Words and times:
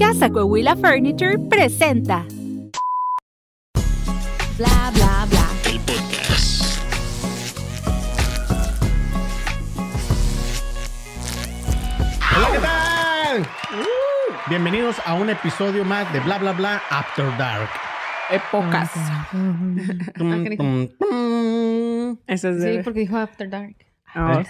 Casa 0.00 0.30
Coahuila 0.30 0.76
Furniture 0.76 1.36
presenta. 1.50 2.24
Bla 4.56 4.90
bla 4.94 5.26
bla. 5.28 5.46
El 5.68 5.78
podcast. 5.80 6.72
Hola, 12.34 12.48
¿qué 12.50 12.58
tal? 12.60 13.46
Bienvenidos 14.48 14.96
a 15.04 15.12
un 15.16 15.28
episodio 15.28 15.84
más 15.84 16.10
de 16.14 16.20
Bla 16.20 16.38
Bla 16.38 16.52
Bla 16.52 16.80
After 16.88 17.26
Dark. 17.36 17.68
Épocas. 18.30 18.90
Tum, 19.30 19.76
qué 20.44 20.56
tum, 20.56 20.88
tum. 20.98 22.16
Ese 22.26 22.50
es 22.52 22.56
Sí, 22.62 22.68
de... 22.78 22.82
porque 22.82 23.00
dijo 23.00 23.18
After 23.18 23.50
Dark. 23.50 23.76
Oh, 24.16 24.42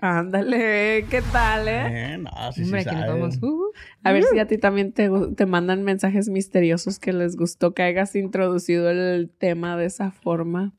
Ándale, 0.00 1.06
¿qué 1.10 1.22
tal, 1.32 1.66
eh? 1.66 2.14
Eh, 2.14 2.18
no, 2.18 2.30
sí, 2.52 2.60
sí 2.60 2.62
Hombre, 2.64 2.84
nos 2.84 2.94
sabe. 2.94 3.08
vamos. 3.20 3.38
Uh, 3.42 3.72
A 4.04 4.12
ver 4.12 4.22
si 4.24 4.38
a 4.38 4.46
ti 4.46 4.56
también 4.56 4.92
te, 4.92 5.10
te 5.36 5.44
mandan 5.44 5.82
mensajes 5.82 6.28
misteriosos 6.28 6.98
que 7.00 7.12
les 7.12 7.36
gustó 7.36 7.74
que 7.74 7.82
hayas 7.82 8.14
introducido 8.14 8.90
el 8.90 9.28
tema 9.38 9.76
de 9.76 9.86
esa 9.86 10.12
forma. 10.12 10.72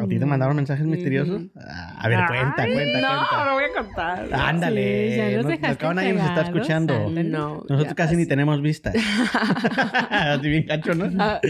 ¿A 0.00 0.06
ti 0.06 0.18
te 0.18 0.26
mandaron 0.26 0.56
mensajes 0.56 0.84
misteriosos? 0.86 1.42
Ah, 1.56 1.96
a 2.00 2.08
ver, 2.08 2.18
cuenta, 2.28 2.62
Ay, 2.62 2.72
cuenta, 2.74 3.00
no, 3.00 3.16
cuenta. 3.28 3.44
no 3.46 3.52
voy 3.54 3.64
a 3.64 3.82
contar. 3.82 4.28
Ándale. 4.34 5.10
Sí, 5.10 5.16
ya 5.16 5.36
nos 5.36 5.44
no, 5.44 5.50
dejaste 5.50 5.84
acá 5.86 5.94
nadie 5.94 6.12
nos 6.12 6.24
está 6.26 6.42
escuchando. 6.42 7.10
No. 7.10 7.64
Nosotros 7.68 7.94
casi 7.94 8.16
ni 8.16 8.26
tenemos 8.26 8.60
vistas. 8.60 8.94
Así 10.10 10.48
bien 10.50 10.66
cacho, 10.66 10.94
¿no? 10.94 11.10
Ah, 11.18 11.40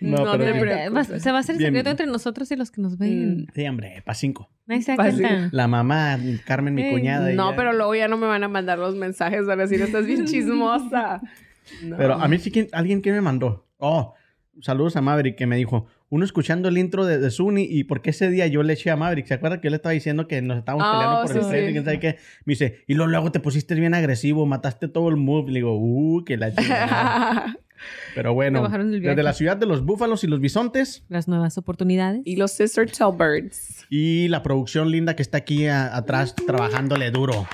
No, 0.00 0.24
no 0.24 0.32
pero 0.32 0.44
te 0.44 1.04
sí. 1.04 1.20
se 1.20 1.30
va 1.30 1.38
a 1.38 1.40
hacer 1.40 1.56
Bien. 1.58 1.68
secreto 1.68 1.90
entre 1.90 2.06
nosotros 2.06 2.50
y 2.50 2.56
los 2.56 2.70
que 2.72 2.80
nos 2.80 2.98
ven. 2.98 3.46
Sí, 3.54 3.66
hombre, 3.68 4.02
pa' 4.04 4.14
cinco. 4.14 4.50
Cuenta. 4.66 5.48
La 5.50 5.66
mamá, 5.66 6.16
Carmen, 6.44 6.74
mi 6.74 6.82
Eh, 6.82 6.90
cuñada. 6.92 7.30
No, 7.32 7.54
pero 7.56 7.72
luego 7.72 7.94
ya 7.94 8.08
no 8.08 8.16
me 8.16 8.26
van 8.26 8.44
a 8.44 8.48
mandar 8.48 8.78
los 8.78 8.94
mensajes 8.96 9.46
van 9.46 9.58
a 9.60 9.62
decir, 9.62 9.80
estás 9.82 10.06
bien 10.06 10.24
chismosa. 10.26 11.20
No. 11.84 11.96
Pero 11.96 12.14
a 12.14 12.28
mí 12.28 12.38
sí 12.38 12.50
que 12.50 12.68
alguien 12.72 13.02
que 13.02 13.12
me 13.12 13.20
mandó. 13.20 13.66
Oh, 13.78 14.14
saludos 14.60 14.96
a 14.96 15.00
Maverick 15.00 15.36
que 15.36 15.46
me 15.46 15.56
dijo, 15.56 15.86
uno 16.08 16.24
escuchando 16.24 16.68
el 16.68 16.76
intro 16.76 17.06
de, 17.06 17.18
de 17.18 17.30
Zuni 17.30 17.62
y 17.70 17.84
porque 17.84 18.10
ese 18.10 18.28
día 18.30 18.46
yo 18.48 18.62
le 18.64 18.72
eché 18.72 18.90
a 18.90 18.96
Maverick. 18.96 19.26
¿Se 19.26 19.34
acuerda 19.34 19.60
que 19.60 19.66
yo 19.66 19.70
le 19.70 19.76
estaba 19.76 19.92
diciendo 19.92 20.26
que 20.26 20.42
nos 20.42 20.58
estábamos 20.58 20.86
Oh, 20.88 20.92
peleando 20.92 21.22
por 21.22 21.30
el 21.36 21.42
sí, 21.44 21.48
precio 21.48 21.66
sí. 21.66 21.70
y 21.70 21.72
quién 21.72 21.84
sabe 21.84 22.00
qué? 22.00 22.16
Me 22.44 22.52
dice, 22.52 22.84
y 22.88 22.94
luego, 22.94 23.10
luego 23.10 23.32
te 23.32 23.38
pusiste 23.40 23.74
bien 23.76 23.94
agresivo, 23.94 24.44
mataste 24.46 24.88
todo 24.88 25.08
el 25.08 25.16
move. 25.16 25.52
Le 25.52 25.60
digo, 25.60 25.76
uh, 25.78 26.24
que 26.24 26.36
la 26.36 26.52
chingada. 26.54 27.56
Pero 28.14 28.34
bueno, 28.34 28.68
desde 28.68 29.22
la 29.22 29.32
ciudad 29.32 29.56
de 29.56 29.66
los 29.66 29.84
búfalos 29.84 30.24
y 30.24 30.26
los 30.26 30.40
bisontes 30.40 31.04
Las 31.08 31.28
nuevas 31.28 31.56
oportunidades. 31.58 32.22
y 32.24 32.36
los 32.36 32.52
Sister 32.52 32.90
Tell 32.90 33.12
Birds. 33.16 33.86
y 33.90 34.28
la 34.28 34.42
producción 34.42 34.90
linda 34.90 35.16
que 35.16 35.22
está 35.22 35.38
aquí 35.38 35.66
a- 35.66 35.96
atrás 35.96 36.34
trabajándole 36.34 37.10
duro. 37.10 37.46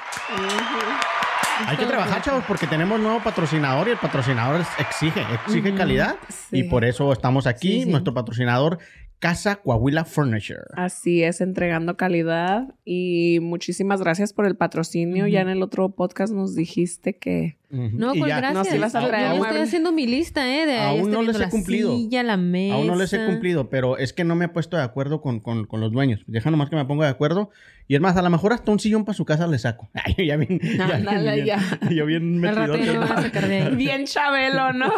Hay 1.67 1.77
que 1.79 1.87
trabajar, 1.87 2.21
chavos, 2.23 2.45
porque 2.47 2.67
tenemos 2.67 3.01
nuevo 3.01 3.21
patrocinador 3.23 3.89
y 3.89 3.93
el 3.93 3.97
patrocinador 3.97 4.61
exige, 4.79 5.23
exige 5.35 5.75
calidad. 5.75 6.17
Sí. 6.29 6.59
Y 6.59 6.63
por 6.65 6.85
eso 6.85 7.13
estamos 7.13 7.47
aquí, 7.47 7.79
Sí, 7.79 7.83
sí. 7.85 7.91
nuestro 7.91 8.13
patrocinador, 8.13 8.79
Casa 9.19 9.57
Coahuila 9.57 10.05
Furniture. 10.05 10.61
Así 10.75 11.23
es, 11.23 11.41
entregando 11.41 11.97
calidad 11.97 12.75
y 12.85 13.39
muchísimas 13.41 14.01
gracias 14.03 14.35
por 14.35 14.45
el 14.45 14.57
patrocinio. 14.57 15.27
Ya 15.27 15.41
en 15.41 15.49
el 15.49 15.63
otro 15.63 15.89
podcast 15.89 16.35
nos 16.35 16.55
dijiste 16.55 17.17
que 17.17 17.57
No, 17.69 18.15
Y 18.15 18.19
pues 18.21 18.29
ya, 18.29 18.37
gracias. 18.39 18.55
No, 18.55 18.65
sí 18.65 18.71
Yo- 19.07 19.35
yo 19.37 19.45
estoy 19.45 19.61
haciendo 19.61 19.91
mi 19.93 20.07
lista, 20.07 20.49
¿eh? 20.49 20.67
De 20.67 20.79
ahí 20.79 20.99
Aún 21.01 21.11
no 21.11 21.23
les 21.23 21.37
he 21.37 21.39
la 21.41 21.49
cumplido. 21.49 21.95
silla, 21.97 22.23
la 22.23 22.37
mesa. 22.37 22.75
Aún 22.77 22.87
no 22.87 22.95
les 22.95 23.13
he 23.13 23.25
cumplido, 23.27 23.69
pero 23.71 23.99
es 23.99 24.13
que 24.13 24.23
no 24.25 24.37
me 24.37 24.45
he 24.45 24.49
puesto 24.49 24.77
de 24.77 24.83
acuerdo 24.85 25.21
con, 25.21 25.41
con- 25.41 25.67
con 25.67 25.81
los 25.81 25.91
dueños. 25.91 26.23
Deja 26.27 26.51
nomás 26.51 26.71
que 26.71 26.77
me 26.77 26.85
ponga 26.85 27.07
de 27.07 27.11
acuerdo. 27.11 27.51
Y 27.89 27.95
es 27.95 28.01
más, 28.01 28.17
a 28.17 28.23
lo 28.23 28.31
mejor 28.31 28.53
hasta 28.53 28.73
un 28.73 28.81
sillón 28.81 29.05
para 29.05 29.15
su 29.17 29.25
casa 29.25 29.47
le 29.47 29.59
saco. 29.59 29.89
Ay, 29.95 30.27
ya 30.27 30.37
bien, 30.37 30.61
ya, 30.61 30.85
Ándale, 30.97 31.35
bien- 31.35 31.47
ya. 31.47 31.79
yo 31.91 32.07
bien 32.07 32.45
Al 32.45 32.57
rato 32.57 32.73
metidote. 32.73 32.93
ya 32.93 33.01
me 33.01 33.07
van 33.09 33.19
a 33.19 33.23
sacar 33.23 33.49
de 33.49 33.63
ahí. 33.63 33.75
bien 33.77 34.05
Chabelo, 34.07 34.73
¿no? 34.73 34.93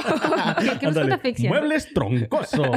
¿Qué, 0.60 0.78
qué 0.78 0.86
Ándale? 0.86 1.18
Muebles 1.48 1.92
troncosos. 1.94 2.68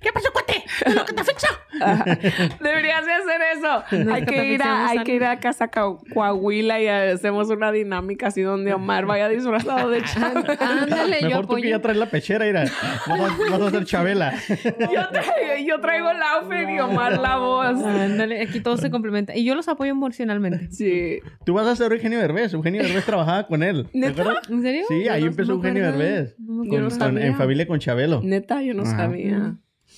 ¿Qué 0.00 0.12
pasó, 0.12 0.32
cuate? 0.32 0.64
¿Qué 0.84 0.88
es 0.90 0.94
lo 0.94 1.04
que 1.04 1.12
te 1.12 1.20
asfixia? 1.20 1.48
Deberías 2.60 3.04
de 3.06 3.12
hacer 3.12 3.40
eso. 3.56 4.10
Hay 4.12 4.24
que 4.24 4.44
ir 4.54 4.62
a, 4.62 4.88
hay 4.88 4.98
que 5.04 5.14
ir 5.14 5.24
a 5.24 5.38
casa 5.40 5.68
Ca- 5.68 5.96
Coahuila 6.14 6.80
y 6.80 6.86
hacemos 6.88 7.48
una 7.50 7.72
dinámica 7.72 8.28
así 8.28 8.42
donde 8.42 8.72
Omar 8.74 9.06
vaya 9.06 9.28
disfrazado 9.28 9.90
de 9.90 10.02
Chabelo. 10.04 10.44
Ándale, 10.60 11.20
yo 11.22 11.28
Mejor 11.28 11.46
tú 11.46 11.56
que 11.56 11.62
ya 11.68 11.76
apoyo. 11.76 11.80
traes 11.82 11.98
la 11.98 12.06
pechera, 12.06 12.44
mira. 12.46 12.64
Vas 13.06 13.60
a, 13.62 13.66
hacer 13.66 13.84
Chabela. 13.84 14.34
Yo 14.48 15.08
traigo, 15.10 15.66
yo 15.66 15.80
traigo 15.80 16.10
el 16.10 16.22
outfit 16.22 16.68
y 16.68 16.78
Omar 16.80 17.18
la 17.18 17.36
voz. 17.38 17.66
Ándale, 17.84 18.42
aquí 18.42 18.60
todo 18.60 18.76
se 18.76 18.90
complementa. 18.90 19.36
Y 19.36 19.44
yo 19.44 19.54
los 19.54 19.68
apoyo 19.68 19.90
emocionalmente. 19.90 20.70
Sí. 20.70 21.18
Tú 21.44 21.54
vas 21.54 21.66
a 21.66 21.76
ser 21.76 21.92
Eugenio 21.92 22.18
Derbez. 22.18 22.52
Eugenio 22.54 22.82
Derbez 22.82 23.04
trabajaba 23.04 23.46
con 23.46 23.62
él. 23.62 23.86
¿Te 23.92 23.98
¿Neta? 23.98 24.22
acuerdas? 24.22 24.50
¿En 24.50 24.62
serio? 24.62 24.84
Sí, 24.88 25.08
ahí 25.08 25.22
No, 25.22 25.26
empezó 25.28 25.52
no 25.52 25.56
Eugenio. 25.56 25.82
Derbez. 25.84 26.34
Yo 26.38 26.88
Con- 26.88 26.98
con- 26.98 27.18
en 27.18 27.36
familia 27.36 27.66
con 27.66 27.78
Chabelo. 27.78 28.20
Neta, 28.22 28.62
yo 28.62 28.74
no 28.74 28.82
Ajá. 28.82 28.96
sabía. 28.96 29.54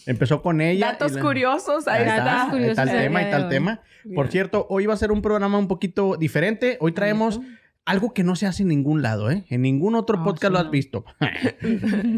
Empezó 0.06 0.42
con 0.42 0.60
ella. 0.60 0.86
Datos 0.92 1.12
y 1.12 1.14
la- 1.16 1.20
curiosos, 1.22 1.88
ahí 1.88 2.02
Ahí 2.02 2.08
está. 2.08 2.44
ahí 2.44 2.50
curiosos 2.50 2.78
el 2.78 2.90
tema, 2.90 3.22
el 3.22 3.42
hoy. 3.44 3.48
tema. 3.48 3.80
Por 4.14 4.28
cierto, 4.28 4.66
hoy 4.68 4.86
va 4.86 4.94
a 4.94 4.96
ser 4.96 5.12
un 5.12 5.22
programa 5.22 5.58
un 5.58 5.68
poquito 5.68 6.16
diferente. 6.16 6.76
Hoy 6.80 6.92
traemos 6.92 7.40
algo 7.84 8.14
que 8.14 8.22
no 8.22 8.36
se 8.36 8.46
hace 8.46 8.62
en 8.62 8.68
ningún 8.68 9.02
lado, 9.02 9.28
¿eh? 9.30 9.44
En 9.48 9.62
ningún 9.62 9.96
otro 9.96 10.18
Ah, 10.20 10.24
podcast 10.24 10.50
sí, 10.50 10.52
lo 10.52 10.58
has 10.60 10.64
no. 10.66 10.70
visto. 10.70 11.04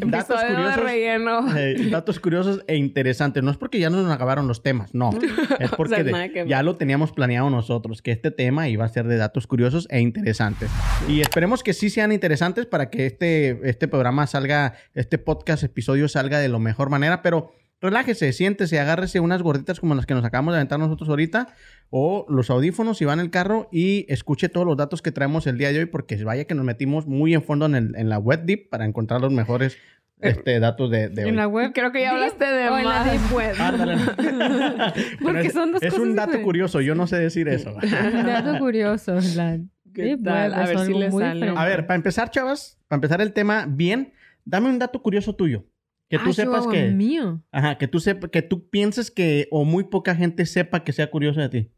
datos 0.07 0.41
curiosos. 0.43 0.77
relleno. 0.77 1.57
eh, 1.57 1.89
datos 1.91 2.21
curiosos 2.21 2.63
e 2.67 2.77
interesantes. 2.77 3.43
No 3.43 3.51
es 3.51 3.57
porque 3.57 3.79
ya 3.79 3.91
nos 3.91 4.11
acabaron 4.11 4.47
los 4.47 4.63
temas, 4.63 4.95
no. 4.95 5.11
Es 5.61 5.71
porque 5.71 5.95
O 5.95 6.05
sea, 6.05 6.29
de- 6.29 6.45
ya 6.47 6.63
lo 6.63 6.77
teníamos 6.77 7.13
planeado 7.13 7.49
nosotros, 7.51 8.03
que 8.03 8.13
este 8.13 8.31
tema 8.31 8.69
iba 8.69 8.85
a 8.85 8.89
ser 8.89 9.07
de 9.07 9.17
datos 9.17 9.47
curiosos 9.47 9.87
e 9.91 10.01
interesantes. 10.01 10.71
Y 11.09 11.21
esperemos 11.21 11.63
que 11.63 11.73
sí 11.73 11.89
sean 11.91 12.13
interesantes 12.13 12.67
para 12.67 12.91
que 12.91 13.07
este, 13.07 13.59
este 13.69 13.89
programa 13.89 14.27
salga, 14.27 14.75
este 14.95 15.19
podcast, 15.19 15.63
episodio 15.65 16.09
salga 16.09 16.39
de 16.41 16.49
la 16.49 16.59
mejor 16.59 16.91
manera, 16.91 17.23
pero 17.23 17.53
relájese, 17.85 18.33
siéntese, 18.33 18.81
agárrese 18.81 19.21
unas 19.21 19.43
gorditas 19.43 19.79
como 19.79 19.95
las 19.95 20.07
que 20.07 20.15
nos 20.15 20.25
acabamos 20.25 20.53
de 20.55 20.59
aventar 20.59 20.79
nosotros 20.79 21.09
ahorita, 21.09 21.49
o 21.91 22.27
los 22.29 22.51
audífonos 22.51 22.99
si 22.99 23.05
va 23.05 23.13
en 23.13 23.21
el 23.21 23.31
carro 23.31 23.69
y 23.71 24.07
escuche 24.13 24.49
todos 24.49 24.67
los 24.67 24.77
datos 24.77 25.03
que 25.03 25.13
traemos 25.13 25.47
el 25.47 25.59
día 25.59 25.73
de 25.73 25.79
hoy, 25.81 25.87
porque 25.87 26.23
vaya 26.25 26.45
que 26.47 26.55
nos 26.55 26.65
metimos 26.65 27.07
muy 27.07 27.35
en 27.35 27.43
fondo 27.43 27.67
en, 27.67 27.75
el- 27.77 27.95
en 27.97 28.09
la 28.09 28.19
web 28.19 28.45
deep 28.45 28.69
para 28.71 28.85
encontrar 28.85 29.21
los 29.21 29.33
mejores 29.33 29.77
este, 30.21 30.59
datos 30.61 30.91
de, 30.91 31.09
de 31.11 31.25
hoy. 31.25 31.29
En 31.31 31.37
la 31.37 31.47
web. 31.47 31.73
Creo 31.75 31.93
que 31.93 32.01
ya 32.01 32.13
hablaste 32.13 32.45
de 32.47 32.69
O 32.71 32.79
en 32.79 32.85
la 32.89 32.91
más. 33.05 33.13
deep 33.13 33.33
web. 33.35 33.55
Porque 35.23 35.47
es, 35.49 35.53
son 35.53 35.73
dos 35.73 35.83
es 35.83 35.91
cosas 35.93 36.07
un 36.07 36.15
dato 36.17 36.29
diferentes. 36.29 36.45
curioso, 36.45 36.81
yo 36.81 36.95
no 36.95 37.07
sé 37.07 37.17
decir 37.19 37.49
eso. 37.49 37.75
Dato 37.83 38.59
curioso. 38.59 39.17
La 39.37 39.59
¿Qué 39.93 40.03
deep 40.03 40.25
tal? 40.25 40.51
web 40.53 40.59
A 40.61 40.63
es 40.63 40.69
ver 40.71 40.79
si 40.79 40.85
algo 40.87 40.99
le 41.01 41.11
muy 41.11 41.23
sale. 41.23 41.53
A 41.55 41.65
ver, 41.67 41.87
para 41.87 41.97
empezar, 41.97 42.31
chavas, 42.31 42.79
para 42.89 42.97
empezar 42.99 43.21
el 43.21 43.33
tema 43.33 43.67
bien, 43.69 44.13
dame 44.45 44.69
un 44.69 44.79
dato 44.79 45.03
curioso 45.03 45.35
tuyo. 45.35 45.67
Que 46.09 46.19
tú 46.19 46.31
Ah, 46.31 46.33
sepas 46.33 46.65
Chihuahua, 46.65 46.73
que. 46.73 46.91
mío. 46.91 47.43
Ajá, 47.51 47.79
que 47.79 47.89
tú 47.89 47.99
sepas, 48.01 48.31
que 48.31 48.43
tú 48.43 48.69
pienses 48.69 49.11
que, 49.11 49.49
o 49.51 49.65
muy 49.65 49.85
poca 49.85 50.15
gente 50.15 50.47
sepa 50.47 50.85
que 50.85 50.93
sea 50.93 51.11
curioso 51.11 51.41
de 51.41 51.49
ti. 51.49 51.71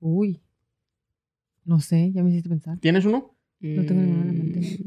Uy. 0.00 0.40
No 1.64 1.80
sé, 1.80 2.12
ya 2.12 2.22
me 2.22 2.30
hiciste 2.30 2.48
pensar. 2.48 2.78
¿Tienes 2.78 3.04
uno? 3.04 3.36
No 3.60 3.84
tengo 3.86 4.02
nada 4.02 4.22
en 4.22 4.26
la 4.26 4.32
mente. 4.32 4.78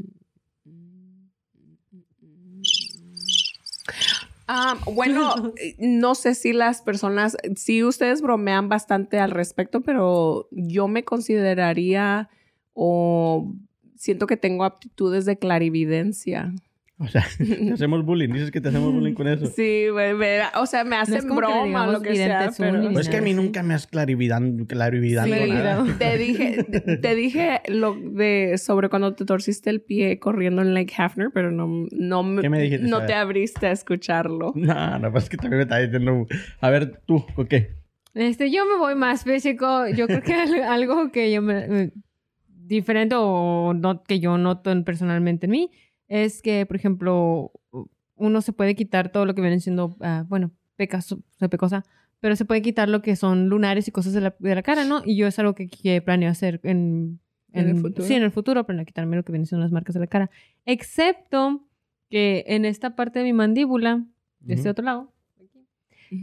Ah, 4.46 4.78
bueno, 4.94 5.34
no 5.78 6.14
sé 6.14 6.34
si 6.34 6.52
las 6.52 6.80
personas, 6.82 7.36
sí 7.56 7.84
ustedes 7.84 8.22
bromean 8.22 8.68
bastante 8.68 9.18
al 9.18 9.30
respecto, 9.30 9.82
pero 9.82 10.48
yo 10.50 10.88
me 10.88 11.04
consideraría 11.04 12.30
o 12.72 13.52
siento 13.96 14.26
que 14.26 14.36
tengo 14.36 14.64
aptitudes 14.64 15.24
de 15.26 15.38
clarividencia. 15.38 16.54
O 17.00 17.06
sea, 17.06 17.24
te 17.38 17.72
hacemos 17.74 18.04
bullying. 18.04 18.28
Dices 18.32 18.50
que 18.50 18.60
te 18.60 18.70
hacemos 18.70 18.92
bullying 18.92 19.14
con 19.14 19.28
eso. 19.28 19.46
Sí, 19.46 19.84
me- 19.94 20.40
o 20.56 20.66
sea, 20.66 20.82
me 20.82 20.96
hacen 20.96 21.20
que 21.20 21.28
le 21.28 21.34
broma, 21.36 21.64
digamos 21.64 21.92
lo 21.92 22.02
que 22.02 22.16
sea, 22.16 22.50
pero... 22.58 22.82
Pues 22.92 23.06
es 23.06 23.08
que 23.08 23.18
a 23.18 23.22
mí 23.22 23.34
nunca 23.34 23.62
me 23.62 23.74
has 23.74 23.86
clarividando, 23.86 24.66
clarividando 24.66 25.32
Sí, 25.36 25.48
nada. 25.48 25.84
te 25.98 26.18
dije, 26.18 26.64
te 27.00 27.14
dije 27.14 27.60
lo 27.68 27.94
de 27.94 28.58
sobre 28.58 28.88
cuando 28.88 29.14
te 29.14 29.24
torciste 29.24 29.70
el 29.70 29.80
pie 29.80 30.18
corriendo 30.18 30.60
en 30.62 30.74
Lake 30.74 30.92
Hafner, 30.98 31.30
pero 31.32 31.52
no, 31.52 31.86
no, 31.92 32.40
¿Qué 32.42 32.48
me 32.48 32.60
dijiste? 32.60 32.88
no 32.88 33.06
te 33.06 33.14
abriste 33.14 33.66
a 33.68 33.72
escucharlo. 33.72 34.52
No, 34.56 34.98
no, 34.98 35.12
pues 35.12 35.24
es 35.24 35.30
que 35.30 35.36
también 35.36 35.58
me 35.58 35.62
está 35.62 35.78
diciendo. 35.78 36.26
A 36.60 36.70
ver, 36.70 37.00
tú, 37.06 37.24
¿o 37.36 37.44
qué? 37.44 37.76
Este, 38.14 38.50
yo 38.50 38.66
me 38.66 38.76
voy 38.76 38.96
más 38.96 39.22
físico. 39.22 39.86
Yo 39.88 40.06
creo 40.08 40.22
que 40.22 40.34
al- 40.34 40.62
algo 40.64 41.12
que 41.12 41.30
yo 41.32 41.42
me, 41.42 41.68
me- 41.68 41.92
diferente 42.48 43.14
o 43.16 43.72
no, 43.72 44.02
que 44.02 44.18
yo 44.20 44.36
noto 44.36 44.72
en- 44.72 44.82
personalmente 44.84 45.46
en 45.46 45.52
mí 45.52 45.70
es 46.08 46.42
que, 46.42 46.66
por 46.66 46.76
ejemplo, 46.76 47.52
uno 48.16 48.40
se 48.40 48.52
puede 48.52 48.74
quitar 48.74 49.10
todo 49.12 49.26
lo 49.26 49.34
que 49.34 49.42
viene 49.42 49.60
siendo, 49.60 49.96
ah, 50.00 50.24
bueno, 50.28 50.50
pecas, 50.76 51.12
o 51.12 51.20
sea, 51.38 51.48
pecosa, 51.48 51.84
pero 52.20 52.34
se 52.36 52.44
puede 52.44 52.62
quitar 52.62 52.88
lo 52.88 53.02
que 53.02 53.16
son 53.16 53.48
lunares 53.48 53.86
y 53.88 53.92
cosas 53.92 54.12
de 54.12 54.20
la, 54.20 54.34
de 54.38 54.54
la 54.54 54.62
cara, 54.62 54.84
¿no? 54.84 55.02
Y 55.04 55.16
yo 55.16 55.26
es 55.26 55.38
algo 55.38 55.54
que, 55.54 55.68
que 55.68 56.02
planeo 56.02 56.30
hacer 56.30 56.60
en, 56.64 57.20
¿En 57.52 57.68
el 57.68 57.76
futuro? 57.76 58.06
Sí, 58.06 58.14
en 58.14 58.22
el 58.22 58.30
futuro, 58.30 58.64
planeo 58.64 58.84
quitarme 58.84 59.16
lo 59.16 59.24
que 59.24 59.32
viene 59.32 59.46
siendo 59.46 59.62
las 59.62 59.72
marcas 59.72 59.94
de 59.94 60.00
la 60.00 60.06
cara. 60.06 60.30
Excepto 60.66 61.64
que 62.10 62.44
en 62.46 62.64
esta 62.64 62.96
parte 62.96 63.20
de 63.20 63.24
mi 63.24 63.32
mandíbula, 63.32 64.04
de 64.40 64.54
este 64.54 64.68
otro 64.68 64.84
lado, 64.84 65.12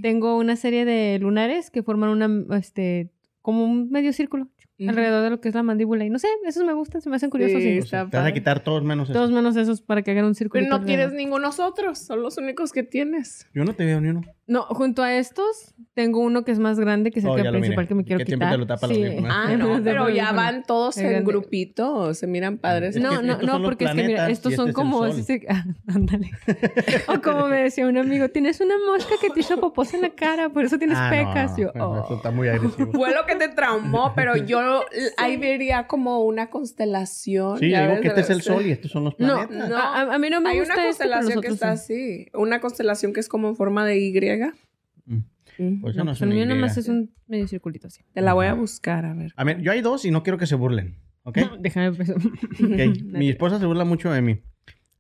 tengo 0.02 0.38
una 0.38 0.56
serie 0.56 0.86
de 0.86 1.20
lunares 1.20 1.70
que 1.70 1.84
forman 1.84 2.10
una, 2.10 2.58
este, 2.58 3.12
como 3.46 3.64
un 3.64 3.92
medio 3.92 4.12
círculo. 4.12 4.48
Alrededor 4.78 5.24
de 5.24 5.30
lo 5.30 5.40
que 5.40 5.48
es 5.48 5.56
la 5.56 5.64
mandíbula. 5.64 6.04
Y 6.04 6.10
no 6.10 6.20
sé, 6.20 6.28
esos 6.46 6.66
me 6.66 6.74
gustan, 6.74 7.00
se 7.00 7.10
me 7.10 7.16
hacen 7.16 7.30
curiosos. 7.30 7.62
Sí, 7.62 7.70
y- 7.76 7.80
O 7.80 7.86
sea, 7.86 8.00
está 8.02 8.10
te 8.12 8.18
vas 8.18 8.26
a 8.28 8.34
quitar 8.34 8.60
todos 8.62 8.84
menos 8.84 9.10
eso. 9.10 9.14
Todos 9.18 9.32
menos 9.32 9.56
esos 9.56 9.82
para 9.82 10.02
que 10.02 10.12
hagan 10.12 10.26
un 10.26 10.36
círculo. 10.36 10.62
Pero 10.66 10.78
no 10.80 10.84
tienes 10.84 11.14
ninguno 11.14 11.52
otros, 11.58 12.00
son 12.00 12.22
los 12.22 12.38
únicos 12.38 12.74
que 12.74 12.84
tienes. 12.84 13.48
Yo 13.54 13.64
no 13.64 13.74
te 13.74 13.86
veo 13.86 14.02
ni 14.02 14.10
uno. 14.10 14.22
No, 14.48 14.64
junto 14.64 15.02
a 15.02 15.14
estos, 15.16 15.74
tengo 15.94 16.20
uno 16.20 16.44
que 16.44 16.52
es 16.52 16.60
más 16.60 16.78
grande, 16.78 17.10
que 17.12 17.20
es 17.20 17.26
el 17.26 17.32
Oh, 17.32 17.36
que 17.36 17.44
principal 17.50 17.88
que 17.88 17.96
me 17.96 18.04
quiero 18.04 18.20
Que 18.20 18.26
quitar. 18.34 18.52
te 18.52 18.58
lo 18.58 18.68
tapa 18.68 18.88
los 18.88 18.98
Sí. 18.98 19.04
audífonos. 19.06 19.32
Ah, 19.34 19.56
no, 19.58 19.76
De 19.82 19.82
pero 19.92 20.10
ya 20.10 20.34
van 20.34 20.64
todos 20.64 20.98
en 20.98 21.10
grande. 21.10 21.32
grupito, 21.32 22.14
se 22.14 22.28
miran 22.28 22.58
padres. 22.58 22.98
Es 22.98 23.02
No, 23.02 23.12
que 23.12 23.16
no, 23.26 23.38
no, 23.38 23.40
son 23.40 23.62
los 23.62 23.70
porque 23.70 23.86
es 23.86 23.92
que 23.92 24.04
mira, 24.04 24.30
estos 24.30 24.54
son 24.56 24.68
este 24.68 24.82
es 24.82 24.86
el 24.86 24.92
como... 24.92 25.06
ese- 25.06 25.46
ah, 25.50 25.64
ándale. 25.88 26.32
o 27.08 27.22
como 27.22 27.48
me 27.48 27.64
decía 27.64 27.88
un 27.88 27.98
amigo, 27.98 28.28
tienes 28.30 28.60
una 28.60 28.76
mosca 28.86 29.14
que 29.22 29.30
te 29.30 29.40
hizo 29.40 29.58
popos 29.60 29.94
en 29.94 30.02
la 30.02 30.10
cara, 30.10 30.50
por 30.50 30.66
eso 30.66 30.78
tienes 30.78 30.98
Ah, 31.00 31.10
no, 31.10 31.12
pecas. 31.30 31.58
Yo, 31.58 31.72
oh. 31.80 32.04
Eso 32.04 32.16
está 32.18 32.30
muy 32.32 32.50
agresivo. 32.50 32.92
Fue 32.92 33.14
lo 33.16 33.26
que 33.26 33.35
te 33.38 33.50
traumó, 33.50 34.14
pero 34.16 34.36
yo 34.48 34.84
ahí 35.18 35.38
vería 35.38 35.88
como 35.88 36.22
una 36.24 36.50
constelación. 36.50 37.60
Sí, 37.60 37.70
ya 37.70 37.88
digo 37.88 38.02
que 38.02 38.08
este 38.10 38.22
es 38.22 38.30
el 38.30 38.38
de- 38.38 38.44
sol 38.44 38.66
y 38.66 38.72
estos 38.72 38.92
son 38.92 39.04
los 39.06 39.14
No, 39.20 39.48
planetas. 39.48 39.70
No. 39.70 39.78
a, 39.78 40.02
a- 40.02 40.16
a 40.16 40.20
mí 40.20 40.30
no 40.30 40.42
me 40.42 40.52
Hay 40.52 40.60
gusta 40.60 40.74
una 40.76 40.84
constelación 40.86 41.42
que 41.42 41.48
está 41.48 41.78
sí. 41.78 41.94
así. 41.94 42.28
Una 42.34 42.60
constelación 42.62 43.14
que 43.14 43.20
es 43.20 43.30
como 43.30 43.48
en 43.50 43.56
forma 43.56 43.86
de 43.86 43.98
Y. 44.00 44.14
Mm. 45.06 45.14
Mm. 45.58 45.82
Pues 45.82 45.96
eso 45.96 46.00
No, 46.00 46.06
no 46.06 46.12
es 46.12 46.20
pues 46.20 46.22
una 46.28 46.36
mío 46.36 46.46
nada 46.46 46.60
más 46.60 46.76
Y. 46.78 46.80
es 46.82 46.88
un 46.90 47.14
medio 47.28 47.48
circulito 47.48 47.88
así. 47.88 48.02
Te 48.14 48.22
la 48.22 48.34
voy 48.34 48.48
a 48.48 48.54
buscar, 48.54 49.06
a 49.06 49.14
ver. 49.14 49.34
A 49.36 49.44
ver, 49.44 49.62
yo 49.62 49.72
hay 49.72 49.82
dos 49.82 50.06
y 50.06 50.12
no 50.12 50.24
quiero 50.24 50.38
que 50.38 50.48
se 50.48 50.56
burlen. 50.56 50.98
¿Ok? 51.24 51.38
No, 51.38 51.58
déjame 51.58 51.92
pues. 51.94 52.10
Ok, 52.12 52.20
Mi 53.04 53.30
esposa 53.30 53.60
se 53.60 53.66
burla 53.66 53.86
mucho 53.86 54.12
de 54.12 54.22
mí. 54.22 54.42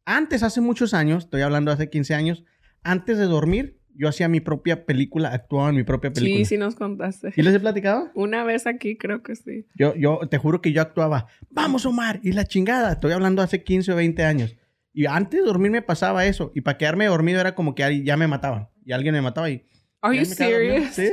Antes, 0.06 0.44
hace 0.44 0.62
muchos 0.62 0.94
años, 0.94 1.26
estoy 1.26 1.42
hablando 1.42 1.72
hace 1.72 1.90
15 1.90 2.14
años, 2.16 2.44
antes 2.84 3.18
de 3.18 3.26
dormir, 3.26 3.80
yo 3.98 4.08
hacía 4.08 4.28
mi 4.28 4.40
propia 4.40 4.86
película, 4.86 5.30
actuaba 5.30 5.70
en 5.70 5.76
mi 5.76 5.84
propia 5.84 6.12
película. 6.12 6.38
Sí, 6.40 6.46
sí 6.46 6.58
nos 6.58 6.76
contaste. 6.76 7.32
¿Sí 7.32 7.42
les 7.42 7.54
he 7.54 7.60
platicado? 7.60 8.12
Una 8.14 8.44
vez 8.44 8.68
aquí 8.68 8.98
creo 8.98 9.24
que 9.24 9.36
sí. 9.36 9.66
Yo, 9.76 9.96
yo 9.96 10.20
te 10.30 10.38
juro 10.38 10.62
que 10.62 10.72
yo 10.72 10.82
actuaba, 10.82 11.28
vamos 11.50 11.86
Omar, 11.86 12.20
y 12.24 12.32
la 12.34 12.46
chingada. 12.46 12.94
Estoy 12.94 13.12
hablando 13.12 13.42
hace 13.42 13.64
15 13.64 13.94
o 13.94 13.96
20 13.96 14.24
años. 14.24 14.56
Y 14.94 15.08
antes 15.08 15.42
de 15.42 15.46
dormir 15.46 15.72
me 15.72 15.82
pasaba 15.82 16.26
eso. 16.26 16.52
Y 16.56 16.62
para 16.62 16.78
quedarme 16.78 17.06
dormido 17.06 17.42
era 17.42 17.56
como 17.56 17.76
que 17.76 18.04
ya 18.04 18.18
me 18.18 18.28
mataban. 18.28 18.70
Y 18.86 18.94
alguien 18.94 19.14
me 19.14 19.22
mataba 19.22 19.50
y... 19.50 19.66
Are 20.02 20.18
you 20.18 20.26
serious? 20.26 20.94
Sí, 20.94 21.10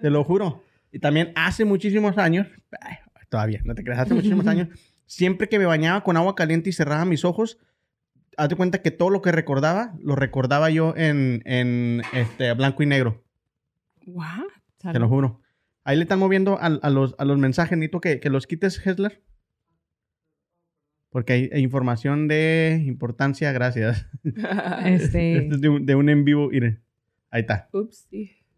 te 0.00 0.10
lo 0.10 0.24
juro. 0.24 0.64
Y 0.92 0.98
también 0.98 1.32
hace 1.34 1.64
muchísimos 1.64 2.18
años, 2.18 2.46
todavía, 3.28 3.60
no 3.64 3.74
te 3.74 3.84
creas, 3.84 4.00
hace 4.00 4.14
muchísimos 4.14 4.46
años, 4.48 4.68
siempre 5.06 5.48
que 5.48 5.58
me 5.58 5.64
bañaba 5.64 6.02
con 6.02 6.16
agua 6.16 6.34
caliente 6.34 6.70
y 6.70 6.72
cerraba 6.72 7.04
mis 7.04 7.24
ojos, 7.24 7.58
haz 8.42 8.48
de 8.48 8.56
cuenta 8.56 8.82
que 8.82 8.90
todo 8.90 9.10
lo 9.10 9.22
que 9.22 9.32
recordaba, 9.32 9.94
lo 10.02 10.16
recordaba 10.16 10.70
yo 10.70 10.94
en, 10.96 11.42
en 11.44 12.02
este, 12.12 12.52
blanco 12.54 12.82
y 12.82 12.86
negro. 12.86 13.24
What? 14.06 14.44
Te 14.92 14.98
lo 14.98 15.08
juro. 15.08 15.40
Ahí 15.84 15.96
le 15.96 16.02
están 16.02 16.18
moviendo 16.18 16.58
al- 16.60 16.80
a, 16.82 16.90
los, 16.90 17.14
a 17.18 17.24
los 17.24 17.38
mensajes. 17.38 17.76
Necesito 17.78 18.00
que, 18.00 18.20
que 18.20 18.30
los 18.30 18.46
quites, 18.46 18.84
Hessler. 18.84 19.22
Porque 21.10 21.32
hay, 21.32 21.50
hay 21.52 21.62
información 21.62 22.28
de 22.28 22.82
importancia. 22.86 23.50
Gracias. 23.52 24.06
Este. 24.84 25.36
Este 25.38 25.54
es 25.54 25.60
de, 25.60 25.68
un, 25.68 25.86
de 25.86 25.94
un 25.94 26.08
en 26.08 26.24
vivo. 26.24 26.48
Mire. 26.50 26.80
Ahí 27.30 27.40
está. 27.42 27.68
Ups. 27.72 28.08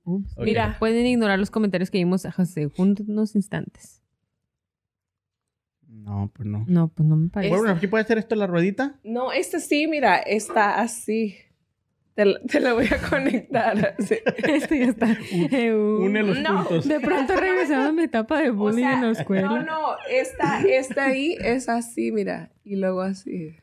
Ok. 0.05 0.26
Mira. 0.44 0.76
Pueden 0.78 1.06
ignorar 1.06 1.38
los 1.38 1.50
comentarios 1.50 1.90
que 1.90 1.99
vimos 1.99 2.26
hace 2.26 2.69
unos 2.76 3.35
instantes. 3.35 4.01
No, 6.04 6.31
pues 6.34 6.49
no. 6.49 6.64
No, 6.69 6.88
pues 6.88 7.08
no 7.08 7.16
me 7.16 7.28
parece. 7.28 7.54
Bueno, 7.56 7.72
aquí 7.72 7.87
puede 7.87 8.02
hacer 8.04 8.19
esto 8.19 8.34
la 8.34 8.46
ruedita. 8.46 8.99
No, 9.04 9.32
este 9.32 9.60
sí, 9.60 9.87
mira, 9.87 10.16
está 10.19 10.81
así. 10.81 11.37
Te, 12.14 12.26
la- 12.26 12.40
te 12.40 12.60
la 12.60 12.75
voy 12.75 12.87
a 12.87 13.08
conectar. 13.08 13.94
así. 13.99 14.16
Este 14.37 14.78
ya 14.81 14.84
está. 14.87 15.16
Uh, 15.32 16.02
Une 16.04 16.22
los 16.22 16.38
No. 16.40 16.64
puntos. 16.64 16.88
De 16.88 17.00
pronto 17.00 17.34
regresamos 17.37 17.88
a 17.88 17.93
mi 17.93 18.02
etapa 18.02 18.43
de 18.43 18.50
O 18.50 18.54
bullying 18.54 18.82
sea, 18.84 18.93
en 18.94 19.00
la 19.02 19.10
escuela. 19.12 19.49
No, 19.49 19.62
no, 19.62 19.81
esta, 20.10 20.60
esta 20.62 21.06
ahí 21.06 21.37
es 21.40 21.69
así, 21.69 22.12
mira. 22.12 22.50
Y 22.64 22.76
luego 22.76 23.00
así. 23.00 23.54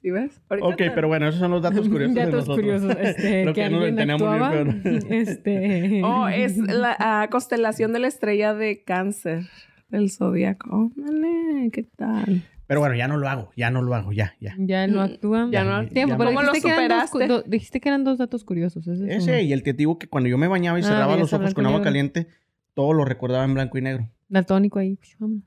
¿Sí 0.00 0.10
ves? 0.12 0.40
Ahorita 0.48 0.68
Ok, 0.68 0.76
te- 0.76 0.90
pero 0.92 1.08
bueno, 1.08 1.26
esos 1.26 1.40
son 1.40 1.50
los 1.50 1.60
datos 1.62 1.88
curiosos. 1.88 2.14
de 2.14 2.20
Datos 2.20 2.46
nosotros. 2.46 2.56
curiosos. 2.82 2.96
Este, 3.00 3.44
Lo 3.46 3.52
que, 3.52 3.62
que 3.62 3.70
no 3.70 3.76
alguien 3.78 3.96
tenemos 3.96 4.22
bien 4.30 4.42
actuaba. 4.42 4.82
peor. 4.82 5.12
Este. 5.12 6.02
Oh, 6.04 6.28
es 6.28 6.56
la 6.58 6.96
ah, 7.00 7.28
constelación 7.30 7.92
de 7.92 7.98
la 7.98 8.06
estrella 8.08 8.54
de 8.54 8.84
cáncer 8.84 9.46
del 9.88 10.10
zodiaco. 10.10 10.90
Dale, 10.96 11.70
¿qué 11.72 11.82
tal? 11.96 12.42
Pero 12.66 12.80
bueno, 12.80 12.94
ya 12.96 13.08
no 13.08 13.16
lo 13.16 13.28
hago. 13.28 13.50
Ya 13.56 13.70
no 13.70 13.80
lo 13.82 13.94
hago. 13.94 14.12
Ya, 14.12 14.34
ya. 14.40 14.54
Ya 14.58 14.86
no 14.86 15.00
actúan. 15.00 15.50
Ya 15.50 15.64
no- 15.64 15.86
Tiempo, 15.88 16.12
ya 16.14 16.18
pero 16.18 16.30
¿Cómo 16.30 16.42
lo 16.42 16.52
dijiste, 16.52 16.68
que 16.68 16.84
eran 16.84 17.06
dos, 17.10 17.28
do- 17.28 17.42
dijiste 17.46 17.80
que 17.80 17.88
eran 17.88 18.04
dos 18.04 18.18
datos 18.18 18.44
curiosos. 18.44 18.86
Ese, 18.86 19.06
es 19.06 19.22
Ese 19.22 19.30
uno. 19.32 19.40
y 19.40 19.52
el 19.54 19.62
que 19.62 19.72
te 19.72 19.78
digo 19.78 19.98
que 19.98 20.06
cuando 20.08 20.28
yo 20.28 20.36
me 20.36 20.48
bañaba 20.48 20.78
y 20.78 20.82
Ah, 20.82 20.86
cerraba 20.86 21.16
los 21.16 21.32
ojos 21.32 21.54
con 21.54 21.64
agua 21.66 21.80
caliente, 21.82 22.28
todo 22.74 22.92
lo 22.92 23.04
recordaba 23.06 23.44
en 23.44 23.54
blanco 23.54 23.78
y 23.78 23.82
negro. 23.82 24.10
Daltónico 24.28 24.78
ahí. 24.78 24.98
Vámonos. 25.18 25.44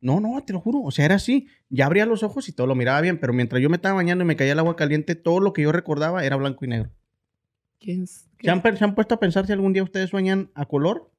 No, 0.00 0.20
no, 0.20 0.40
te 0.44 0.52
lo 0.52 0.60
juro. 0.60 0.80
O 0.82 0.90
sea, 0.90 1.06
era 1.06 1.14
así. 1.16 1.48
Ya 1.70 1.86
abría 1.86 2.04
los 2.06 2.22
ojos 2.22 2.48
y 2.48 2.52
todo 2.52 2.66
lo 2.66 2.74
miraba 2.74 3.00
bien, 3.00 3.18
pero 3.18 3.32
mientras 3.32 3.60
yo 3.62 3.68
me 3.70 3.76
estaba 3.76 3.94
bañando 3.96 4.22
y 4.22 4.26
me 4.26 4.36
caía 4.36 4.52
el 4.52 4.58
agua 4.58 4.76
caliente, 4.76 5.14
todo 5.16 5.40
lo 5.40 5.52
que 5.54 5.62
yo 5.62 5.72
recordaba 5.72 6.22
era 6.24 6.36
blanco 6.36 6.64
y 6.64 6.68
negro. 6.68 6.90
¿Quién 7.80 8.02
es? 8.02 8.28
¿Se 8.40 8.50
han, 8.50 8.60
pe- 8.62 8.76
se 8.76 8.84
han 8.84 8.94
puesto 8.94 9.14
a 9.14 9.20
pensar 9.20 9.46
si 9.46 9.52
algún 9.52 9.72
día 9.72 9.82
ustedes 9.82 10.10
sueñan 10.10 10.50
a 10.54 10.66
color? 10.66 11.10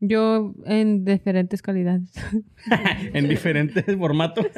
Yo 0.00 0.54
en 0.64 1.04
diferentes 1.04 1.60
calidades. 1.60 2.12
en 3.12 3.28
diferentes 3.28 3.84
formatos. 3.96 4.46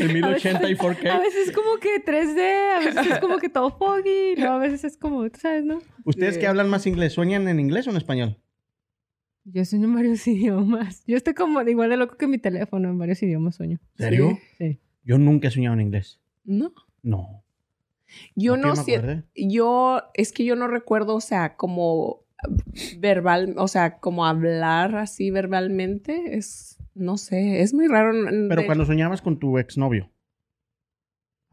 en 0.00 0.12
1080 0.12 0.68
y 0.68 0.72
A 0.72 0.76
4K. 0.76 1.20
veces 1.20 1.48
es 1.48 1.54
como 1.54 1.78
que 1.80 2.04
3D, 2.04 2.76
a 2.76 2.80
veces 2.80 3.06
es 3.12 3.18
como 3.18 3.38
que 3.38 3.48
todo 3.48 3.70
foggy, 3.70 4.36
luego 4.36 4.54
a 4.54 4.58
veces 4.58 4.84
es 4.84 4.98
como, 4.98 5.28
tú 5.30 5.40
sabes, 5.40 5.64
¿no? 5.64 5.78
¿Ustedes 6.04 6.36
que 6.36 6.46
hablan 6.46 6.68
más 6.68 6.86
inglés, 6.86 7.14
sueñan 7.14 7.48
en 7.48 7.58
inglés 7.58 7.86
o 7.86 7.90
en 7.90 7.96
español? 7.96 8.38
Yo 9.44 9.64
sueño 9.64 9.86
en 9.86 9.94
varios 9.94 10.26
idiomas. 10.26 11.04
Yo 11.06 11.16
estoy 11.16 11.34
como 11.34 11.62
igual 11.62 11.88
de 11.88 11.96
loco 11.96 12.16
que 12.16 12.26
mi 12.26 12.38
teléfono, 12.38 12.88
en 12.90 12.98
varios 12.98 13.22
idiomas 13.22 13.54
sueño. 13.54 13.78
¿Serio? 13.94 14.38
Sí. 14.58 14.80
Yo 15.04 15.18
nunca 15.18 15.48
he 15.48 15.50
soñado 15.52 15.74
en 15.74 15.82
inglés. 15.82 16.20
No. 16.44 16.72
No. 17.02 17.44
Yo 18.34 18.56
no 18.56 18.74
me 18.74 18.76
sé. 18.76 19.24
Yo, 19.36 20.02
es 20.14 20.32
que 20.32 20.44
yo 20.44 20.56
no 20.56 20.66
recuerdo, 20.66 21.14
o 21.14 21.20
sea, 21.20 21.56
como 21.56 22.25
verbal, 22.98 23.54
o 23.58 23.68
sea, 23.68 23.98
como 23.98 24.26
hablar 24.26 24.96
así 24.96 25.30
verbalmente, 25.30 26.36
es, 26.36 26.78
no 26.94 27.16
sé, 27.16 27.62
es 27.62 27.74
muy 27.74 27.86
raro. 27.88 28.12
Pero 28.48 28.60
de- 28.62 28.66
cuando 28.66 28.84
soñabas 28.84 29.22
con 29.22 29.38
tu 29.38 29.58
exnovio, 29.58 30.10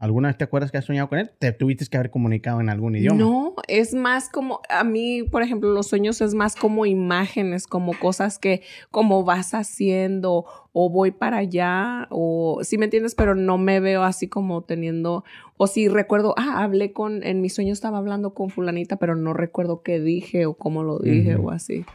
¿alguna 0.04 0.28
vez 0.28 0.36
te 0.36 0.44
acuerdas 0.44 0.70
que 0.70 0.76
has 0.76 0.84
soñado 0.84 1.08
con 1.08 1.18
él? 1.18 1.30
Te 1.38 1.50
tuviste 1.52 1.86
que 1.86 1.96
haber 1.96 2.10
comunicado 2.10 2.60
en 2.60 2.68
algún 2.68 2.94
idioma. 2.94 3.18
No, 3.18 3.54
es 3.68 3.94
más 3.94 4.28
como, 4.28 4.60
a 4.68 4.84
mí, 4.84 5.22
por 5.22 5.42
ejemplo, 5.42 5.70
los 5.70 5.86
sueños 5.86 6.20
es 6.20 6.34
más 6.34 6.56
como 6.56 6.84
imágenes, 6.84 7.66
como 7.66 7.98
cosas 7.98 8.38
que, 8.38 8.60
como 8.90 9.24
vas 9.24 9.54
haciendo, 9.54 10.44
o 10.72 10.90
voy 10.90 11.10
para 11.10 11.38
allá, 11.38 12.06
o, 12.10 12.60
si 12.62 12.76
me 12.76 12.84
entiendes, 12.84 13.14
pero 13.14 13.34
no 13.34 13.56
me 13.56 13.80
veo 13.80 14.02
así 14.02 14.28
como 14.28 14.62
teniendo, 14.62 15.24
o 15.56 15.66
si 15.66 15.88
recuerdo, 15.88 16.34
ah, 16.36 16.62
hablé 16.62 16.92
con, 16.92 17.22
en 17.22 17.40
mi 17.40 17.48
sueño 17.48 17.72
estaba 17.72 17.96
hablando 17.96 18.34
con 18.34 18.50
fulanita, 18.50 18.96
pero 18.96 19.16
no 19.16 19.32
recuerdo 19.32 19.82
qué 19.82 20.00
dije 20.00 20.44
o 20.44 20.52
cómo 20.52 20.82
lo 20.82 20.98
dije 20.98 21.36
o 21.36 21.50
así. 21.50 21.86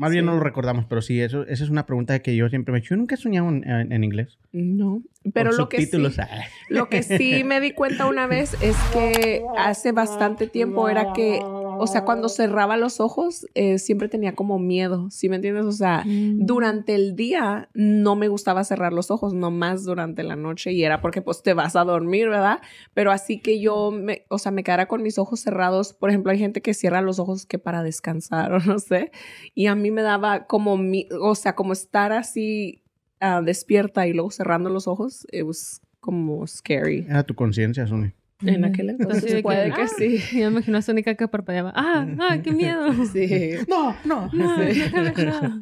Más 0.00 0.10
bien 0.12 0.24
no 0.24 0.32
lo 0.32 0.40
recordamos, 0.40 0.86
pero 0.88 1.02
sí, 1.02 1.20
eso, 1.20 1.42
esa 1.46 1.62
es 1.62 1.68
una 1.68 1.84
pregunta 1.84 2.18
que 2.20 2.34
yo 2.34 2.48
siempre 2.48 2.72
me 2.72 2.78
he 2.78 2.80
hecho. 2.80 2.94
Yo 2.94 2.96
nunca 2.96 3.16
he 3.16 3.18
soñado 3.18 3.50
en, 3.50 3.68
en- 3.68 3.92
en 3.92 4.02
inglés. 4.02 4.38
No, 4.50 5.02
pero 5.34 5.50
Con 5.50 5.58
lo 5.58 5.68
que, 5.68 5.84
sí, 5.84 6.02
ah. 6.18 6.40
lo 6.70 6.88
que 6.88 7.02
sí 7.02 7.44
me 7.44 7.60
di 7.60 7.72
cuenta 7.72 8.06
una 8.06 8.26
vez 8.26 8.54
es 8.62 8.76
que 8.94 9.42
hace 9.58 9.92
bastante 9.92 10.46
tiempo 10.46 10.88
era 10.88 11.12
que, 11.12 11.40
o 11.80 11.86
sea, 11.86 12.04
cuando 12.04 12.28
cerraba 12.28 12.76
los 12.76 13.00
ojos, 13.00 13.46
eh, 13.54 13.78
siempre 13.78 14.08
tenía 14.08 14.34
como 14.34 14.58
miedo, 14.58 15.08
¿sí 15.10 15.28
me 15.28 15.36
entiendes? 15.36 15.64
O 15.64 15.72
sea, 15.72 16.04
Mm. 16.06 16.44
durante 16.46 16.94
el 16.94 17.16
día 17.16 17.68
no 17.74 18.16
me 18.16 18.28
gustaba 18.28 18.62
cerrar 18.64 18.92
los 18.92 19.10
ojos, 19.10 19.34
nomás 19.34 19.84
durante 19.84 20.22
la 20.22 20.36
noche 20.36 20.72
y 20.72 20.84
era 20.84 21.00
porque 21.00 21.22
pues 21.22 21.42
te 21.42 21.54
vas 21.54 21.76
a 21.76 21.84
dormir, 21.84 22.28
¿verdad? 22.28 22.60
Pero 22.94 23.10
así 23.12 23.40
que 23.40 23.60
yo, 23.60 23.90
me, 23.90 24.24
o 24.28 24.38
sea, 24.38 24.52
me 24.52 24.62
quedara 24.64 24.86
con 24.86 25.02
mis 25.02 25.18
ojos 25.18 25.40
cerrados. 25.40 25.92
Por 25.92 26.10
ejemplo, 26.10 26.30
hay 26.32 26.38
gente 26.38 26.60
que 26.62 26.74
cierra 26.74 27.00
los 27.02 27.18
ojos 27.18 27.46
que 27.46 27.58
para 27.58 27.82
descansar 27.82 28.52
o 28.52 28.58
no 28.60 28.78
sé. 28.78 29.10
Y 29.54 29.66
a 29.66 29.74
mí 29.74 29.90
me 29.90 30.02
daba 30.02 30.46
como, 30.46 30.76
mi, 30.76 31.08
o 31.20 31.34
sea, 31.34 31.54
como 31.54 31.72
estar 31.72 32.12
así 32.12 32.82
ah, 33.20 33.42
despierta 33.42 34.06
y 34.06 34.12
luego 34.12 34.30
cerrando 34.30 34.70
los 34.70 34.86
ojos, 34.88 35.26
it 35.32 35.42
was 35.44 35.80
como 36.00 36.46
scary. 36.46 37.04
Era 37.08 37.22
tu 37.24 37.34
conciencia, 37.34 37.86
Sony. 37.86 38.12
En 38.42 38.64
aquel 38.64 38.90
Entonces, 38.90 39.16
entonces 39.18 39.34
que, 39.34 39.42
puede 39.42 39.72
que 39.72 39.82
ah, 39.82 39.88
sí. 39.88 40.18
Yo 40.32 40.50
me 40.50 40.56
imagino 40.56 40.78
a 40.78 40.82
Sónica 40.82 41.14
que 41.14 41.28
parpadeaba. 41.28 41.72
¡Ah! 41.74 42.06
¡Ah! 42.18 42.38
¡Qué 42.42 42.52
miedo! 42.52 42.86
Sí. 43.12 43.56
No, 43.68 43.94
no. 44.04 44.30
No, 44.32 44.56
Sí. 44.56 44.82
no. 45.24 45.60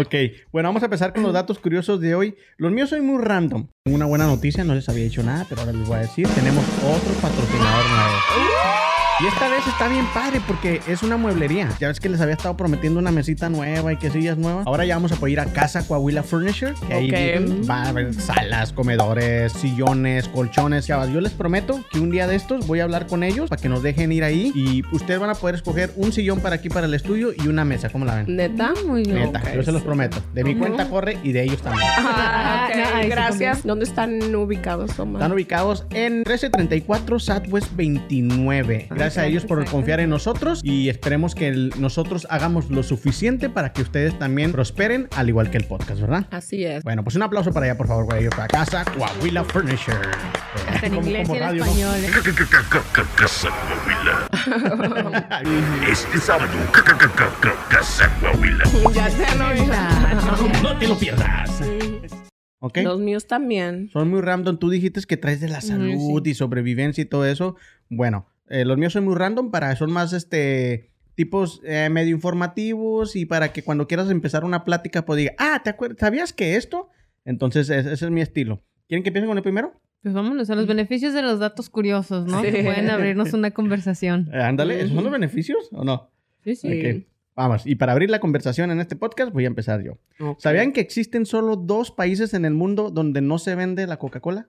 Ok, 0.00 0.14
bueno, 0.52 0.68
vamos 0.68 0.82
a 0.82 0.86
empezar 0.86 1.12
con 1.12 1.22
los 1.22 1.32
datos 1.32 1.58
curiosos 1.58 2.00
de 2.00 2.14
hoy. 2.14 2.34
Los 2.56 2.72
míos 2.72 2.90
son 2.90 3.04
muy 3.04 3.22
random. 3.22 3.68
Tengo 3.84 3.96
Una 3.96 4.06
buena 4.06 4.26
noticia, 4.26 4.64
no 4.64 4.74
les 4.74 4.88
había 4.88 5.04
dicho 5.04 5.22
nada, 5.22 5.44
pero 5.48 5.60
ahora 5.62 5.72
les 5.72 5.86
voy 5.86 5.96
a 5.96 6.00
decir. 6.00 6.26
Tenemos 6.28 6.64
otro 6.82 7.12
patrocinador 7.20 7.84
nuevo. 7.90 8.87
Y 9.20 9.26
esta 9.26 9.48
vez 9.48 9.66
está 9.66 9.88
bien 9.88 10.06
padre 10.14 10.40
porque 10.46 10.80
es 10.86 11.02
una 11.02 11.16
mueblería. 11.16 11.68
Ya 11.80 11.88
ves 11.88 11.98
que 11.98 12.08
les 12.08 12.20
había 12.20 12.34
estado 12.34 12.56
prometiendo 12.56 13.00
una 13.00 13.10
mesita 13.10 13.48
nueva 13.48 13.92
y 13.92 13.96
que 13.96 14.10
sillas 14.10 14.38
nuevas. 14.38 14.64
Ahora 14.64 14.84
ya 14.84 14.94
vamos 14.94 15.10
a 15.10 15.16
poder 15.16 15.32
ir 15.32 15.40
a 15.40 15.46
casa 15.46 15.84
Coahuila 15.84 16.22
Furniture. 16.22 16.74
Que 16.86 16.94
ahí 16.94 17.10
Ok. 17.42 17.68
va 17.68 17.82
a 17.82 17.88
haber 17.88 18.14
salas, 18.14 18.72
comedores, 18.72 19.52
sillones, 19.54 20.28
colchones. 20.28 20.86
Chavas, 20.86 21.08
yo 21.10 21.20
les 21.20 21.32
prometo 21.32 21.80
que 21.90 21.98
un 21.98 22.10
día 22.10 22.28
de 22.28 22.36
estos 22.36 22.64
voy 22.68 22.78
a 22.78 22.84
hablar 22.84 23.08
con 23.08 23.24
ellos 23.24 23.50
para 23.50 23.60
que 23.60 23.68
nos 23.68 23.82
dejen 23.82 24.12
ir 24.12 24.22
ahí. 24.22 24.52
Y 24.54 24.84
ustedes 24.94 25.18
van 25.18 25.30
a 25.30 25.34
poder 25.34 25.56
escoger 25.56 25.92
un 25.96 26.12
sillón 26.12 26.38
para 26.38 26.54
aquí, 26.54 26.68
para 26.68 26.86
el 26.86 26.94
estudio 26.94 27.32
y 27.36 27.48
una 27.48 27.64
mesa. 27.64 27.88
¿Cómo 27.90 28.04
la 28.04 28.14
ven? 28.14 28.36
¿Neta? 28.36 28.72
Muy 28.86 29.02
bien. 29.02 29.16
Neta, 29.16 29.52
yo 29.52 29.64
se 29.64 29.72
los 29.72 29.82
prometo. 29.82 30.18
De 30.32 30.44
mi 30.44 30.54
cuenta 30.54 30.88
corre 30.88 31.18
y 31.24 31.32
de 31.32 31.42
ellos 31.42 31.60
también. 31.60 31.84
Ah, 31.98 32.68
ok, 32.70 32.76
No, 32.76 32.96
ahí 32.98 33.02
sí 33.02 33.08
gracias. 33.10 33.64
¿Dónde 33.64 33.84
están 33.84 34.32
ubicados, 34.36 34.96
Omar? 35.00 35.20
Están 35.22 35.32
ubicados 35.32 35.84
en 35.90 36.18
1334 36.18 37.18
Southwest 37.18 37.74
29. 37.74 38.86
Gracias 38.90 39.07
a 39.16 39.26
ellos 39.26 39.44
por 39.46 39.64
confiar 39.64 40.00
en 40.00 40.10
nosotros 40.10 40.60
y 40.62 40.88
esperemos 40.90 41.34
que 41.34 41.48
el- 41.48 41.72
nosotros 41.78 42.26
hagamos 42.30 42.68
lo 42.70 42.82
suficiente 42.82 43.48
para 43.48 43.72
que 43.72 43.80
ustedes 43.82 44.18
también 44.18 44.52
prosperen, 44.52 45.08
al 45.16 45.28
igual 45.28 45.50
que 45.50 45.56
el 45.58 45.64
podcast, 45.64 46.00
¿verdad? 46.00 46.26
Así 46.30 46.64
es. 46.64 46.82
Bueno, 46.84 47.02
pues 47.04 47.16
un 47.16 47.22
aplauso 47.22 47.52
para 47.52 47.66
allá, 47.66 47.76
por 47.78 47.86
favor, 47.88 48.04
güey. 48.04 48.28
Para 48.28 48.48
casa, 48.48 48.84
Coahuila 48.84 49.44
Furniture. 49.44 49.96
Hasta 50.68 50.86
en 50.86 50.94
inglés 50.96 51.28
como 51.28 51.40
y 51.40 51.42
en 51.44 51.56
español. 51.56 51.94
¿eh? 52.04 52.10
Casa 53.16 53.48
Coahuila. 53.48 54.28
Este 55.90 56.18
sábado, 56.18 56.50
Casa 57.70 58.12
Coahuila. 58.20 58.64
Ya 58.94 59.10
se 59.10 59.24
han 59.24 59.40
oído. 59.40 59.74
No 60.62 60.78
te 60.78 60.88
lo 60.88 60.98
pierdas. 60.98 61.62
¿Ok? 62.60 62.78
Los 62.78 62.98
míos 62.98 63.26
también. 63.26 63.88
Son 63.92 64.08
muy 64.10 64.20
random. 64.20 64.58
Tú 64.58 64.68
dijiste 64.70 65.00
que 65.06 65.16
traes 65.16 65.40
de 65.40 65.48
la 65.48 65.60
salud 65.60 66.26
y 66.26 66.34
sobrevivencia 66.34 67.02
y 67.02 67.04
todo 67.04 67.24
eso. 67.26 67.54
Bueno, 67.88 68.26
eh, 68.50 68.64
los 68.64 68.76
míos 68.78 68.92
son 68.92 69.04
muy 69.04 69.14
random 69.14 69.50
para, 69.50 69.74
son 69.76 69.90
más 69.92 70.12
este 70.12 70.90
tipos 71.14 71.60
eh, 71.64 71.88
medio 71.90 72.14
informativos 72.14 73.16
y 73.16 73.26
para 73.26 73.52
que 73.52 73.62
cuando 73.62 73.88
quieras 73.88 74.08
empezar 74.10 74.44
una 74.44 74.64
plática 74.64 75.04
pues 75.04 75.18
diga, 75.18 75.32
ah, 75.38 75.60
¿te 75.64 75.70
acuerdas? 75.70 75.98
¿Sabías 75.98 76.32
que 76.32 76.56
esto? 76.56 76.88
Entonces 77.24 77.68
es- 77.70 77.86
ese 77.86 78.04
es 78.04 78.10
mi 78.10 78.20
estilo. 78.20 78.62
¿Quieren 78.86 79.02
que 79.02 79.08
empiece 79.08 79.26
con 79.26 79.36
el 79.36 79.42
primero? 79.42 79.72
Pues 80.02 80.14
vámonos 80.14 80.48
a 80.48 80.54
los 80.54 80.66
beneficios 80.68 81.12
de 81.12 81.22
los 81.22 81.40
datos 81.40 81.68
curiosos, 81.70 82.26
¿no? 82.26 82.40
Sí. 82.42 82.52
Que 82.52 82.62
pueden 82.62 82.88
abrirnos 82.88 83.32
una 83.32 83.50
conversación. 83.50 84.30
Eh, 84.32 84.40
ándale, 84.40 84.78
¿esos 84.80 84.94
son 84.94 85.02
los 85.04 85.12
beneficios 85.12 85.68
o 85.72 85.84
no? 85.84 86.10
Sí, 86.44 86.54
sí. 86.54 87.06
Vamos, 87.34 87.66
y 87.66 87.74
para 87.74 87.92
abrir 87.92 88.10
la 88.10 88.18
conversación 88.20 88.70
en 88.70 88.80
este 88.80 88.96
podcast 88.96 89.32
voy 89.32 89.44
a 89.44 89.48
empezar 89.48 89.82
yo. 89.82 89.98
¿Sabían 90.38 90.72
que 90.72 90.80
existen 90.80 91.26
solo 91.26 91.56
dos 91.56 91.90
países 91.90 92.32
en 92.34 92.44
el 92.44 92.54
mundo 92.54 92.90
donde 92.90 93.20
no 93.20 93.38
se 93.38 93.54
vende 93.56 93.86
la 93.88 93.96
Coca-Cola? 93.98 94.48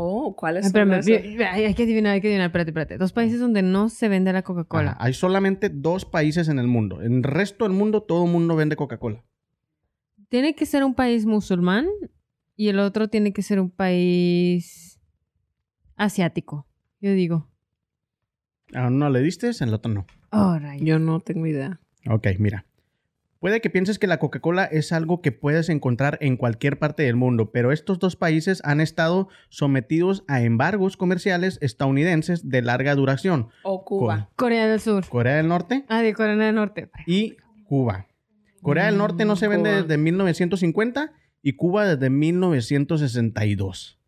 Oh, 0.00 0.36
¿cuáles 0.36 0.66
Ay, 0.66 0.70
son 0.70 0.92
esos? 0.92 1.08
hay 1.08 1.74
que 1.74 1.82
adivinar, 1.82 2.12
hay 2.12 2.20
que 2.20 2.28
adivinar. 2.28 2.46
Espérate, 2.46 2.70
espérate. 2.70 2.98
Dos 2.98 3.12
países 3.12 3.40
donde 3.40 3.62
no 3.62 3.88
se 3.88 4.08
vende 4.08 4.32
la 4.32 4.42
Coca-Cola. 4.42 4.96
Hay 5.00 5.12
solamente 5.12 5.70
dos 5.70 6.04
países 6.04 6.48
en 6.48 6.60
el 6.60 6.68
mundo. 6.68 7.02
En 7.02 7.14
el 7.16 7.22
resto 7.24 7.64
del 7.64 7.72
mundo 7.72 8.04
todo 8.04 8.24
el 8.26 8.30
mundo 8.30 8.54
vende 8.54 8.76
Coca-Cola. 8.76 9.24
Tiene 10.28 10.54
que 10.54 10.66
ser 10.66 10.84
un 10.84 10.94
país 10.94 11.26
musulmán 11.26 11.88
y 12.54 12.68
el 12.68 12.78
otro 12.78 13.08
tiene 13.08 13.32
que 13.32 13.42
ser 13.42 13.58
un 13.58 13.70
país 13.70 15.00
asiático. 15.96 16.68
Yo 17.00 17.12
digo. 17.12 17.50
A 18.74 18.86
uno 18.86 19.10
le 19.10 19.20
diste, 19.20 19.50
en 19.60 19.68
el 19.68 19.74
otro 19.74 19.92
no. 19.92 20.06
Oh. 20.30 20.56
Yo 20.80 21.00
no 21.00 21.18
tengo 21.18 21.44
idea. 21.44 21.80
Ok, 22.08 22.28
mira. 22.38 22.67
Puede 23.40 23.60
que 23.60 23.70
pienses 23.70 24.00
que 24.00 24.08
la 24.08 24.18
Coca-Cola 24.18 24.64
es 24.64 24.90
algo 24.92 25.20
que 25.22 25.30
puedes 25.30 25.68
encontrar 25.68 26.18
en 26.20 26.36
cualquier 26.36 26.78
parte 26.80 27.04
del 27.04 27.14
mundo, 27.14 27.52
pero 27.52 27.70
estos 27.70 28.00
dos 28.00 28.16
países 28.16 28.60
han 28.64 28.80
estado 28.80 29.28
sometidos 29.48 30.24
a 30.26 30.42
embargos 30.42 30.96
comerciales 30.96 31.58
estadounidenses 31.62 32.48
de 32.48 32.62
larga 32.62 32.96
duración. 32.96 33.48
O 33.62 33.84
Cuba. 33.84 34.30
Corea 34.34 34.66
del 34.66 34.80
Sur. 34.80 35.06
Corea 35.08 35.36
del 35.36 35.46
Norte 35.46 35.84
Ah, 35.88 36.02
de 36.02 36.12
Corea 36.14 36.34
del 36.34 36.54
Norte. 36.54 36.90
y 37.06 37.36
Cuba. 37.64 38.06
Corea 38.60 38.86
del 38.86 38.98
Norte 38.98 39.24
no 39.24 39.36
se 39.36 39.46
vende 39.46 39.70
Cuba. 39.70 39.82
desde 39.82 39.98
1950 39.98 41.12
y 41.40 41.52
Cuba 41.52 41.86
desde 41.86 42.10
1962. 42.10 43.98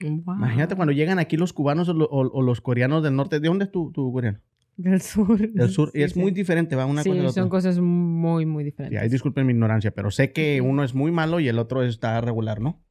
Wow. 0.00 0.36
Imagínate 0.36 0.74
cuando 0.74 0.92
llegan 0.92 1.18
aquí 1.18 1.36
los 1.36 1.52
cubanos 1.52 1.88
o, 1.90 1.92
lo- 1.94 2.06
o- 2.06 2.30
o 2.32 2.42
los 2.42 2.60
coreanos 2.62 3.02
del 3.02 3.14
norte. 3.14 3.40
¿De 3.40 3.48
dónde 3.48 3.66
es 3.66 3.70
tu, 3.70 3.92
tu 3.92 4.10
coreano? 4.12 4.38
Del 4.76 5.00
sur. 5.00 5.38
Del 5.52 5.70
sur. 5.70 5.90
y 5.94 5.98
Sí, 5.98 6.02
es 6.02 6.12
sí. 6.12 6.18
muy 6.20 6.32
diferente, 6.32 6.74
va 6.76 6.86
una 6.86 7.02
sí, 7.02 7.10
cosa 7.10 7.22
de 7.22 7.28
son 7.30 7.42
otra. 7.44 7.50
cosas 7.50 7.78
muy, 7.78 8.44
muy 8.46 8.64
diferentes. 8.64 9.00
ahí 9.00 9.08
disculpen 9.08 9.46
mi 9.46 9.52
ignorancia, 9.52 9.90
pero 9.92 10.10
sé 10.10 10.32
que 10.32 10.60
uno 10.60 10.82
es 10.84 10.94
muy 10.94 11.10
malo 11.12 11.38
y 11.40 11.48
el 11.48 11.58
otro 11.58 11.82
está 11.82 12.20
regular, 12.20 12.60
¿no? 12.60 12.82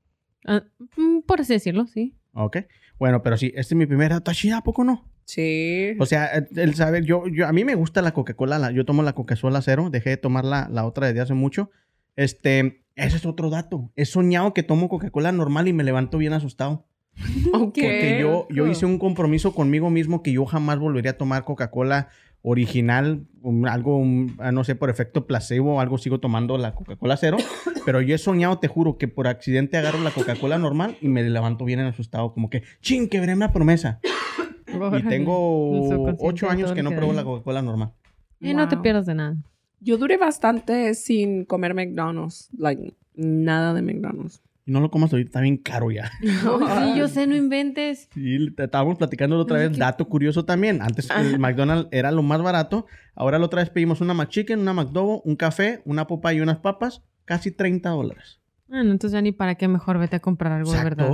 Ah, 0.45 0.63
mm, 0.97 1.21
por 1.27 1.41
así 1.41 1.53
decirlo, 1.53 1.85
sí. 1.87 2.15
Ok. 2.33 2.57
Bueno, 2.99 3.21
pero 3.23 3.37
sí, 3.37 3.47
este 3.55 3.73
es 3.73 3.77
mi 3.77 3.85
primer 3.85 4.11
dato. 4.11 4.31
¿Está 4.31 4.57
¿A 4.57 4.63
poco 4.63 4.83
no? 4.83 5.09
Sí. 5.25 5.95
O 5.99 6.05
sea, 6.05 6.27
el- 6.27 6.47
el 6.59 6.73
saber, 6.75 7.05
yo, 7.05 7.27
yo, 7.27 7.47
a 7.47 7.53
mí 7.53 7.63
me 7.63 7.75
gusta 7.75 8.01
la 8.01 8.13
Coca-Cola. 8.13 8.59
la- 8.59 8.71
Yo 8.71 8.85
tomo 8.85 9.03
la 9.03 9.13
Coca-Cola 9.13 9.61
cero. 9.61 9.89
Dejé 9.91 10.11
de 10.11 10.17
tomar 10.17 10.43
la, 10.45 10.67
la 10.69 10.85
otra 10.85 11.07
desde 11.07 11.21
hace 11.21 11.33
mucho. 11.33 11.69
Este, 12.15 12.83
ese 12.95 13.17
es 13.17 13.25
otro 13.25 13.49
dato. 13.49 13.91
He 13.95 14.05
soñado 14.05 14.53
que 14.53 14.63
tomo 14.63 14.89
Coca-Cola 14.89 15.31
normal 15.31 15.67
y 15.67 15.73
me 15.73 15.83
levanto 15.83 16.17
bien 16.17 16.33
asustado. 16.33 16.85
Ok. 17.53 17.73
Porque 17.81 18.17
yo, 18.19 18.47
yo 18.49 18.67
hice 18.67 18.85
un 18.85 18.97
compromiso 18.99 19.53
conmigo 19.53 19.89
mismo 19.89 20.23
que 20.23 20.31
yo 20.31 20.45
jamás 20.45 20.79
volvería 20.79 21.11
a 21.11 21.17
tomar 21.17 21.43
Coca-Cola 21.43 22.09
original, 22.41 23.25
un- 23.41 23.67
algo, 23.67 23.97
un- 23.97 24.35
ah, 24.39 24.51
no 24.51 24.63
sé, 24.63 24.75
por 24.75 24.89
efecto 24.89 25.25
placebo 25.27 25.75
o 25.75 25.79
algo, 25.79 25.97
sigo 25.97 26.19
tomando 26.19 26.57
la 26.57 26.73
Coca-Cola 26.75 27.15
cero. 27.17 27.37
pero 27.85 28.01
yo 28.01 28.15
he 28.15 28.17
soñado, 28.17 28.59
te 28.59 28.67
juro, 28.67 28.97
que 28.97 29.07
por 29.07 29.27
accidente 29.27 29.77
agarro 29.77 29.99
la 30.01 30.11
Coca-Cola 30.11 30.57
normal 30.57 30.97
y 31.01 31.07
me 31.07 31.23
levanto 31.23 31.63
bien 31.65 31.79
asustado, 31.81 32.33
como 32.33 32.49
que, 32.49 32.63
ching, 32.81 33.07
quebré 33.07 33.33
una 33.33 33.51
promesa. 33.53 33.99
Y 34.67 35.03
tengo 35.03 35.69
ocho 36.19 36.49
años 36.49 36.71
que 36.73 36.83
no 36.83 36.89
pruebo 36.91 37.13
la 37.13 37.23
Coca-Cola 37.23 37.61
normal. 37.61 37.91
Y 38.39 38.53
no 38.53 38.67
te 38.67 38.75
Wow. 38.75 38.83
pierdas 38.83 39.05
de 39.05 39.15
nada. 39.15 39.37
Yo 39.79 39.97
duré 39.97 40.17
bastante 40.17 40.93
sin 40.95 41.45
comer 41.45 41.73
McDonald's. 41.73 42.49
Like, 42.57 42.93
nada 43.15 43.73
de 43.73 43.81
McDonald's. 43.81 44.41
Y 44.65 44.71
no 44.71 44.79
lo 44.79 44.89
comas 44.91 45.11
ahorita, 45.11 45.27
está 45.27 45.41
bien 45.41 45.57
caro 45.57 45.91
ya. 45.91 46.09
sí, 46.21 46.97
yo 46.97 47.07
sé, 47.09 47.27
no 47.27 47.35
inventes. 47.35 48.07
Sí, 48.13 48.49
te- 48.55 48.63
estábamos 48.63 48.97
platicando 48.97 49.35
la 49.35 49.41
otra 49.41 49.57
vez, 49.57 49.77
dato 49.77 50.07
curioso 50.07 50.45
también. 50.45 50.81
Antes 50.81 51.09
el 51.09 51.37
McDonald's 51.39 51.89
era 51.91 52.11
lo 52.11 52.23
más 52.23 52.41
barato. 52.41 52.85
Ahora 53.15 53.39
la 53.39 53.45
otra 53.45 53.61
vez 53.61 53.69
pedimos 53.69 53.99
una 54.01 54.13
McChicken, 54.13 54.59
una 54.59 54.73
McDouble, 54.73 55.21
un 55.25 55.35
café, 55.35 55.81
una 55.85 56.07
popa 56.07 56.33
y 56.33 56.39
unas 56.41 56.59
papas. 56.59 57.03
Casi 57.25 57.51
30 57.51 57.89
dólares. 57.89 58.39
Bueno, 58.67 58.91
entonces 58.91 59.13
ya 59.13 59.21
ni 59.21 59.31
para 59.31 59.55
qué 59.55 59.67
mejor 59.67 59.97
vete 59.99 60.15
a 60.15 60.19
comprar 60.19 60.51
algo 60.53 60.71
de 60.71 60.83
verdad. 60.83 61.09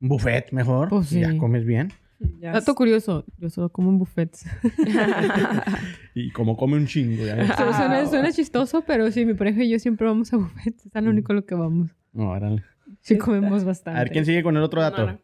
Un 0.00 0.08
buffet 0.08 0.52
mejor. 0.52 0.88
Pues 0.88 1.12
y 1.12 1.20
Ya 1.20 1.30
sí. 1.30 1.38
comes 1.38 1.64
bien. 1.64 1.92
Dato 2.20 2.74
curioso, 2.74 3.24
yo 3.38 3.48
solo 3.48 3.68
como 3.70 3.90
en 3.90 3.98
buffets. 3.98 4.44
Y 6.14 6.30
como 6.32 6.56
come 6.56 6.76
un 6.76 6.86
chingo. 6.86 7.24
Ya. 7.24 7.56
Suena, 7.56 8.06
suena- 8.06 8.32
chistoso, 8.32 8.82
pero 8.86 9.10
sí, 9.12 9.24
mi 9.24 9.34
pareja 9.34 9.62
y 9.62 9.70
yo 9.70 9.78
siempre 9.78 10.06
vamos 10.06 10.32
a 10.32 10.36
buffets. 10.36 10.86
Es 10.92 11.02
lo 11.02 11.10
único 11.10 11.32
lo 11.32 11.44
que 11.46 11.54
vamos. 11.54 11.90
No, 12.12 12.30
órale. 12.30 12.62
Sí, 13.00 13.18
comemos 13.18 13.64
bastante. 13.64 13.98
A 13.98 14.04
ver, 14.04 14.12
¿quién 14.12 14.24
sigue 14.24 14.42
con 14.42 14.56
el 14.56 14.62
otro 14.62 14.80
dato? 14.80 15.06
No, 15.06 15.12
no. 15.12 15.18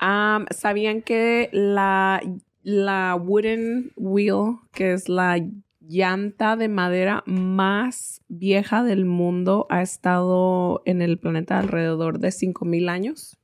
Um, 0.00 0.46
¿Sabían 0.50 1.02
que 1.02 1.48
la, 1.52 2.20
la 2.62 3.14
wooden 3.14 3.92
wheel, 3.96 4.56
que 4.72 4.92
es 4.92 5.08
la 5.08 5.38
llanta 5.80 6.56
de 6.56 6.68
madera 6.68 7.22
más 7.26 8.22
vieja 8.28 8.82
del 8.82 9.04
mundo, 9.04 9.66
ha 9.70 9.82
estado 9.82 10.82
en 10.84 11.02
el 11.02 11.18
planeta 11.18 11.58
alrededor 11.58 12.18
de 12.18 12.32
5000 12.32 12.88
años? 12.88 13.38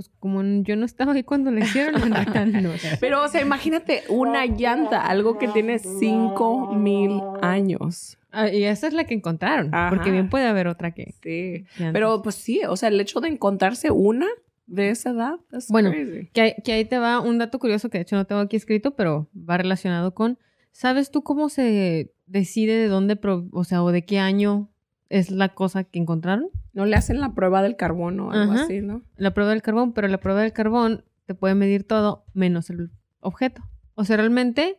Pues 0.00 0.10
como 0.18 0.42
yo 0.62 0.76
no 0.76 0.86
estaba 0.86 1.12
ahí 1.12 1.22
cuando 1.24 1.50
le 1.50 1.60
hicieron, 1.60 2.00
la 2.10 2.24
neta, 2.24 2.46
no. 2.46 2.70
Pero, 3.00 3.22
o 3.22 3.28
sea, 3.28 3.42
imagínate 3.42 4.02
una 4.08 4.46
llanta, 4.46 5.02
algo 5.04 5.36
que 5.36 5.46
tiene 5.48 5.78
5000 5.78 7.20
años. 7.42 8.16
Ah, 8.32 8.48
y 8.48 8.64
esa 8.64 8.86
es 8.86 8.94
la 8.94 9.04
que 9.04 9.12
encontraron. 9.12 9.74
Ajá. 9.74 9.90
Porque 9.90 10.10
bien 10.10 10.30
puede 10.30 10.46
haber 10.46 10.68
otra 10.68 10.92
que. 10.92 11.14
Sí. 11.22 11.64
Pero, 11.92 12.22
pues 12.22 12.36
sí, 12.36 12.62
o 12.66 12.76
sea, 12.76 12.88
el 12.88 12.98
hecho 12.98 13.20
de 13.20 13.28
encontrarse 13.28 13.90
una 13.90 14.26
de 14.66 14.88
esa 14.88 15.10
edad, 15.10 15.34
es 15.52 15.68
Bueno, 15.68 15.90
crazy. 15.90 16.30
Que, 16.32 16.40
ahí- 16.40 16.54
que 16.64 16.72
ahí 16.72 16.84
te 16.86 16.98
va 16.98 17.20
un 17.20 17.36
dato 17.36 17.58
curioso 17.58 17.90
que 17.90 17.98
de 17.98 18.02
hecho 18.02 18.16
no 18.16 18.24
tengo 18.26 18.40
aquí 18.40 18.56
escrito, 18.56 18.92
pero 18.96 19.28
va 19.36 19.58
relacionado 19.58 20.14
con. 20.14 20.38
¿Sabes 20.72 21.10
tú 21.10 21.22
cómo 21.22 21.50
se 21.50 22.12
decide 22.26 22.74
de 22.78 22.88
dónde, 22.88 23.18
o 23.52 23.64
sea, 23.64 23.82
o 23.82 23.92
de 23.92 24.06
qué 24.06 24.18
año 24.20 24.70
es 25.10 25.30
la 25.30 25.50
cosa 25.50 25.84
que 25.84 25.98
encontraron? 25.98 26.46
No 26.72 26.86
le 26.86 26.96
hacen 26.96 27.20
la 27.20 27.34
prueba 27.34 27.62
del 27.62 27.76
carbono 27.76 28.28
o 28.28 28.30
algo 28.30 28.52
Ajá. 28.54 28.62
así, 28.64 28.80
¿no? 28.80 29.02
La 29.16 29.34
prueba 29.34 29.50
del 29.50 29.60
carbón, 29.60 29.92
pero 29.92 30.08
la 30.08 30.18
prueba 30.18 30.40
del 30.40 30.52
carbón 30.54 31.04
te 31.26 31.34
puede 31.34 31.54
medir 31.54 31.84
todo 31.84 32.24
menos 32.32 32.70
el 32.70 32.90
objeto. 33.20 33.62
O 33.96 34.04
sea, 34.04 34.16
realmente, 34.16 34.78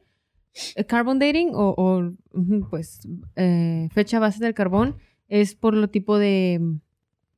el 0.76 0.86
carbon 0.88 1.20
dating 1.20 1.52
o, 1.54 2.12
pues 2.70 3.02
eh, 3.36 3.88
fecha 3.92 4.20
base 4.20 4.44
del 4.44 4.54
carbón 4.56 4.96
es 5.28 5.54
por 5.56 5.74
lo 5.76 5.90
tipo 5.90 6.18
de, 6.18 6.60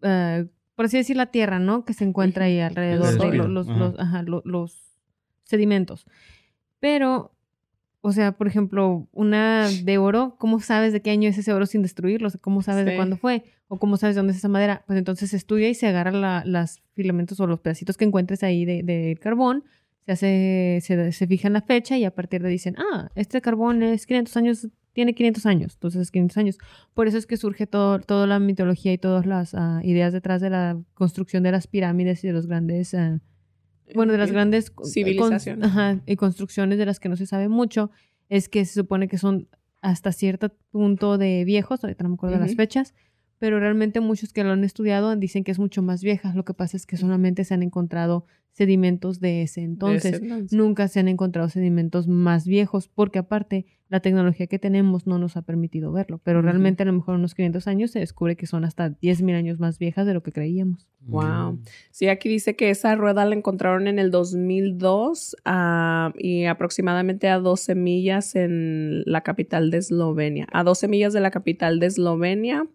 eh, 0.02 0.46
por 0.76 0.86
así 0.86 0.98
decir, 0.98 1.16
la 1.18 1.28
tierra, 1.28 1.60
¿no? 1.60 1.86
Que 1.86 1.94
se 1.94 2.06
encuentra 2.06 2.46
ahí 2.46 2.60
alrededor 2.60 3.18
de 3.20 3.38
los, 3.38 3.50
los, 3.50 3.68
ajá. 3.70 3.80
los- 3.80 4.00
ajá, 4.00 4.24
lo- 4.24 4.42
los 4.46 4.80
sedimentos. 5.44 6.06
Pero, 6.80 7.33
o 8.06 8.12
sea, 8.12 8.34
por 8.34 8.48
ejemplo, 8.48 9.08
una 9.14 9.70
de 9.70 9.98
oro, 9.98 10.36
¿cómo 10.38 10.60
sabes 10.60 10.92
de 10.92 11.02
qué 11.02 11.10
año 11.12 11.30
es 11.30 11.38
ese 11.38 11.54
oro 11.54 11.66
sin 11.66 11.82
destruirlo? 11.82 12.28
O 12.28 12.30
sea, 12.30 12.40
¿Cómo 12.42 12.62
sabes 12.62 12.86
de 12.86 12.92
cuándo 12.98 13.16
fue? 13.18 13.44
¿O 13.70 13.80
cómo 13.80 13.96
sabes 13.98 14.16
de 14.16 14.20
dónde 14.20 14.32
es 14.34 14.38
esa 14.38 14.50
madera? 14.50 14.84
Pues 14.86 15.00
entonces 15.00 15.30
se 15.30 15.38
estudia 15.38 15.70
y 15.70 15.74
se 15.74 15.88
agarra 15.88 16.12
la- 16.12 16.44
las 16.46 16.82
filamentos 16.96 17.40
o 17.40 17.48
los 17.48 17.60
pedacitos 17.62 17.96
que 17.96 18.04
encuentres 18.06 18.44
ahí 18.44 18.66
de, 18.66 18.84
de 18.84 19.18
carbón, 19.22 19.64
se 20.06 20.12
hace, 20.12 20.80
se, 20.82 21.12
se 21.14 21.28
fija 21.28 21.48
en 21.48 21.54
la 21.54 21.62
fecha 21.62 21.98
y 21.98 22.04
a 22.04 22.12
partir 22.14 22.42
de 22.42 22.50
ahí 22.50 22.54
dicen, 22.56 22.76
ah, 22.78 23.10
este 23.16 23.40
carbón 23.42 23.82
es 23.84 24.06
500 24.06 24.36
años, 24.36 24.68
tiene 24.92 25.16
500 25.16 25.46
años, 25.46 25.74
entonces 25.76 26.02
es 26.02 26.12
500 26.12 26.38
años. 26.38 26.58
Por 26.94 27.08
eso 27.08 27.18
es 27.18 27.26
que 27.26 27.38
surge 27.38 27.68
todo, 27.68 28.00
toda 28.00 28.28
la 28.28 28.38
mitología 28.40 28.92
y 28.92 28.98
todas 28.98 29.26
las 29.26 29.56
ah, 29.56 29.80
ideas 29.84 30.12
detrás 30.12 30.42
de 30.42 30.50
la 30.50 30.78
construcción 30.94 31.42
de 31.42 31.52
las 31.54 31.68
pirámides 31.68 32.22
y 32.26 32.28
de 32.28 32.34
los 32.34 32.48
grandes, 32.48 32.94
ah, 32.94 33.22
bueno, 33.96 34.12
de 34.12 34.18
las 34.18 34.30
Eh, 34.30 34.34
grandes 34.34 34.70
con- 34.72 34.86
civilizaciones. 34.86 35.66
ajá, 35.66 36.02
y 36.06 36.16
construcciones 36.16 36.78
de 36.78 36.86
las 36.86 37.00
que 37.00 37.10
no 37.10 37.16
se 37.16 37.26
sabe 37.26 37.48
mucho, 37.48 37.92
es 38.30 38.50
que 38.50 38.66
se 38.66 38.74
supone 38.74 39.08
que 39.08 39.18
son 39.18 39.48
hasta 39.82 40.12
cierto 40.12 40.50
punto 40.72 41.18
de 41.18 41.44
viejos, 41.46 41.84
ahorita 41.84 42.04
no 42.04 42.10
me 42.10 42.16
acuerdo 42.16 42.36
de 42.38 42.42
las 42.42 42.56
fechas, 42.56 42.94
pero 43.44 43.60
realmente 43.60 44.00
muchos 44.00 44.32
que 44.32 44.42
lo 44.46 44.52
han 44.52 44.64
estudiado 44.64 45.14
dicen 45.18 45.44
que 45.44 45.52
es 45.52 45.60
mucho 45.60 45.82
más 45.82 46.02
vieja. 46.02 46.32
Lo 46.34 46.46
que 46.46 46.54
pasa 46.54 46.78
es 46.78 46.86
que 46.86 46.96
solamente 46.96 47.44
se 47.44 47.54
han 47.54 47.62
encontrado 47.62 48.26
sedimentos 48.54 49.20
de 49.20 49.42
ese 49.42 49.64
entonces. 49.64 50.04
De 50.04 50.10
ese 50.12 50.24
entonces. 50.24 50.58
Nunca 50.58 50.88
se 50.88 51.02
han 51.02 51.10
encontrado 51.10 51.50
sedimentos 51.50 52.08
más 52.08 52.48
viejos, 52.48 52.88
porque 52.88 53.20
aparte 53.20 53.66
la 53.90 54.00
tecnología 54.00 54.48
que 54.48 54.60
tenemos 54.60 55.08
no 55.08 55.20
nos 55.20 55.36
ha 55.36 55.42
permitido 55.42 55.92
verlo. 55.92 56.22
Pero 56.24 56.42
realmente 56.42 56.84
a 56.84 56.86
lo 56.86 56.94
mejor 56.94 57.16
en 57.16 57.20
unos 57.20 57.36
500 57.36 57.68
años 57.68 57.92
se 57.92 58.00
descubre 58.00 58.38
que 58.38 58.48
son 58.48 58.64
hasta 58.64 58.92
10.000 58.92 59.36
años 59.36 59.60
más 59.60 59.78
viejas 59.78 60.06
de 60.06 60.14
lo 60.14 60.24
que 60.24 60.32
creíamos. 60.32 60.88
Wow. 61.02 61.52
Mm. 61.52 61.64
Sí, 61.92 62.08
aquí 62.08 62.30
dice 62.30 62.56
que 62.56 62.70
esa 62.70 62.96
rueda 62.96 63.26
la 63.26 63.36
encontraron 63.36 63.88
en 63.88 64.00
el 64.00 64.10
2002 64.10 65.36
ah, 65.44 66.14
y 66.18 66.46
aproximadamente 66.46 67.28
a 67.28 67.40
12 67.40 67.76
millas 67.76 68.38
en 68.38 69.04
la 69.06 69.20
capital 69.20 69.70
de 69.70 69.80
Eslovenia. 69.80 70.48
A 70.54 70.64
12 70.64 70.88
millas 70.88 71.12
de 71.12 71.20
la 71.20 71.30
capital 71.30 71.82
de 71.82 71.88
Eslovenia. 71.88 72.66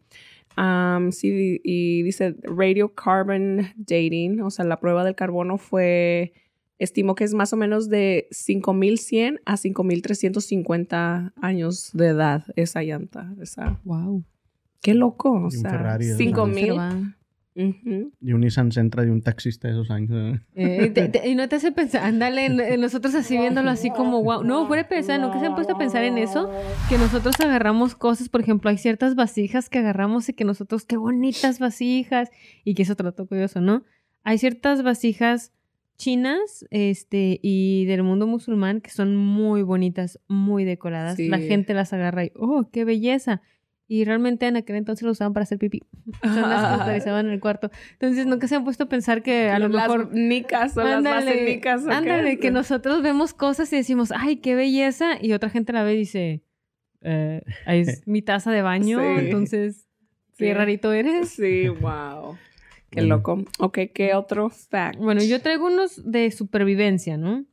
Am, 0.61 1.13
sí, 1.13 1.61
y 1.63 2.03
dice 2.03 2.35
radiocarbon 2.43 3.75
dating, 3.77 4.41
o 4.41 4.51
sea, 4.51 4.65
la 4.65 4.81
prueba 4.81 5.05
del 5.05 5.15
carbono 5.15 5.57
fue, 5.57 6.33
estimo 6.81 7.15
que 7.15 7.23
es 7.23 7.33
más 7.33 7.53
o 7.53 7.57
menos 7.57 7.89
de 7.89 8.27
5100 8.33 9.39
a 9.45 9.57
5350 9.57 11.33
años 11.41 11.91
de 11.93 12.07
edad 12.09 12.43
esa 12.57 12.83
llanta. 12.83 13.33
Esa. 13.41 13.79
Wow. 13.85 14.25
Qué 14.83 14.95
loco, 14.95 15.31
o 15.31 15.51
sea, 15.53 15.71
Ferrari 15.71 16.07
de 16.07 16.17
5000. 16.17 17.15
Y 18.21 18.33
un 18.33 18.41
Nissan 18.41 18.71
Sentra 18.71 19.05
de 19.05 19.11
un 19.11 19.21
taxista 19.21 19.67
de 19.69 19.75
esos 19.75 19.91
años. 19.91 20.41
¿eh? 20.55 20.91
Te- 20.95 21.09
te- 21.09 21.29
y 21.29 21.35
no 21.35 21.49
te 21.49 21.57
hace 21.57 21.73
pensar, 21.73 22.05
ándale, 22.05 22.77
nosotros 22.79 23.15
así 23.15 23.37
viéndolo 23.37 23.71
así 23.71 23.91
como 23.91 24.23
wow. 24.23 24.45
No, 24.45 24.67
fuera 24.67 24.85
de 24.85 24.89
pensar, 24.89 25.19
¿no? 25.21 25.33
Que 25.33 25.41
se 25.41 25.47
han 25.47 25.55
puesto 25.55 25.75
a 25.75 25.79
pensar 25.79 26.05
en 26.05 26.19
eso, 26.19 26.51
que 26.89 26.99
nosotros 26.99 27.35
agarramos 27.41 27.95
cosas, 27.97 28.29
por 28.29 28.41
ejemplo, 28.41 28.71
hay 28.71 28.79
ciertas 28.79 29.15
vasijas 29.17 29.69
que 29.69 29.79
agarramos 29.81 30.29
y 30.29 30.35
que 30.35 30.45
nosotros, 30.45 30.85
qué 30.85 30.97
bonitas 30.97 31.59
vasijas, 31.59 32.31
y 32.65 32.75
que 32.75 32.83
eso 32.83 32.95
trató 32.95 33.27
curioso, 33.27 33.61
¿no? 33.61 33.83
Hay 34.25 34.39
ciertas 34.39 34.83
vasijas 34.83 35.53
chinas, 35.97 36.65
este, 36.71 37.41
y 37.43 37.85
del 37.87 38.05
mundo 38.05 38.27
musulmán 38.29 38.81
que 38.81 38.91
son 38.91 39.17
muy 39.17 39.63
bonitas, 39.63 40.21
muy 40.29 40.65
decoradas. 40.65 41.17
Sí. 41.17 41.29
La 41.29 41.39
gente 41.39 41.75
las 41.75 41.93
agarra 41.93 42.25
y, 42.25 42.33
oh, 42.37 42.69
qué 42.73 42.85
belleza. 42.85 43.43
Y 43.91 44.05
realmente 44.05 44.47
en 44.47 44.57
aquel 44.57 44.77
entonces 44.77 45.03
lo 45.05 45.13
usaban 45.13 45.33
para 45.33 45.45
hacer 45.45 45.59
pipí. 45.59 45.83
Son 46.23 46.43
las 46.51 46.77
que 46.77 46.83
utilizaban 46.85 47.27
en 47.27 47.33
el 47.33 47.41
cuarto. 47.41 47.71
Entonces 47.93 48.27
nunca 48.27 48.47
se 48.47 48.55
han 48.57 48.65
puesto 48.65 48.85
a 48.85 48.89
pensar 48.89 49.23
que 49.23 49.49
a 49.49 49.59
lo 49.59 49.69
las 49.69 49.89
mejor 49.89 50.13
nicas 50.13 50.77
o 50.77 50.83
las 50.85 51.03
más 51.03 51.23
Ándale, 51.25 51.45
nicas. 51.55 51.85
¿o 51.85 51.89
qué? 51.89 51.95
ándale, 51.95 52.39
que 52.39 52.51
nosotros 52.53 53.03
vemos 53.03 53.33
cosas 53.33 53.73
y 53.73 53.77
decimos, 53.77 54.13
ay, 54.15 54.37
qué 54.37 54.55
belleza, 54.55 55.13
y 55.21 55.33
otra 55.33 55.49
gente 55.49 55.73
la 55.73 55.85
ve 55.85 55.95
y 55.95 55.99
dice, 55.99 56.43
eh, 57.01 57.41
ahí 57.65 57.81
es 57.81 58.03
mi 58.07 58.21
taza 58.21 58.51
de 58.53 58.61
baño, 58.61 58.99
Sí. 59.01 59.21
entonces, 59.25 59.89
qué 60.37 60.49
Sí. 60.49 60.53
rarito 60.53 60.93
eres. 60.93 61.31
Sí, 61.31 61.69
wow. 61.69 62.37
Qué 62.91 63.03
loco. 63.03 63.43
Ok, 63.59 63.79
¿qué 63.95 64.15
otro 64.15 64.51
fact? 64.51 64.99
Bueno, 64.99 65.23
yo 65.23 65.41
traigo 65.41 65.67
unos 65.67 66.11
de 66.11 66.31
supervivencia, 66.31 67.17
¿no? 67.17 67.45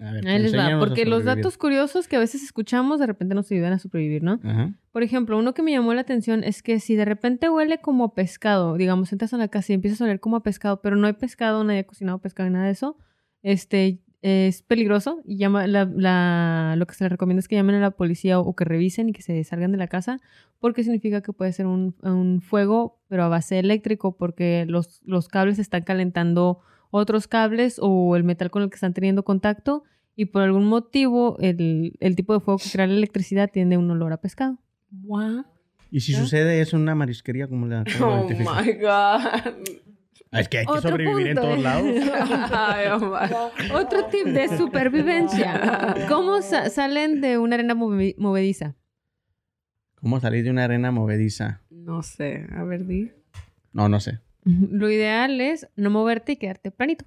A 0.00 0.12
ver, 0.12 0.26
Ahí 0.26 0.38
les 0.38 0.52
va, 0.54 0.58
enséñanos 0.58 0.82
a 0.84 0.86
porque 0.86 1.04
los 1.04 1.24
datos 1.24 1.58
curiosos 1.58 2.08
que 2.08 2.16
a 2.16 2.18
veces 2.18 2.42
escuchamos 2.42 2.98
de 3.00 3.06
repente 3.06 3.34
nos 3.34 3.50
ayudan 3.52 3.72
a 3.74 3.78
sobrevivir, 3.78 4.22
¿no? 4.22 4.40
Ajá. 4.42 4.72
Por 4.92 5.02
ejemplo, 5.02 5.38
uno 5.38 5.52
que 5.54 5.62
me 5.62 5.70
llamó 5.72 5.92
la 5.94 6.00
atención 6.00 6.42
es 6.42 6.62
que 6.62 6.80
si 6.80 6.96
de 6.96 7.04
repente 7.04 7.48
huele 7.50 7.78
como 7.80 8.04
a 8.04 8.14
pescado, 8.14 8.76
digamos, 8.76 9.12
entras 9.12 9.32
en 9.34 9.38
la 9.40 9.48
casa 9.48 9.72
y 9.72 9.74
empiezas 9.74 10.00
a 10.00 10.04
oler 10.04 10.18
como 10.20 10.36
a 10.36 10.42
pescado, 10.42 10.80
pero 10.80 10.96
no 10.96 11.06
hay 11.06 11.12
pescado, 11.12 11.62
nadie 11.64 11.80
ha 11.80 11.84
cocinado 11.86 12.18
pescado 12.18 12.48
ni 12.48 12.54
nada 12.54 12.66
de 12.66 12.72
eso, 12.72 12.96
este 13.42 14.00
es 14.22 14.60
peligroso 14.62 15.22
y 15.24 15.36
llama 15.38 15.66
la, 15.66 15.84
la- 15.86 16.74
lo 16.76 16.86
que 16.86 16.94
se 16.94 17.04
les 17.04 17.10
recomienda 17.10 17.38
es 17.40 17.48
que 17.48 17.56
llamen 17.56 17.76
a 17.76 17.80
la 17.80 17.90
policía 17.92 18.38
o, 18.38 18.42
o 18.42 18.54
que 18.54 18.64
revisen 18.66 19.08
y 19.08 19.12
que 19.12 19.22
se 19.22 19.42
salgan 19.44 19.72
de 19.72 19.78
la 19.78 19.86
casa 19.88 20.18
porque 20.58 20.82
significa 20.84 21.22
que 21.22 21.32
puede 21.32 21.52
ser 21.54 21.64
un, 21.66 21.94
un 22.02 22.42
fuego 22.42 23.00
pero 23.08 23.24
a 23.24 23.28
base 23.28 23.58
eléctrico 23.58 24.16
porque 24.18 24.66
los, 24.68 25.00
los 25.06 25.28
cables 25.28 25.58
están 25.58 25.84
calentando 25.84 26.60
otros 26.90 27.26
cables 27.28 27.78
o 27.80 28.16
el 28.16 28.24
metal 28.24 28.50
con 28.50 28.62
el 28.62 28.70
que 28.70 28.74
están 28.74 28.94
teniendo 28.94 29.22
contacto 29.24 29.84
y 30.16 30.26
por 30.26 30.42
algún 30.42 30.66
motivo 30.66 31.36
el, 31.40 31.94
el 32.00 32.16
tipo 32.16 32.34
de 32.34 32.40
fuego 32.40 32.58
que 32.58 32.68
crea 32.70 32.86
la 32.86 32.94
electricidad 32.94 33.50
tiene 33.52 33.78
un 33.78 33.90
olor 33.90 34.12
a 34.12 34.18
pescado. 34.18 34.58
Wow. 34.90 35.44
Y 35.90 36.00
si 36.00 36.12
¿Ya? 36.12 36.20
sucede 36.20 36.60
eso 36.60 36.76
en 36.76 36.82
una 36.82 36.94
marisquería, 36.94 37.48
¿cómo 37.48 37.66
le 37.66 37.82
cómo 37.98 38.16
lo 38.16 38.22
Oh 38.22 38.28
my 38.28 38.72
God. 38.74 38.84
Ah, 40.32 40.40
Es 40.40 40.48
que 40.48 40.58
hay 40.58 40.66
que 40.66 40.70
Otro 40.72 40.90
sobrevivir 40.90 41.26
en 41.28 41.34
todos 41.36 41.58
lados. 41.60 41.84
Ay, 42.52 42.86
oh 42.92 43.18
Otro 43.80 44.04
tip 44.06 44.26
de 44.26 44.56
supervivencia. 44.56 45.96
¿Cómo 46.08 46.40
sa- 46.42 46.70
salen 46.70 47.20
de 47.20 47.38
una 47.38 47.56
arena 47.56 47.74
movi- 47.74 48.14
movediza? 48.16 48.76
¿Cómo 49.96 50.20
salir 50.20 50.44
de 50.44 50.50
una 50.50 50.64
arena 50.64 50.92
movediza? 50.92 51.62
No 51.70 52.02
sé, 52.02 52.46
a 52.54 52.62
ver, 52.62 52.86
di. 52.86 53.10
No, 53.72 53.88
no 53.88 53.98
sé. 54.00 54.20
Lo 54.44 54.90
ideal 54.90 55.40
es 55.40 55.68
no 55.76 55.90
moverte 55.90 56.32
y 56.32 56.36
quedarte 56.36 56.70
planito. 56.70 57.04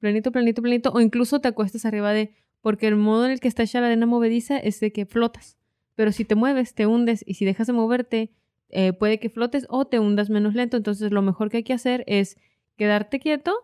Planito, 0.00 0.32
planito, 0.32 0.62
planito. 0.62 0.92
O 0.92 1.00
incluso 1.00 1.40
te 1.40 1.48
acuestas 1.48 1.84
arriba 1.84 2.12
de... 2.12 2.34
Porque 2.60 2.88
el 2.88 2.96
modo 2.96 3.24
en 3.24 3.32
el 3.32 3.40
que 3.40 3.48
está 3.48 3.62
hecha 3.62 3.80
la 3.80 3.86
arena 3.86 4.06
movediza 4.06 4.58
es 4.58 4.80
de 4.80 4.92
que 4.92 5.06
flotas. 5.06 5.58
Pero 5.94 6.12
si 6.12 6.24
te 6.24 6.34
mueves, 6.34 6.74
te 6.74 6.86
hundes. 6.86 7.24
Y 7.26 7.34
si 7.34 7.44
dejas 7.44 7.66
de 7.66 7.72
moverte, 7.72 8.32
eh, 8.68 8.92
puede 8.92 9.18
que 9.18 9.30
flotes 9.30 9.66
o 9.68 9.86
te 9.86 9.98
hundas 9.98 10.30
menos 10.30 10.54
lento. 10.54 10.76
Entonces 10.76 11.12
lo 11.12 11.22
mejor 11.22 11.50
que 11.50 11.58
hay 11.58 11.62
que 11.62 11.72
hacer 11.72 12.04
es 12.06 12.36
quedarte 12.76 13.20
quieto. 13.20 13.54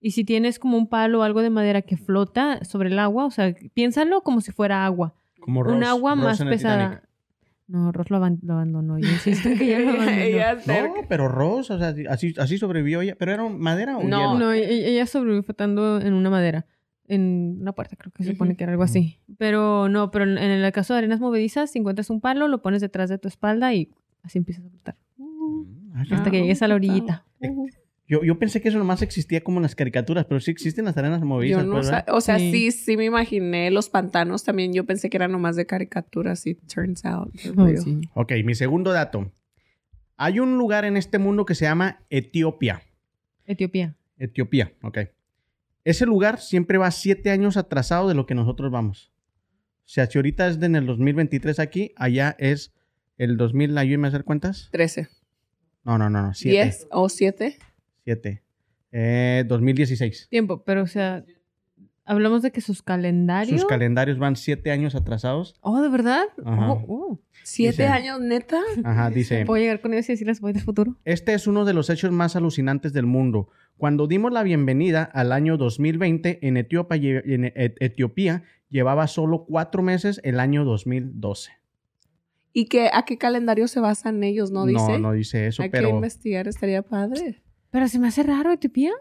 Y 0.00 0.10
si 0.10 0.24
tienes 0.24 0.58
como 0.58 0.76
un 0.76 0.88
palo 0.88 1.20
o 1.20 1.22
algo 1.22 1.42
de 1.42 1.50
madera 1.50 1.82
que 1.82 1.96
flota 1.96 2.64
sobre 2.64 2.88
el 2.88 2.98
agua, 2.98 3.24
o 3.24 3.30
sea, 3.30 3.54
piénsalo 3.72 4.22
como 4.22 4.40
si 4.40 4.50
fuera 4.50 4.84
agua. 4.84 5.14
Como 5.38 5.62
Ross, 5.62 5.76
un 5.76 5.84
agua 5.84 6.14
Ross 6.14 6.22
más 6.24 6.42
pesada. 6.42 7.02
No, 7.68 7.90
Ross 7.92 8.10
lo, 8.10 8.16
aban- 8.18 8.40
lo 8.42 8.54
abandonó. 8.54 8.98
Yo 8.98 9.08
insisto 9.08 9.48
en 9.48 9.58
que 9.58 9.66
ya 9.66 9.78
lo 9.78 9.90
abandonó. 9.92 10.10
Ella. 10.12 10.54
No, 10.66 10.94
pero 11.08 11.28
Ross, 11.28 11.70
o 11.70 11.78
sea, 11.78 11.94
así, 12.10 12.34
así 12.38 12.58
sobrevivió 12.58 13.00
ella. 13.00 13.14
¿Pero 13.18 13.32
era 13.32 13.48
madera 13.48 13.96
o 13.98 14.02
No. 14.04 14.34
hielo? 14.34 14.38
No, 14.38 14.52
e- 14.52 14.88
ella 14.90 15.06
sobrevivió 15.06 15.42
flotando 15.42 16.00
en 16.00 16.12
una 16.14 16.28
madera. 16.30 16.66
En 17.08 17.58
una 17.60 17.72
puerta, 17.72 17.96
creo 17.96 18.12
que 18.12 18.22
se 18.24 18.32
supone 18.32 18.56
que 18.56 18.64
era 18.64 18.72
algo 18.72 18.84
así. 18.84 19.18
Pero 19.38 19.88
no, 19.88 20.10
pero 20.10 20.24
en, 20.24 20.38
el 20.38 20.72
caso 20.72 20.94
de 20.94 20.98
arenas 20.98 21.20
movedizas, 21.20 21.70
si 21.70 21.78
encuentras 21.78 22.10
un 22.10 22.20
palo, 22.20 22.48
lo 22.48 22.62
pones 22.62 22.80
detrás 22.80 23.10
de 23.10 23.18
tu 23.18 23.28
espalda 23.28 23.74
y 23.74 23.90
así 24.22 24.38
empiezas 24.38 24.64
a 24.66 24.70
flotar. 24.70 24.96
Mm, 25.16 25.62
ah, 25.94 26.04
Hasta 26.12 26.30
que 26.30 26.40
llegues 26.40 26.62
a 26.62 26.68
la 26.68 26.74
orillita. 26.76 27.24
Yo, 28.12 28.22
yo 28.22 28.38
pensé 28.38 28.60
que 28.60 28.68
eso 28.68 28.76
nomás 28.76 29.00
existía 29.00 29.42
como 29.42 29.56
en 29.56 29.62
las 29.62 29.74
caricaturas, 29.74 30.26
pero 30.26 30.38
sí 30.38 30.50
existen 30.50 30.84
las 30.84 30.94
arenas 30.98 31.22
movedizas. 31.22 31.64
No 31.64 31.76
pues, 31.76 31.90
o 32.08 32.20
sea, 32.20 32.38
Sí. 32.38 32.52
sí. 32.52 32.70
sí, 32.70 32.96
me 32.98 33.06
imaginé 33.06 33.70
los 33.70 33.88
pantanos 33.88 34.44
también. 34.44 34.74
Yo 34.74 34.84
pensé 34.84 35.08
que 35.08 35.16
eran 35.16 35.32
nomás 35.32 35.56
de 35.56 35.64
caricaturas 35.64 36.46
y 36.46 36.54
turns 36.54 37.06
out. 37.06 37.32
Oh, 37.56 37.66
sí. 37.74 38.02
Ok, 38.12 38.32
mi 38.44 38.54
segundo 38.54 38.92
dato. 38.92 39.32
Hay 40.18 40.40
un 40.40 40.58
lugar 40.58 40.84
en 40.84 40.98
este 40.98 41.18
mundo 41.18 41.46
que 41.46 41.54
se 41.54 41.64
llama 41.64 42.04
Etiopía. 42.10 42.82
Etiopía. 43.46 43.96
Etiopía, 44.18 44.74
ok. 44.82 44.98
Ese 45.84 46.04
lugar 46.04 46.38
siempre 46.38 46.76
va 46.76 46.90
siete 46.90 47.30
años 47.30 47.56
atrasado 47.56 48.10
de 48.10 48.14
lo 48.14 48.26
que 48.26 48.34
nosotros 48.34 48.70
vamos. 48.70 49.10
O 49.86 49.88
sea, 49.88 50.04
si 50.04 50.18
ahorita 50.18 50.48
es 50.48 50.60
de 50.60 50.66
en 50.66 50.76
el 50.76 50.84
2023 50.84 51.58
aquí, 51.60 51.94
allá 51.96 52.36
es 52.38 52.74
el 53.16 53.38
2000, 53.38 53.78
ayúdame 53.78 54.08
a 54.08 54.10
hacer 54.10 54.24
cuentas. 54.24 54.68
13. 54.70 55.08
No, 55.84 55.96
no, 55.96 56.10
no, 56.10 56.20
no, 56.26 56.34
siete. 56.34 56.62
10 56.62 56.88
o 56.90 57.08
7. 57.08 57.58
Siete. 58.04 58.42
Eh, 58.90 59.44
2016. 59.48 60.28
Tiempo, 60.30 60.64
pero 60.64 60.82
o 60.82 60.86
sea, 60.86 61.24
hablamos 62.04 62.42
de 62.42 62.50
que 62.52 62.60
sus 62.60 62.82
calendarios. 62.82 63.60
Sus 63.60 63.68
calendarios 63.68 64.18
van 64.18 64.36
siete 64.36 64.70
años 64.70 64.94
atrasados. 64.94 65.54
Oh, 65.60 65.80
¿de 65.80 65.88
verdad? 65.88 66.24
Ajá. 66.44 66.72
Oh, 66.72 66.84
oh. 66.88 67.20
¿7 67.44 67.70
Dice- 67.70 67.86
años, 67.86 68.20
neta? 68.20 68.60
Ajá, 68.84 69.10
dice. 69.10 69.44
Puedo 69.46 69.62
llegar 69.62 69.80
con 69.80 69.94
ellos 69.94 70.08
y 70.08 70.12
decirles 70.12 70.40
voy 70.40 70.52
del 70.52 70.62
futuro. 70.62 70.96
Este 71.04 71.32
es 71.34 71.46
uno 71.46 71.64
de 71.64 71.72
los 71.74 71.90
hechos 71.90 72.12
más 72.12 72.36
alucinantes 72.36 72.92
del 72.92 73.06
mundo. 73.06 73.48
Cuando 73.78 74.06
dimos 74.06 74.32
la 74.32 74.42
bienvenida 74.42 75.02
al 75.04 75.32
año 75.32 75.56
2020, 75.56 76.46
en 76.46 76.56
Etiopía, 76.56 77.22
en 77.24 77.44
Et- 77.46 77.76
Etiopía 77.80 78.42
llevaba 78.68 79.06
solo 79.06 79.44
cuatro 79.46 79.82
meses 79.82 80.20
el 80.24 80.38
año 80.40 80.64
2012. 80.64 81.50
¿Y 82.52 82.66
qué, 82.66 82.90
a 82.92 83.04
qué 83.06 83.16
calendario 83.16 83.66
se 83.66 83.80
basan 83.80 84.22
ellos? 84.22 84.50
¿No 84.50 84.66
dice? 84.66 84.92
No, 84.92 84.98
no 84.98 85.12
dice 85.12 85.46
eso, 85.46 85.62
Hay 85.62 85.70
que 85.70 85.88
investigar, 85.88 86.46
estaría 86.48 86.82
padre. 86.82 87.42
Pero 87.72 87.88
se 87.88 87.98
me 87.98 88.06
hace 88.06 88.22
raro 88.22 88.52
Etiopía. 88.52 88.92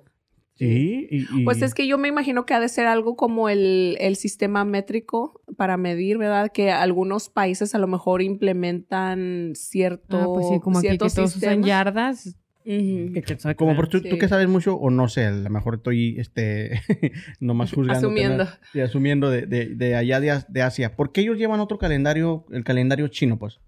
sí. 0.55 1.07
Y, 1.11 1.41
y- 1.41 1.43
Pues 1.45 1.61
es 1.61 1.73
que 1.75 1.85
yo 1.87 1.97
me 1.99 2.07
imagino 2.07 2.45
que 2.47 2.53
ha 2.55 2.59
de 2.59 2.69
ser 2.69 2.87
algo 2.87 3.15
como 3.15 3.47
el, 3.49 3.97
el 3.99 4.15
sistema 4.15 4.65
métrico 4.65 5.41
para 5.57 5.77
medir, 5.77 6.17
¿verdad? 6.17 6.51
Que 6.51 6.71
algunos 6.71 7.29
países 7.29 7.75
a 7.75 7.79
lo 7.79 7.87
mejor 7.87 8.21
implementan 8.23 9.51
cierto, 9.55 10.17
Ah, 10.17 10.25
pues 10.33 10.47
sí, 10.47 10.59
como 10.59 10.79
aquí 10.79 10.87
que 10.89 10.97
todos 10.97 11.35
usan 11.35 11.63
yardas. 11.63 12.35
Que 12.63 13.23
sabe 13.39 13.55
qué 13.55 13.57
Como 13.57 13.75
por 13.75 13.87
tú, 13.87 14.01
tú 14.01 14.19
que 14.19 14.27
sabes 14.27 14.47
mucho, 14.47 14.75
o 14.75 14.91
no 14.91 15.07
sé, 15.07 15.25
a 15.25 15.31
lo 15.31 15.49
mejor 15.49 15.75
estoy 15.75 16.19
este, 16.19 16.79
nomás 17.39 17.73
juzgando. 17.73 18.07
Asumiendo. 18.07 18.47
Y 18.75 18.81
asumiendo 18.81 19.29
de, 19.31 19.47
de, 19.47 19.65
de 19.75 19.95
allá 19.95 20.19
de, 20.19 20.43
de 20.47 20.61
Asia. 20.61 20.95
¿Por 20.95 21.11
qué 21.11 21.21
ellos 21.21 21.37
llevan 21.39 21.59
otro 21.59 21.79
calendario, 21.79 22.45
el 22.51 22.63
calendario 22.63 23.07
chino, 23.07 23.39
pues? 23.39 23.59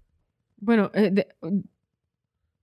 Bueno, 0.58 0.92
eh, 0.94 1.10
de- 1.12 1.26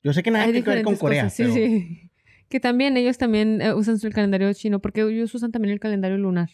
Yo 0.04 0.14
sé 0.14 0.24
que 0.24 0.32
nada 0.32 0.46
hay 0.46 0.52
tiene 0.54 0.64
que 0.64 0.70
ver 0.72 0.84
con 0.86 0.96
Corea. 0.96 1.24
cosas. 1.26 1.36
Sí, 1.36 1.44
pero- 1.44 1.54
sí. 1.54 2.11
Que 2.52 2.60
también 2.60 2.98
ellos 2.98 3.18
también 3.18 3.62
eh, 3.62 3.74
usan 3.74 3.98
el 4.04 4.14
calendario 4.14 4.54
chino, 4.54 4.80
porque 4.80 5.02
ellos 5.02 5.34
usan 5.34 5.52
también 5.52 5.72
el 5.74 5.80
calendario 5.80 6.18
lunar 6.20 6.50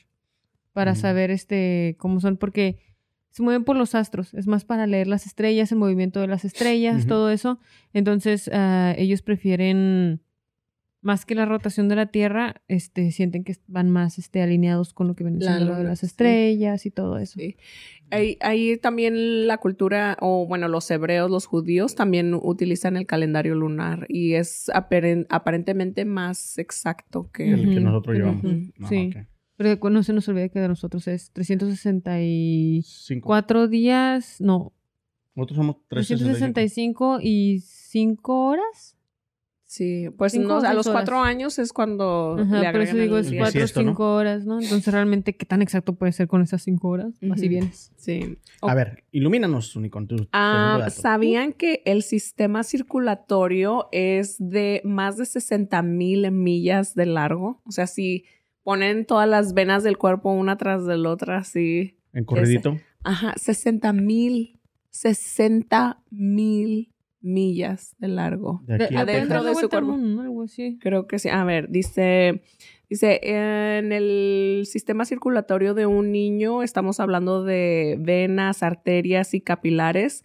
para 0.71 0.93
Mm. 0.93 0.95
saber 0.95 1.31
este 1.31 1.95
cómo 1.97 2.21
son, 2.21 2.37
porque 2.37 2.77
se 3.31 3.43
mueven 3.43 3.63
por 3.65 3.75
los 3.75 3.95
astros, 3.95 4.33
es 4.35 4.47
más 4.47 4.63
para 4.63 4.87
leer 4.87 5.07
las 5.07 5.25
estrellas, 5.25 5.71
el 5.71 5.77
movimiento 5.79 6.21
de 6.21 6.27
las 6.27 6.45
estrellas, 6.45 7.05
todo 7.07 7.29
eso. 7.31 7.59
Entonces, 7.93 8.49
ah, 8.53 8.93
ellos 8.97 9.21
prefieren 9.21 10.21
más 11.07 11.25
que 11.25 11.35
la 11.35 11.45
rotación 11.45 11.87
de 11.87 11.95
la 11.95 12.07
Tierra, 12.07 12.61
este, 12.67 13.11
sienten 13.11 13.43
que 13.45 13.55
van 13.67 13.89
más 13.89 14.19
este, 14.19 14.41
alineados 14.41 14.93
con 14.93 15.07
lo 15.07 15.15
que 15.15 15.23
viene 15.23 15.39
La 15.39 15.55
siendo 15.55 15.73
lo 15.73 15.77
de 15.79 15.85
las 15.85 15.99
sí. 16.01 16.05
estrellas 16.07 16.85
y 16.85 16.91
todo 16.91 17.17
eso. 17.17 17.39
Sí. 17.39 17.55
Ahí, 18.11 18.37
ahí 18.41 18.77
también 18.77 19.47
la 19.47 19.57
cultura, 19.57 20.17
o 20.21 20.45
bueno, 20.45 20.67
los 20.67 20.89
hebreos, 20.91 21.31
los 21.31 21.45
judíos 21.45 21.95
también 21.95 22.33
utilizan 22.33 22.97
el 22.97 23.05
calendario 23.05 23.55
lunar 23.55 24.05
y 24.09 24.33
es 24.33 24.69
aparen- 24.73 25.25
aparentemente 25.29 26.03
más 26.05 26.57
exacto 26.57 27.29
que 27.31 27.51
El 27.51 27.69
que 27.73 27.79
nosotros 27.79 28.15
llevamos. 28.17 28.43
nosotros- 28.43 28.73
No, 28.77 28.87
sí. 28.89 29.09
ok. 29.15 29.25
Pero 29.55 29.79
que 29.79 29.89
no 29.89 30.03
se 30.03 30.13
nos 30.13 30.27
olvide 30.29 30.49
que 30.51 30.59
de 30.59 30.67
nosotros 30.67 31.07
es 31.07 31.31
364 31.31 32.83
Cinco. 32.83 33.67
días, 33.67 34.39
no, 34.41 34.73
Nosotros 35.35 35.57
somos 35.57 35.75
365. 35.87 37.17
365 37.17 37.19
y 37.21 37.59
5 37.61 38.45
horas. 38.47 38.96
Sí, 39.69 40.07
pues 40.17 40.31
Cinco 40.31 40.61
no, 40.61 40.67
a 40.67 40.73
los 40.73 40.87
horas. 40.87 41.01
cuatro 41.01 41.19
años 41.21 41.59
es 41.59 41.73
cuando 41.73 42.37
Ajá, 42.39 42.61
le 42.61 42.71
por 42.71 42.81
eso 42.81 42.91
agregan 42.91 42.97
digo, 43.01 43.17
es. 43.17 43.33
4 43.37 43.63
o. 43.65 43.67
5 43.67 44.13
horas, 44.15 44.45
¿no? 44.45 44.61
Entonces, 44.61 44.93
realmente, 44.93 45.35
¿qué 45.35 45.45
tan 45.45 45.61
exacto 45.61 45.93
puede 45.95 46.13
ser 46.13 46.29
con 46.29 46.41
esas 46.41 46.61
5 46.63 46.87
horas? 46.87 47.13
Así 47.29 47.41
Ujú. 47.43 47.49
vienes. 47.49 47.91
Sí. 47.97 48.37
A 48.61 48.73
ver, 48.73 49.03
ilumínanos, 49.11 49.75
Uni, 49.75 49.89
con 49.89 50.07
tu 50.07 50.25
Ah. 50.31 50.87
¿Sabían 50.89 51.51
que 51.51 51.81
el 51.85 52.01
sistema 52.03 52.63
circulatorio 52.63 53.89
es 53.91 54.37
de 54.39 54.81
más 54.85 55.17
de 55.17 55.25
60 55.25 55.81
mil 55.81 56.31
millas 56.31 56.95
de 56.95 57.05
largo? 57.05 57.61
O 57.65 57.71
sea, 57.71 57.87
si 57.87 58.23
ponen 58.63 59.05
todas 59.05 59.27
las 59.27 59.53
venas 59.53 59.83
del 59.83 59.97
cuerpo 59.97 60.31
una 60.31 60.55
tras 60.57 60.85
de 60.85 60.97
la 60.97 61.09
otra, 61.09 61.39
así. 61.39 61.97
En 62.13 62.23
corridito. 62.23 62.77
Ajá, 63.03 63.33
60 63.35 63.91
mil, 63.91 64.61
60 64.91 66.01
mil 66.09 66.93
millas 67.27 67.95
de 67.99 68.07
largo. 68.07 68.61
De 68.65 68.83
aquí 68.83 68.95
a 68.95 69.01
adentro 69.01 69.43
de 69.43 69.55
su 69.55 69.69
cuerpo. 69.69 69.91
mundo, 69.91 70.21
Algo 70.21 70.43
así. 70.43 70.77
Creo 70.79 71.07
que 71.07 71.19
sí. 71.19 71.29
A 71.29 71.43
ver, 71.43 71.69
dice, 71.69 72.41
dice, 72.89 73.19
en 73.23 73.91
el 73.91 74.63
sistema 74.65 75.05
circulatorio 75.05 75.73
de 75.73 75.85
un 75.85 76.11
niño 76.11 76.63
estamos 76.63 76.99
hablando 76.99 77.43
de 77.43 77.97
venas, 77.99 78.63
arterias 78.63 79.33
y 79.33 79.41
capilares. 79.41 80.23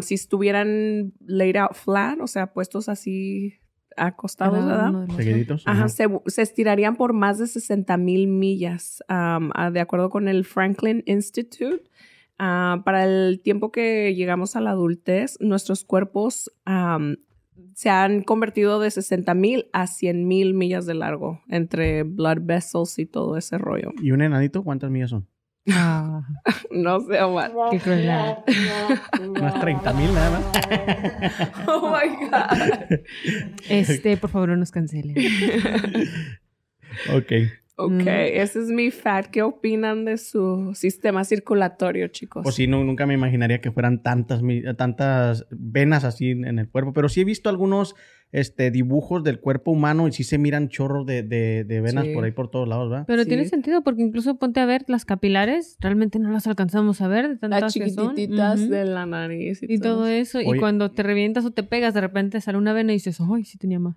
Si 0.00 0.14
estuvieran 0.14 1.12
laid 1.24 1.56
out 1.56 1.74
flat, 1.74 2.20
o 2.20 2.26
sea, 2.26 2.52
puestos 2.52 2.88
así 2.88 3.54
acostados, 3.96 4.64
¿verdad? 4.64 5.06
Seguiditos. 5.16 5.64
Ajá, 5.66 5.88
se, 5.88 6.06
se 6.26 6.42
estirarían 6.42 6.96
por 6.96 7.12
más 7.12 7.38
de 7.38 7.46
60 7.46 7.96
mil 7.96 8.28
millas, 8.28 9.02
de 9.08 9.80
acuerdo 9.80 10.10
con 10.10 10.28
el 10.28 10.44
Franklin 10.44 11.02
Institute. 11.06 11.82
Ah, 12.38 12.82
para 12.84 13.04
el 13.04 13.40
tiempo 13.42 13.70
que 13.70 14.14
llegamos 14.14 14.56
a 14.56 14.60
la 14.60 14.70
adultez, 14.70 15.36
nuestros 15.40 15.84
cuerpos 15.84 16.50
se 17.74 17.90
han 17.90 18.22
convertido 18.22 18.80
de 18.80 18.90
60 18.90 19.34
mil 19.34 19.66
a 19.72 19.86
100 19.86 20.26
mil 20.26 20.54
millas 20.54 20.86
de 20.86 20.94
largo 20.94 21.40
entre 21.48 22.02
blood 22.02 22.38
vessels 22.42 22.98
y 22.98 23.06
todo 23.06 23.36
ese 23.36 23.58
rollo. 23.58 23.92
¿Y 24.02 24.10
un 24.10 24.22
enanito 24.22 24.62
cuántas 24.64 24.90
millas 24.90 25.10
son? 25.10 25.28
Ah, 25.70 26.22
No 26.72 27.00
sé, 27.00 27.20
Omar. 27.22 27.52
qué 27.70 27.78
crueldad. 27.78 28.38
Unas 29.28 29.60
30 29.60 29.92
mil 29.92 30.12
nada 30.12 30.30
más. 30.30 31.52
Oh 31.68 31.88
my 31.92 32.26
God. 32.26 32.98
Este, 33.68 34.16
por 34.16 34.30
favor, 34.30 34.48
no 34.48 34.56
nos 34.56 34.70
cancelen. 34.72 35.16
ok. 37.14 37.32
Ok, 37.76 37.90
Mm. 37.92 38.08
ese 38.08 38.58
es 38.60 38.68
mi 38.68 38.90
fact. 38.90 39.30
¿Qué 39.30 39.42
opinan 39.42 40.04
de 40.04 40.18
su 40.18 40.72
sistema 40.74 41.24
circulatorio, 41.24 42.06
chicos? 42.08 42.42
Pues 42.42 42.54
sí, 42.54 42.66
no, 42.66 42.84
nunca 42.84 43.06
me 43.06 43.14
imaginaría 43.14 43.60
que 43.60 43.72
fueran 43.72 44.02
tantas, 44.02 44.42
tantas 44.76 45.46
venas 45.50 46.04
así 46.04 46.30
en 46.30 46.58
el 46.58 46.68
cuerpo. 46.68 46.92
Pero 46.92 47.08
sí 47.08 47.22
he 47.22 47.24
visto 47.24 47.48
algunos 47.48 47.94
este, 48.30 48.70
dibujos 48.70 49.22
del 49.24 49.40
cuerpo 49.40 49.70
humano 49.72 50.08
y 50.08 50.12
sí 50.12 50.24
se 50.24 50.38
miran 50.38 50.68
chorros 50.70 51.04
de, 51.06 51.22
de- 51.22 51.64
de 51.64 51.80
venas 51.82 52.06
Sí. 52.06 52.14
por 52.14 52.24
ahí 52.24 52.30
por 52.32 52.50
todos 52.50 52.66
lados, 52.66 52.88
¿verdad? 52.90 53.04
Pero 53.06 53.22
Sí. 53.24 53.28
tiene 53.28 53.44
sentido 53.46 53.82
porque 53.82 54.00
incluso 54.02 54.38
ponte 54.38 54.58
a 54.60 54.64
ver 54.66 54.84
las 54.88 55.04
capilares, 55.04 55.76
realmente 55.80 56.18
no 56.18 56.30
las 56.30 56.46
alcanzamos 56.46 57.00
a 57.02 57.08
ver 57.08 57.28
de 57.28 57.36
tantas 57.36 57.60
Las 57.60 57.74
que 57.74 57.90
son. 57.90 58.14
chiquititas 58.14 58.68
de 58.70 58.84
la 58.86 59.04
nariz 59.04 59.62
y, 59.62 59.74
Y 59.74 59.78
todo 59.80 60.06
eso. 60.06 60.38
Oye. 60.38 60.56
Y 60.56 60.60
cuando 60.60 60.90
te 60.92 61.02
revientas 61.02 61.44
o 61.44 61.50
te 61.50 61.62
pegas, 61.62 61.92
de 61.92 62.00
repente 62.00 62.40
sale 62.40 62.56
una 62.56 62.72
vena 62.72 62.92
y 62.92 62.96
dices, 62.96 63.18
¡ay, 63.20 63.44
sí 63.44 63.58
tenía 63.58 63.78
más! 63.78 63.96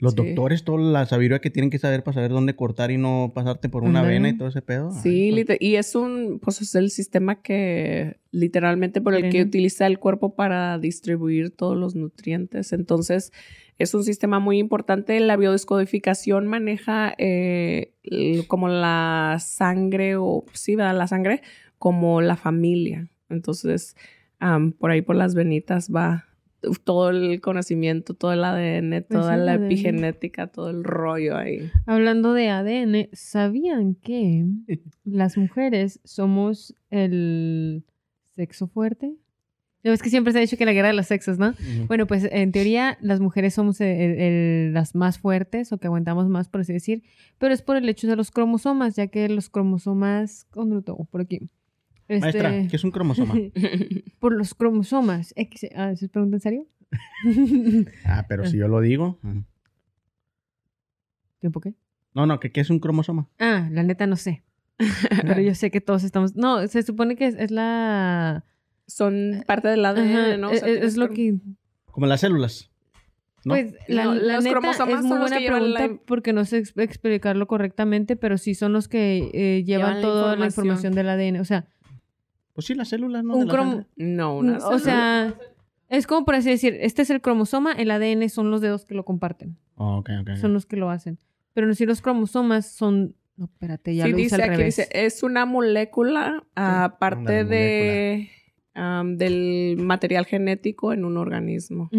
Los 0.00 0.12
Sí. 0.12 0.18
doctores, 0.18 0.62
toda 0.62 0.78
la 0.80 1.06
sabiduría 1.06 1.40
que 1.40 1.50
tienen 1.50 1.70
que 1.70 1.78
saber 1.80 2.04
para 2.04 2.14
saber 2.14 2.30
dónde 2.30 2.54
cortar 2.54 2.92
y 2.92 2.98
no 2.98 3.32
pasarte 3.34 3.68
por 3.68 3.82
una 3.82 4.02
vena 4.02 4.28
y 4.28 4.36
todo 4.38 4.46
ese 4.46 4.62
pedo. 4.62 4.92
Sí, 4.92 5.32
Ay, 5.34 5.44
pues. 5.44 5.58
y 5.60 5.74
es 5.74 5.96
un, 5.96 6.38
pues 6.40 6.60
es 6.62 6.76
el 6.76 6.90
sistema 6.90 7.42
que 7.42 8.20
literalmente 8.30 9.00
por 9.00 9.14
el 9.14 9.28
que 9.30 9.42
utiliza 9.42 9.86
el 9.88 9.98
cuerpo 9.98 10.36
para 10.36 10.78
distribuir 10.78 11.50
todos 11.50 11.76
los 11.76 11.96
nutrientes. 11.96 12.72
Entonces, 12.72 13.32
es 13.76 13.92
un 13.92 14.04
sistema 14.04 14.38
muy 14.38 14.58
importante. 14.58 15.18
La 15.18 15.36
biodescodificación 15.36 16.46
maneja 16.46 17.12
eh, 17.18 17.94
el- 18.04 18.46
como 18.46 18.68
la 18.68 19.38
sangre, 19.40 20.14
o 20.16 20.44
sí, 20.52 20.76
¿verdad? 20.76 20.96
La 20.96 21.08
sangre, 21.08 21.42
como 21.78 22.20
la 22.20 22.36
familia. 22.36 23.08
Entonces, 23.30 23.96
am, 24.38 24.70
por 24.72 24.92
ahí 24.92 25.02
por 25.02 25.16
las 25.16 25.34
venitas 25.34 25.90
va 25.92 26.26
todo 26.84 27.10
el 27.10 27.40
conocimiento, 27.40 28.14
todo 28.14 28.32
el 28.32 28.42
ADN, 28.44 29.02
toda 29.02 29.34
el 29.36 29.46
la 29.46 29.52
ADN. 29.52 29.64
epigenética, 29.66 30.46
todo 30.48 30.70
el 30.70 30.82
rollo 30.84 31.36
ahí. 31.36 31.70
Hablando 31.86 32.32
de 32.34 32.48
ADN, 32.48 33.08
¿sabían 33.12 33.94
que 33.94 34.44
las 35.04 35.36
mujeres 35.36 36.00
somos 36.04 36.74
el 36.90 37.84
sexo 38.34 38.66
fuerte? 38.66 39.14
Ya 39.84 39.92
ves 39.92 40.02
que 40.02 40.10
siempre 40.10 40.32
se 40.32 40.38
ha 40.38 40.40
dicho 40.42 40.56
que 40.56 40.66
la 40.66 40.72
guerra 40.72 40.88
de 40.88 40.94
los 40.94 41.06
sexos, 41.06 41.38
¿no? 41.38 41.54
Bueno, 41.86 42.08
pues 42.08 42.28
en 42.32 42.50
teoría 42.50 42.98
las 43.00 43.20
mujeres 43.20 43.54
somos 43.54 43.80
el- 43.80 44.18
el- 44.20 44.74
las 44.74 44.96
más 44.96 45.20
fuertes 45.20 45.72
o 45.72 45.78
que 45.78 45.86
aguantamos 45.86 46.28
más, 46.28 46.48
por 46.48 46.62
así 46.62 46.72
decir, 46.72 47.04
pero 47.38 47.54
es 47.54 47.62
por 47.62 47.76
el 47.76 47.88
hecho 47.88 48.08
de 48.08 48.16
los 48.16 48.32
cromosomas, 48.32 48.96
ya 48.96 49.06
que 49.06 49.28
los 49.28 49.48
cromosomas, 49.48 50.48
¿dónde 50.52 50.74
lo 50.74 50.82
tengo? 50.82 51.04
Por 51.04 51.20
aquí. 51.20 51.48
Este, 52.08 52.20
Maestra, 52.20 52.68
¿qué 52.68 52.76
es 52.76 52.84
un 52.84 52.90
cromosoma? 52.90 53.34
por 54.18 54.32
los 54.34 54.54
cromosomas. 54.54 55.32
X, 55.36 55.66
ah, 55.76 55.94
¿Se 55.94 56.08
pregunta 56.08 56.36
en 56.36 56.40
serio? 56.40 56.66
ah, 58.06 58.24
pero 58.28 58.46
si 58.46 58.56
yo 58.56 58.66
lo 58.68 58.80
digo. 58.80 59.18
ujú. 59.22 59.44
¿Tiempo 61.40 61.60
qué? 61.60 61.74
No, 62.14 62.26
no, 62.26 62.40
que 62.40 62.50
¿qué 62.50 62.60
es 62.60 62.70
un 62.70 62.80
cromosoma? 62.80 63.28
Ah, 63.38 63.68
la 63.70 63.82
neta 63.82 64.06
no 64.06 64.16
sé. 64.16 64.42
Pero 65.26 65.40
yo 65.40 65.54
sé 65.56 65.70
que 65.70 65.80
todos 65.80 66.04
estamos. 66.04 66.36
No, 66.36 66.66
se 66.68 66.82
supone 66.82 67.16
que 67.16 67.26
es, 67.26 67.34
es 67.36 67.50
la. 67.50 68.44
Son 68.86 69.42
parte 69.46 69.68
del 69.68 69.84
ADN, 69.84 70.16
Ajá, 70.16 70.36
¿no? 70.36 70.48
O 70.48 70.52
es, 70.52 70.60
sea, 70.60 70.68
es 70.68 70.96
lo 70.96 71.10
que. 71.10 71.34
Como 71.90 72.06
las 72.06 72.20
células. 72.20 72.70
¿no? 73.44 73.54
Pues 73.54 73.74
la, 73.88 74.04
No, 74.04 74.14
la 74.14 74.34
los 74.34 74.44
neta 74.44 74.58
cromosomas 74.58 74.98
es 75.00 75.04
muy 75.04 75.18
buena 75.18 75.36
pregunta 75.36 75.86
la- 75.88 75.96
porque 76.06 76.32
no 76.32 76.44
sé 76.44 76.58
ex- 76.58 76.76
explicarlo 76.76 77.46
correctamente, 77.48 78.14
pero 78.16 78.38
sí 78.38 78.54
son 78.54 78.72
los 78.72 78.88
que 78.88 79.30
eh, 79.32 79.64
llevan, 79.64 80.00
toda 80.00 80.36
la 80.36 80.46
información. 80.46 80.92
información 80.92 80.94
del 80.94 81.08
ADN. 81.08 81.40
O 81.40 81.44
sea, 81.44 81.66
Pues 82.58 82.66
sí, 82.66 82.74
las 82.74 82.88
células, 82.88 83.22
¿no? 83.22 83.36
un 83.36 83.44
De 83.46 83.52
cromo. 83.52 83.84
No, 83.94 84.36
una 84.36 84.58
o 84.58 84.80
sea, 84.80 85.32
es 85.88 86.08
como 86.08 86.24
por 86.24 86.34
así 86.34 86.50
decir, 86.50 86.76
este 86.80 87.02
es 87.02 87.10
el 87.10 87.20
cromosoma, 87.20 87.70
el 87.70 87.88
ADN 87.92 88.28
son 88.30 88.50
los 88.50 88.60
dedos 88.60 88.84
que 88.84 88.94
lo 88.96 89.04
comparten, 89.04 89.56
Oh, 89.76 89.98
ok, 89.98 90.10
ok. 90.22 90.28
ok. 90.30 90.36
son 90.38 90.54
los 90.54 90.66
que 90.66 90.74
lo 90.76 90.90
hacen. 90.90 91.20
Pero 91.54 91.72
si 91.74 91.86
los 91.86 92.02
cromosomas 92.02 92.66
son. 92.66 93.14
No, 93.36 93.44
espérate, 93.44 93.94
ya 93.94 94.06
sí, 94.06 94.10
lo 94.10 94.16
dice 94.16 94.34
al 94.34 94.40
aquí, 94.40 94.50
revés. 94.56 94.76
dice, 94.76 94.88
es 94.92 95.22
una 95.22 95.46
molécula 95.46 96.42
aparte 96.56 97.18
ándale, 97.38 97.44
de 97.44 98.30
am, 98.74 99.16
del 99.18 99.76
material 99.78 100.26
genético 100.26 100.92
en 100.92 101.04
un 101.04 101.16
organismo. 101.16 101.90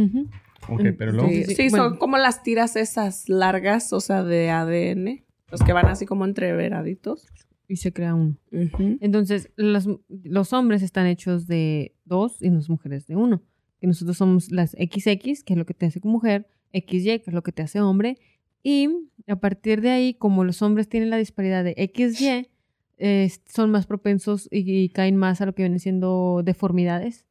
Ok, 0.68 0.82
pero 0.98 1.14
luego. 1.14 1.30
Sí, 1.30 1.46
sí, 1.46 1.56
sí, 1.56 1.70
bueno. 1.70 1.86
son 1.92 1.98
como 2.00 2.18
las 2.18 2.44
tiras 2.44 2.76
esas 2.76 3.30
largas, 3.30 3.94
o 3.94 4.02
sea, 4.02 4.24
de 4.26 4.50
ADN, 4.50 5.24
los 5.52 5.62
que 5.64 5.72
van 5.72 5.86
así 5.86 6.06
como 6.06 6.26
entreveraditos. 6.26 7.26
Y 7.70 7.78
se 7.78 7.94
crea 7.94 8.16
uno. 8.16 8.36
Ujú. 8.52 8.98
Entonces, 9.00 9.52
los, 9.56 9.88
los 10.10 10.54
hombres 10.54 10.82
están 10.82 11.06
hechos 11.06 11.46
de 11.48 11.96
dos 12.04 12.42
y 12.42 12.50
las 12.50 12.68
mujeres 12.68 13.06
de 13.06 13.16
uno. 13.16 13.44
Que 13.80 13.88
nosotros 13.88 14.18
somos 14.18 14.52
las 14.52 14.72
XX, 14.72 15.44
que 15.44 15.54
es 15.54 15.58
lo 15.58 15.66
que 15.66 15.76
te 15.76 15.86
hace 15.86 16.02
mujer, 16.04 16.50
XY, 16.74 17.20
que 17.20 17.24
es 17.28 17.34
lo 17.34 17.44
que 17.44 17.52
te 17.52 17.62
hace 17.62 17.80
hombre. 17.80 18.18
Y 18.64 18.90
a 19.28 19.38
partir 19.38 19.82
de 19.82 19.92
ahí, 19.92 20.14
como 20.16 20.44
los 20.44 20.62
hombres 20.64 20.90
tienen 20.90 21.12
la 21.12 21.18
disparidad 21.18 21.64
de 21.64 21.76
XY, 21.94 22.50
eh, 22.98 23.32
son 23.46 23.72
más 23.72 23.86
propensos 23.86 24.50
y, 24.52 24.70
y 24.70 24.90
caen 24.90 25.16
más 25.16 25.40
a 25.40 25.46
lo 25.46 25.54
que 25.54 25.62
vienen 25.62 25.80
siendo 25.80 26.42
deformidades. 26.44 27.28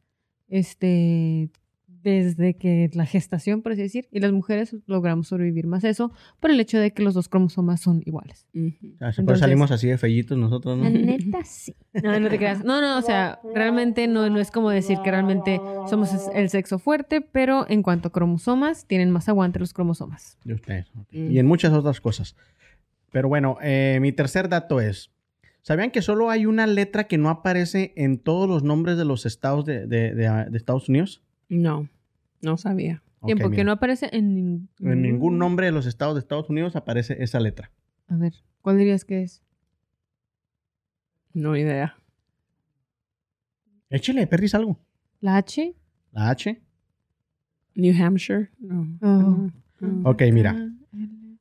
Este, 0.49 1.51
desde 2.09 2.55
que 2.55 2.91
la 2.95 3.07
gestación, 3.07 3.63
por 3.63 3.73
así 3.73 3.83
decir, 3.83 4.09
y 4.11 4.21
las 4.21 4.33
mujeres 4.33 4.75
logramos 4.87 5.29
sobrevivir 5.29 5.67
más 5.67 5.85
eso 5.85 6.13
por 6.41 6.51
el 6.51 6.59
hecho 6.61 6.79
de 6.79 6.93
que 6.93 7.03
los 7.03 7.15
dos 7.15 7.29
cromosomas 7.29 7.81
son 7.81 8.03
iguales. 8.07 8.47
Ujú. 8.55 8.73
Ah, 8.95 8.99
por 8.99 9.09
eso 9.09 9.21
Entonces- 9.21 9.41
salimos 9.41 9.71
así 9.71 9.87
de 9.89 9.99
fellitos 9.99 10.37
nosotros, 10.39 10.77
¿no? 10.79 10.85
La 10.85 10.91
neta 10.91 11.45
sí. 11.45 11.75
No, 12.03 12.19
no 12.19 12.29
te 12.29 12.39
creas. 12.39 12.65
No, 12.65 12.81
no, 12.81 12.99
o 12.99 13.03
sea, 13.03 13.41
realmente 13.55 14.07
no, 14.09 14.29
no 14.31 14.39
es 14.41 14.51
como 14.51 14.71
decir 14.71 14.99
que 15.05 15.11
realmente 15.11 15.61
somos 15.89 16.11
el 16.35 16.49
sexo 16.51 16.79
fuerte, 16.79 17.21
pero 17.21 17.67
en 17.69 17.83
cuanto 17.83 18.09
a 18.09 18.13
cromosomas, 18.13 18.87
tienen 18.87 19.11
más 19.11 19.29
aguante 19.29 19.59
los 19.59 19.73
cromosomas. 19.73 20.39
De 20.45 20.55
ustedes. 20.55 20.87
Mm. 21.13 21.31
Y 21.31 21.39
en 21.39 21.47
muchas 21.47 21.73
otras 21.73 22.01
cosas. 22.01 22.37
Pero 23.11 23.29
bueno, 23.29 23.57
eh, 23.63 23.99
mi 24.03 24.13
tercer 24.13 24.49
dato 24.49 24.81
es, 24.81 25.11
¿sabían 25.63 25.91
que 25.91 26.03
solo 26.03 26.31
hay 26.31 26.45
una 26.47 26.67
letra 26.67 27.05
que 27.05 27.17
no 27.19 27.31
aparece 27.31 27.93
en 27.97 28.19
todos 28.19 28.49
los 28.49 28.63
nombres 28.63 28.97
de 28.99 29.05
los 29.07 29.25
estados 29.27 29.65
de, 29.65 29.87
de- 29.87 30.15
de- 30.15 30.47
de 30.51 30.57
Estados 30.59 30.89
Unidos? 30.89 31.23
No, 31.49 31.89
no 32.43 32.57
sabía. 32.57 33.03
Ok, 33.21 33.27
Tiempo 33.27 33.45
que 33.47 33.51
mira. 33.51 33.65
no 33.65 33.73
aparece 33.73 34.09
en, 34.13 34.37
nin- 34.37 34.69
En 34.81 35.03
ningún 35.03 35.39
nombre 35.39 35.67
de 35.67 35.73
los 35.73 35.87
estados 35.87 36.15
de 36.15 36.21
Estados 36.21 36.49
Unidos 36.51 36.77
aparece 36.77 37.23
esa 37.23 37.41
letra. 37.41 37.71
A 38.07 38.17
ver, 38.17 38.35
¿cuál 38.63 38.79
dirías 38.79 39.05
que 39.05 39.23
es? 39.23 39.43
No 41.35 41.57
idea. 41.57 41.97
Échale, 43.91 44.27
perris 44.27 44.55
algo. 44.55 44.79
¿La 45.21 45.37
H? 45.39 45.75
La 46.13 46.31
H. 46.31 46.61
New 47.75 47.95
Hampshire. 48.03 48.51
No. 48.59 48.87
Oh. 49.01 49.51
Ah. 49.83 49.87
Ok, 50.11 50.23
mira. 50.33 50.57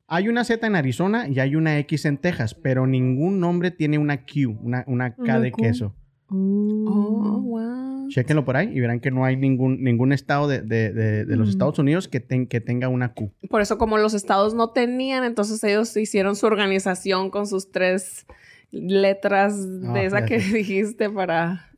Hay 0.06 0.28
una 0.28 0.44
Z 0.44 0.66
en 0.66 0.74
Arizona 0.76 1.28
y 1.28 1.38
hay 1.38 1.54
una 1.56 1.78
X 1.80 2.06
en 2.06 2.16
Texas, 2.18 2.54
pero 2.54 2.86
ningún 2.86 3.40
nombre 3.40 3.70
tiene 3.70 3.98
una 3.98 4.24
Q, 4.24 4.58
una, 4.62 4.84
una 4.86 5.14
K 5.14 5.38
de 5.40 5.52
queso. 5.52 5.94
Oh, 6.28 7.40
wow. 7.42 7.97
Chéquenlo 8.08 8.44
por 8.44 8.56
ahí 8.56 8.70
y 8.74 8.80
verán 8.80 9.00
que 9.00 9.10
no 9.10 9.24
hay 9.24 9.36
ningún, 9.36 9.82
ningún 9.82 10.12
estado 10.12 10.48
de, 10.48 10.60
de- 10.62 10.92
de- 10.92 11.24
de 11.24 11.36
los 11.36 11.48
Mm. 11.48 11.50
Estados 11.50 11.78
Unidos 11.78 12.08
que, 12.08 12.20
ten- 12.20 12.46
que 12.46 12.60
tenga 12.60 12.88
una 12.88 13.12
Q. 13.14 13.32
Por 13.50 13.60
eso 13.60 13.78
como 13.78 13.98
los 13.98 14.14
estados 14.14 14.54
no 14.54 14.70
tenían, 14.70 15.24
entonces 15.24 15.62
ellos 15.64 15.96
hicieron 15.96 16.36
su 16.36 16.46
organización 16.46 17.30
con 17.30 17.46
sus 17.46 17.70
tres 17.70 18.26
letras 18.70 19.54
Ah, 19.84 19.92
de 19.94 20.04
esa 20.06 20.24
que 20.24 20.38
dijiste 20.52 21.08
para... 21.10 21.70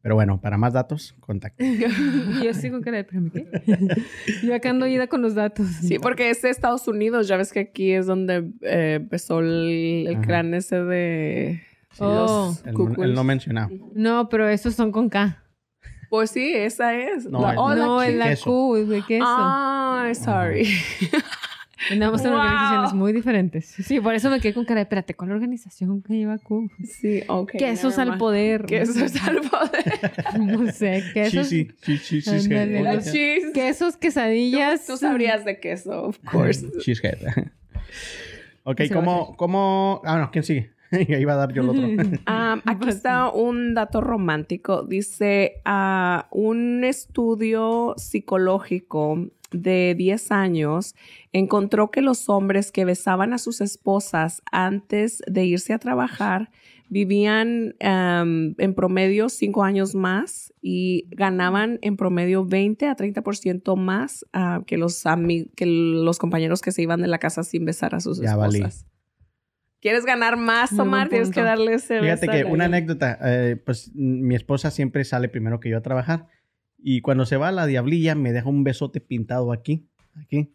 Pero 0.00 0.14
bueno, 0.14 0.40
para 0.40 0.56
más 0.56 0.72
datos, 0.72 1.14
contacten. 1.20 1.74
Y 2.40 2.44
yo 2.44 2.54
sigo 2.54 2.78
espérame, 2.78 3.30
¿qué? 3.30 3.46
yo 4.46 4.54
acá 4.54 4.70
ando 4.70 4.86
ida 4.86 5.08
con 5.08 5.22
los 5.22 5.34
datos. 5.34 5.66
Sí, 5.82 5.98
porque 5.98 6.30
es 6.30 6.40
de 6.42 6.50
Estados 6.50 6.86
Unidos, 6.86 7.26
ya 7.28 7.36
ves 7.36 7.52
que 7.52 7.60
aquí 7.60 7.92
es 7.92 8.06
donde 8.06 8.48
eh, 8.62 8.94
empezó 9.00 9.40
el, 9.40 10.06
el 10.08 10.20
ese 10.54 10.82
de 10.84 11.60
Oh. 12.00 12.56
El, 12.64 13.14
no 13.14 13.24
mencionado. 13.24 13.70
No, 13.94 14.28
pero 14.28 14.48
esos 14.48 14.74
son 14.74 14.92
con 14.92 15.08
K. 15.08 15.42
Pues 16.10 16.30
sí, 16.30 16.52
esa 16.54 16.94
es. 16.94 17.26
No, 17.26 17.40
La- 17.42 17.52
el- 17.52 17.58
oh, 17.58 17.68
la 17.70 17.74
no, 17.76 17.96
Q. 17.96 18.02
es 18.02 18.14
la. 18.14 18.36
Q, 18.36 18.76
es 18.76 18.88
de 18.88 19.02
queso. 19.02 19.24
Ay, 19.26 20.14
sorry. 20.14 20.66
Andamos 21.92 22.22
en 22.24 22.30
Wow. 22.32 22.40
organizaciones 22.40 22.92
muy 22.92 23.12
diferentes. 23.12 23.66
Sí, 23.66 24.00
por 24.00 24.12
eso 24.14 24.28
me 24.30 24.40
quedé 24.40 24.52
con 24.52 24.64
cara 24.64 24.80
de, 24.80 24.82
espérate, 24.82 25.14
¿cuál 25.14 25.30
organización 25.30 26.02
que 26.02 26.14
lleva 26.14 26.36
Q? 26.38 26.68
Sí, 26.84 27.22
ok. 27.28 27.52
quesos 27.52 27.98
al 27.98 28.08
mind. 28.08 28.18
poder. 28.18 28.64
Quesos 28.66 29.14
al 29.22 29.40
poder. 29.50 30.40
No 30.40 30.70
sé, 30.72 31.04
quesos. 31.14 31.46
Sí, 31.48 31.68
sí, 31.82 31.98
sí. 31.98 33.42
Quesos, 33.54 33.96
quesadillas. 33.96 34.86
Tú, 34.86 34.92
tú 34.94 34.98
sabrías 34.98 35.44
de 35.44 35.60
queso, 35.60 36.04
of 36.06 36.18
course. 36.30 36.66
Cheesehead. 36.80 37.18
ok, 38.64 38.80
¿cómo, 38.92 39.36
¿cómo? 39.36 40.02
Ah, 40.04 40.18
no, 40.18 40.30
¿quién 40.30 40.42
sigue? 40.44 40.72
Ahí 41.16 41.24
va 41.24 41.34
a 41.34 41.36
dar 41.36 41.52
yo 41.52 41.62
el 41.62 41.68
otro. 41.70 41.86
Um, 41.86 42.16
aquí 42.26 42.88
está 42.88 43.30
un 43.30 43.74
dato 43.74 44.00
romántico. 44.00 44.82
Dice, 44.82 45.60
ah, 45.64 46.28
un 46.30 46.84
estudio 46.84 47.94
psicológico 47.96 49.28
de 49.50 49.94
10 49.96 50.32
años 50.32 50.94
encontró 51.32 51.90
que 51.90 52.02
los 52.02 52.28
hombres 52.28 52.70
que 52.70 52.84
besaban 52.84 53.32
a 53.32 53.38
sus 53.38 53.60
esposas 53.60 54.42
antes 54.52 55.22
de 55.26 55.46
irse 55.46 55.72
a 55.72 55.78
trabajar 55.78 56.50
vivían 56.90 57.74
um, 57.82 58.54
en 58.58 58.74
promedio 58.74 59.28
5 59.28 59.62
años 59.62 59.94
más 59.94 60.52
y 60.60 61.06
ganaban 61.10 61.78
en 61.82 61.96
promedio 61.96 62.44
20 62.44 62.86
a 62.86 62.96
30% 62.96 63.76
más 63.76 64.26
ah, 64.32 64.62
que, 64.66 64.78
los 64.78 65.04
que 65.54 65.66
los 65.66 66.18
compañeros 66.18 66.60
que 66.60 66.72
se 66.72 66.82
iban 66.82 67.02
de 67.02 67.08
la 67.08 67.18
casa 67.18 67.42
sin 67.42 67.64
besar 67.64 67.94
a 67.94 68.00
sus 68.00 68.20
Ya 68.20 68.36
valí. 68.36 68.62
¿Quieres 69.80 70.04
ganar 70.04 70.36
más, 70.36 70.76
Omar? 70.78 71.08
Tienes 71.08 71.30
que 71.30 71.42
darle 71.42 71.74
ese 71.74 72.00
Fíjate 72.00 72.28
que 72.28 72.44
una 72.44 72.64
anécdota, 72.64 73.18
eh, 73.22 73.56
pues 73.56 73.92
mi 73.94 74.34
esposa 74.34 74.70
siempre 74.70 75.04
sale 75.04 75.28
primero 75.28 75.60
que 75.60 75.70
yo 75.70 75.78
a 75.78 75.82
trabajar 75.82 76.26
y 76.78 77.00
cuando 77.00 77.26
se 77.26 77.36
va 77.36 77.48
a 77.48 77.52
la 77.52 77.66
diablilla 77.66 78.14
me 78.14 78.32
deja 78.32 78.48
un 78.48 78.64
besote 78.64 79.00
pintado 79.00 79.52
aquí, 79.52 79.88
aquí. 80.20 80.54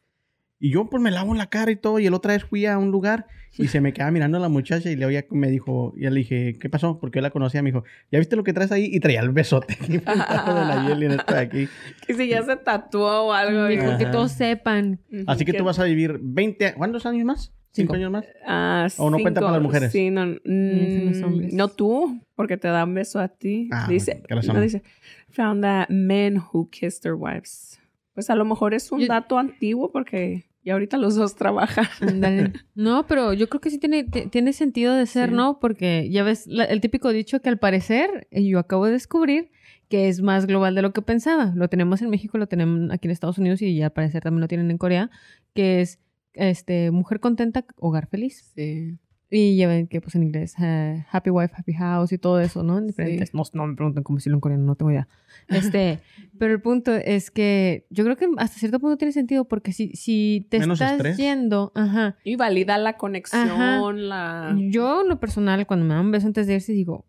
Y 0.59 0.71
yo 0.71 0.89
pues 0.89 1.03
me 1.03 1.11
lavo 1.11 1.33
la 1.33 1.47
cara 1.47 1.71
y 1.71 1.75
todo 1.75 1.99
y 1.99 2.05
el 2.05 2.13
otra 2.13 2.33
vez 2.33 2.45
fui 2.45 2.65
a 2.65 2.77
un 2.77 2.89
lugar 2.89 3.27
y 3.57 3.67
se 3.67 3.81
me 3.81 3.91
quedaba 3.91 4.11
mirando 4.11 4.37
a 4.37 4.41
la 4.41 4.47
muchacha 4.47 4.89
y 4.89 4.95
luego 4.95 5.11
ya 5.11 5.25
me 5.29 5.49
dijo, 5.49 5.93
ya 5.97 6.09
le 6.09 6.21
dije, 6.21 6.57
¿qué 6.57 6.69
pasó? 6.69 6.99
Porque 6.99 7.17
yo 7.17 7.21
la 7.21 7.31
conocía, 7.31 7.61
me 7.61 7.71
dijo, 7.71 7.83
¿ya 8.11 8.19
viste 8.19 8.37
lo 8.37 8.45
que 8.45 8.53
traes 8.53 8.71
ahí? 8.71 8.89
Y 8.91 8.99
traía 9.01 9.19
el 9.21 9.31
besote 9.31 9.73
aquí 9.81 9.99
pintado 9.99 10.59
de 10.59 10.65
la 10.65 10.87
Yeli 10.87 11.05
en 11.07 11.11
esta 11.11 11.35
de 11.35 11.41
aquí. 11.41 11.69
Que 12.07 12.13
si 12.13 12.27
ya 12.29 12.43
se 12.43 12.55
tatuó 12.55 13.27
o 13.27 13.33
algo. 13.33 13.65
Dijo 13.67 13.97
que 13.97 14.05
todos 14.05 14.31
sepan. 14.31 15.01
Así 15.27 15.43
que 15.43 15.53
tú 15.53 15.65
vas 15.65 15.79
a 15.79 15.83
vivir 15.83 16.19
20, 16.21 16.75
¿cuántos 16.75 17.05
años 17.05 17.25
más? 17.25 17.53
Cinco. 17.73 17.93
¿Cinco 17.93 17.93
años 17.95 18.11
más? 18.11 18.25
Ah, 18.45 18.87
¿O 18.97 19.09
no 19.09 19.17
cuenta 19.19 19.41
para 19.41 19.53
las 19.53 19.61
mujeres? 19.61 19.91
Sí, 19.91 20.09
no. 20.11 20.25
Mm, 20.27 21.55
no 21.55 21.67
tú, 21.69 22.21
porque 22.35 22.57
te 22.57 22.67
dan 22.67 22.93
beso 22.93 23.19
a 23.19 23.27
ti. 23.27 23.67
Ah, 23.71 23.87
dice, 23.89 24.21
no 24.29 24.51
amo. 24.51 24.61
dice, 24.61 24.83
found 25.31 25.63
that 25.63 25.89
men 25.89 26.37
who 26.37 26.69
kissed 26.69 27.01
their 27.01 27.15
wives. 27.15 27.79
Pues 28.13 28.29
a 28.29 28.35
lo 28.35 28.45
mejor 28.45 28.73
es 28.75 28.91
un 28.91 29.01
Yo- 29.01 29.07
dato 29.07 29.39
antiguo 29.39 29.91
porque 29.91 30.45
ya 30.63 30.73
ahorita 30.73 30.97
los 30.97 31.15
dos 31.15 31.35
trabajan. 31.35 31.87
No, 32.75 33.07
pero 33.07 33.33
yo 33.33 33.49
creo 33.49 33.59
que 33.59 33.69
sí 33.71 33.79
tiene, 33.79 34.03
ti- 34.03 34.27
tiene 34.27 34.53
sentido 34.53 34.93
de 34.93 35.05
ser, 35.07 35.29
Sí. 35.29 35.35
¿no? 35.35 35.59
Porque 35.59 36.09
ya 36.11 36.23
ves 36.23 36.45
la- 36.47 36.65
el 36.65 36.79
típico 36.79 37.09
dicho 37.11 37.41
que 37.41 37.49
al 37.49 37.57
parecer 37.57 38.27
yo 38.31 38.59
acabo 38.59 38.85
de 38.85 38.91
descubrir 38.91 39.49
que 39.89 40.09
es 40.09 40.21
más 40.21 40.45
global 40.47 40.75
de 40.75 40.81
lo 40.83 40.93
que 40.93 41.01
pensaba. 41.01 41.53
Lo 41.55 41.67
tenemos 41.69 42.01
en 42.01 42.09
México, 42.09 42.37
lo 42.37 42.47
tenemos 42.47 42.91
aquí 42.91 43.07
en 43.07 43.11
Estados 43.11 43.37
Unidos 43.37 43.61
y 43.61 43.81
al 43.81 43.91
parecer 43.91 44.21
también 44.23 44.41
lo 44.41 44.47
tienen 44.47 44.71
en 44.71 44.77
Corea, 44.77 45.09
que 45.53 45.81
es 45.81 45.99
este 46.33 46.91
mujer 46.91 47.19
contenta, 47.19 47.65
hogar 47.77 48.07
feliz. 48.07 48.51
Sí. 48.55 48.97
Y 49.35 49.55
ya 49.57 49.67
ven 49.67 49.87
que 49.87 49.99
pues 49.99 50.13
en 50.13 50.21
inglés 50.21 50.53
eh, 50.61 51.05
happy 51.11 51.31
wife, 51.31 51.55
happy 51.57 51.73
house 51.73 52.11
y 52.11 52.19
todo 52.19 52.39
eso, 52.39 52.61
¿no? 52.61 52.77
En 52.77 52.85
diferentes. 52.85 53.29
Sí. 53.29 53.37
No, 53.37 53.43
no 53.53 53.65
me 53.67 53.75
pregunten 53.75 54.03
cómo 54.03 54.17
decirlo 54.17 54.37
en 54.37 54.41
coreano, 54.41 54.63
no 54.63 54.75
tengo 54.75 54.91
idea. 54.91 55.07
Este, 55.47 55.99
pero 56.37 56.53
el 56.53 56.61
punto 56.61 56.93
es 56.93 57.31
que 57.31 57.87
yo 57.89 58.03
creo 58.03 58.15
que 58.15 58.27
hasta 58.37 58.59
cierto 58.59 58.79
punto 58.79 58.95
tiene 58.97 59.11
sentido 59.11 59.45
porque 59.45 59.73
si, 59.73 59.89
si 59.95 60.45
te 60.51 60.59
Menos 60.59 60.79
estás 60.79 60.97
estrés. 60.97 61.17
yendo, 61.17 61.71
ajá. 61.73 62.15
Y 62.23 62.35
valida 62.35 62.77
la 62.77 62.95
conexión, 62.97 63.49
Ajá. 63.49 63.91
la... 63.93 64.55
Yo, 64.69 65.01
en 65.01 65.09
lo 65.09 65.19
personal, 65.19 65.65
cuando 65.65 65.85
me 65.87 65.95
dan 65.95 66.05
un 66.05 66.11
beso 66.11 66.27
antes 66.27 66.45
de 66.45 66.53
irse, 66.53 66.71
digo, 66.73 67.07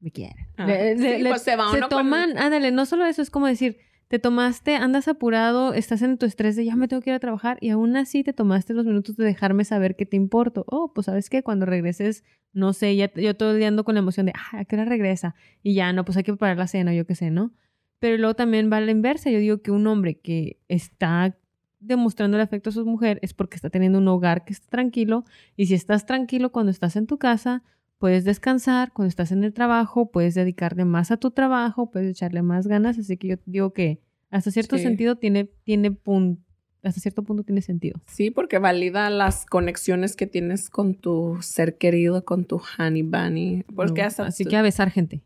me 0.00 0.10
quieren. 0.10 0.34
Ah, 0.56 0.66
Le- 0.66 0.96
sí, 0.96 1.02
le- 1.02 1.18
le- 1.22 1.30
pues 1.30 1.42
se 1.42 1.54
va 1.54 1.70
uno 1.70 1.80
con- 1.82 1.88
toman, 1.88 2.36
ándale, 2.36 2.72
no 2.72 2.84
solo 2.84 3.04
eso, 3.06 3.22
es 3.22 3.30
como 3.30 3.46
decir, 3.46 3.78
te 4.08 4.18
tomaste, 4.18 4.74
andas 4.74 5.06
apurado, 5.06 5.74
estás 5.74 6.00
en 6.00 6.16
tu 6.16 6.24
estrés 6.24 6.56
de 6.56 6.64
ya 6.64 6.76
me 6.76 6.88
tengo 6.88 7.02
que 7.02 7.10
ir 7.10 7.16
a 7.16 7.20
trabajar 7.20 7.58
y 7.60 7.68
aún 7.68 7.94
así 7.96 8.24
te 8.24 8.32
tomaste 8.32 8.72
los 8.72 8.86
minutos 8.86 9.16
de 9.16 9.24
dejarme 9.24 9.64
saber 9.64 9.96
que 9.96 10.06
te 10.06 10.16
importo. 10.16 10.64
Oh, 10.66 10.92
pues 10.94 11.04
sabes 11.06 11.28
qué, 11.28 11.42
cuando 11.42 11.66
regreses, 11.66 12.24
no 12.54 12.72
sé, 12.72 12.96
ya 12.96 13.12
yo 13.14 13.36
todo 13.36 13.52
el 13.52 13.58
día 13.58 13.68
ando 13.68 13.84
con 13.84 13.94
la 13.94 14.00
emoción 14.00 14.26
de, 14.26 14.32
ah, 14.34 14.60
¿a 14.60 14.64
qué 14.64 14.76
hora 14.76 14.86
regresa? 14.86 15.34
Y 15.62 15.74
ya, 15.74 15.92
no, 15.92 16.06
pues 16.06 16.16
hay 16.16 16.24
que 16.24 16.32
preparar 16.32 16.56
la 16.56 16.66
cena, 16.68 16.94
yo 16.94 17.06
qué 17.06 17.14
sé, 17.14 17.30
¿no? 17.30 17.52
Pero 17.98 18.16
luego 18.16 18.34
también 18.34 18.70
va 18.72 18.78
a 18.78 18.80
la 18.80 18.92
inversa. 18.92 19.30
Yo 19.30 19.38
digo 19.38 19.60
que 19.60 19.70
un 19.70 19.86
hombre 19.86 20.20
que 20.20 20.60
está 20.68 21.36
demostrando 21.80 22.36
el 22.36 22.42
afecto 22.42 22.70
a 22.70 22.72
su 22.72 22.84
mujer 22.86 23.18
es 23.22 23.34
porque 23.34 23.56
está 23.56 23.70
teniendo 23.70 23.98
un 23.98 24.08
hogar 24.08 24.44
que 24.44 24.52
está 24.52 24.68
tranquilo. 24.68 25.24
Y 25.56 25.66
si 25.66 25.74
estás 25.74 26.06
tranquilo 26.06 26.50
cuando 26.50 26.70
estás 26.70 26.96
en 26.96 27.06
tu 27.06 27.18
casa, 27.18 27.62
puedes 27.98 28.24
descansar. 28.24 28.92
Cuando 28.92 29.08
estás 29.08 29.32
en 29.32 29.44
el 29.44 29.52
trabajo, 29.52 30.10
puedes 30.10 30.34
dedicarle 30.34 30.84
más 30.84 31.10
a 31.10 31.16
tu 31.16 31.30
trabajo, 31.30 31.90
puedes 31.90 32.10
echarle 32.10 32.42
más 32.42 32.66
ganas. 32.66 32.98
Así 32.98 33.16
que 33.16 33.28
yo 33.28 33.36
digo 33.46 33.72
que 33.72 34.00
hasta 34.30 34.50
cierto 34.50 34.76
Sí. 34.76 34.82
sentido 34.84 35.16
tiene, 35.16 35.50
tiene 35.64 35.90
punto. 35.90 36.42
Hasta 36.84 37.00
cierto 37.00 37.24
punto 37.24 37.42
tiene 37.42 37.60
sentido. 37.60 38.00
Sí, 38.06 38.30
porque 38.30 38.58
valida 38.58 39.10
las 39.10 39.44
conexiones 39.46 40.14
que 40.14 40.28
tienes 40.28 40.70
con 40.70 40.94
tu 40.94 41.36
ser 41.40 41.76
querido, 41.76 42.24
con 42.24 42.44
tu 42.44 42.62
honey 42.78 43.02
bunny. 43.02 43.64
Porque 43.74 44.02
No, 44.02 44.06
hasta... 44.06 44.26
Así 44.26 44.44
que 44.44 44.56
a 44.56 44.62
besar 44.62 44.90
gente. 44.90 45.22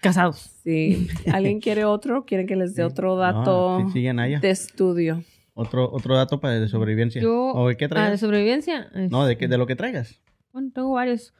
Casados. 0.00 0.50
Sí. 0.64 1.06
¿Alguien 1.32 1.60
quiere 1.60 1.84
otro? 1.84 2.24
¿Quieren 2.24 2.46
que 2.46 2.56
les 2.56 2.74
dé 2.74 2.82
otro 2.82 3.16
dato 3.16 3.80
No, 3.80 3.86
sí, 3.88 3.92
sigan 4.00 4.18
allá. 4.18 4.40
de 4.40 4.50
estudio? 4.50 5.22
Otro, 5.54 5.90
otro 5.92 6.16
dato 6.16 6.40
para 6.40 6.58
de 6.58 6.68
sobrevivencia. 6.68 7.22
Yo- 7.22 7.52
¿O 7.54 7.68
de 7.68 7.76
qué 7.76 7.84
Ah, 7.84 7.88
de 7.88 7.94
traigas? 7.94 8.20
sobrevivencia. 8.20 8.90
no, 9.10 9.24
de, 9.24 9.32
este, 9.34 9.44
que, 9.44 9.48
de 9.48 9.58
lo 9.58 9.66
que 9.66 9.76
traigas. 9.76 10.20
Bueno, 10.52 10.70
tengo 10.74 10.92
varios. 10.92 11.32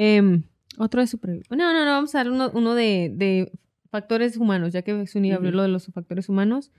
Em, 0.00 0.44
otro 0.78 1.00
de 1.00 1.08
supervivencia. 1.08 1.56
No, 1.56 1.72
no, 1.72 1.84
no, 1.84 1.90
vamos 1.90 2.14
a 2.14 2.18
dar 2.18 2.30
uno, 2.30 2.50
uno 2.54 2.74
de, 2.76 3.10
de 3.12 3.50
factores 3.90 4.36
humanos, 4.36 4.72
ya 4.72 4.82
que 4.82 5.06
Suni 5.08 5.32
abrió 5.32 5.48
Ujú. 5.50 5.56
lo 5.56 5.62
de 5.64 5.68
los 5.68 5.86
factores 5.86 6.28
humanos. 6.28 6.70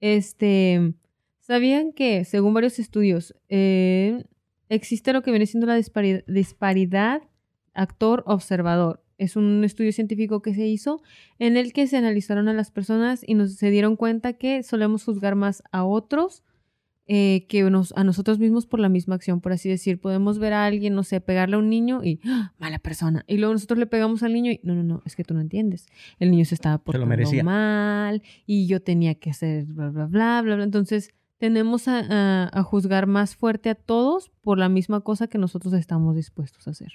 Este, 0.00 0.92
¿sabían 1.40 1.92
que, 1.92 2.24
según 2.26 2.52
varios 2.52 2.78
estudios, 2.78 3.34
eh, 3.48 4.24
existe 4.68 5.12
lo 5.14 5.22
que 5.22 5.30
viene 5.30 5.46
siendo 5.46 5.66
la 5.66 5.78
dispari- 5.78 6.24
disparidad 6.26 7.22
actor-observador? 7.74 9.02
es 9.18 9.34
un 9.34 9.64
estudio 9.64 9.92
científico 9.92 10.42
que 10.42 10.54
se 10.54 10.64
hizo 10.68 11.02
en 11.40 11.56
el 11.56 11.72
que 11.72 11.88
se 11.88 11.96
analizaron 11.96 12.46
a 12.46 12.52
las 12.52 12.70
personas 12.70 13.24
y 13.26 13.34
nos 13.34 13.54
se 13.56 13.68
dieron 13.68 13.96
cuenta 13.96 14.34
que 14.34 14.62
solemos 14.62 15.02
juzgar 15.02 15.34
más 15.34 15.64
a 15.72 15.84
otros 15.84 16.44
eh, 17.08 17.46
que 17.48 17.62
nos, 17.70 17.92
a 17.96 18.04
nosotros 18.04 18.38
mismos 18.38 18.66
por 18.66 18.78
la 18.80 18.88
misma 18.88 19.14
acción, 19.16 19.40
por 19.40 19.52
así 19.52 19.68
decir. 19.68 19.98
Podemos 20.00 20.38
ver 20.38 20.52
a 20.52 20.66
alguien, 20.66 20.94
no 20.94 21.02
sé, 21.02 21.20
pegarle 21.20 21.56
a 21.56 21.58
un 21.58 21.68
niño 21.70 22.04
y 22.04 22.20
¡ah! 22.26 22.52
mala 22.58 22.78
persona. 22.78 23.24
Y 23.26 23.38
luego 23.38 23.54
nosotros 23.54 23.78
le 23.78 23.86
pegamos 23.86 24.22
al 24.22 24.32
niño 24.34 24.52
y 24.52 24.60
no, 24.62 24.74
no, 24.74 24.82
no, 24.84 25.02
es 25.06 25.16
que 25.16 25.24
tú 25.24 25.34
no 25.34 25.40
entiendes. 25.40 25.86
El 26.18 26.30
niño 26.30 26.44
se 26.44 26.54
estaba 26.54 26.76
portando 26.78 27.06
mal 27.44 28.22
y 28.46 28.66
yo 28.66 28.80
tenía 28.82 29.14
que 29.16 29.30
hacer 29.30 29.64
bla, 29.64 29.88
bla, 29.90 30.06
bla, 30.06 30.42
bla, 30.42 30.54
bla. 30.56 30.64
Entonces 30.64 31.10
tenemos 31.38 31.88
a, 31.88 32.00
a- 32.00 32.50
a 32.52 32.62
juzgar 32.62 33.06
más 33.06 33.36
fuerte 33.36 33.70
a 33.70 33.74
todos 33.74 34.30
por 34.42 34.58
la 34.58 34.68
misma 34.68 35.00
cosa 35.00 35.28
que 35.28 35.38
nosotros 35.38 35.72
estamos 35.74 36.14
dispuestos 36.14 36.66
a 36.68 36.72
hacer. 36.72 36.92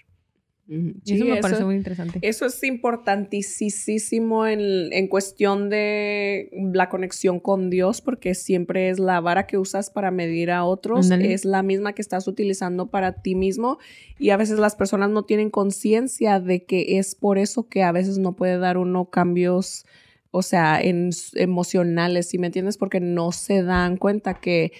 Eso 1.05 1.25
me 1.25 1.41
parece 1.41 1.65
muy 1.65 1.75
interesante. 1.75 2.19
Eso 2.21 2.45
es 2.45 2.63
importantísimo 2.63 4.47
en, 4.47 4.93
en 4.93 5.07
cuestión 5.07 5.69
de 5.69 6.49
la 6.73 6.87
conexión 6.87 7.41
con 7.41 7.69
Dios, 7.69 8.01
porque 8.01 8.33
siempre 8.33 8.89
es 8.89 8.97
la 8.97 9.19
vara 9.19 9.45
que 9.45 9.57
usas 9.57 9.89
para 9.89 10.09
medir 10.09 10.51
a 10.51 10.63
otros, 10.63 11.11
es 11.11 11.43
la 11.43 11.63
misma 11.63 11.93
que 11.93 12.01
estás 12.01 12.27
utilizando 12.27 12.87
para 12.87 13.21
ti 13.21 13.35
mismo. 13.35 13.77
Y 14.17 14.29
a 14.29 14.37
veces 14.37 14.57
las 14.57 14.75
personas 14.75 15.09
no 15.09 15.23
tienen 15.23 15.49
conciencia 15.49 16.39
de 16.39 16.63
que 16.63 16.97
es 16.97 17.15
por 17.15 17.37
eso 17.37 17.67
que 17.67 17.83
a 17.83 17.91
veces 17.91 18.17
no 18.17 18.35
puede 18.35 18.57
dar 18.57 18.77
uno 18.77 19.09
cambios, 19.09 19.85
o 20.31 20.41
sea, 20.41 20.81
en, 20.81 21.09
emocionales, 21.35 22.29
¿sí 22.29 22.37
me 22.37 22.47
entiendes? 22.47 22.77
Porque 22.77 23.01
no 23.01 23.33
se 23.33 23.63
dan 23.63 23.97
cuenta 23.97 24.35
que 24.35 24.71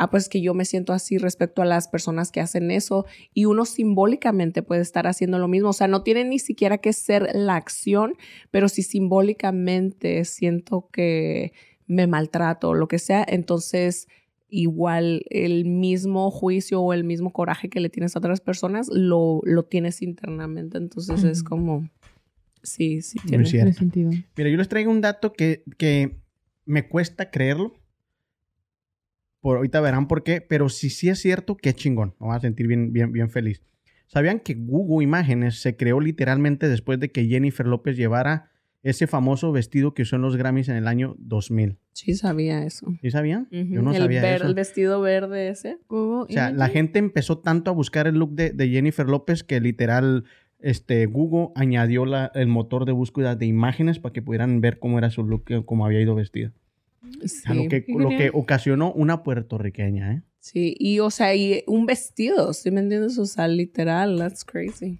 ah, 0.00 0.08
pues 0.08 0.30
que 0.30 0.40
yo 0.40 0.54
me 0.54 0.64
siento 0.64 0.94
así 0.94 1.18
respecto 1.18 1.60
a 1.60 1.66
las 1.66 1.86
personas 1.86 2.32
que 2.32 2.40
hacen 2.40 2.70
eso 2.70 3.04
y 3.34 3.44
uno 3.44 3.66
simbólicamente 3.66 4.62
puede 4.62 4.80
estar 4.80 5.06
haciendo 5.06 5.38
lo 5.38 5.46
mismo. 5.46 5.68
O 5.68 5.74
sea, 5.74 5.88
no 5.88 6.02
tiene 6.02 6.24
ni 6.24 6.38
siquiera 6.38 6.78
que 6.78 6.94
ser 6.94 7.28
la 7.34 7.56
acción, 7.56 8.14
pero 8.50 8.70
si 8.70 8.82
simbólicamente 8.82 10.24
siento 10.24 10.88
que 10.90 11.52
me 11.86 12.06
maltrato 12.06 12.70
o 12.70 12.74
lo 12.74 12.88
que 12.88 12.98
sea, 12.98 13.26
entonces 13.28 14.08
igual 14.48 15.22
el 15.28 15.66
mismo 15.66 16.30
juicio 16.30 16.80
o 16.80 16.94
el 16.94 17.04
mismo 17.04 17.30
coraje 17.30 17.68
que 17.68 17.80
le 17.80 17.90
tienes 17.90 18.16
a 18.16 18.20
otras 18.20 18.40
personas 18.40 18.88
lo, 18.90 19.42
lo 19.44 19.64
tienes 19.64 20.00
internamente. 20.00 20.78
Entonces 20.78 21.24
es 21.24 21.42
como, 21.42 21.90
sí, 22.62 23.02
sí. 23.02 23.18
Tiene 23.26 23.44
sentido. 23.74 24.12
Mira, 24.34 24.48
yo 24.48 24.56
les 24.56 24.68
traigo 24.70 24.90
un 24.90 25.02
dato 25.02 25.34
que, 25.34 25.62
que 25.76 26.16
me 26.64 26.88
cuesta 26.88 27.30
creerlo. 27.30 27.74
Por 29.40 29.56
ahorita 29.56 29.80
verán 29.80 30.06
por 30.08 30.22
qué, 30.22 30.40
pero 30.40 30.68
si 30.68 30.90
sí 30.90 31.08
es 31.08 31.18
cierto, 31.20 31.56
qué 31.56 31.72
chingón. 31.74 32.14
Me 32.20 32.26
voy 32.26 32.36
a 32.36 32.40
sentir 32.40 32.66
bien, 32.66 32.92
bien, 32.92 33.12
bien 33.12 33.30
feliz. 33.30 33.62
¿Sabían 34.06 34.40
que 34.40 34.54
Google 34.54 35.04
Imágenes 35.04 35.60
se 35.62 35.76
creó 35.76 36.00
literalmente 36.00 36.68
después 36.68 36.98
de 37.00 37.10
que 37.10 37.26
Jennifer 37.26 37.66
López 37.66 37.96
llevara 37.96 38.50
ese 38.82 39.06
famoso 39.06 39.52
vestido 39.52 39.94
que 39.94 40.02
usó 40.02 40.16
en 40.16 40.22
los 40.22 40.36
Grammys 40.36 40.68
en 40.68 40.76
el 40.76 40.88
año 40.88 41.14
2000? 41.18 41.78
Sí, 41.92 42.14
sabía 42.14 42.64
eso. 42.64 42.92
¿Sí 43.00 43.10
sabían? 43.10 43.46
Yo 43.50 43.82
no 43.82 43.92
el, 43.92 43.98
sabía 44.02 44.20
ver- 44.22 44.36
eso. 44.36 44.46
el 44.46 44.54
vestido 44.54 45.00
verde 45.00 45.48
ese. 45.48 45.78
Google 45.88 46.24
O 46.24 46.26
sea, 46.32 46.50
la 46.50 46.68
gente 46.68 46.98
empezó 46.98 47.38
tanto 47.38 47.70
a 47.70 47.74
buscar 47.74 48.06
el 48.06 48.16
look 48.16 48.32
de, 48.34 48.50
de 48.50 48.68
Jennifer 48.68 49.06
López 49.06 49.44
que 49.44 49.60
literal 49.60 50.24
este, 50.58 51.06
Google 51.06 51.48
añadió 51.54 52.04
la- 52.04 52.30
el 52.34 52.48
motor 52.48 52.84
de 52.86 52.92
búsqueda 52.92 53.36
de 53.36 53.46
imágenes 53.46 53.98
para 54.00 54.12
que 54.12 54.22
pudieran 54.22 54.60
ver 54.60 54.78
cómo 54.78 54.98
era 54.98 55.10
su 55.10 55.24
look, 55.24 55.44
cómo 55.64 55.86
había 55.86 56.00
ido 56.00 56.14
vestida. 56.14 56.52
O 57.02 57.28
sea, 57.28 57.54
lo, 57.54 57.68
que, 57.68 57.84
lo 57.88 58.08
que 58.10 58.30
ocasionó 58.32 58.92
una 58.92 59.22
puertorriqueña, 59.22 60.12
¿eh? 60.12 60.22
Sí, 60.38 60.74
y 60.78 61.00
o 61.00 61.10
sea, 61.10 61.34
y 61.34 61.64
un 61.66 61.86
vestido, 61.86 62.52
¿sí 62.52 62.70
me 62.70 62.80
entiendes? 62.80 63.18
O 63.18 63.26
sea, 63.26 63.46
literal, 63.48 64.18
that's 64.18 64.44
crazy. 64.44 64.98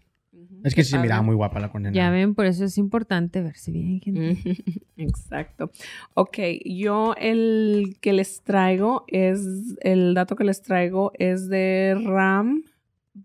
Es 0.63 0.75
que 0.75 0.85
sí 0.85 0.91
se 0.91 0.99
miraba 0.99 1.23
muy 1.23 1.35
guapa 1.35 1.59
la 1.61 1.71
condenada. 1.73 1.97
Ya 1.97 2.11
ven, 2.11 2.35
por 2.35 2.45
eso 2.45 2.67
es 2.67 2.77
importante 2.77 3.41
verse 3.41 3.71
bien, 3.71 4.01
gente. 4.01 4.37
Exacto. 4.99 5.71
Ok, 6.13 6.39
yo 6.67 7.15
el 7.19 7.97
que 8.03 8.13
les 8.13 8.43
traigo 8.43 9.05
es, 9.09 9.41
el 9.81 10.13
dato 10.13 10.37
que 10.37 10.45
les 10.45 10.61
traigo 10.61 11.13
es 11.19 11.49
de 11.49 11.97
Ram 12.05 12.65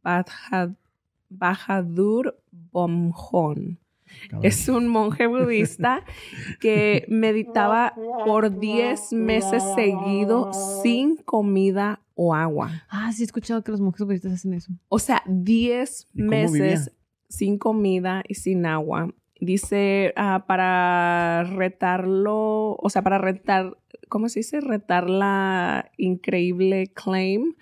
Bajad- 0.02 0.76
Bahadur 1.30 2.38
Bomjon. 2.72 3.80
Cabrón. 4.30 4.46
Es 4.46 4.68
un 4.70 4.88
monje 4.88 5.28
budista 5.28 6.04
que 6.60 7.06
meditaba 7.10 7.94
por 8.26 8.60
10 8.60 9.14
meses 9.14 9.64
seguidos 9.76 10.82
sin 10.82 11.18
comida 11.18 12.02
o 12.16 12.34
agua. 12.34 12.86
Ah, 12.90 13.12
sí, 13.12 13.24
he 13.24 13.26
escuchado 13.26 13.64
que 13.64 13.72
los 13.72 13.82
monjes 13.82 14.06
budistas 14.06 14.34
hacen 14.34 14.54
eso. 14.54 14.72
O 14.90 15.00
sea, 15.00 15.22
10 15.28 16.08
¿Y 16.14 16.18
cómo 16.20 16.30
meses 16.30 16.52
vivía? 16.86 17.00
sin 17.30 17.58
comida 17.58 18.24
y 18.28 18.36
sin 18.36 18.66
agua. 18.66 19.14
Dice, 19.40 20.14
ah, 20.16 20.46
para 20.48 21.44
retarlo, 21.44 22.76
o 22.76 22.90
sea, 22.90 23.02
para 23.02 23.18
retar, 23.18 23.78
¿cómo 24.08 24.30
se 24.30 24.40
dice? 24.40 24.62
Retar 24.62 25.10
la 25.10 25.92
increíble 25.98 26.88
claim. 26.94 27.56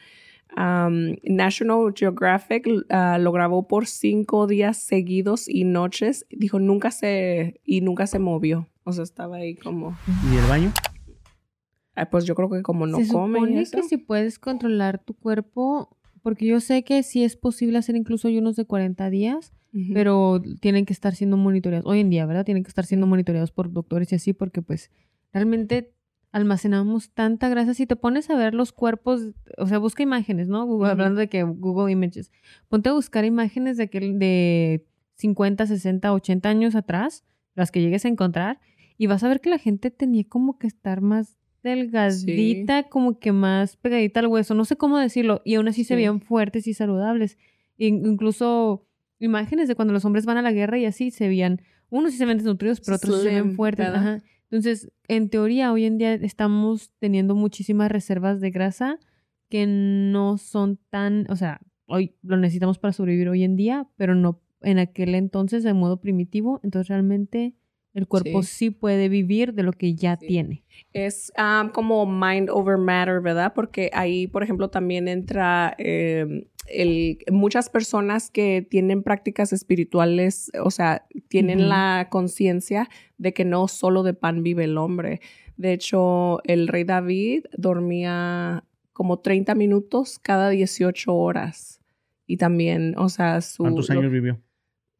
Um, 0.57 1.15
National 1.23 1.93
Geographic 1.95 2.67
ah, 2.89 3.17
lo 3.19 3.31
grabó 3.31 3.67
por 3.67 3.87
cinco 3.87 4.47
días 4.47 4.77
seguidos 4.77 5.47
y 5.49 5.63
noches. 5.63 6.25
Dijo, 6.29 6.59
nunca 6.59 6.91
se, 6.91 7.59
y 7.63 7.81
nunca 7.81 8.07
se 8.07 8.19
movió. 8.19 8.67
O 8.83 8.91
sea, 8.91 9.03
estaba 9.03 9.37
ahí 9.37 9.55
como, 9.55 9.97
¿Y 10.31 10.35
el 10.37 10.45
baño? 10.49 10.71
ah, 11.95 12.09
pues 12.09 12.25
yo 12.25 12.35
creo 12.35 12.49
que 12.49 12.61
como 12.61 12.85
no 12.87 12.97
Se 12.97 13.07
come. 13.07 13.39
supone 13.39 13.61
eso. 13.61 13.77
que 13.77 13.83
si 13.83 13.97
puedes 13.97 14.39
controlar 14.39 14.99
tu 15.03 15.13
cuerpo, 15.13 15.97
porque 16.21 16.45
yo 16.45 16.59
sé 16.59 16.83
que 16.83 17.03
sí 17.03 17.23
es 17.23 17.35
posible 17.35 17.77
hacer 17.77 17.95
incluso 17.95 18.27
ayunos 18.27 18.55
de 18.55 18.65
40 18.65 19.09
días, 19.09 19.53
Ujú. 19.73 19.93
pero 19.93 20.41
tienen 20.61 20.85
que 20.85 20.93
estar 20.93 21.15
siendo 21.15 21.37
monitoreados. 21.37 21.85
Hoy 21.89 21.99
en 21.99 22.09
día, 22.09 22.25
¿verdad? 22.25 22.45
Tienen 22.45 22.63
que 22.63 22.69
estar 22.69 22.85
siendo 22.85 23.07
monitoreados 23.07 23.51
por 23.51 23.71
doctores 23.71 24.11
y 24.11 24.15
así, 24.15 24.33
porque 24.33 24.61
pues 24.61 24.91
realmente 25.31 25.93
almacenamos 26.33 27.11
tanta 27.11 27.47
grasa. 27.47 27.73
Si 27.73 27.85
te 27.87 27.95
pones 27.95 28.29
a 28.29 28.35
ver 28.35 28.53
los 28.53 28.73
cuerpos, 28.73 29.29
o 29.57 29.67
sea, 29.67 29.77
busca 29.77 30.03
imágenes, 30.03 30.49
¿no? 30.49 30.65
Google. 30.65 30.89
Hablando 30.91 31.19
de 31.21 31.29
que 31.29 31.43
Google 31.43 31.91
Images. 31.91 32.31
Ponte 32.67 32.89
a 32.89 32.93
buscar 32.93 33.23
imágenes 33.23 33.77
de, 33.77 33.83
aquel, 33.83 34.19
de 34.19 34.85
50, 35.15 35.65
60, 35.67 36.11
80 36.11 36.49
años 36.49 36.75
atrás, 36.75 37.23
las 37.55 37.71
que 37.71 37.81
llegues 37.81 38.03
a 38.03 38.09
encontrar, 38.09 38.59
y 38.97 39.07
vas 39.07 39.23
a 39.23 39.29
ver 39.29 39.39
que 39.41 39.49
la 39.49 39.59
gente 39.59 39.91
tenía 39.91 40.23
como 40.27 40.57
que 40.57 40.67
estar 40.67 41.01
más 41.01 41.37
delgadita, 41.63 42.83
como 42.89 43.19
que 43.19 43.31
más 43.31 43.77
pegadita 43.77 44.19
al 44.19 44.27
hueso, 44.27 44.53
no 44.55 44.65
sé 44.65 44.75
cómo 44.75 44.97
decirlo, 44.97 45.41
y 45.45 45.55
aún 45.55 45.67
así 45.67 45.83
se 45.83 45.95
veían 45.95 46.19
fuertes 46.19 46.67
y 46.67 46.73
saludables. 46.73 47.37
In- 47.77 48.05
incluso 48.05 48.85
imágenes 49.19 49.67
de 49.67 49.75
cuando 49.75 49.93
los 49.93 50.03
hombres 50.03 50.25
van 50.25 50.37
a 50.37 50.41
la 50.41 50.51
guerra 50.51 50.77
y 50.77 50.85
así 50.85 51.11
se 51.11 51.27
veían, 51.27 51.61
unos 51.89 52.11
sí 52.11 52.17
se 52.17 52.25
ven 52.25 52.37
desnutridos, 52.37 52.81
pero 52.81 52.97
otros 52.97 53.17
sí 53.17 53.21
se 53.23 53.29
ven 53.35 53.43
Slim, 53.43 53.55
fuertes. 53.55 53.87
Ajá. 53.87 54.21
Entonces, 54.53 54.91
en 55.07 55.29
teoría, 55.29 55.73
hoy 55.73 55.85
en 55.85 55.97
día 55.97 56.13
estamos 56.13 56.91
teniendo 56.99 57.33
muchísimas 57.33 57.91
reservas 57.91 58.39
de 58.39 58.51
grasa 58.51 58.99
que 59.49 59.65
no 59.65 60.37
son 60.37 60.77
tan, 60.91 61.25
o 61.31 61.35
sea, 61.35 61.59
hoy 61.87 62.13
lo 62.21 62.37
necesitamos 62.37 62.77
para 62.77 62.93
sobrevivir 62.93 63.29
hoy 63.29 63.43
en 63.43 63.55
día, 63.55 63.87
pero 63.97 64.13
no 64.13 64.43
en 64.61 64.77
aquel 64.77 65.15
entonces 65.15 65.63
de 65.63 65.73
modo 65.73 65.99
primitivo. 65.99 66.59
Entonces, 66.61 66.89
realmente 66.89 67.55
el 67.95 68.07
cuerpo 68.07 68.43
Sí. 68.43 68.49
sí, 68.49 68.69
puede 68.69 69.09
vivir 69.09 69.55
de 69.55 69.63
lo 69.63 69.73
que 69.73 69.95
ya 69.95 70.17
Sí. 70.17 70.27
tiene. 70.27 70.63
Es 70.93 71.33
um, 71.35 71.69
como 71.69 72.05
mind 72.05 72.51
over 72.51 72.77
matter, 72.77 73.21
¿verdad? 73.21 73.53
Porque 73.55 73.89
ahí, 73.91 74.27
por 74.27 74.43
ejemplo, 74.43 74.69
también 74.69 75.07
entra 75.07 75.73
eh, 75.79 76.47
el, 76.67 77.17
muchas 77.31 77.69
personas 77.69 78.29
que 78.31 78.65
tienen 78.67 79.03
prácticas 79.03 79.53
espirituales, 79.53 80.51
o 80.63 80.71
sea, 80.71 81.05
tienen 81.27 81.69
la 81.69 82.07
conciencia 82.09 82.89
de 83.17 83.33
que 83.33 83.45
no 83.45 83.67
solo 83.67 84.03
de 84.03 84.13
pan 84.13 84.43
vive 84.43 84.63
el 84.65 84.77
hombre. 84.77 85.19
De 85.57 85.73
hecho, 85.73 86.41
el 86.45 86.67
rey 86.67 86.83
David 86.83 87.45
dormía 87.57 88.63
como 88.91 89.19
30 89.19 89.55
minutos 89.55 90.19
cada 90.19 90.49
18 90.49 91.13
horas. 91.13 91.79
Y 92.25 92.37
también, 92.37 92.95
o 92.97 93.09
sea, 93.09 93.41
su... 93.41 93.63
¿Cuántos 93.63 93.89
lo- 93.89 93.99
años 93.99 94.11
vivió? 94.11 94.41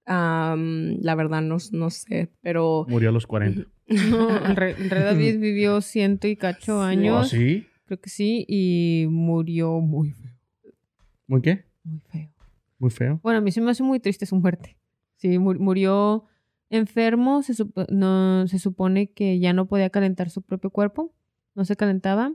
um, 0.08 0.98
la 1.02 1.16
verdad 1.16 1.42
no, 1.42 1.58
no 1.72 1.90
sé, 1.90 2.30
pero... 2.42 2.86
Murió 2.90 3.10
a 3.10 3.12
los 3.12 3.28
40. 3.28 3.66
No, 4.10 4.46
el 4.46 4.56
rey, 4.56 4.76
el 4.78 4.90
rey 4.90 5.04
David 5.04 5.40
vivió 5.42 5.82
ciento 5.82 6.28
y 6.28 6.36
cacho 6.38 6.82
años. 6.82 7.26
¿Oh, 7.28 7.30
sí? 7.30 7.66
Creo 7.86 8.00
que 8.00 8.10
sí, 8.10 8.46
y 8.48 9.08
murió 9.10 9.80
muy. 9.82 10.14
¿Muy 11.28 11.42
qué? 11.42 11.66
Muy 11.84 12.00
feo. 12.10 12.30
Muy 12.80 12.90
feo. 12.90 13.20
Bueno, 13.24 13.40
a 13.40 13.42
mí 13.42 13.52
se 13.52 13.62
me 13.62 13.72
hace 13.72 13.84
muy 13.84 14.00
triste 14.00 14.26
su 14.26 14.36
muerte. 14.36 14.78
Sí, 15.16 15.40
mu- 15.40 15.54
murió 15.56 16.26
enfermo, 16.70 17.44
se, 17.44 17.54
supo- 17.54 17.86
no, 17.90 18.48
se 18.48 18.60
supone 18.60 19.12
que 19.12 19.40
ya 19.40 19.54
no 19.54 19.68
podía 19.68 19.90
calentar 19.90 20.30
su 20.30 20.42
propio 20.42 20.70
cuerpo, 20.70 21.14
no 21.56 21.66
se 21.66 21.76
calentaba. 21.76 22.34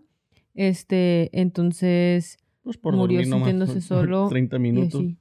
Este, 0.54 1.28
entonces, 1.38 2.38
Pues 2.62 2.76
por 2.76 2.94
Murió 2.96 3.18
nomás 3.20 3.48
sintiéndose 3.48 3.80
solo 3.80 4.28
30 4.30 4.56
y 4.56 4.60
minutos. 4.60 4.94
así, 5.00 5.18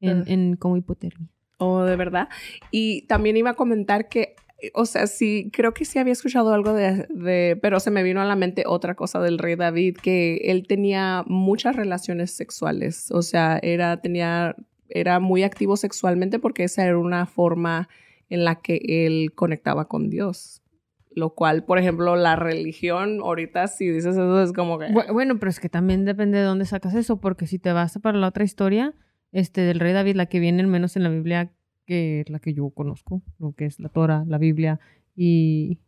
en, 0.00 0.18
Ah. 0.20 0.24
en 0.26 0.56
como 0.56 0.76
hipotermia. 0.76 1.28
Oh, 1.58 1.82
de 1.84 1.96
verdad. 1.96 2.28
Y 2.70 3.06
también 3.06 3.36
iba 3.36 3.50
a 3.50 3.54
comentar 3.54 4.08
que, 4.08 4.34
o 4.74 4.86
sea, 4.86 5.06
sí, 5.06 5.50
creo 5.52 5.74
que 5.74 5.84
sí 5.84 5.98
había 5.98 6.12
escuchado 6.12 6.52
algo 6.54 6.72
de, 6.72 7.06
de- 7.10 7.58
pero 7.60 7.78
se 7.80 7.90
me 7.90 8.02
vino 8.02 8.20
a 8.20 8.24
la 8.24 8.36
mente 8.36 8.64
otra 8.66 8.94
cosa 8.94 9.20
del 9.20 9.38
rey 9.38 9.54
David, 9.56 9.96
que 10.02 10.36
él 10.44 10.66
tenía 10.66 11.24
muchas 11.26 11.76
relaciones 11.76 12.30
sexuales, 12.30 13.10
o 13.10 13.22
sea, 13.22 13.58
era, 13.62 14.00
tenía 14.00 14.56
era 14.88 15.18
muy 15.18 15.42
activo 15.42 15.76
sexualmente 15.76 16.38
porque 16.38 16.62
esa 16.64 16.84
era 16.86 16.96
una 16.96 17.26
forma 17.26 17.88
en 18.30 18.44
la 18.44 18.56
que 18.56 18.80
él 19.06 19.32
conectaba 19.34 19.88
con 19.88 20.10
Dios. 20.10 20.62
Lo 21.10 21.30
cual, 21.34 21.64
por 21.64 21.78
ejemplo, 21.78 22.14
la 22.14 22.36
religión, 22.36 23.20
ahorita 23.20 23.66
si 23.68 23.88
dices 23.88 24.12
eso 24.14 24.42
es 24.42 24.52
como 24.52 24.78
que... 24.78 24.86
Bu- 24.88 25.12
Bueno, 25.12 25.38
pero 25.38 25.48
es 25.50 25.58
que 25.60 25.68
también 25.68 26.04
depende 26.04 26.38
de 26.38 26.44
dónde 26.44 26.66
sacas 26.66 26.94
eso, 26.94 27.20
porque 27.20 27.46
si 27.46 27.58
te 27.58 27.72
vas 27.72 27.98
para 28.02 28.18
la 28.18 28.28
otra 28.28 28.44
historia, 28.44 28.94
este, 29.32 29.62
del 29.62 29.80
rey 29.80 29.92
David, 29.92 30.14
la 30.16 30.26
que 30.26 30.40
viene 30.40 30.60
al 30.60 30.68
menos 30.68 30.94
en 30.96 31.02
la 31.04 31.08
Biblia, 31.08 31.50
que 31.86 32.20
es 32.20 32.30
la 32.30 32.38
que 32.40 32.52
yo 32.52 32.68
conozco, 32.70 33.22
lo 33.38 33.52
que 33.52 33.64
es 33.66 33.80
la 33.80 33.88
Torah, 33.88 34.24
la 34.26 34.38
Biblia 34.38 34.78
y 35.14 35.78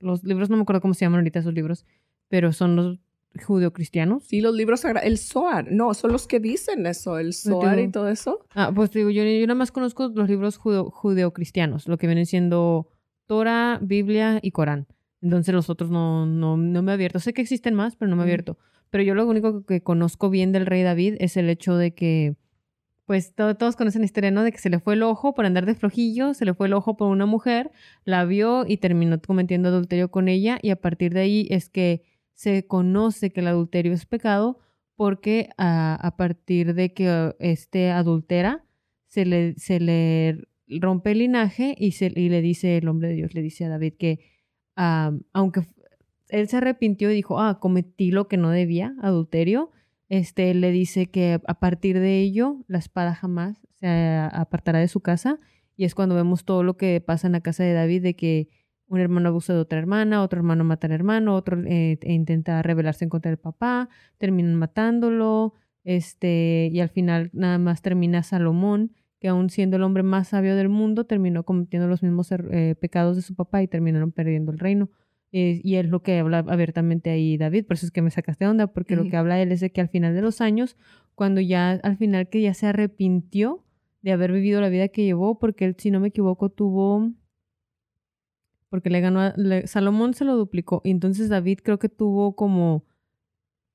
los 0.00 0.24
libros, 0.24 0.50
no 0.50 0.56
me 0.56 0.62
acuerdo 0.62 0.80
cómo 0.80 0.94
se 0.94 1.04
llaman 1.04 1.20
ahorita 1.20 1.38
esos 1.40 1.54
libros, 1.54 1.84
pero 2.28 2.52
son 2.52 2.74
los 2.76 2.98
judeocristianos. 3.44 4.24
Sí, 4.24 4.40
los 4.40 4.54
libros 4.54 4.80
sagrados, 4.80 5.06
el 5.08 5.18
Zohar, 5.18 5.70
no, 5.70 5.94
son 5.94 6.12
los 6.12 6.26
que 6.26 6.40
dicen 6.40 6.86
eso, 6.86 7.18
el 7.18 7.34
Zohar 7.34 7.78
y 7.78 7.82
digo- 7.82 7.92
todo 7.92 8.08
eso. 8.08 8.40
Ah, 8.54 8.72
pues 8.74 8.90
digo, 8.90 9.10
yo, 9.10 9.22
yo 9.24 9.46
nada 9.46 9.54
más 9.58 9.70
conozco 9.72 10.08
los 10.14 10.28
libros 10.28 10.58
judeo- 10.58 10.90
judeocristianos, 10.90 11.88
lo 11.88 11.98
que 11.98 12.06
vienen 12.06 12.26
siendo 12.26 12.88
Torah, 13.26 13.78
Biblia 13.82 14.38
y 14.42 14.50
Corán. 14.52 14.86
Entonces 15.20 15.52
los 15.54 15.68
otros 15.68 15.90
no, 15.90 16.26
no, 16.26 16.56
no 16.56 16.82
me 16.82 16.92
he 16.92 16.94
abierto. 16.94 17.18
Sé 17.18 17.32
que 17.32 17.42
existen 17.42 17.74
más, 17.74 17.96
pero 17.96 18.08
no 18.08 18.16
me 18.16 18.22
he 18.22 18.24
abierto. 18.24 18.56
Pero 18.90 19.02
yo 19.02 19.14
lo 19.14 19.26
único 19.26 19.64
que 19.64 19.82
conozco 19.82 20.30
bien 20.30 20.52
del 20.52 20.64
rey 20.64 20.82
David 20.82 21.16
es 21.18 21.36
el 21.36 21.50
hecho 21.50 21.76
de 21.76 21.92
que, 21.92 22.36
pues 23.08 23.34
to- 23.34 23.56
todos 23.56 23.74
conocen 23.74 24.02
la 24.02 24.04
historia. 24.04 24.30
De 24.30 24.52
que 24.52 24.58
se 24.58 24.68
le 24.68 24.80
fue 24.80 24.92
el 24.92 25.02
ojo 25.02 25.34
por 25.34 25.46
andar 25.46 25.64
de 25.64 25.74
flojillo, 25.74 26.34
se 26.34 26.44
le 26.44 26.52
fue 26.52 26.66
el 26.66 26.74
ojo 26.74 26.94
por 26.98 27.08
una 27.08 27.24
mujer, 27.24 27.70
la 28.04 28.26
vio 28.26 28.66
y 28.68 28.76
terminó 28.76 29.18
cometiendo 29.22 29.70
adulterio 29.70 30.10
con 30.10 30.28
ella 30.28 30.58
y 30.60 30.68
a 30.68 30.76
partir 30.76 31.14
de 31.14 31.20
ahí 31.20 31.48
es 31.50 31.70
que 31.70 32.04
se 32.34 32.66
conoce 32.66 33.30
que 33.30 33.40
el 33.40 33.46
adulterio 33.46 33.94
es 33.94 34.04
pecado 34.04 34.58
porque 34.94 35.48
a, 35.56 36.14
partir 36.18 36.74
de 36.74 36.92
que 36.92 37.34
este 37.38 37.90
adultera 37.92 38.66
se 39.06 39.24
le, 39.24 39.54
se 39.56 39.80
le 39.80 40.46
rompe 40.68 41.12
el 41.12 41.20
linaje 41.20 41.74
y, 41.78 41.92
se, 41.92 42.10
le 42.10 42.42
dice 42.42 42.76
el 42.76 42.88
hombre 42.88 43.08
de 43.08 43.14
Dios, 43.14 43.32
le 43.32 43.40
dice 43.40 43.64
a 43.64 43.70
David 43.70 43.94
que 43.98 44.20
am, 44.76 45.22
aunque 45.32 45.62
él 46.28 46.46
se 46.48 46.58
arrepintió 46.58 47.10
y 47.10 47.14
dijo, 47.14 47.40
ah, 47.40 47.58
cometí 47.58 48.10
lo 48.10 48.28
que 48.28 48.36
no 48.36 48.50
debía, 48.50 48.94
adulterio, 49.00 49.70
este, 50.08 50.54
le 50.54 50.70
dice 50.70 51.06
que 51.06 51.40
a 51.46 51.54
partir 51.60 51.98
de 52.00 52.20
ello 52.20 52.64
la 52.68 52.78
espada 52.78 53.14
jamás 53.14 53.58
se 53.80 54.16
apartará 54.32 54.78
de 54.78 54.88
su 54.88 55.00
casa 55.00 55.38
y 55.76 55.84
es 55.84 55.94
cuando 55.94 56.14
vemos 56.14 56.44
todo 56.44 56.62
lo 56.62 56.76
que 56.76 57.00
pasa 57.00 57.26
en 57.28 57.32
la 57.34 57.40
casa 57.40 57.62
de 57.64 57.72
David 57.72 58.02
de 58.02 58.16
que 58.16 58.48
un 58.88 59.00
hermano 59.00 59.28
abusa 59.28 59.52
de 59.52 59.60
otra 59.60 59.78
hermana, 59.78 60.22
otro 60.22 60.38
hermano 60.38 60.64
mata 60.64 60.86
al 60.86 60.94
hermano, 60.94 61.34
otro 61.34 61.60
eh, 61.66 61.98
e 62.00 62.12
intenta 62.12 62.62
rebelarse 62.62 63.04
en 63.04 63.10
contra 63.10 63.30
del 63.30 63.38
papá, 63.38 63.90
terminan 64.16 64.54
matándolo, 64.54 65.52
este, 65.84 66.70
y 66.72 66.80
al 66.80 66.88
final 66.88 67.30
nada 67.32 67.58
más 67.58 67.82
termina 67.82 68.22
Salomón, 68.22 68.92
que 69.20 69.28
aún 69.28 69.50
siendo 69.50 69.76
el 69.76 69.82
hombre 69.82 70.02
más 70.02 70.28
sabio 70.28 70.56
del 70.56 70.68
mundo, 70.70 71.04
terminó 71.04 71.42
cometiendo 71.44 71.86
los 71.86 72.02
mismos 72.02 72.32
er- 72.32 72.48
eh, 72.50 72.74
pecados 72.76 73.16
de 73.16 73.22
su 73.22 73.34
papá 73.34 73.62
y 73.62 73.68
terminaron 73.68 74.10
perdiendo 74.12 74.52
el 74.52 74.58
reino. 74.58 74.88
Eh, 75.32 75.60
y 75.62 75.74
es 75.76 75.86
lo 75.86 76.02
que 76.02 76.18
habla 76.18 76.38
abiertamente 76.38 77.10
ahí 77.10 77.36
David, 77.36 77.66
por 77.66 77.74
eso 77.76 77.84
es 77.86 77.92
que 77.92 78.00
me 78.00 78.10
sacaste 78.10 78.44
de 78.46 78.50
onda, 78.50 78.66
porque 78.68 78.96
lo 78.96 79.02
que 79.10 79.16
habla 79.18 79.40
él 79.42 79.52
es 79.52 79.60
de 79.60 79.70
que 79.70 79.80
al 79.82 79.88
final 79.90 80.14
de 80.14 80.22
los 80.22 80.40
años, 80.40 80.76
cuando 81.14 81.40
ya 81.42 81.72
al 81.72 81.96
final 81.98 82.28
que 82.30 82.40
ya 82.40 82.54
se 82.54 82.66
arrepintió 82.66 83.62
de 84.00 84.12
haber 84.12 84.32
vivido 84.32 84.60
la 84.62 84.68
vida 84.70 84.88
que 84.88 85.04
llevó, 85.04 85.38
porque 85.38 85.66
él, 85.66 85.74
si 85.78 85.90
no 85.90 86.00
me 86.00 86.08
equivoco, 86.08 86.48
tuvo 86.48 87.12
porque 88.70 88.90
le 88.90 89.00
ganó 89.00 89.20
a, 89.20 89.32
le- 89.36 89.66
Salomón 89.66 90.14
se 90.14 90.24
lo 90.24 90.36
duplicó 90.36 90.80
y 90.84 90.90
entonces 90.90 91.28
David 91.28 91.60
creo 91.62 91.78
que 91.78 91.88
tuvo 91.88 92.34
como 92.36 92.84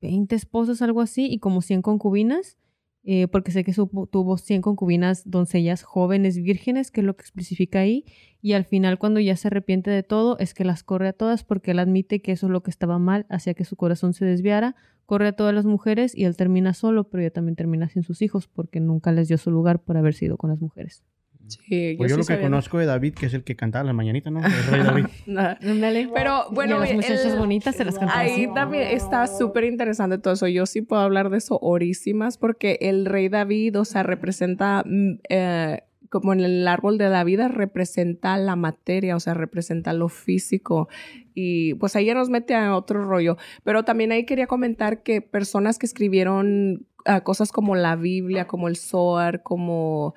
20 0.01 0.36
esposas, 0.36 0.82
algo 0.82 1.01
así, 1.01 1.28
y 1.32 1.39
como 1.39 1.62
100 1.62 1.82
concubinas, 1.82 2.58
eh, 3.06 3.28
porque 3.28 3.51
sé 3.51 3.64
que 3.64 3.74
tuvo 3.74 4.38
100 4.38 4.62
concubinas 4.62 5.30
doncellas 5.30 5.84
jóvenes 5.84 6.38
vírgenes, 6.41 6.89
que 6.89 7.01
es 7.01 7.06
lo 7.06 7.16
que 7.16 7.24
especifica 7.24 7.80
ahí, 7.80 8.06
y 8.41 8.54
al 8.54 8.66
final 8.66 8.97
cuando 8.97 9.20
ya 9.20 9.36
se 9.36 9.49
arrepiente 9.49 9.91
de 9.91 10.04
todo 10.04 10.38
es 10.39 10.54
que 10.54 10.64
las 10.64 10.84
corre 10.84 11.10
a 11.10 11.14
todas 11.14 11.43
porque 11.43 11.72
él 11.72 11.80
admite 11.80 12.22
que 12.22 12.32
eso 12.32 12.47
es 12.47 12.51
lo 12.51 12.64
que 12.64 12.72
estaba 12.72 12.99
mal, 12.99 13.26
hacía 13.30 13.54
que 13.54 13.66
su 13.66 13.76
corazón 13.76 14.14
se 14.14 14.26
desviara, 14.26 14.76
corre 15.06 15.28
a 15.28 15.34
todas 15.34 15.54
las 15.54 15.66
mujeres 15.66 16.18
y 16.18 16.26
él 16.26 16.38
termina 16.38 16.74
solo, 16.74 17.10
pero 17.10 17.24
ya 17.24 17.30
también 17.30 17.56
termina 17.56 17.89
sin 17.89 18.04
sus 18.04 18.22
hijos 18.22 18.47
porque 18.47 18.80
nunca 18.80 19.12
les 19.12 19.28
dio 19.28 19.38
su 19.38 19.51
lugar 19.51 19.80
por 19.80 19.97
haber 19.97 20.14
sido 20.14 20.38
con 20.38 20.49
las 20.49 20.62
mujeres. 20.62 21.04
Sí, 21.48 21.96
Pues 21.98 22.10
yo 22.10 22.16
sí 22.16 22.22
lo 22.22 22.26
que 22.26 22.34
sabía. 22.34 22.41
conozco 22.44 22.78
de 22.80 22.86
David, 22.86 23.14
que 23.14 23.26
es 23.28 23.34
el 23.34 23.44
que 23.44 23.56
cantaba 23.56 23.84
las 23.84 23.94
mañanitas, 23.96 24.32
¿no? 24.34 24.39
El 24.44 24.66
rey 24.72 24.82
David. 24.82 25.06
Pero 26.14 26.46
bueno, 26.52 26.80
las 26.80 26.94
muchachas 26.94 27.26
el- 27.34 27.38
bonitas 27.39 27.76
se 27.76 27.86
las 27.86 27.98
cantaba 27.98 28.20
Ahí 28.22 28.32
así. 28.46 28.54
también 28.54 28.84
está 28.89 29.28
súper 29.28 29.66
interesante 29.66 30.18
todo 30.18 30.34
eso. 30.34 30.48
Yo 30.48 30.66
sí 30.66 30.82
puedo 30.82 31.02
hablar 31.02 31.30
de 31.30 31.38
eso 31.38 31.60
horísimas 31.62 32.38
porque 32.38 32.78
el 32.82 33.06
rey 33.06 33.30
David, 33.30 33.80
o 33.80 33.86
sea, 33.86 34.04
representa, 34.04 34.84
mm, 34.86 35.20
eh, 35.30 35.82
como 36.10 36.32
en 36.34 36.41
el 36.41 36.68
árbol 36.68 36.98
de 37.00 37.10
la 37.10 37.24
vida, 37.24 37.48
representa 37.48 38.38
la 38.38 38.56
materia, 38.56 39.16
o 39.16 39.20
sea, 39.20 39.34
representa 39.34 39.94
lo 39.94 40.10
físico. 40.10 40.88
Y 41.34 41.74
pues 41.76 41.96
ahí 41.96 42.06
ya 42.06 42.14
nos 42.14 42.30
mete 42.30 42.54
a 42.56 42.76
otro 42.76 43.04
rollo. 43.04 43.38
Pero 43.64 43.84
también 43.84 44.12
ahí 44.12 44.26
quería 44.26 44.46
comentar 44.48 45.02
que 45.02 45.22
personas 45.22 45.80
que 45.80 45.88
escribieron 45.88 46.86
ah, 47.06 47.22
cosas 47.22 47.52
como 47.52 47.76
la 47.76 47.96
Biblia, 47.96 48.46
como 48.48 48.68
el 48.68 48.76
Zohar, 48.78 49.41
como 49.41 50.14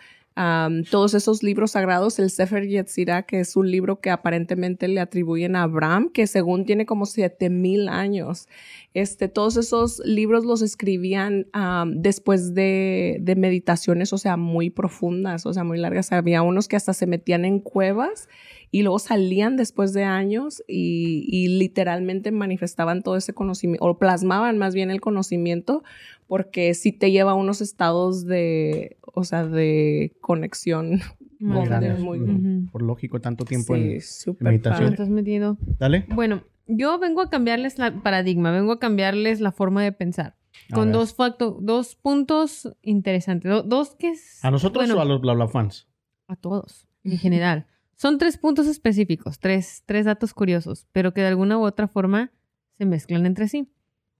todos 0.91 1.15
esos 1.15 1.43
libros 1.43 1.71
sagrados, 1.71 2.19
el 2.19 2.29
Sefer 2.29 2.69
Yetzirah, 2.69 3.23
que 3.23 3.41
es 3.41 3.57
un 3.57 3.71
libro 3.71 4.01
que 4.01 4.11
aparentemente 4.11 4.87
le 4.87 5.01
atribuyen 5.01 5.57
a 5.57 5.63
Abraham, 5.63 6.11
que 6.13 6.27
según 6.27 6.67
tiene 6.67 6.85
como 6.85 7.07
7000 7.07 7.89
años. 7.89 8.47
Este, 8.93 9.29
todos 9.29 9.57
esos 9.57 10.01
libros 10.05 10.45
los 10.45 10.61
escribían 10.61 11.47
después 11.95 12.55
de, 12.55 13.17
de 13.21 13.35
meditaciones, 13.35 14.13
o 14.13 14.19
sea, 14.19 14.37
muy 14.37 14.69
profundas, 14.69 15.47
o 15.47 15.55
sea, 15.55 15.65
muy 15.65 15.79
largas. 15.79 16.13
Había 16.13 16.43
unos 16.43 16.69
que 16.69 16.77
hasta 16.77 16.93
se 16.93 17.07
metían 17.07 17.47
en 17.47 17.61
cuevas 17.61 18.29
y 18.71 18.83
luego 18.83 18.99
salían 18.99 19.57
después 19.57 19.95
de 19.95 20.05
años 20.05 20.63
y, 20.69 21.25
y 21.29 21.49
literalmente 21.49 22.31
manifestaban 22.31 23.03
todo 23.03 23.17
ese 23.17 23.33
conocimiento, 23.33 23.87
o 23.87 23.99
plasmaban 23.99 24.59
más 24.59 24.75
bien 24.75 24.91
el 24.91 25.01
conocimiento, 25.01 25.83
porque 26.27 26.75
sí 26.75 26.93
te 26.93 27.11
lleva 27.11 27.33
a 27.33 27.35
unos 27.35 27.61
estados 27.61 28.25
de, 28.27 28.97
o 29.15 29.25
sea, 29.25 29.47
de 29.47 30.17
conexión. 30.21 31.01
Muy 31.39 31.59
Más 31.59 31.69
grandes. 31.69 31.91
grande. 31.91 32.05
muy- 32.05 32.21
Ujú. 32.21 32.71
Por 32.73 32.83
lógico, 32.83 33.21
tanto 33.21 33.45
tiempo 33.45 33.75
Sí, 33.75 33.99
en... 34.31 34.37
meditación. 34.41 34.93
estás 34.93 35.11
metido. 35.11 35.59
Dale. 35.79 36.07
Bueno, 36.09 36.43
yo 36.67 36.99
vengo 36.99 37.21
a 37.21 37.29
cambiarles 37.29 37.79
la 37.79 38.03
paradigma, 38.03 38.51
vengo 38.53 38.73
a 38.73 38.79
cambiarles 38.79 39.41
la 39.41 39.53
forma 39.53 39.83
de 39.85 39.93
pensar. 39.93 40.35
A 40.73 40.75
Con 40.75 40.87
ver. 40.87 40.95
dos 40.95 41.15
facto- 41.15 41.59
dos 41.61 41.95
puntos 41.95 42.75
interesantes. 42.81 43.51
Do- 43.51 43.63
dos 43.63 43.95
que 43.97 44.09
es. 44.13 44.43
¿A 44.43 44.51
nosotros 44.51 44.87
bueno, 44.87 44.99
o 44.99 45.03
a 45.03 45.05
los 45.05 45.21
bla 45.21 45.35
bla 45.35 45.47
fans? 45.47 45.87
a 46.27 46.37
todos, 46.37 46.89
en 47.05 47.19
general. 47.19 47.67
Son 47.97 48.17
tres 48.19 48.39
puntos 48.39 48.67
específicos, 48.67 49.39
tres, 49.39 49.83
tres 49.87 50.07
datos 50.07 50.33
curiosos, 50.35 50.87
pero 50.93 51.13
que 51.13 51.21
de 51.21 51.29
alguna 51.29 51.59
u 51.59 51.63
otra 51.67 51.87
forma 51.87 52.33
se 52.79 52.87
mezclan 52.87 53.27
entre 53.27 53.47
sí. 53.49 53.71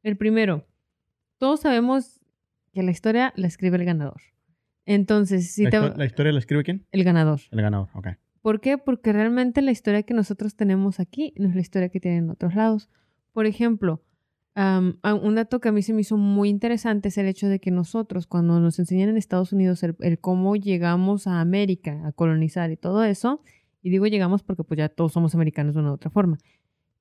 El 0.03 0.17
primero, 0.19 0.67
todos 1.39 1.61
sabemos 1.61 2.21
que 2.73 2.83
la 2.83 2.91
historia 2.91 3.33
la 3.37 3.47
escribe 3.47 3.77
el 3.77 3.85
ganador. 3.85 4.21
Entonces, 4.85 5.53
si 5.53 5.65
¿La, 5.65 5.71
te... 5.71 5.81
la 5.97 6.05
historia 6.05 6.33
la 6.33 6.39
escribe 6.39 6.63
quién? 6.63 6.87
El 6.93 7.05
ganador. 7.05 7.41
El 7.51 7.61
ganador, 7.63 7.89
ok. 7.95 8.09
¿Por 8.43 8.61
qué? 8.61 8.79
Porque 8.79 9.13
realmente 9.13 9.61
la 9.63 9.73
historia 9.73 10.05
que 10.05 10.15
nosotros 10.15 10.55
tenemos 10.55 11.01
aquí 11.01 11.35
no 11.37 11.49
es 11.49 11.55
la 11.55 11.61
historia 11.61 11.89
que 11.89 11.99
tienen 11.99 12.25
en 12.25 12.31
otros 12.31 12.55
lados. 12.55 12.89
Por 13.33 13.47
ejemplo, 13.47 14.03
a- 14.55 14.81
un 15.21 15.35
dato 15.35 15.61
que 15.61 15.69
a 15.69 15.73
mí 15.73 15.83
se 15.83 15.93
me 15.93 16.03
hizo 16.03 16.17
muy 16.17 16.49
interesante 16.49 17.09
es 17.09 17.19
el 17.19 17.27
hecho 17.27 17.49
de 17.49 17.59
que 17.59 17.71
nosotros, 17.71 18.27
cuando 18.27 18.61
nos 18.61 18.79
enseñan 18.79 19.09
en 19.09 19.17
Estados 19.17 19.53
Unidos 19.53 19.83
el, 19.83 19.97
el 20.01 20.19
cómo 20.21 20.55
llegamos 20.57 21.27
a 21.27 21.41
América 21.41 22.01
a 22.07 22.13
colonizar 22.13 22.71
y 22.71 22.77
todo 22.77 23.03
eso, 23.05 23.43
y 23.83 23.91
digo 23.91 24.07
llegamos 24.07 24.43
porque 24.45 24.65
pues 24.65 24.79
ya 24.79 24.89
todos 24.89 25.13
somos 25.13 25.35
americanos 25.35 25.75
de 25.75 25.81
una 25.81 25.91
u 25.91 25.95
otra 25.95 26.11
forma, 26.11 26.39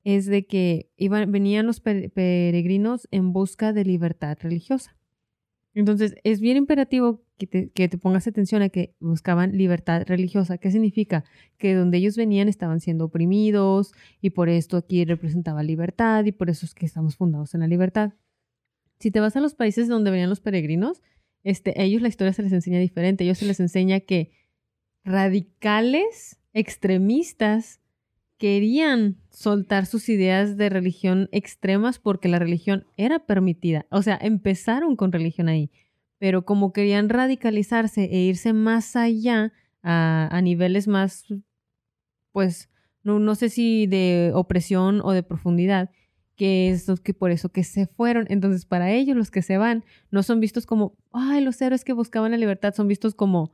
es 0.06 0.28
de 0.28 0.46
que 0.46 0.90
iban, 0.96 1.30
venían 1.34 1.66
los 1.66 1.82
pe- 1.82 2.10
peregrinos 2.10 3.10
en 3.12 3.34
busca 3.34 3.74
de 3.74 3.84
libertad 3.84 4.38
religiosa. 4.40 4.96
Entonces, 5.74 6.16
es 6.24 6.40
bien 6.40 6.56
imperativo 6.56 7.26
que 7.38 7.48
te, 7.48 7.70
que 7.72 7.90
te 7.90 7.98
pongas 7.98 8.28
atención 8.28 8.62
a 8.62 8.70
que 8.70 8.96
buscaban 9.02 9.58
libertad 9.58 10.04
religiosa. 10.08 10.58
¿Qué 10.58 10.72
significa? 10.72 11.26
Que 11.58 11.74
donde 11.74 11.98
ellos 11.98 12.16
venían 12.16 12.48
estaban 12.48 12.80
siendo 12.80 13.04
oprimidos 13.04 13.92
y 14.22 14.30
por 14.30 14.48
esto 14.48 14.78
aquí 14.78 15.04
representaba 15.04 15.64
libertad 15.64 16.24
y 16.24 16.32
por 16.32 16.50
eso 16.50 16.66
es 16.66 16.74
que 16.74 16.86
estamos 16.86 17.18
fundados 17.18 17.54
en 17.54 17.60
la 17.60 17.68
libertad. 17.68 18.14
Si 19.00 19.12
te 19.12 19.20
vas 19.20 19.36
a 19.36 19.42
los 19.42 19.56
países 19.56 19.90
donde 19.90 20.12
venían 20.12 20.30
los 20.30 20.40
peregrinos, 20.40 21.02
este, 21.44 21.74
a 21.78 21.84
ellos 21.84 22.02
la 22.02 22.08
historia 22.08 22.32
se 22.32 22.44
les 22.44 22.54
enseña 22.54 22.80
diferente. 22.80 23.24
A 23.24 23.26
ellos 23.26 23.40
se 23.40 23.46
les 23.46 23.60
enseña 23.60 24.00
que 24.00 24.32
radicales, 25.04 26.40
extremistas, 26.54 27.82
querían 28.38 29.18
soltar 29.30 29.86
sus 29.86 30.10
ideas 30.10 30.58
de 30.58 30.70
religión 30.70 31.30
extremas 31.32 32.00
porque 32.00 32.28
la 32.28 32.40
religión 32.40 32.86
era 32.98 33.20
permitida. 33.20 33.86
O 33.90 34.02
sea, 34.02 34.18
empezaron 34.22 34.96
con 34.96 35.12
religión 35.12 35.48
ahí, 35.48 35.72
pero 36.18 36.46
como 36.46 36.74
querían 36.74 37.10
radicalizarse 37.10 38.06
e 38.06 38.20
irse 38.20 38.54
más 38.54 38.96
allá 38.96 39.54
a, 39.84 40.28
a 40.32 40.42
niveles 40.42 40.88
más, 40.88 41.26
pues, 42.32 42.70
no, 43.04 43.20
no 43.20 43.36
sé 43.36 43.50
si 43.50 43.88
de 43.88 44.32
opresión 44.34 45.02
o 45.04 45.12
de 45.12 45.24
profundidad, 45.24 45.92
que 46.36 46.70
es 46.70 46.88
que 47.04 47.14
por 47.14 47.32
eso 47.32 47.50
que 47.50 47.64
se 47.64 47.88
fueron. 47.88 48.26
Entonces, 48.30 48.66
para 48.66 48.92
ellos, 48.92 49.16
los 49.16 49.32
que 49.32 49.42
se 49.42 49.58
van, 49.58 49.84
no 50.12 50.24
son 50.24 50.40
vistos 50.40 50.66
como, 50.66 50.98
ay, 51.12 51.42
los 51.42 51.62
héroes 51.62 51.86
que 51.86 51.94
buscaban 51.94 52.32
la 52.32 52.38
libertad, 52.38 52.74
son 52.74 52.88
vistos 52.88 53.16
como, 53.16 53.54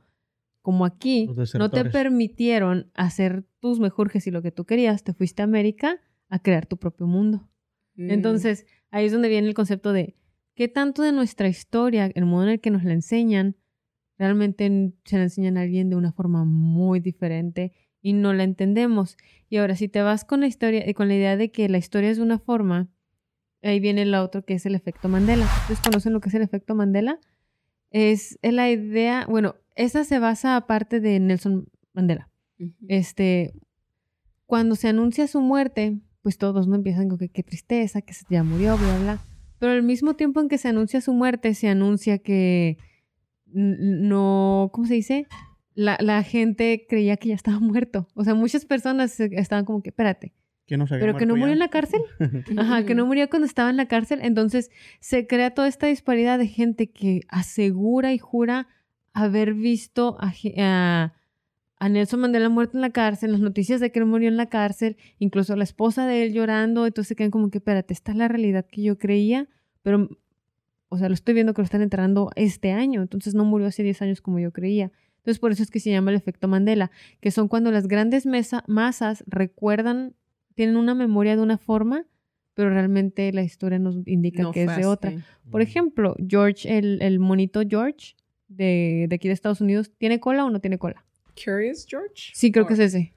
como 0.62 0.84
aquí, 0.84 1.28
no 1.58 1.70
te 1.70 1.84
permitieron 1.84 2.90
hacer 2.94 3.44
tus 3.58 3.80
mejurjes 3.80 4.26
y 4.26 4.30
lo 4.30 4.42
que 4.42 4.52
tú 4.52 4.64
querías, 4.64 5.02
te 5.02 5.12
fuiste 5.12 5.42
a 5.42 5.44
América 5.44 6.00
a 6.28 6.38
crear 6.38 6.66
tu 6.66 6.78
propio 6.78 7.06
mundo. 7.06 7.48
Mm. 7.96 8.10
Entonces, 8.10 8.64
ahí 8.90 9.06
es 9.06 9.12
donde 9.12 9.28
viene 9.28 9.48
el 9.48 9.54
concepto 9.54 9.92
de 9.92 10.16
qué 10.54 10.68
tanto 10.68 11.02
de 11.02 11.12
nuestra 11.12 11.48
historia, 11.48 12.10
el 12.14 12.24
modo 12.24 12.44
en 12.44 12.50
el 12.50 12.60
que 12.60 12.70
nos 12.70 12.84
la 12.84 12.92
enseñan, 12.92 13.56
realmente 14.18 14.94
se 15.04 15.16
la 15.16 15.24
enseñan 15.24 15.58
a 15.58 15.62
alguien 15.62 15.90
de 15.90 15.96
una 15.96 16.12
forma 16.12 16.44
muy 16.44 17.00
diferente 17.00 17.72
y 18.00 18.12
no 18.12 18.32
la 18.32 18.44
entendemos. 18.44 19.16
Y 19.48 19.56
ahora, 19.56 19.74
si 19.74 19.88
te 19.88 20.00
vas 20.00 20.24
con 20.24 20.40
la 20.40 20.46
historia 20.46 20.88
y 20.88 20.94
con 20.94 21.08
la 21.08 21.16
idea 21.16 21.36
de 21.36 21.50
que 21.50 21.68
la 21.68 21.78
historia 21.78 22.10
es 22.10 22.18
de 22.18 22.22
una 22.22 22.38
forma, 22.38 22.88
ahí 23.62 23.80
viene 23.80 24.04
la 24.04 24.22
otra 24.22 24.42
que 24.42 24.54
es 24.54 24.64
el 24.64 24.76
efecto 24.76 25.08
Mandela. 25.08 25.44
¿Ustedes 25.62 25.80
conocen 25.80 26.12
lo 26.12 26.20
que 26.20 26.28
es 26.28 26.34
el 26.34 26.42
efecto 26.42 26.74
Mandela? 26.76 27.18
Es 27.90 28.38
la 28.42 28.70
idea, 28.70 29.26
bueno, 29.28 29.56
esa 29.74 30.04
se 30.04 30.18
basa 30.18 30.56
aparte 30.56 31.00
de 31.00 31.20
Nelson 31.20 31.66
Mandela 31.92 32.32
este, 32.88 33.52
cuando 34.46 34.76
se 34.76 34.88
anuncia 34.88 35.26
su 35.26 35.40
muerte, 35.40 36.00
pues 36.22 36.38
todos 36.38 36.68
no 36.68 36.76
empiezan 36.76 37.08
con 37.08 37.18
que 37.18 37.28
qué 37.28 37.42
tristeza, 37.42 38.02
que 38.02 38.14
se 38.14 38.24
ya 38.28 38.42
murió, 38.44 38.76
bla, 38.76 38.98
bla. 38.98 39.18
Pero 39.58 39.72
al 39.72 39.82
mismo 39.82 40.14
tiempo 40.14 40.40
en 40.40 40.48
que 40.48 40.58
se 40.58 40.68
anuncia 40.68 41.00
su 41.00 41.12
muerte, 41.12 41.54
se 41.54 41.68
anuncia 41.68 42.18
que 42.18 42.78
no, 43.46 44.70
¿cómo 44.72 44.86
se 44.86 44.94
dice? 44.94 45.26
La, 45.74 45.96
la 46.00 46.22
gente 46.22 46.86
creía 46.88 47.16
que 47.16 47.28
ya 47.28 47.34
estaba 47.34 47.60
muerto. 47.60 48.08
O 48.14 48.24
sea, 48.24 48.34
muchas 48.34 48.64
personas 48.64 49.18
estaban 49.20 49.64
como 49.64 49.82
que, 49.82 49.90
espérate, 49.90 50.32
Que 50.66 50.76
no 50.76 50.86
se 50.86 50.94
había 50.94 51.06
pero 51.06 51.18
que 51.18 51.26
no 51.26 51.34
murió 51.34 51.48
ya. 51.48 51.52
en 51.54 51.58
la 51.58 51.68
cárcel. 51.68 52.02
Ajá, 52.56 52.84
que 52.84 52.94
no 52.94 53.06
murió 53.06 53.28
cuando 53.28 53.46
estaba 53.46 53.70
en 53.70 53.76
la 53.76 53.86
cárcel. 53.86 54.20
Entonces 54.22 54.70
se 55.00 55.26
crea 55.26 55.54
toda 55.54 55.68
esta 55.68 55.86
disparidad 55.86 56.38
de 56.38 56.46
gente 56.46 56.90
que 56.90 57.22
asegura 57.28 58.12
y 58.12 58.18
jura 58.18 58.68
haber 59.12 59.54
visto 59.54 60.16
a, 60.20 60.30
ge- 60.30 60.54
a- 60.58 61.12
a 61.78 61.88
Nelson 61.88 62.20
Mandela 62.20 62.48
muerto 62.48 62.76
en 62.76 62.80
la 62.82 62.90
cárcel, 62.90 63.32
las 63.32 63.40
noticias 63.40 63.80
de 63.80 63.90
que 63.90 63.98
él 63.98 64.06
murió 64.06 64.28
en 64.28 64.36
la 64.36 64.46
cárcel, 64.46 64.96
incluso 65.18 65.56
la 65.56 65.64
esposa 65.64 66.06
de 66.06 66.22
él 66.22 66.32
llorando. 66.32 66.86
Entonces 66.86 67.08
se 67.08 67.16
quedan 67.16 67.30
como 67.32 67.50
que, 67.50 67.58
espérate, 67.58 67.92
esta 67.92 68.12
es 68.12 68.18
la 68.18 68.28
realidad 68.28 68.66
que 68.70 68.82
yo 68.82 68.98
creía, 68.98 69.48
pero, 69.82 70.08
o 70.88 70.98
sea, 70.98 71.08
lo 71.08 71.14
estoy 71.14 71.34
viendo 71.34 71.54
que 71.54 71.62
lo 71.62 71.64
están 71.64 71.82
enterrando 71.82 72.30
este 72.36 72.70
año. 72.72 73.02
Entonces 73.02 73.34
no 73.34 73.44
murió 73.44 73.66
hace 73.66 73.82
10 73.82 74.00
años 74.02 74.20
como 74.20 74.38
yo 74.38 74.52
creía. 74.52 74.92
Entonces 75.18 75.38
por 75.40 75.50
eso 75.52 75.62
es 75.62 75.70
que 75.70 75.80
se 75.80 75.90
llama 75.90 76.10
el 76.12 76.16
efecto 76.16 76.46
Mandela, 76.48 76.90
que 77.20 77.30
son 77.30 77.48
cuando 77.48 77.70
las 77.72 77.88
grandes 77.88 78.26
mesa- 78.26 78.64
masas 78.68 79.24
recuerdan 79.26 80.14
tienen 80.54 80.76
una 80.76 80.94
memoria 80.94 81.34
de 81.36 81.42
una 81.42 81.58
forma, 81.58 82.06
pero 82.54 82.70
realmente 82.70 83.32
la 83.32 83.42
historia 83.42 83.78
nos 83.78 83.96
indica 84.06 84.42
No 84.42 84.52
que 84.52 84.64
es 84.64 84.66
de 84.76 84.86
otra. 84.86 85.10
Por 85.50 85.62
ejemplo, 85.62 86.14
George, 86.28 86.76
el, 86.78 87.00
el 87.02 87.18
monito 87.18 87.62
George 87.68 88.14
de, 88.56 89.06
de 89.08 89.14
aquí 89.16 89.28
de 89.28 89.34
Estados 89.34 89.60
Unidos, 89.60 89.90
¿tiene 89.98 90.20
cola 90.20 90.44
o 90.44 90.50
no 90.50 90.60
tiene 90.60 90.78
cola? 90.78 91.04
Curious 91.42 91.86
George. 91.88 92.30
Sí, 92.34 92.52
creo 92.52 92.66
que 92.66 92.74
es 92.74 92.80
ese. 92.80 93.14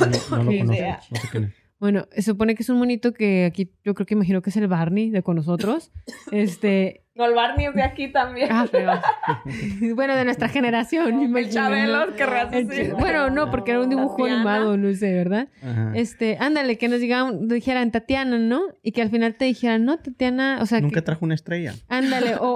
No, 0.00 0.36
no 0.38 0.44
lo 0.44 0.50
Ni 0.50 0.58
conozco. 0.60 0.74
idea. 0.74 1.00
No 1.10 1.16
sé 1.20 1.28
quién 1.30 1.44
es. 1.44 1.54
Bueno, 1.80 2.06
se 2.12 2.22
supone 2.22 2.54
que 2.54 2.62
es 2.62 2.68
un 2.70 2.78
monito 2.78 3.12
que 3.12 3.44
aquí 3.44 3.70
yo 3.84 3.94
creo 3.94 4.06
que 4.06 4.14
imagino 4.14 4.40
que 4.42 4.50
es 4.50 4.56
el 4.56 4.68
Barney 4.68 5.10
de 5.10 5.22
con 5.22 5.36
nosotros. 5.36 5.90
Este, 6.32 7.03
No, 7.16 7.26
el 7.26 7.34
Barney 7.34 7.66
es 7.66 7.74
de 7.74 7.82
aquí 7.84 8.08
también. 8.10 8.48
ah, 8.50 8.66
bueno, 9.94 10.16
de 10.16 10.24
nuestra 10.24 10.48
generación. 10.48 11.36
el 11.36 11.48
Chabelo, 11.50 12.06
¿no? 12.06 12.14
querrás 12.16 12.52
El- 12.52 12.92
bueno, 12.94 13.30
no, 13.30 13.50
porque 13.50 13.70
era 13.70 13.80
un 13.80 13.88
dibujo 13.88 14.16
Tatiana. 14.16 14.34
animado, 14.34 14.76
no 14.76 14.92
sé, 14.94 15.12
¿verdad? 15.14 15.48
Ajá. 15.62 15.92
Este, 15.94 16.36
ándale, 16.40 16.76
que 16.76 16.88
nos 16.88 16.98
digan, 17.00 17.46
dijeran 17.46 17.92
Tatiana, 17.92 18.38
¿no? 18.38 18.62
Y 18.82 18.90
que 18.92 19.02
al 19.02 19.10
final 19.10 19.36
te 19.36 19.44
dijeran, 19.44 19.84
no, 19.84 19.98
Tatiana, 19.98 20.58
o 20.60 20.66
sea, 20.66 20.80
Nunca 20.80 20.96
que, 21.00 21.02
trajo 21.02 21.24
una 21.24 21.34
estrella. 21.34 21.74
ándale, 21.88 22.34
o, 22.40 22.48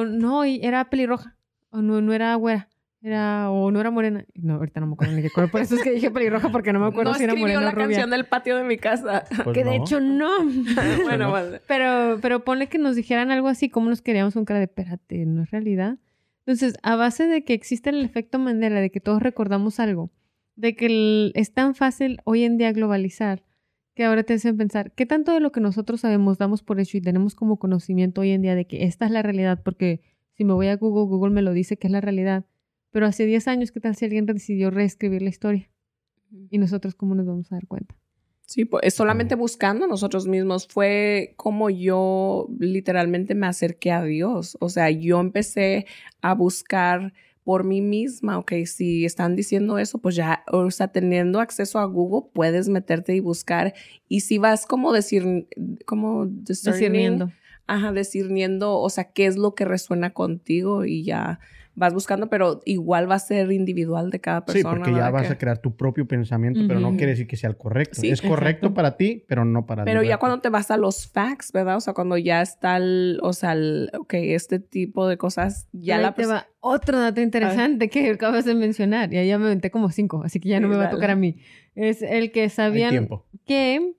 o 0.00 0.04
no, 0.04 0.44
y 0.44 0.60
era 0.62 0.90
pelirroja, 0.90 1.36
o 1.70 1.80
no, 1.80 2.02
no 2.02 2.12
era 2.12 2.34
güera, 2.34 2.68
era, 3.06 3.50
o 3.50 3.70
no 3.70 3.80
era 3.80 3.90
morena. 3.90 4.24
No, 4.34 4.54
ahorita 4.54 4.80
no 4.80 4.86
me 4.88 4.92
acuerdo 4.94 5.14
ni 5.14 5.22
qué 5.22 5.30
color, 5.30 5.50
por 5.50 5.60
eso 5.60 5.74
es 5.76 5.82
que 5.82 5.90
dije 5.92 6.10
pelirroja, 6.10 6.50
porque 6.50 6.72
no 6.72 6.80
me 6.80 6.86
acuerdo 6.86 7.12
no 7.12 7.18
si 7.18 7.24
era 7.24 7.34
morena 7.34 7.60
la 7.60 7.68
o 7.68 7.70
rubia. 7.72 7.86
canción 7.88 8.10
del 8.10 8.24
patio 8.26 8.56
de 8.56 8.64
mi 8.64 8.76
casa. 8.78 9.24
Pues 9.44 9.54
que 9.54 9.64
de 9.64 9.76
hecho 9.76 10.00
no. 10.00 10.30
bueno, 11.04 11.30
vale. 11.30 11.60
pero, 11.66 12.18
pero 12.20 12.44
ponle 12.44 12.68
que 12.68 12.78
nos 12.78 12.96
dijeran 12.96 13.30
algo 13.30 13.48
así, 13.48 13.68
como 13.68 13.88
nos 13.90 14.02
queríamos 14.02 14.34
con 14.34 14.44
cara 14.44 14.58
de, 14.60 14.64
espérate, 14.64 15.24
¿no 15.26 15.42
es 15.42 15.50
realidad? 15.50 15.98
Entonces, 16.46 16.74
a 16.82 16.94
base 16.96 17.26
de 17.26 17.44
que 17.44 17.54
existe 17.54 17.90
el 17.90 18.04
efecto 18.04 18.38
Mandela, 18.38 18.80
de 18.80 18.90
que 18.90 19.00
todos 19.00 19.22
recordamos 19.22 19.80
algo, 19.80 20.10
de 20.54 20.76
que 20.76 20.86
el- 20.86 21.32
es 21.34 21.52
tan 21.52 21.74
fácil 21.74 22.20
hoy 22.24 22.44
en 22.44 22.56
día 22.58 22.72
globalizar, 22.72 23.42
que 23.94 24.04
ahora 24.04 24.22
te 24.24 24.34
hacen 24.34 24.56
pensar, 24.56 24.92
¿qué 24.92 25.06
tanto 25.06 25.32
de 25.32 25.40
lo 25.40 25.52
que 25.52 25.60
nosotros 25.60 26.02
sabemos 26.02 26.38
damos 26.38 26.62
por 26.62 26.78
hecho 26.80 26.98
y 26.98 27.00
tenemos 27.00 27.34
como 27.34 27.58
conocimiento 27.58 28.20
hoy 28.20 28.30
en 28.30 28.42
día 28.42 28.54
de 28.54 28.66
que 28.66 28.84
esta 28.84 29.06
es 29.06 29.10
la 29.10 29.22
realidad? 29.22 29.60
Porque 29.64 30.02
si 30.36 30.44
me 30.44 30.52
voy 30.52 30.68
a 30.68 30.76
Google, 30.76 31.06
Google 31.08 31.30
me 31.32 31.40
lo 31.42 31.52
dice 31.52 31.78
que 31.78 31.86
es 31.88 31.92
la 31.92 32.00
realidad. 32.02 32.44
Pero 32.96 33.04
hace 33.04 33.26
10 33.26 33.46
años, 33.48 33.72
¿qué 33.72 33.80
tal 33.80 33.94
si 33.94 34.06
alguien 34.06 34.24
decidió 34.24 34.70
reescribir 34.70 35.20
la 35.20 35.28
historia? 35.28 35.68
Y 36.48 36.56
nosotros, 36.56 36.94
¿cómo 36.94 37.14
nos 37.14 37.26
vamos 37.26 37.52
a 37.52 37.56
dar 37.56 37.66
cuenta? 37.66 37.94
Sí, 38.46 38.64
pues 38.64 38.84
es 38.86 38.94
solamente 38.94 39.34
buscando 39.34 39.86
nosotros 39.86 40.26
mismos. 40.26 40.66
Fue 40.66 41.34
como 41.36 41.68
yo 41.68 42.48
literalmente 42.58 43.34
me 43.34 43.48
acerqué 43.48 43.92
a 43.92 44.02
Dios. 44.02 44.56
O 44.60 44.70
sea, 44.70 44.88
yo 44.88 45.20
empecé 45.20 45.84
a 46.22 46.34
buscar 46.34 47.12
por 47.44 47.64
mí 47.64 47.82
misma. 47.82 48.38
Ok, 48.38 48.54
si 48.64 49.04
están 49.04 49.36
diciendo 49.36 49.76
eso, 49.76 49.98
pues 49.98 50.16
ya, 50.16 50.42
o 50.50 50.70
sea, 50.70 50.88
teniendo 50.88 51.40
acceso 51.40 51.78
a 51.78 51.84
Google, 51.84 52.30
puedes 52.32 52.70
meterte 52.70 53.14
y 53.14 53.20
buscar. 53.20 53.74
Y 54.08 54.20
si 54.20 54.38
vas 54.38 54.64
como 54.64 54.94
decir, 54.94 55.48
como 55.84 56.24
Discerniendo. 56.24 57.30
Ajá, 57.66 57.92
discerniendo, 57.92 58.78
o 58.78 58.88
sea, 58.88 59.12
qué 59.12 59.26
es 59.26 59.36
lo 59.36 59.54
que 59.54 59.66
resuena 59.66 60.14
contigo 60.14 60.86
y 60.86 61.04
ya 61.04 61.40
vas 61.78 61.92
buscando, 61.92 62.28
pero 62.30 62.60
igual 62.64 63.08
va 63.08 63.16
a 63.16 63.18
ser 63.18 63.52
individual 63.52 64.10
de 64.10 64.18
cada 64.20 64.40
Sí, 64.40 64.44
persona. 64.54 64.70
porque 64.76 64.92
ya 64.92 65.10
vas 65.10 65.26
Que- 65.26 65.32
a 65.34 65.38
crear 65.38 65.58
tu 65.58 65.76
propio 65.76 66.08
pensamiento, 66.08 66.60
pero 66.66 66.80
no 66.80 66.96
quiere 66.96 67.12
decir 67.12 67.26
que 67.26 67.36
sea 67.36 67.50
el 67.50 67.56
correcto. 67.58 68.00
Sí, 68.00 68.08
es 68.08 68.22
correcto 68.22 68.66
exacto. 68.68 68.74
para 68.74 68.96
ti, 68.96 69.24
pero 69.28 69.44
no 69.44 69.66
para 69.66 69.84
Pero 69.84 70.02
ya 70.02 70.08
resto. 70.08 70.18
cuando 70.20 70.40
te 70.40 70.48
vas 70.48 70.70
a 70.70 70.78
los 70.78 71.06
facts, 71.06 71.52
¿verdad? 71.52 71.76
O 71.76 71.80
sea, 71.80 71.92
cuando 71.92 72.16
ya 72.16 72.40
está 72.42 72.78
el, 72.78 73.20
o 73.22 73.32
sea, 73.34 73.52
el, 73.52 73.90
ok, 73.96 74.14
este 74.14 74.58
tipo 74.58 75.06
de 75.06 75.18
cosas, 75.18 75.68
ya 75.72 75.96
Ahí 75.96 76.02
la 76.02 76.14
te 76.14 76.24
va 76.26 76.46
otro 76.60 76.98
dato 76.98 77.20
interesante 77.20 77.88
que 77.90 78.10
acabas 78.10 78.44
de 78.46 78.54
mencionar. 78.54 79.12
Y 79.12 79.26
ya 79.26 79.38
me 79.38 79.44
aventé 79.44 79.70
como 79.70 79.90
cinco, 79.90 80.22
así 80.24 80.40
que 80.40 80.48
ya 80.48 80.58
no 80.60 80.68
Sí, 80.68 80.70
me 80.72 80.76
va 80.78 80.86
a 80.86 80.90
tocar 80.90 81.10
a 81.10 81.16
mí. 81.16 81.36
Es 81.74 82.00
el 82.02 82.32
que 82.32 82.48
sabían 82.48 82.90
tiempo. 82.90 83.26
que 83.44 83.92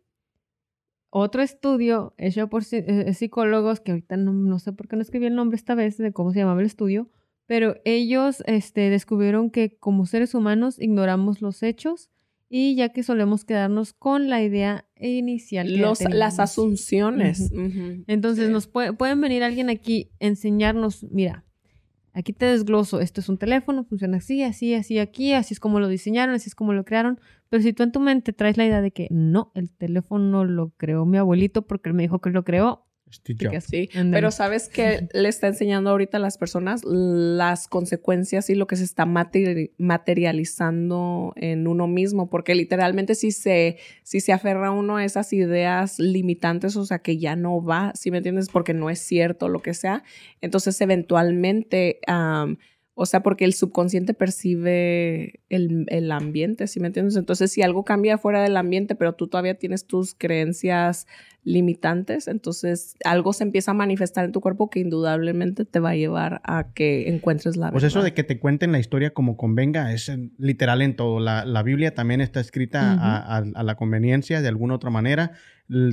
otro 1.10 1.42
estudio 1.42 2.14
hecho 2.18 2.48
por 2.50 2.64
eh, 2.72 3.14
psicólogos, 3.14 3.80
que 3.80 3.92
ahorita 3.92 4.18
no, 4.18 4.34
no 4.34 4.60
sé 4.60 4.74
por 4.74 4.88
qué 4.88 4.96
no 4.96 5.02
escribí 5.02 5.26
el 5.28 5.36
nombre 5.36 5.56
esta 5.56 5.74
vez 5.76 5.98
de 5.98 6.12
cómo 6.12 6.32
se 6.34 6.40
llamaba 6.40 6.60
el 6.60 6.66
estudio, 6.68 7.10
pero 7.48 7.76
ellos 7.86 8.44
este, 8.46 8.90
descubrieron 8.92 9.50
que 9.50 9.78
como 9.78 10.06
seres 10.06 10.36
humanos 10.36 10.80
ignoramos 10.80 11.42
los 11.42 11.64
hechos 11.64 12.10
y 12.50 12.76
ya 12.76 12.90
que 12.90 13.04
solemos 13.04 13.44
quedarnos 13.44 13.92
con 13.94 14.30
la 14.30 14.42
idea 14.44 14.86
inicial. 15.00 15.68
que 15.68 15.78
los, 15.78 16.00
las 16.02 16.40
asunciones. 16.40 17.52
Entonces 18.08 18.48
Sí. 18.48 18.52
nos 18.54 18.68
puede- 18.68 18.94
pueden 18.94 19.20
venir 19.20 19.44
alguien 19.44 19.70
aquí 19.70 20.12
enseñarnos, 20.20 21.04
mira, 21.12 21.44
aquí 22.14 22.34
te 22.34 22.46
desgloso, 22.46 23.00
esto 23.02 23.22
es 23.22 23.30
un 23.30 23.38
teléfono, 23.38 23.84
funciona 23.84 24.18
así, 24.18 24.44
así, 24.44 24.74
así, 24.74 24.98
aquí, 24.98 25.34
así 25.34 25.54
es 25.54 25.60
como 25.60 25.80
lo 25.80 25.88
diseñaron, 25.88 26.34
así 26.36 26.50
es 26.50 26.56
como 26.56 26.74
lo 26.74 26.84
crearon, 26.86 27.20
pero 27.50 27.62
si 27.62 27.74
tú 27.74 27.84
en 27.84 27.92
tu 27.92 28.00
mente 28.00 28.34
traes 28.34 28.58
la 28.58 28.66
idea 28.66 28.82
de 28.82 28.92
que 28.92 29.08
no, 29.12 29.52
el 29.54 29.70
teléfono 29.76 30.44
lo 30.46 30.70
creó 30.78 31.06
mi 31.06 31.18
abuelito 31.18 31.68
porque 31.68 31.90
él 31.90 31.96
me 31.96 32.04
dijo 32.04 32.20
que 32.20 32.30
lo 32.32 32.44
creó, 32.44 32.87
Steve 33.12 33.50
Jobs. 33.50 33.66
Sí, 33.66 33.90
pero 34.12 34.32
sabes 34.32 34.70
que 34.70 35.08
le 35.14 35.30
está 35.30 35.48
enseñando 35.48 35.90
ahorita 35.90 36.18
a 36.18 36.20
las 36.20 36.38
personas 36.38 36.82
las 36.86 37.68
consecuencias 37.68 38.50
y 38.50 38.56
lo 38.56 38.68
que 38.68 38.76
se 38.76 38.84
está 38.84 39.06
materi- 39.06 39.72
materializando 39.78 41.34
en 41.36 41.68
uno 41.68 41.88
mismo, 41.88 42.30
porque 42.30 42.56
literalmente 42.56 43.16
si 43.16 43.32
se, 43.32 43.78
si 44.04 44.20
se 44.20 44.34
aferra 44.34 44.72
uno 44.72 44.98
a 44.98 45.06
esas 45.06 45.32
ideas 45.34 46.00
limitantes, 46.00 46.76
o 46.76 46.86
sea, 46.86 47.00
que 47.00 47.18
ya 47.18 47.36
no 47.36 47.64
va, 47.64 47.92
si 47.96 48.12
me 48.12 48.18
entiendes? 48.18 48.50
Porque 48.50 48.74
no 48.74 48.90
es 48.90 49.00
cierto, 49.00 49.50
lo 49.50 49.62
que 49.62 49.74
sea, 49.74 50.04
entonces 50.42 50.80
eventualmente, 50.82 52.00
o 53.00 53.06
sea, 53.06 53.22
porque 53.22 53.46
el 53.46 53.54
subconsciente 53.54 54.14
percibe 54.14 55.40
el, 55.50 55.86
el 55.90 56.12
ambiente, 56.12 56.66
¿sí 56.68 56.80
me 56.80 56.88
entiendes? 56.88 57.16
Entonces, 57.16 57.52
si 57.52 57.62
algo 57.62 57.86
cambia 57.86 58.18
fuera 58.18 58.42
del 58.42 58.58
ambiente, 58.58 58.96
pero 58.96 59.14
tú 59.14 59.28
todavía 59.28 59.56
tienes 59.56 59.86
tus 59.86 60.16
creencias 60.16 61.06
limitantes, 61.44 62.28
entonces 62.28 62.96
algo 63.06 63.32
se 63.34 63.44
empieza 63.44 63.72
a 63.72 63.74
manifestar 63.74 64.26
en 64.26 64.32
tu 64.32 64.42
cuerpo 64.42 64.70
que 64.70 64.80
indudablemente 64.80 65.64
te 65.64 65.80
va 65.80 65.92
a 65.92 65.96
llevar 65.96 66.42
a 66.44 66.74
que 66.74 67.08
encuentres 67.08 67.56
la 67.56 67.72
Pues 67.72 67.84
verdad. 67.84 68.00
eso 68.00 68.04
de 68.04 68.14
que 68.14 68.24
te 68.24 68.40
cuenten 68.40 68.72
la 68.74 68.80
historia 68.80 69.12
como 69.12 69.38
convenga 69.38 69.94
es 69.94 70.12
literal 70.38 70.82
en 70.82 70.96
todo. 70.96 71.20
La, 71.20 71.46
la 71.46 71.64
Biblia 71.64 71.94
también 71.94 72.20
está 72.22 72.40
escrita 72.42 72.94
a- 72.94 73.38
a 73.38 73.64
la 73.64 73.76
conveniencia 73.76 74.42
de 74.42 74.48
alguna 74.50 74.76
otra 74.76 74.90
manera. 74.90 75.32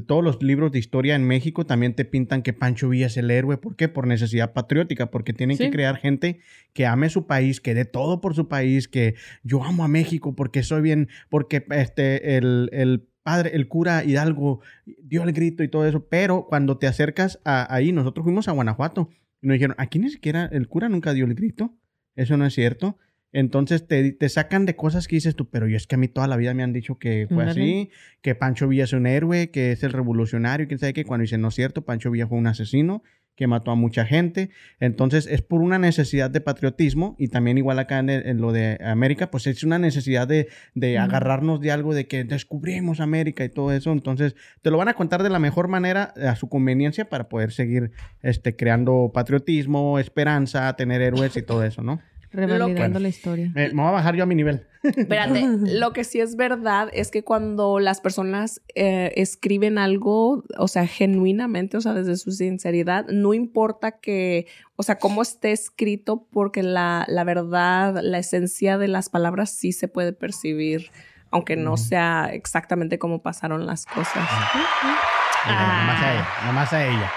Todos 0.06 0.22
los 0.22 0.42
libros 0.42 0.70
de 0.70 0.78
historia 0.78 1.16
en 1.16 1.26
México 1.26 1.66
también 1.66 1.94
te 1.94 2.04
pintan 2.04 2.42
que 2.42 2.52
Pancho 2.52 2.88
Villa 2.88 3.06
es 3.06 3.16
el 3.16 3.30
héroe. 3.30 3.56
¿Por 3.56 3.74
qué? 3.74 3.88
Por 3.88 4.06
necesidad 4.06 4.52
patriótica, 4.52 5.10
porque 5.10 5.32
tienen 5.32 5.58
que 5.58 5.70
crear 5.70 5.96
gente 5.96 6.38
que 6.72 6.86
ame 6.86 7.08
su 7.08 7.26
país, 7.26 7.60
que 7.60 7.74
dé 7.74 7.84
todo 7.84 8.20
por 8.20 8.34
su 8.34 8.46
país, 8.46 8.86
que 8.86 9.16
yo 9.42 9.64
amo 9.64 9.84
a 9.84 9.88
México 9.88 10.36
porque 10.36 10.62
soy 10.62 10.82
bien, 10.82 11.08
porque 11.28 11.66
este, 11.70 12.36
el, 12.36 12.70
el 12.72 13.08
padre, 13.24 13.50
el 13.54 13.66
cura 13.66 14.04
Hidalgo 14.04 14.60
dio 14.84 15.24
el 15.24 15.32
grito 15.32 15.64
y 15.64 15.68
todo 15.68 15.88
eso, 15.88 16.06
pero 16.08 16.46
cuando 16.48 16.78
te 16.78 16.86
acercas 16.86 17.40
a, 17.44 17.74
ahí, 17.74 17.90
nosotros 17.90 18.22
fuimos 18.22 18.46
a 18.46 18.52
Guanajuato 18.52 19.08
y 19.42 19.48
nos 19.48 19.54
dijeron, 19.54 19.74
aquí 19.78 19.98
ni 19.98 20.10
siquiera 20.10 20.48
el 20.52 20.68
cura 20.68 20.88
nunca 20.88 21.12
dio 21.14 21.24
el 21.24 21.34
grito, 21.34 21.74
eso 22.14 22.36
no 22.36 22.46
es 22.46 22.54
cierto. 22.54 22.98
Entonces 23.34 23.86
te, 23.86 24.12
te 24.12 24.28
sacan 24.30 24.64
de 24.64 24.76
cosas 24.76 25.06
que 25.08 25.16
dices 25.16 25.36
tú, 25.36 25.50
pero 25.50 25.66
yo 25.68 25.76
es 25.76 25.86
que 25.86 25.96
a 25.96 25.98
mí 25.98 26.08
toda 26.08 26.26
la 26.28 26.36
vida 26.38 26.54
me 26.54 26.62
han 26.62 26.72
dicho 26.72 26.98
que 26.98 27.26
fue 27.28 27.44
así, 27.50 27.90
que 28.22 28.34
Pancho 28.34 28.66
Villa 28.68 28.84
es 28.84 28.92
un 28.94 29.06
héroe, 29.06 29.50
que 29.50 29.72
es 29.72 29.82
el 29.82 29.92
revolucionario, 29.92 30.66
quién 30.68 30.78
sabe 30.78 30.92
qué, 30.94 31.04
cuando 31.04 31.22
dicen 31.22 31.40
no 31.42 31.48
es 31.48 31.54
cierto, 31.54 31.84
Pancho 31.84 32.10
Villa 32.10 32.26
fue 32.26 32.38
un 32.38 32.46
asesino 32.46 33.02
que 33.36 33.48
mató 33.48 33.72
a 33.72 33.74
mucha 33.74 34.04
gente. 34.06 34.50
Entonces 34.78 35.26
es 35.26 35.42
por 35.42 35.60
una 35.60 35.76
necesidad 35.76 36.30
de 36.30 36.40
patriotismo 36.40 37.16
y 37.18 37.26
también 37.26 37.58
igual 37.58 37.80
acá 37.80 37.98
en, 37.98 38.08
el- 38.08 38.24
en 38.28 38.40
lo 38.40 38.52
de 38.52 38.78
América, 38.80 39.32
pues 39.32 39.48
es 39.48 39.64
una 39.64 39.80
necesidad 39.80 40.28
de, 40.28 40.46
de 40.76 40.98
agarrarnos 40.98 41.60
de 41.60 41.72
algo, 41.72 41.92
de 41.94 42.06
que 42.06 42.22
descubrimos 42.22 43.00
América 43.00 43.44
y 43.44 43.48
todo 43.48 43.72
eso. 43.72 43.90
Entonces 43.90 44.36
te 44.62 44.70
lo 44.70 44.78
van 44.78 44.86
a 44.86 44.94
contar 44.94 45.24
de 45.24 45.30
la 45.30 45.40
mejor 45.40 45.66
manera 45.66 46.14
a 46.24 46.36
su 46.36 46.48
conveniencia 46.48 47.08
para 47.08 47.28
poder 47.28 47.50
seguir 47.50 47.90
este, 48.22 48.54
creando 48.54 49.10
patriotismo, 49.12 49.98
esperanza, 49.98 50.72
tener 50.76 51.02
héroes 51.02 51.36
y 51.36 51.42
todo 51.42 51.64
eso, 51.64 51.82
¿no? 51.82 52.00
Revalidando 52.34 52.74
Bueno. 52.82 52.98
la 52.98 53.08
historia. 53.08 53.50
Me 53.54 53.70
voy 53.70 53.86
a 53.86 53.90
bajar 53.90 54.16
yo 54.16 54.24
a 54.24 54.26
mi 54.26 54.34
nivel. 54.34 54.66
Espérate, 54.82 55.42
lo 55.78 55.92
que 55.92 56.04
sí 56.04 56.20
es 56.20 56.36
verdad 56.36 56.88
es 56.92 57.10
que 57.10 57.22
cuando 57.24 57.78
las 57.80 58.00
personas 58.00 58.60
eh, 58.74 59.12
escriben 59.16 59.78
algo, 59.78 60.44
o 60.58 60.68
sea, 60.68 60.86
genuinamente, 60.86 61.76
o 61.76 61.80
sea, 61.80 61.94
desde 61.94 62.16
su 62.16 62.32
sinceridad, 62.32 63.06
no 63.08 63.32
importa 63.34 63.92
que, 63.92 64.46
o 64.76 64.82
sea, 64.82 64.98
cómo 64.98 65.22
esté 65.22 65.52
escrito, 65.52 66.26
porque 66.30 66.62
la, 66.62 67.06
la 67.08 67.24
verdad, 67.24 68.00
la 68.02 68.18
esencia 68.18 68.76
de 68.76 68.88
las 68.88 69.08
palabras 69.08 69.50
sí 69.50 69.72
se 69.72 69.88
puede 69.88 70.12
percibir, 70.12 70.90
aunque 71.30 71.56
no 71.56 71.76
sea 71.76 72.30
exactamente 72.32 72.98
como 72.98 73.22
pasaron 73.22 73.66
las 73.66 73.86
cosas. 73.86 74.28
Mira, 75.46 75.78
Nomás 75.78 76.02
a 76.02 76.12
ella, 76.12 76.28
nomás 76.46 76.72
a 76.72 76.86
ella. 76.86 77.12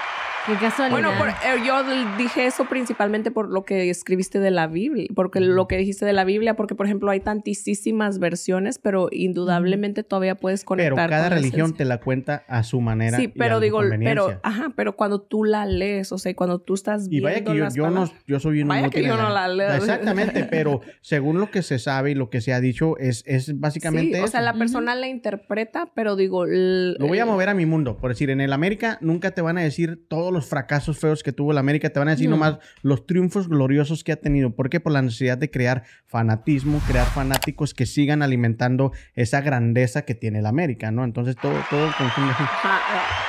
Qué 0.47 0.53
casualidad. 0.55 0.89
Bueno, 0.91 1.11
por- 1.17 1.27
eh, 1.29 1.61
yo 1.65 1.83
dije 2.17 2.45
eso 2.45 2.65
principalmente 2.65 3.31
por 3.31 3.49
lo 3.49 3.65
que 3.65 3.89
escribiste 3.89 4.39
de 4.39 4.49
la 4.49 4.67
Biblia, 4.67 5.07
porque 5.13 5.41
lo 5.41 5.67
que 5.67 5.77
dijiste 5.77 6.05
de 6.05 6.13
la 6.13 6.23
Biblia, 6.23 6.55
porque 6.55 6.73
por 6.73 6.85
ejemplo 6.85 7.11
hay 7.11 7.19
tantísimas 7.19 8.17
versiones, 8.19 8.79
pero 8.79 9.09
indudablemente 9.11 10.03
todavía 10.03 10.35
puedes 10.35 10.61
Pero 10.61 10.95
conectar. 10.95 11.09
cada 11.09 11.23
con 11.23 11.29
la 11.31 11.35
religión 11.35 11.73
te 11.73 11.83
la 11.85 11.99
cuenta 11.99 12.45
a 12.47 12.63
su 12.63 12.79
manera. 12.81 13.17
Sí, 13.17 13.23
y 13.25 13.27
a 13.27 13.31
pero 13.37 13.59
digo, 13.59 13.81
pero, 13.99 14.39
ajá, 14.43 14.71
pero 14.75 14.95
cuando 14.95 15.21
tú 15.21 15.43
la 15.43 15.65
lees, 15.65 16.11
o 16.11 16.17
sea, 16.17 16.33
cuando 16.35 16.59
tú 16.59 16.73
estás 16.75 17.07
Y 17.07 17.09
viendo 17.19 17.27
vaya 17.29 17.43
que 17.43 17.75
yo, 17.75 17.89
no, 17.89 18.09
yo 18.25 18.39
soy 18.39 18.61
un 18.61 18.69
Vaya 18.69 18.89
que 18.89 19.03
yo 19.03 19.17
no 19.17 19.29
la 19.29 19.47
leo. 19.47 19.73
Exactamente, 19.73 20.43
pero 20.49 20.81
según 21.01 21.39
lo 21.39 21.51
que 21.51 21.61
se 21.61 21.77
sabe 21.79 22.11
y 22.11 22.15
lo 22.15 22.29
que 22.29 22.39
se 22.41 22.53
ha 22.53 22.61
dicho, 22.61 22.97
es, 22.99 23.23
es 23.27 23.59
básicamente 23.59 24.17
Sí, 24.17 24.23
o 24.23 24.27
sea, 24.27 24.41
la 24.41 24.53
persona 24.53 24.95
la 24.95 25.07
interpreta, 25.07 25.91
pero 25.93 26.15
digo, 26.15 26.45
Lo 26.45 27.05
voy 27.07 27.19
a 27.19 27.25
mover 27.25 27.49
a 27.49 27.53
mi 27.53 27.65
mundo. 27.65 27.97
Por 27.97 28.11
decir, 28.11 28.29
en 28.29 28.39
el 28.39 28.53
América 28.53 28.97
nunca 29.01 29.31
te 29.31 29.41
van 29.41 29.57
a 29.57 29.61
decir 29.61 30.05
todos 30.07 30.36
los 30.37 30.47
fracasos 30.47 30.97
feos 30.99 31.23
que 31.23 31.31
tuvo 31.33 31.51
el 31.51 31.57
América. 31.57 31.89
Te 31.89 31.99
van 31.99 32.07
a 32.07 32.11
decir 32.11 32.29
No. 32.29 32.35
nomás 32.37 32.57
los 32.81 33.05
triunfos 33.05 33.49
gloriosos 33.49 34.03
que 34.03 34.11
ha 34.13 34.15
tenido. 34.15 34.51
¿Por 34.55 34.69
qué? 34.69 34.79
Por 34.79 34.91
la 34.93 35.01
necesidad 35.01 35.37
de 35.37 35.51
crear 35.51 35.83
fanatismo, 36.05 36.79
crear 36.87 37.05
fanáticos 37.07 37.73
que 37.73 37.85
sigan 37.85 38.21
alimentando 38.21 38.91
esa 39.15 39.41
grandeza 39.41 40.03
que 40.03 40.15
tiene 40.15 40.39
el 40.39 40.45
América, 40.45 40.91
¿no? 40.91 41.03
Entonces 41.03 41.35
todo, 41.35 41.53
todo 41.69 41.91
confunde. 41.97 42.31
Ajá, 42.31 42.79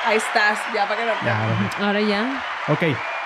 ahí 0.09 0.17
estás, 0.17 0.59
ya 0.73 0.87
para 0.87 1.01
que 1.01 1.07
te- 1.07 1.25
Ya, 1.25 1.85
Ahora 1.85 2.01
ya. 2.01 2.43
Ok, 2.69 2.81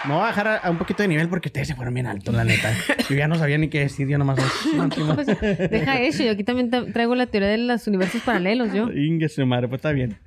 me 0.06 0.14
voy 0.14 0.22
a 0.24 0.26
bajar 0.28 0.48
a, 0.48 0.56
a 0.58 0.70
un 0.72 0.78
poquito 0.78 1.04
de 1.04 1.10
nivel 1.10 1.28
porque 1.30 1.50
ustedes 1.50 1.68
se 1.68 1.76
fueron 1.76 1.94
bien 1.94 2.08
altos, 2.08 2.34
la 2.34 2.44
neta. 2.44 2.72
Yo 3.10 3.16
ya 3.16 3.28
no 3.28 3.36
sabía 3.36 3.58
ni 3.58 3.68
qué 3.70 3.80
decir, 3.82 4.08
yo 4.08 4.18
nomás. 4.18 4.40
Pues, 5.16 5.28
deja 5.28 6.00
eso. 6.00 6.24
Yo 6.24 6.32
aquí 6.32 6.44
también 6.44 6.72
tra- 6.72 6.92
traigo 6.92 7.16
la 7.16 7.28
teoría 7.28 7.50
de 7.50 7.58
los 7.58 7.86
universos 7.88 8.22
paralelos, 8.22 8.74
yo. 8.74 8.90
Ingue 8.92 9.28
su 9.30 9.46
madre, 9.46 9.68
pues 9.68 9.80
está 9.80 9.92
bien. 9.92 10.18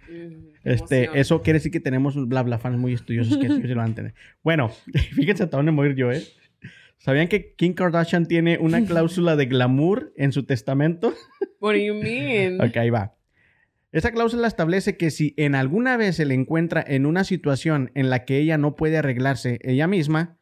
Este, 0.66 1.04
emoción. 1.04 1.20
eso 1.20 1.42
quiere 1.42 1.58
decir 1.58 1.70
que 1.70 1.78
tenemos 1.78 2.16
bla 2.28 2.42
bla 2.42 2.58
fans 2.58 2.76
muy 2.76 2.92
estudiosos 2.92 3.38
que 3.38 3.48
sí 3.48 3.62
lo 3.62 3.76
van 3.76 3.92
a 3.92 3.94
tener. 3.94 4.14
Bueno, 4.42 4.68
fíjense 5.14 5.44
hasta 5.44 5.56
dónde 5.56 5.70
me 5.70 5.76
voy 5.76 5.88
a 5.88 5.90
ir 5.90 5.96
yo, 5.96 6.10
¿eh? 6.10 6.22
¿Sabían 6.98 7.28
que 7.28 7.54
Kim 7.54 7.74
Kardashian 7.74 8.26
tiene 8.26 8.58
una 8.58 8.84
cláusula 8.86 9.36
de 9.36 9.46
glamour 9.46 10.12
en 10.16 10.32
su 10.32 10.44
testamento? 10.44 11.14
What 11.60 11.74
do 11.74 11.78
you 11.78 11.94
mean? 11.94 12.60
Ok, 12.60 12.76
ahí 12.78 12.90
va. 12.90 13.14
Esa 13.92 14.10
cláusula 14.10 14.48
establece 14.48 14.96
que 14.96 15.12
si 15.12 15.34
en 15.36 15.54
alguna 15.54 15.96
vez 15.96 16.16
se 16.16 16.24
le 16.24 16.34
encuentra 16.34 16.84
en 16.86 17.06
una 17.06 17.22
situación 17.22 17.92
en 17.94 18.10
la 18.10 18.24
que 18.24 18.38
ella 18.38 18.58
no 18.58 18.74
puede 18.74 18.98
arreglarse 18.98 19.60
ella 19.62 19.86
misma, 19.86 20.36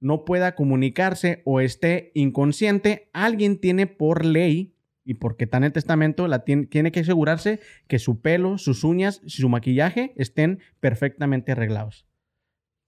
no 0.00 0.24
pueda 0.24 0.54
comunicarse 0.54 1.42
o 1.44 1.60
esté 1.60 2.12
inconsciente, 2.14 3.10
alguien 3.12 3.60
tiene 3.60 3.86
por 3.86 4.24
ley 4.24 4.73
y 5.04 5.14
porque 5.14 5.44
está 5.44 5.58
en 5.58 5.64
el 5.64 5.72
testamento, 5.72 6.26
la 6.28 6.44
tiene, 6.44 6.66
tiene 6.66 6.90
que 6.90 7.00
asegurarse 7.00 7.60
que 7.86 7.98
su 7.98 8.20
pelo, 8.20 8.58
sus 8.58 8.84
uñas, 8.84 9.20
su 9.26 9.48
maquillaje 9.48 10.14
estén 10.16 10.60
perfectamente 10.80 11.52
arreglados. 11.52 12.06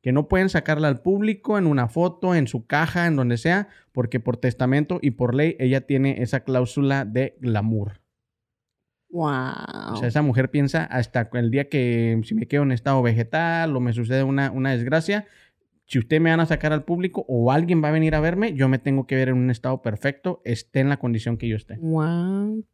Que 0.02 0.12
no 0.12 0.28
pueden 0.28 0.48
sacarla 0.48 0.88
al 0.88 1.02
público 1.02 1.58
en 1.58 1.66
una 1.66 1.88
foto, 1.88 2.34
en 2.34 2.46
su 2.46 2.66
caja, 2.66 3.06
en 3.06 3.16
donde 3.16 3.38
sea, 3.38 3.68
porque 3.92 4.20
por 4.20 4.36
testamento 4.36 4.98
y 5.02 5.12
por 5.12 5.34
ley 5.34 5.56
ella 5.58 5.82
tiene 5.82 6.22
esa 6.22 6.40
cláusula 6.40 7.04
de 7.04 7.36
glamour. 7.40 8.00
Wow. 9.10 9.94
O 9.94 9.96
sea, 9.96 10.08
esa 10.08 10.22
mujer 10.22 10.50
piensa 10.50 10.84
hasta 10.84 11.28
el 11.34 11.50
día 11.50 11.68
que 11.68 12.20
si 12.24 12.34
me 12.34 12.46
quedo 12.46 12.62
en 12.62 12.72
estado 12.72 13.02
vegetal 13.02 13.74
o 13.76 13.80
me 13.80 13.92
sucede 13.92 14.22
una, 14.22 14.50
una 14.50 14.72
desgracia, 14.72 15.26
si 15.86 15.98
usted 15.98 16.20
me 16.20 16.30
van 16.30 16.40
a 16.40 16.46
sacar 16.46 16.72
al 16.72 16.84
público 16.84 17.24
o 17.28 17.50
alguien 17.52 17.82
va 17.82 17.88
a 17.88 17.92
venir 17.92 18.14
a 18.14 18.20
verme, 18.20 18.52
yo 18.54 18.68
me 18.68 18.78
tengo 18.78 19.06
que 19.06 19.14
ver 19.16 19.28
en 19.28 19.36
un 19.36 19.50
estado 19.50 19.82
perfecto, 19.82 20.42
esté 20.44 20.80
en 20.80 20.88
la 20.88 20.98
condición 20.98 21.36
que 21.36 21.48
yo 21.48 21.56
esté. 21.56 21.76
Wow. 21.80 22.64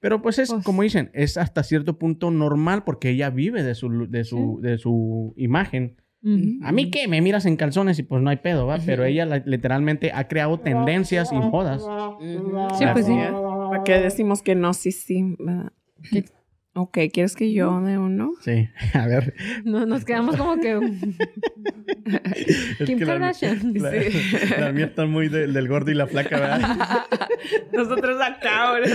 Pero 0.00 0.20
pues 0.20 0.38
es, 0.40 0.50
Pues- 0.50 0.64
como 0.64 0.82
dicen, 0.82 1.10
es 1.14 1.36
hasta 1.36 1.62
cierto 1.62 1.96
punto 1.98 2.30
normal 2.32 2.82
porque 2.84 3.10
ella 3.10 3.30
vive 3.30 3.62
de 3.62 3.74
su, 3.76 4.08
de 4.10 4.24
su, 4.24 4.58
de 4.60 4.76
su 4.78 5.32
imagen. 5.36 5.96
A 6.62 6.70
mí 6.70 6.88
que 6.90 7.08
me 7.08 7.20
miras 7.20 7.46
en 7.46 7.56
calzones 7.56 7.98
y 7.98 8.04
pues 8.04 8.22
no 8.22 8.30
hay 8.30 8.36
pedo, 8.36 8.64
¿va? 8.66 8.78
Pero 8.86 9.04
ella 9.04 9.26
la- 9.26 9.42
literalmente 9.44 10.12
ha 10.14 10.28
creado 10.28 10.58
tendencias 10.60 11.32
y 11.32 11.36
modas. 11.36 11.82
Sí, 12.78 12.84
pues 12.92 13.06
sí. 13.06 13.12
¿Para 13.70 13.82
qué 13.84 13.94
decimos 13.98 14.40
que 14.42 14.54
no? 14.54 14.72
Sí, 14.72 14.92
sí. 14.92 15.36
Ok, 16.74 16.98
¿quieres 17.12 17.36
que 17.36 17.52
yo 17.52 17.80
de 17.82 17.98
uno? 17.98 18.32
Sí, 18.40 18.68
a 18.94 19.06
ver. 19.06 19.34
No, 19.64 19.84
nos 19.84 20.04
quedamos 20.06 20.36
como 20.36 20.56
que. 20.58 20.72
Es 22.04 22.86
Kim 22.86 22.98
que 22.98 23.04
la- 23.04 23.12
Kardashian. 23.12 23.74
La, 23.74 23.90
Sí. 23.92 24.20
la 24.58 24.72
mía 24.72 24.86
está 24.86 25.06
muy 25.06 25.28
de- 25.28 25.46
del 25.48 25.68
gordo 25.68 25.90
y 25.90 25.94
la 25.94 26.06
flaca, 26.06 26.38
¿verdad? 26.40 27.06
Nosotros 27.72 28.20
acá, 28.20 28.68
ahora. 28.68 28.86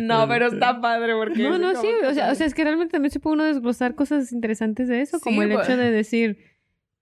No, 0.00 0.26
pero 0.28 0.46
está 0.46 0.80
padre 0.80 1.14
porque. 1.14 1.42
No, 1.42 1.58
no, 1.58 1.74
sí. 1.80 1.88
O 2.08 2.14
sea, 2.14 2.30
o 2.32 2.34
sea, 2.34 2.46
es 2.46 2.54
que 2.54 2.62
realmente 2.64 2.92
también 2.92 3.10
se 3.10 3.20
puede 3.20 3.34
uno 3.34 3.44
desglosar 3.44 3.94
cosas 3.94 4.32
interesantes 4.32 4.88
de 4.88 5.00
eso, 5.00 5.20
como 5.20 5.42
el 5.42 5.52
pues. 5.52 5.68
hecho 5.68 5.76
de 5.76 5.90
decir 5.90 6.38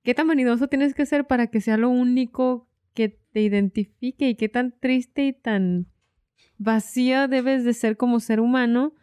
qué 0.02 0.14
tan 0.14 0.26
vanidoso 0.28 0.68
tienes 0.68 0.94
que 0.94 1.06
ser 1.06 1.26
para 1.26 1.48
que 1.48 1.60
sea 1.60 1.76
lo 1.76 1.88
único 1.90 2.68
que 2.94 3.08
te 3.32 3.42
identifique 3.42 4.28
y 4.30 4.34
qué 4.36 4.48
tan 4.48 4.72
triste 4.80 5.26
y 5.26 5.32
tan 5.32 5.86
vacía 6.58 7.28
debes 7.28 7.64
de 7.64 7.74
ser 7.74 7.96
como 7.96 8.20
ser 8.20 8.40
humano 8.40 8.94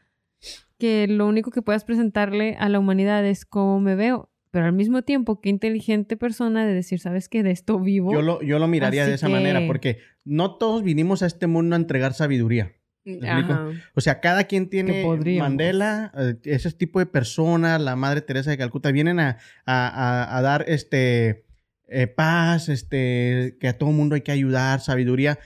que 0.83 1.07
lo 1.07 1.27
único 1.27 1.49
que 1.49 1.61
puedas 1.61 1.85
presentarle 1.85 2.57
a 2.59 2.67
la 2.67 2.77
humanidad 2.79 3.25
es 3.25 3.45
cómo 3.45 3.79
me 3.79 3.95
veo. 3.95 4.29
Pero 4.51 4.65
al 4.65 4.73
mismo 4.73 5.01
tiempo, 5.01 5.39
qué 5.39 5.47
inteligente 5.49 6.17
persona 6.17 6.65
de 6.65 6.73
decir, 6.73 6.99
¿sabes 6.99 7.29
qué? 7.29 7.41
De 7.41 7.51
esto 7.51 7.79
vivo. 7.79 8.11
Yo 8.11 8.21
lo, 8.21 8.41
yo 8.41 8.59
lo 8.59 8.67
miraría 8.67 9.03
Así 9.03 9.09
de 9.11 9.15
esa 9.15 9.27
que- 9.27 9.33
manera, 9.33 9.61
porque 9.65 9.99
no 10.25 10.55
todos 10.57 10.83
vinimos 10.83 11.23
a 11.23 11.27
este 11.27 11.47
mundo 11.47 11.75
a 11.75 11.79
entregar 11.79 12.13
sabiduría. 12.13 12.73
Ajá. 13.21 13.69
O 13.95 14.01
sea, 14.01 14.19
cada 14.19 14.43
quien 14.43 14.69
tiene. 14.69 15.05
Mandela, 15.39 16.11
eh, 16.17 16.35
ese 16.43 16.71
tipo 16.71 16.99
de 16.99 17.05
personas, 17.05 17.79
la 17.81 17.95
Madre 17.95 18.21
Teresa 18.21 18.49
de 18.51 18.57
Calcuta, 18.57 18.91
vienen 18.91 19.19
a, 19.21 19.37
a- 19.65 19.87
a- 19.87 20.37
a 20.37 20.41
dar 20.41 20.65
este 20.67 21.45
eh, 21.87 22.07
paz, 22.07 22.67
este, 22.69 23.57
que 23.59 23.67
a 23.69 23.77
todo 23.77 23.91
mundo 23.91 24.15
hay 24.15 24.21
que 24.21 24.31
ayudar, 24.33 24.79
sabiduría. 24.81 25.39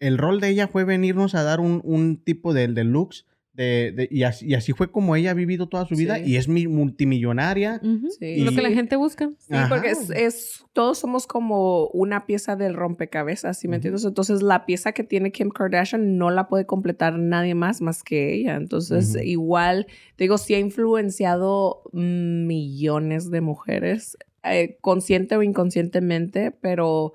El 0.00 0.18
rol 0.18 0.40
de 0.40 0.48
ella 0.50 0.68
fue 0.68 0.84
venirnos 0.84 1.34
a 1.34 1.42
dar 1.42 1.60
un, 1.60 1.80
un 1.84 2.22
tipo 2.22 2.52
de, 2.54 2.68
de 2.68 2.84
looks, 2.84 3.26
de, 3.54 3.92
de- 3.94 4.08
y, 4.10 4.24
así, 4.24 4.46
y 4.48 4.54
así 4.54 4.72
fue 4.72 4.90
como 4.90 5.14
ella 5.16 5.30
ha 5.30 5.34
vivido 5.34 5.68
toda 5.68 5.86
su 5.86 5.94
vida 5.94 6.16
Sí. 6.16 6.22
y 6.32 6.36
es 6.36 6.48
mi 6.48 6.66
multimillonaria. 6.66 7.80
Sí. 8.18 8.38
Lo 8.44 8.50
que 8.52 8.62
la 8.62 8.70
gente 8.70 8.96
busca. 8.96 9.30
Sí, 9.38 9.54
Ajá. 9.54 9.68
porque 9.68 9.90
es, 9.90 10.10
es- 10.10 10.64
todos 10.72 10.98
somos 10.98 11.28
como 11.28 11.86
una 11.88 12.26
pieza 12.26 12.56
del 12.56 12.74
rompecabezas, 12.74 13.56
¿sí 13.58 13.68
me 13.68 13.76
entiendes? 13.76 14.04
Entonces 14.04 14.42
la 14.42 14.66
pieza 14.66 14.90
que 14.90 15.04
tiene 15.04 15.30
Kim 15.30 15.50
Kardashian 15.50 16.18
no 16.18 16.30
la 16.30 16.48
puede 16.48 16.66
completar 16.66 17.16
nadie 17.16 17.54
más 17.54 17.80
más 17.80 18.02
que 18.02 18.34
ella. 18.34 18.56
Entonces 18.56 19.16
igual, 19.22 19.86
te 20.16 20.24
digo, 20.24 20.36
sí 20.36 20.54
ha 20.54 20.58
influenciado 20.58 21.82
millones 21.92 23.30
de 23.30 23.40
mujeres, 23.40 24.18
eh, 24.42 24.76
consciente 24.80 25.36
o 25.36 25.42
inconscientemente, 25.42 26.50
pero 26.50 27.12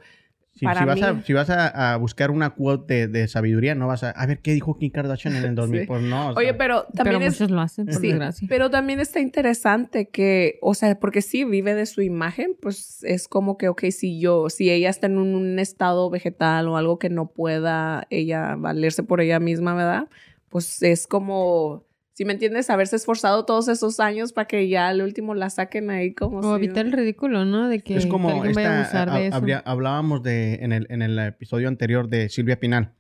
Si, 0.60 0.66
Para 0.66 0.82
si 0.82 0.86
vas, 0.86 0.96
mí- 0.98 1.04
a, 1.04 1.24
si 1.24 1.32
vas 1.34 1.50
a, 1.50 1.94
a 1.94 1.96
buscar 1.98 2.32
una 2.32 2.50
quote 2.50 3.08
de, 3.08 3.08
de 3.08 3.28
sabiduría, 3.30 3.76
no 3.76 3.88
vas 3.88 4.04
a... 4.04 4.10
A 4.12 4.26
ver, 4.26 4.40
¿qué 4.40 4.52
dijo 4.54 4.78
Kim 4.78 4.92
Kardashian 4.92 5.36
en 5.38 5.46
el 5.46 5.56
2000? 5.56 5.82
Sí. 5.82 5.88
Pues 5.88 6.02
no. 6.04 6.32
o 6.32 6.34
oye, 6.36 6.50
sea, 6.50 6.58
pero 6.58 6.86
Pero 6.92 7.04
también 7.04 7.22
es... 7.24 7.34
muchos 7.40 7.50
lo 7.52 7.62
hacen, 7.62 7.86
por 7.86 7.96
Sí, 7.96 8.08
desgracia. 8.10 8.46
pero 8.50 8.70
también 8.70 9.00
está 9.00 9.22
interesante 9.22 10.10
que, 10.10 10.60
o 10.62 10.74
sea, 10.74 11.00
porque 11.00 11.22
sí 11.22 11.46
vive 11.46 11.74
de 11.76 11.86
su 11.86 12.02
imagen, 12.02 12.58
pues 12.62 13.04
es 13.04 13.30
como 13.30 13.58
que, 13.58 13.70
ok, 13.70 13.86
si 13.92 14.20
yo, 14.20 14.50
si 14.50 14.70
ella 14.70 14.90
está 14.90 15.08
en 15.08 15.18
un, 15.18 15.34
un 15.34 15.60
estado 15.60 16.10
vegetal 16.10 16.68
o 16.68 16.76
algo 16.76 17.00
que 17.00 17.10
no 17.10 17.28
pueda 17.32 18.06
ella 18.10 18.56
valerse 18.58 19.02
por 19.04 19.22
ella 19.22 19.40
misma, 19.40 19.74
¿verdad? 19.76 20.10
Pues 20.50 20.84
es 20.84 21.08
como, 21.08 21.86
si 22.20 22.26
me 22.26 22.34
entiendes, 22.34 22.70
haberse 22.70 22.98
esforzado 22.98 23.46
todos 23.46 23.70
esos 23.70 24.02
años 24.02 24.34
para 24.34 24.46
que 24.46 24.68
ya 24.68 24.90
al 24.90 25.02
último 25.02 25.36
la 25.36 25.50
saquen 25.50 25.90
ahí 25.90 26.14
como 26.14 26.40
O 26.40 26.58
si- 26.58 26.66
evitar 26.66 26.86
el 26.86 26.92
ridículo, 26.92 27.46
¿no? 27.46 27.70
De 27.70 27.80
que, 27.80 27.96
es 27.96 28.08
como 28.08 28.28
alguien 28.30 28.54
vaya 28.56 28.80
a 28.80 28.82
esta, 28.82 29.02
abusar 29.04 29.18
de 29.22 29.28
eso. 29.28 29.36
habría- 29.38 29.60
hablábamos 29.66 30.22
de 30.22 30.56
en 30.56 30.74
el, 30.74 30.86
en 30.90 31.02
el 31.02 31.18
episodio 31.18 31.70
anterior 31.70 32.10
de 32.10 32.28
Silvia 32.28 32.60
Pinal. 32.60 32.92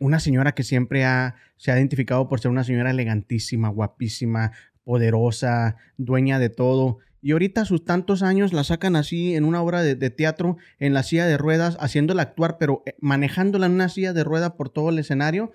Una 0.00 0.18
señora 0.18 0.56
que 0.56 0.64
siempre 0.64 1.04
ha, 1.04 1.36
se 1.56 1.70
ha 1.70 1.76
identificado 1.76 2.28
por 2.28 2.40
ser 2.40 2.50
una 2.50 2.64
señora 2.64 2.90
elegantísima, 2.90 3.68
guapísima, 3.68 4.50
poderosa, 4.82 5.76
dueña 5.96 6.40
de 6.40 6.48
todo. 6.50 6.98
Y 7.22 7.30
ahorita 7.30 7.60
a 7.60 7.64
sus 7.66 7.84
tantos 7.84 8.24
años 8.24 8.52
la 8.52 8.64
sacan 8.64 8.96
así 8.96 9.36
en 9.36 9.44
una 9.44 9.62
obra 9.62 9.82
de, 9.82 9.94
de 9.94 10.10
teatro, 10.10 10.56
en 10.80 10.94
la 10.94 11.04
silla 11.04 11.26
de 11.26 11.38
ruedas, 11.38 11.76
haciéndola 11.78 12.22
actuar, 12.22 12.56
pero 12.58 12.82
eh, 12.86 12.94
manejándola 13.00 13.66
en 13.66 13.72
una 13.72 13.88
silla 13.88 14.12
de 14.12 14.24
ruedas 14.24 14.50
por 14.58 14.68
todo 14.68 14.90
el 14.90 14.98
escenario. 14.98 15.52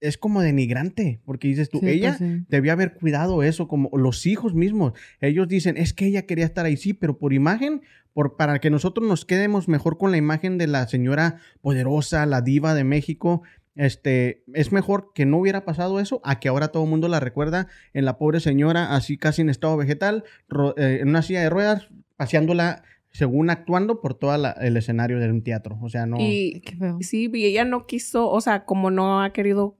Es 0.00 0.16
como 0.18 0.40
denigrante, 0.42 1.20
porque 1.24 1.48
dices 1.48 1.68
tú, 1.70 1.78
Sí, 1.78 1.86
pues 1.86 1.94
ella 1.96 2.16
sí. 2.16 2.44
debía 2.48 2.72
haber 2.72 2.94
cuidado 2.94 3.42
eso, 3.42 3.66
como 3.68 3.90
los 3.96 4.26
hijos 4.26 4.54
mismos. 4.54 4.92
Ellos 5.20 5.48
dicen, 5.48 5.76
es 5.76 5.92
que 5.92 6.06
ella 6.06 6.22
quería 6.22 6.44
estar 6.44 6.64
ahí, 6.66 6.76
sí, 6.76 6.92
pero 6.94 7.18
por 7.18 7.32
imagen, 7.32 7.82
por, 8.12 8.36
para 8.36 8.60
que 8.60 8.70
nosotros 8.70 9.06
nos 9.08 9.24
quedemos 9.24 9.66
mejor 9.68 9.98
con 9.98 10.10
la 10.12 10.16
imagen 10.16 10.56
de 10.58 10.66
la 10.68 10.86
señora 10.86 11.38
poderosa, 11.60 12.26
la 12.26 12.40
diva 12.42 12.74
de 12.74 12.84
México, 12.84 13.42
este, 13.74 14.42
es 14.54 14.72
mejor 14.72 15.12
que 15.14 15.24
no 15.26 15.38
hubiera 15.38 15.64
pasado 15.64 16.00
eso 16.00 16.20
a 16.24 16.40
que 16.40 16.48
ahora 16.48 16.68
todo 16.68 16.82
el 16.84 16.90
mundo 16.90 17.06
la 17.08 17.20
recuerda 17.20 17.68
en 17.92 18.04
la 18.04 18.18
pobre 18.18 18.40
señora, 18.40 18.94
así 18.96 19.16
casi 19.18 19.42
en 19.42 19.48
estado 19.50 19.76
vegetal, 19.76 20.24
ro- 20.48 20.74
eh, 20.76 20.98
en 21.00 21.08
una 21.10 21.22
silla 21.22 21.42
de 21.42 21.50
ruedas, 21.50 21.88
paseándola 22.16 22.82
según 23.10 23.50
actuando 23.50 24.00
por 24.00 24.14
todo 24.14 24.34
el 24.60 24.76
escenario 24.76 25.18
de 25.18 25.30
un 25.30 25.42
teatro. 25.42 25.78
O 25.80 25.88
sea, 25.88 26.06
no... 26.06 26.16
Y 26.20 26.60
Qué 26.64 26.76
feo. 26.76 26.98
sí, 27.00 27.30
y 27.32 27.44
ella 27.46 27.64
no 27.64 27.86
quiso, 27.86 28.28
o 28.30 28.40
sea, 28.40 28.64
como 28.64 28.90
no 28.90 29.22
ha 29.22 29.32
querido 29.32 29.76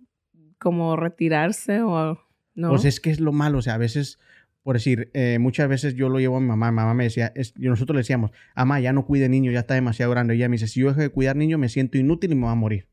como 0.58 0.96
retirarse 0.96 1.82
o 1.82 2.18
no. 2.54 2.68
Pues 2.70 2.84
es 2.84 3.00
que 3.00 3.10
es 3.10 3.20
lo 3.20 3.32
malo, 3.32 3.58
o 3.58 3.62
sea, 3.62 3.74
a 3.74 3.78
veces, 3.78 4.18
por 4.62 4.76
decir, 4.76 5.10
eh, 5.14 5.38
muchas 5.38 5.68
veces 5.68 5.94
yo 5.94 6.08
lo 6.08 6.18
llevo 6.18 6.36
a 6.36 6.40
mi 6.40 6.46
mamá, 6.46 6.70
mi 6.70 6.76
mamá 6.76 6.94
me 6.94 7.04
decía, 7.04 7.32
es, 7.34 7.54
y 7.56 7.68
nosotros 7.68 7.94
le 7.94 8.00
decíamos, 8.00 8.32
ama, 8.54 8.80
ya 8.80 8.92
no 8.92 9.06
cuide 9.06 9.28
niño, 9.28 9.52
ya 9.52 9.60
está 9.60 9.74
demasiado 9.74 10.10
grande. 10.10 10.34
Y 10.34 10.38
ella 10.38 10.48
me 10.48 10.54
dice, 10.54 10.66
si 10.66 10.80
yo 10.80 10.88
dejo 10.88 11.00
de 11.00 11.08
cuidar 11.10 11.36
niño, 11.36 11.58
me 11.58 11.68
siento 11.68 11.98
inútil 11.98 12.32
y 12.32 12.34
me 12.34 12.42
voy 12.42 12.52
a 12.52 12.56
morir. 12.56 12.88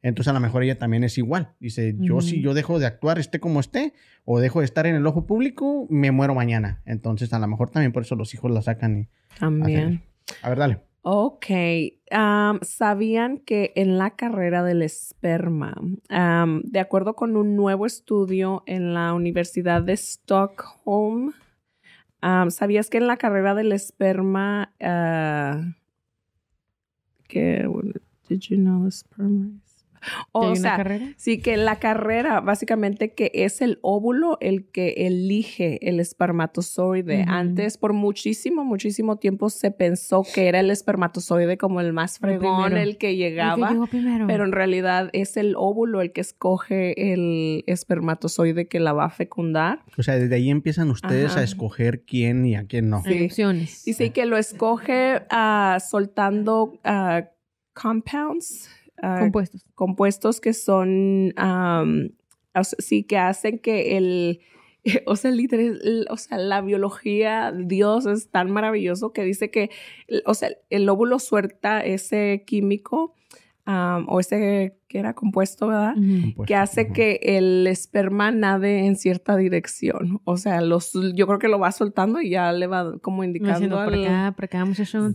Entonces 0.00 0.30
a 0.30 0.32
lo 0.32 0.40
mejor 0.40 0.62
ella 0.62 0.78
también 0.78 1.02
es 1.02 1.18
igual. 1.18 1.54
Dice, 1.58 1.96
yo 1.98 2.20
si 2.20 2.40
yo 2.40 2.54
dejo 2.54 2.78
de 2.78 2.86
actuar, 2.86 3.18
esté 3.18 3.40
como 3.40 3.58
esté, 3.58 3.94
o 4.24 4.38
dejo 4.38 4.60
de 4.60 4.64
estar 4.64 4.86
en 4.86 4.94
el 4.94 5.06
ojo 5.06 5.26
público, 5.26 5.86
me 5.90 6.12
muero 6.12 6.34
mañana. 6.34 6.82
Entonces 6.86 7.32
a 7.32 7.38
lo 7.40 7.48
mejor 7.48 7.70
también 7.70 7.92
por 7.92 8.02
eso 8.02 8.14
los 8.14 8.32
hijos 8.34 8.50
la 8.50 8.62
sacan 8.62 8.96
y... 8.96 9.08
También. 9.38 10.02
A 10.42 10.48
ver, 10.50 10.58
dale. 10.58 10.87
Ok. 11.10 11.46
¿Sabían 12.60 13.38
que 13.38 13.72
en 13.76 13.96
la 13.96 14.10
carrera 14.10 14.62
del 14.62 14.82
esperma, 14.82 15.74
de 16.10 16.80
acuerdo 16.80 17.16
con 17.16 17.38
un 17.38 17.56
nuevo 17.56 17.86
estudio 17.86 18.62
en 18.66 18.92
la 18.92 19.14
Universidad 19.14 19.82
de 19.82 19.94
Stockholm, 19.94 21.32
¿sabías 22.50 22.90
que 22.90 22.98
en 22.98 23.06
la 23.06 23.16
carrera 23.16 23.54
del 23.54 23.72
esperma, 23.72 24.74
ah, 24.82 25.62
did 27.30 28.40
you 28.40 28.58
know 28.58 28.84
the 28.84 28.90
sperm 28.90 29.62
¿Y 29.64 29.67
O 30.32 30.42
hay 30.44 30.50
una 30.50 30.60
sea, 30.60 30.76
carrera? 30.76 31.06
Sí, 31.16 31.40
que 31.40 31.56
la 31.56 31.76
carrera, 31.76 32.40
básicamente, 32.40 33.14
que 33.14 33.30
es 33.34 33.60
el 33.60 33.78
óvulo 33.82 34.36
el 34.40 34.66
que 34.70 35.06
elige 35.06 35.88
el 35.88 36.00
espermatozoide. 36.00 37.24
Antes, 37.26 37.78
por 37.78 37.92
muchísimo, 37.92 38.64
muchísimo 38.64 39.16
tiempo, 39.16 39.50
se 39.50 39.70
pensó 39.70 40.22
que 40.34 40.48
era 40.48 40.60
el 40.60 40.70
espermatozoide 40.70 41.56
como 41.56 41.80
el 41.80 41.92
más 41.92 42.18
fregón, 42.18 42.76
el 42.76 42.78
que 42.78 42.82
El 42.82 42.98
que 42.98 43.16
llegaba. 43.16 43.70
llegó 43.70 43.86
primero. 43.86 44.26
Pero 44.26 44.44
en 44.44 44.52
realidad 44.52 45.10
es 45.12 45.36
el 45.36 45.54
óvulo 45.56 46.00
el 46.00 46.12
que 46.12 46.20
escoge 46.20 47.12
el 47.12 47.64
espermatozoide 47.66 48.68
que 48.68 48.80
la 48.80 48.92
va 48.92 49.06
a 49.06 49.10
fecundar. 49.10 49.82
O 49.96 50.02
sea, 50.02 50.16
desde 50.18 50.34
ahí 50.34 50.50
empiezan 50.50 50.90
ustedes 50.90 51.32
Ajá. 51.32 51.40
a 51.40 51.44
escoger 51.44 52.02
quién 52.02 52.44
y 52.46 52.56
a 52.56 52.66
quién 52.66 52.90
no. 52.90 53.02
Sí. 53.04 53.24
Opciones. 53.24 53.84
Dice 53.84 54.10
que 54.10 54.26
lo 54.26 54.36
escoge 54.36 55.22
ah, 55.30 55.78
soltando 55.80 56.78
ah, 56.84 57.28
compounds. 57.74 58.70
Ah, 59.02 59.18
Compuestos. 59.20 59.64
compuestos 59.74 60.40
que 60.40 60.52
son, 60.52 61.30
o 61.38 62.64
sea, 62.64 62.78
sí, 62.78 63.04
que 63.04 63.18
hacen 63.18 63.58
que 63.58 63.96
el, 63.96 64.40
o 65.06 65.16
sea, 65.16 65.30
literal, 65.30 66.06
o 66.10 66.16
sea, 66.16 66.38
la 66.38 66.60
biología, 66.60 67.52
Dios 67.52 68.06
es 68.06 68.30
tan 68.30 68.50
maravilloso 68.50 69.12
que 69.12 69.22
dice 69.24 69.50
que, 69.50 69.70
o 70.24 70.34
sea, 70.34 70.50
el 70.70 70.88
óvulo 70.88 71.18
suelta 71.18 71.80
ese 71.80 72.44
químico 72.46 73.14
o 74.08 74.20
ese 74.20 74.74
que 74.88 74.98
era 74.98 75.12
compuesto, 75.12 75.66
¿verdad? 75.68 75.94
Que 76.46 76.54
hace 76.54 76.88
que 76.94 77.20
el 77.22 77.66
esperma 77.66 78.30
nade 78.30 78.86
en 78.86 78.96
cierta 78.96 79.36
dirección. 79.36 80.22
O 80.24 80.38
sea, 80.38 80.62
los, 80.62 80.92
yo 81.14 81.26
creo 81.26 81.38
que 81.38 81.48
lo 81.48 81.58
va 81.58 81.70
soltando 81.72 82.22
y 82.22 82.30
ya 82.30 82.50
le 82.52 82.66
va 82.66 82.98
como 83.00 83.18
Va 83.18 83.26
indicando 83.26 83.76
por 83.84 83.92
al- 83.92 84.04
acá, 84.04 84.32
por 84.34 84.44
acá. 84.46 84.64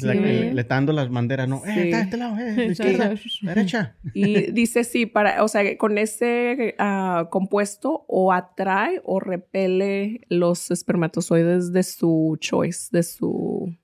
La 0.04 0.14
que 0.14 0.20
le, 0.22 0.54
le 0.54 0.62
está 0.62 0.76
dando 0.76 0.93
las 0.93 1.10
banderas, 1.10 1.49
¿no? 1.49 1.66
Eh, 1.66 1.86
está 1.86 1.97
de 1.97 2.04
este 2.04 2.18
lado, 2.18 2.38
eh, 2.38 2.68
izquierda, 2.70 3.16
derecha. 3.41 3.95
Y 4.14 4.51
dice 4.51 4.84
sí, 4.84 5.08
para, 5.08 5.43
o 5.43 5.47
sea, 5.47 5.76
con 5.80 5.97
ese 5.97 6.76
ah, 6.78 7.30
compuesto 7.32 8.06
o 8.08 8.32
atrae 8.32 9.01
o 9.04 9.20
repele 9.20 10.22
los 10.30 10.70
espermatozoides 10.70 11.72
de 11.74 11.82
su 11.82 12.38
choice, 12.39 12.89
de 12.91 13.01
su 13.01 13.76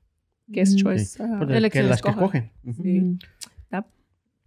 ¿qué 0.54 0.62
es 0.62 0.72
Ujú. 0.74 0.80
choice? 0.82 1.06
Sí. 1.06 1.24
Que 1.72 1.80
las 1.90 2.02
que 2.04 2.10
sí. 2.84 3.18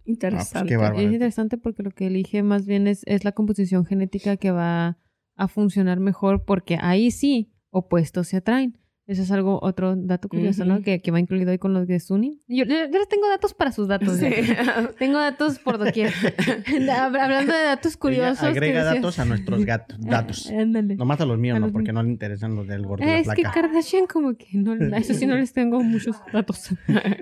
Ujú. 0.05 0.13
Está 0.13 0.59
interesante. 0.61 1.05
Es 1.05 1.13
interesante 1.13 1.57
porque 1.57 1.83
lo 1.83 1.91
que 1.91 2.07
elige 2.07 2.43
más 2.43 2.65
bien 2.65 2.87
es, 2.87 3.03
es 3.05 3.23
la 3.23 3.31
composición 3.31 3.85
genética 3.85 4.37
que 4.37 4.51
va 4.51 4.97
a 5.35 5.47
funcionar 5.47 5.99
mejor 5.99 6.45
porque 6.45 6.77
ahí 6.79 7.11
sí 7.11 7.53
opuestos 7.69 8.27
se 8.27 8.37
atraen. 8.37 8.77
Eso 9.05 9.21
es 9.21 9.31
algo, 9.31 9.59
otro 9.61 9.95
dato 9.97 10.29
curioso, 10.29 10.63
¿no? 10.63 10.81
Que, 10.81 11.01
que 11.01 11.11
va 11.11 11.19
incluido 11.19 11.51
ahí 11.51 11.57
con 11.57 11.73
los 11.73 11.87
de 11.87 11.99
Suni. 11.99 12.39
Yo, 12.47 12.63
yo- 12.63 12.87
les 12.87 13.07
tengo 13.09 13.27
datos 13.27 13.53
para 13.53 13.73
sus 13.73 13.89
datos. 13.89 14.15
Sí. 14.17 14.29
ya. 14.47 14.91
Tengo 14.99 15.17
datos 15.19 15.59
por 15.59 15.77
doquier. 15.77 16.11
Hab- 16.67 17.19
Hablando 17.19 17.51
de 17.53 17.63
datos 17.63 17.97
curiosos. 17.97 18.39
Ella 18.43 18.51
agrega 18.51 18.83
datos 18.85 19.19
a 19.19 19.25
nuestros 19.25 19.65
gatos. 19.65 19.99
datos. 20.01 20.49
Ándale. 20.49 20.95
Nomás 20.95 21.19
a 21.19 21.25
los 21.25 21.37
míos, 21.37 21.57
A 21.57 21.59
no, 21.59 21.65
los 21.65 21.73
porque 21.73 21.91
míos. 21.91 21.95
no 21.95 22.03
le 22.03 22.09
interesan 22.11 22.55
los 22.55 22.65
del 22.67 22.85
gordo 22.85 23.03
y 23.03 23.07
la 23.07 23.19
Es 23.19 23.27
que. 23.35 23.43
Kardashian 23.43 24.05
como 24.07 24.35
que 24.37 24.47
no, 24.53 24.71
a 24.95 24.97
eso 24.99 25.13
sí 25.13 25.25
no 25.25 25.35
les 25.35 25.51
tengo 25.51 25.83
muchos 25.83 26.15
datos. 26.31 26.69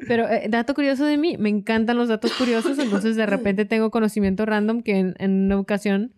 Pero 0.08 0.30
eh, 0.30 0.48
dato 0.50 0.76
curioso 0.76 1.06
de 1.06 1.18
mí, 1.18 1.36
me 1.40 1.50
encantan 1.50 1.98
los 1.98 2.10
datos 2.10 2.32
curiosos, 2.34 2.78
entonces 2.78 3.16
de 3.16 3.26
repente 3.26 3.66
tengo 3.66 3.90
conocimiento 3.90 4.46
random 4.46 4.84
que 4.84 5.00
en, 5.00 5.16
en 5.18 5.46
una 5.46 5.60
ocasión, 5.60 6.12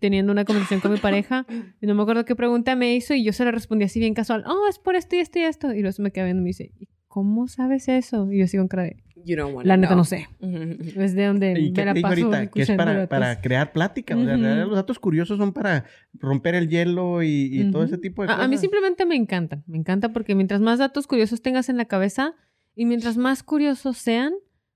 teniendo 0.00 0.32
una 0.32 0.44
conversación 0.44 0.80
con 0.80 0.92
mi 0.92 0.98
pareja, 0.98 1.46
y 1.80 1.86
no 1.86 1.94
me 1.94 2.02
acuerdo 2.02 2.24
qué 2.24 2.34
pregunta 2.36 2.76
me 2.76 2.94
hizo 2.94 3.14
y 3.14 3.24
yo 3.24 3.32
se 3.32 3.44
le 3.44 3.52
respondí 3.52 3.84
así 3.84 4.00
bien 4.00 4.14
casual, 4.14 4.44
oh, 4.46 4.66
es 4.68 4.78
por 4.78 4.96
esto 4.96 5.16
y 5.16 5.20
esto 5.20 5.38
y 5.38 5.42
esto. 5.42 5.72
Y 5.72 5.80
luego 5.80 5.92
se 5.92 6.02
me 6.02 6.10
queda 6.10 6.24
viendo 6.24 6.40
y 6.40 6.44
me 6.44 6.48
dice, 6.48 6.72
¿y 6.78 6.88
cómo 7.06 7.48
sabes 7.48 7.88
eso? 7.88 8.30
Y 8.30 8.38
yo 8.38 8.46
sigo 8.46 8.62
con 8.62 8.68
cara 8.68 8.82
de, 8.84 9.02
You 9.24 9.36
don't 9.36 9.64
la 9.64 9.76
neta 9.76 9.94
no 9.94 10.04
sé. 10.04 10.28
Es 10.40 11.14
de 11.14 11.26
donde 11.26 11.58
¿Y 11.58 11.68
me 11.68 11.72
qué 11.72 11.84
la 11.84 11.92
te 11.92 11.98
dijo 11.98 12.08
paso 12.08 12.26
ahorita? 12.26 12.50
Que 12.50 12.62
es 12.62 12.70
para, 12.70 13.06
para 13.08 13.40
crear 13.40 13.72
plática. 13.72 14.16
O 14.16 14.24
sea, 14.24 14.34
en 14.34 14.42
realidad 14.42 14.66
los 14.66 14.76
datos 14.76 14.98
curiosos 14.98 15.38
son 15.38 15.52
para 15.52 15.84
romper 16.14 16.54
el 16.54 16.68
hielo 16.68 17.22
y, 17.22 17.50
y 17.52 17.70
todo 17.70 17.84
ese 17.84 17.98
tipo 17.98 18.22
de 18.22 18.28
A- 18.28 18.32
cosas. 18.34 18.44
A, 18.44 18.48
mí 18.48 18.56
simplemente 18.56 19.04
me 19.06 19.16
encantan. 19.16 19.64
Me 19.66 19.76
encanta 19.76 20.12
porque 20.12 20.34
mientras 20.34 20.60
más 20.60 20.78
datos 20.78 21.06
curiosos 21.06 21.42
tengas 21.42 21.68
en 21.68 21.76
la 21.76 21.86
cabeza 21.86 22.34
y 22.74 22.86
mientras 22.86 23.16
más 23.16 23.42
curiosos 23.42 23.98
sean, 23.98 24.32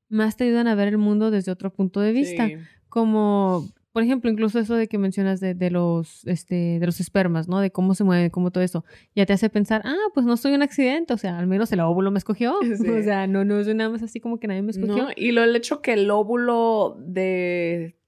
más 0.08 0.36
te 0.36 0.44
ayudan 0.44 0.66
a 0.66 0.74
ver 0.74 0.88
el 0.88 0.98
mundo 0.98 1.30
desde 1.30 1.52
otro 1.52 1.72
punto 1.72 2.00
de 2.00 2.12
vista. 2.12 2.48
Sí. 2.48 2.56
Como, 2.88 3.70
por 3.92 4.02
ejemplo, 4.02 4.30
incluso 4.30 4.58
eso 4.58 4.74
de 4.74 4.88
que 4.88 4.96
mencionas 4.98 5.38
de, 5.40 5.54
de 5.54 5.70
los, 5.70 6.26
este, 6.26 6.78
de 6.78 6.86
los 6.86 6.98
espermas, 6.98 7.46
¿no? 7.48 7.60
De 7.60 7.70
cómo 7.70 7.94
se 7.94 8.04
mueve, 8.04 8.30
cómo 8.30 8.50
todo 8.50 8.64
eso. 8.64 8.84
Ya 9.14 9.26
te 9.26 9.34
hace 9.34 9.50
pensar, 9.50 9.82
ah, 9.84 9.94
pues 10.14 10.24
no 10.24 10.36
soy 10.36 10.54
un 10.54 10.62
accidente. 10.62 11.12
O 11.12 11.18
sea, 11.18 11.38
al 11.38 11.46
menos 11.46 11.70
el 11.72 11.80
óvulo 11.80 12.10
me 12.10 12.18
escogió. 12.18 12.54
Sí. 12.78 12.88
O 12.88 13.02
sea, 13.02 13.26
no, 13.26 13.44
no 13.44 13.60
es 13.60 13.74
nada 13.74 13.90
más 13.90 14.02
así 14.02 14.18
como 14.18 14.38
que 14.40 14.48
nadie 14.48 14.62
me 14.62 14.70
escogió. 14.70 14.96
No, 14.96 15.08
y 15.14 15.32
lo 15.32 15.44
el 15.44 15.54
hecho 15.54 15.82
que 15.82 15.92
el 15.92 16.10
óvulo 16.10 16.96
de, 17.06 17.98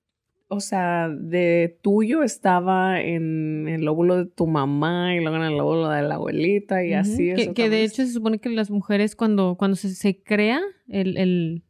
o 0.48 0.60
sea, 0.60 1.08
de 1.10 1.78
tuyo 1.82 2.22
estaba 2.22 3.00
en 3.00 3.68
el 3.68 3.86
óvulo 3.86 4.16
de 4.16 4.26
tu 4.26 4.46
mamá 4.46 5.14
y 5.14 5.20
luego 5.20 5.36
en 5.36 5.42
el 5.42 5.60
óvulo 5.60 5.90
de 5.90 6.02
la 6.02 6.14
abuelita 6.14 6.82
y 6.84 6.94
así. 6.94 7.34
Que, 7.34 7.42
eso 7.42 7.54
que 7.54 7.68
de 7.68 7.82
hecho 7.84 8.06
se 8.06 8.12
supone 8.12 8.38
que 8.38 8.48
las 8.48 8.70
mujeres 8.70 9.16
cuando, 9.16 9.56
cuando 9.58 9.76
se, 9.76 9.90
se 9.90 10.22
crea 10.22 10.60
el, 10.88 11.16
el 11.18 11.64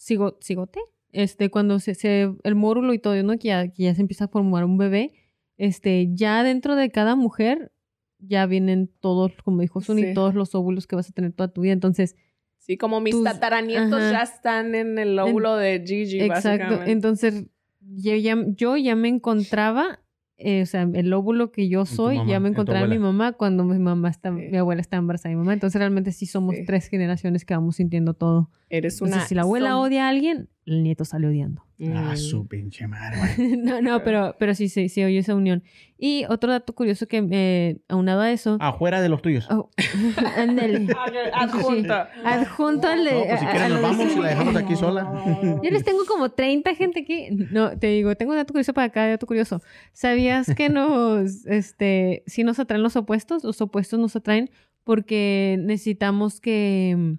cigo- 0.00 0.38
cigote, 0.42 0.80
este, 1.12 1.50
cuando 1.50 1.78
se, 1.78 1.94
se- 1.94 2.34
el 2.42 2.54
mórulo 2.54 2.92
y 2.94 2.98
todo, 2.98 3.20
¿no? 3.22 3.38
Que 3.38 3.48
ya, 3.48 3.68
que 3.68 3.84
ya 3.84 3.94
se 3.94 4.00
empieza 4.00 4.24
a 4.24 4.28
formar 4.28 4.64
un 4.64 4.78
bebé, 4.78 5.12
este, 5.58 6.08
ya 6.14 6.42
dentro 6.42 6.74
de 6.76 6.90
cada 6.90 7.14
mujer 7.16 7.72
ya 8.18 8.46
vienen 8.46 8.90
todos, 9.00 9.32
como 9.44 9.60
dijo 9.60 9.80
Suni, 9.80 10.02
Sí. 10.02 10.14
todos 10.14 10.34
los 10.34 10.54
óvulos 10.54 10.86
que 10.86 10.96
vas 10.96 11.08
a 11.10 11.12
tener 11.12 11.32
toda 11.32 11.48
tu 11.52 11.60
vida. 11.62 11.72
Entonces, 11.72 12.16
Sí, 12.58 12.76
como 12.76 13.00
mis 13.00 13.12
tus- 13.14 13.24
tataranietos 13.24 13.92
ajá. 14.00 14.12
ya 14.12 14.22
están 14.22 14.74
en 14.74 14.98
el 14.98 15.18
óvulo 15.18 15.56
de 15.56 15.82
Gigi, 15.84 16.20
exacto. 16.20 16.48
básicamente. 16.48 16.92
Entonces, 16.92 17.44
yo 17.80 18.14
ya, 18.16 18.36
yo 18.56 18.76
ya 18.76 18.94
me 18.94 19.08
encontraba, 19.08 19.98
eh, 20.36 20.62
o 20.62 20.66
sea, 20.66 20.88
el 20.94 21.12
óvulo 21.12 21.50
que 21.50 21.68
yo 21.68 21.84
soy, 21.84 22.18
mamá, 22.18 22.30
ya 22.30 22.38
me 22.40 22.48
encontraba 22.50 22.84
en 22.84 22.90
mi 22.90 22.98
mamá 23.00 23.32
cuando 23.32 23.64
mi 23.64 23.78
mamá 23.80 24.08
está, 24.08 24.30
Sí. 24.30 24.46
mi 24.52 24.56
abuela 24.56 24.80
está 24.80 24.96
embarazada 24.96 25.30
de 25.30 25.34
mi 25.36 25.40
mamá. 25.40 25.52
Entonces, 25.54 25.78
realmente 25.78 26.12
sí 26.12 26.26
somos 26.26 26.54
Sí. 26.54 26.64
tres 26.64 26.86
generaciones 26.86 27.44
que 27.44 27.54
vamos 27.54 27.76
sintiendo 27.76 28.14
todo. 28.14 28.48
Eres 28.70 28.94
Entonces, 28.94 29.16
una... 29.16 29.26
si 29.26 29.34
la 29.34 29.42
abuela 29.42 29.70
son- 29.70 29.80
odia 29.80 30.06
a 30.06 30.08
alguien, 30.10 30.48
el 30.66 30.82
nieto 30.82 31.04
sale 31.04 31.26
odiando. 31.26 31.64
Ah, 31.94 32.12
Mm. 32.12 32.16
su 32.16 32.46
pinche 32.46 32.86
madre. 32.86 33.18
no, 33.58 33.82
no, 33.82 34.04
pero, 34.04 34.36
pero 34.38 34.54
sí, 34.54 34.68
sí, 34.68 34.88
sí, 34.88 35.02
oye 35.02 35.18
esa 35.18 35.34
unión. 35.34 35.64
Y 35.98 36.24
otro 36.28 36.52
dato 36.52 36.72
curioso 36.74 37.08
que 37.08 37.26
eh, 37.32 37.78
aunado 37.88 38.20
a 38.20 38.30
eso. 38.30 38.56
Afuera 38.60 39.00
de 39.00 39.08
los 39.08 39.20
tuyos. 39.20 39.48
Oh, 39.50 39.68
ándale. 40.36 40.86
Adjunta. 41.34 42.08
Adjunto 42.24 42.86
al 42.86 43.04
de. 43.04 43.10
No, 43.12 43.24
pues 43.26 43.40
si 43.40 43.46
quieren 43.46 43.68
nos 43.70 43.82
vamos 43.82 44.16
y 44.16 44.20
la 44.20 44.28
dejamos 44.28 44.56
aquí 44.56 44.76
sola. 44.76 45.24
Yo 45.62 45.70
les 45.70 45.82
tengo 45.84 46.04
como 46.06 46.30
30 46.30 46.74
gente 46.76 47.00
aquí. 47.00 47.28
No, 47.50 47.76
te 47.76 47.88
digo, 47.88 48.14
tengo 48.14 48.30
un 48.30 48.38
dato 48.38 48.52
curioso 48.52 48.72
para 48.74 48.90
cada 48.90 49.08
dato 49.08 49.26
curioso. 49.26 49.60
¿Sabías 49.92 50.54
que 50.54 50.68
nos, 50.68 51.44
este, 51.46 52.22
si 52.26 52.44
nos 52.44 52.60
atraen 52.60 52.84
los 52.84 52.94
opuestos? 52.94 53.42
Los 53.42 53.60
opuestos 53.60 53.98
nos 53.98 54.14
atraen 54.14 54.50
porque 54.84 55.56
necesitamos 55.60 56.40
que, 56.40 57.16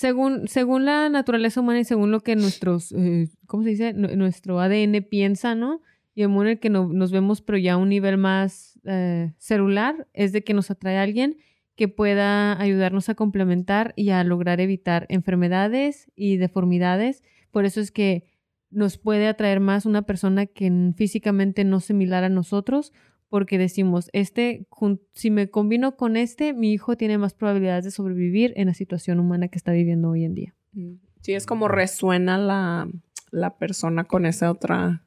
según, 0.00 0.48
según 0.48 0.86
la 0.86 1.10
naturaleza 1.10 1.60
humana 1.60 1.80
y 1.80 1.84
según 1.84 2.10
lo 2.10 2.20
que 2.20 2.34
nuestros, 2.34 2.90
eh, 2.92 3.28
¿cómo 3.46 3.62
se 3.64 3.68
dice? 3.68 3.92
Nu- 3.92 4.08
nuestro 4.16 4.58
ADN 4.58 5.02
piensa, 5.02 5.54
¿no? 5.54 5.82
Y 6.14 6.22
en 6.22 6.34
el 6.46 6.58
que 6.58 6.70
no- 6.70 6.88
nos 6.88 7.12
vemos, 7.12 7.42
pero 7.42 7.58
ya 7.58 7.74
a 7.74 7.76
un 7.76 7.90
nivel 7.90 8.16
más 8.16 8.78
eh, 8.84 9.34
celular, 9.36 10.08
es 10.14 10.32
de 10.32 10.42
que 10.42 10.54
nos 10.54 10.70
atrae 10.70 10.96
a 10.96 11.02
alguien 11.02 11.36
que 11.76 11.86
pueda 11.88 12.58
ayudarnos 12.58 13.10
a 13.10 13.14
complementar 13.14 13.92
y 13.94 14.08
a 14.08 14.24
lograr 14.24 14.58
evitar 14.58 15.04
enfermedades 15.10 16.10
y 16.16 16.38
deformidades. 16.38 17.22
Por 17.50 17.66
eso 17.66 17.82
es 17.82 17.90
que 17.90 18.24
nos 18.70 18.96
puede 18.96 19.26
atraer 19.28 19.60
más 19.60 19.84
una 19.84 20.00
persona 20.02 20.46
que 20.46 20.92
físicamente 20.96 21.64
no 21.64 21.78
similar 21.80 22.24
a 22.24 22.30
nosotros, 22.30 22.94
porque 23.30 23.58
decimos, 23.58 24.10
este, 24.12 24.66
si 25.14 25.30
me 25.30 25.48
combino 25.48 25.96
con 25.96 26.16
este, 26.16 26.52
mi 26.52 26.72
hijo 26.72 26.96
tiene 26.96 27.16
más 27.16 27.32
probabilidades 27.32 27.84
de 27.84 27.92
sobrevivir 27.92 28.52
en 28.56 28.66
la 28.66 28.74
situación 28.74 29.20
humana 29.20 29.48
que 29.48 29.56
está 29.56 29.72
viviendo 29.72 30.10
hoy 30.10 30.24
en 30.24 30.34
día. 30.34 30.54
Mm. 30.72 30.96
Sí, 31.20 31.34
es 31.34 31.46
como 31.46 31.68
resuena 31.68 32.38
la, 32.38 32.88
la 33.30 33.56
persona 33.56 34.04
con 34.04 34.26
esa 34.26 34.50
otra, 34.50 35.04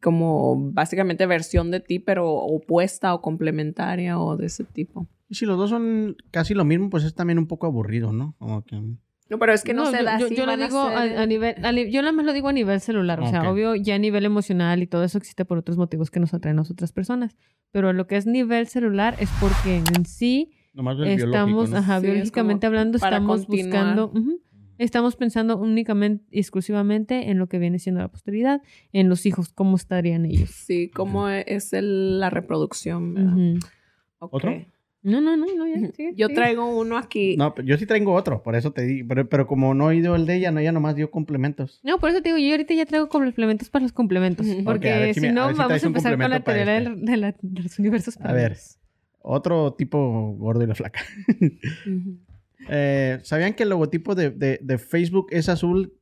como 0.00 0.70
básicamente 0.72 1.26
versión 1.26 1.72
de 1.72 1.80
ti, 1.80 1.98
pero 1.98 2.30
opuesta 2.32 3.12
o 3.14 3.20
complementaria 3.20 4.18
o 4.18 4.36
de 4.36 4.46
ese 4.46 4.64
tipo. 4.64 5.08
Y 5.28 5.34
si 5.34 5.44
los 5.44 5.58
dos 5.58 5.70
son 5.70 6.16
casi 6.30 6.54
lo 6.54 6.64
mismo, 6.64 6.88
pues 6.88 7.02
es 7.02 7.14
también 7.14 7.40
un 7.40 7.48
poco 7.48 7.66
aburrido, 7.66 8.12
¿no? 8.12 8.36
Como 8.38 8.62
que... 8.64 8.80
No, 9.30 9.38
pero 9.38 9.52
es 9.54 9.64
que 9.64 9.72
no, 9.72 9.86
se 9.90 9.98
yo, 9.98 10.04
da 10.04 10.18
yo, 10.18 10.26
así. 10.26 10.36
yo 10.36 10.44
lo 10.46 10.56
digo 10.56 10.80
a, 10.82 11.02
ser- 11.02 11.18
a 11.18 11.26
nivel, 11.26 11.54
a 11.64 11.72
yo 11.72 12.02
nada 12.02 12.12
más 12.12 12.26
lo 12.26 12.32
digo 12.34 12.48
a 12.48 12.52
nivel 12.52 12.80
celular, 12.80 13.20
o 13.20 13.26
sea, 13.26 13.50
obvio 13.50 13.74
ya 13.74 13.94
a 13.94 13.98
nivel 13.98 14.24
emocional 14.26 14.82
y 14.82 14.86
todo 14.86 15.02
eso 15.02 15.16
existe 15.18 15.44
por 15.46 15.56
otros 15.58 15.78
motivos 15.78 16.10
que 16.10 16.20
nos 16.20 16.34
atraen 16.34 16.58
a 16.58 16.62
otras 16.62 16.92
personas, 16.92 17.36
pero 17.70 17.92
lo 17.94 18.06
que 18.06 18.16
es 18.16 18.26
nivel 18.26 18.66
celular 18.66 19.16
es 19.18 19.30
porque 19.40 19.76
en 19.96 20.04
sí 20.04 20.52
Nomás 20.74 20.98
el 20.98 21.08
estamos, 21.08 21.70
¿no? 21.70 21.76
ajá, 21.78 22.00
Sí, 22.00 22.06
biológicamente 22.06 22.66
hablando, 22.66 22.96
estamos 22.98 23.46
continuar. 23.46 23.96
buscando, 23.96 24.12
estamos 24.76 25.16
pensando 25.16 25.56
únicamente, 25.56 26.24
exclusivamente 26.30 27.30
en 27.30 27.38
lo 27.38 27.48
que 27.48 27.58
viene 27.58 27.78
siendo 27.78 28.02
la 28.02 28.08
posteridad, 28.08 28.60
en 28.92 29.08
los 29.08 29.24
hijos, 29.24 29.48
cómo 29.52 29.76
estarían 29.76 30.26
ellos. 30.26 30.50
Sí, 30.50 30.90
como 30.90 31.28
es 31.30 31.72
el- 31.72 32.20
la 32.20 32.28
reproducción. 32.28 33.14
¿verdad? 33.14 33.36
¿Otro? 34.18 34.50
No, 35.04 35.20
no, 35.20 35.36
no, 35.36 35.46
no, 35.54 35.66
ya, 35.66 35.90
sigue, 35.92 36.14
Yo 36.16 36.30
traigo 36.30 36.64
uno 36.78 36.96
aquí. 36.96 37.36
No, 37.36 37.54
pero 37.54 37.68
yo 37.68 37.76
sí 37.76 37.84
traigo 37.84 38.14
otro, 38.14 38.42
por 38.42 38.56
eso 38.56 38.72
te 38.72 38.82
digo. 38.82 39.06
Pero, 39.06 39.28
pero 39.28 39.46
como 39.46 39.74
no 39.74 39.90
he 39.90 39.96
ido 39.96 40.16
el 40.16 40.24
de 40.24 40.36
ella, 40.36 40.50
no, 40.50 40.60
ella 40.60 40.72
nomás 40.72 40.96
dio 40.96 41.10
complementos. 41.10 41.78
No, 41.84 41.98
por 41.98 42.08
eso 42.08 42.22
te 42.22 42.30
digo, 42.30 42.38
yo 42.38 42.50
ahorita 42.52 42.72
ya 42.72 42.86
traigo 42.86 43.08
complementos 43.10 43.68
para 43.68 43.82
los 43.82 43.92
complementos. 43.92 44.46
Porque 44.64 45.12
si 45.12 45.20
si 45.20 45.20
me- 45.20 45.28
a 45.28 45.32
no, 45.32 45.50
si 45.52 45.58
vamos 45.58 45.84
a 45.84 45.86
empezar 45.86 46.18
con 46.18 46.30
la 46.30 46.40
teoría 46.40 46.78
este. 46.78 46.90
de, 46.96 47.16
la- 47.18 47.34
de 47.40 47.62
los 47.62 47.78
universos 47.78 48.16
A 48.16 48.20
ver. 48.20 48.28
paralelos. 48.32 48.78
Otro 49.20 49.74
tipo 49.74 50.34
gordo 50.38 50.64
y 50.64 50.66
la 50.66 50.74
flaca. 50.74 51.00
Eh, 52.70 53.18
¿Sabían 53.24 53.52
que 53.52 53.64
el 53.64 53.68
logotipo 53.68 54.14
de, 54.14 54.30
de- 54.30 54.58
de 54.62 54.78
Facebook 54.78 55.26
es 55.30 55.50
azul 55.50 55.92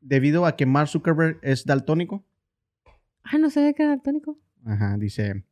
debido 0.00 0.46
a 0.46 0.54
que 0.56 0.66
Mark 0.66 0.88
Zuckerberg 0.88 1.38
es 1.42 1.64
daltónico? 1.64 2.24
Ah, 3.24 3.38
no 3.38 3.50
sabía 3.50 3.72
que 3.72 3.82
era 3.82 3.90
daltónico. 3.90 4.38
Ajá, 4.64 4.96
dice. 4.98 5.42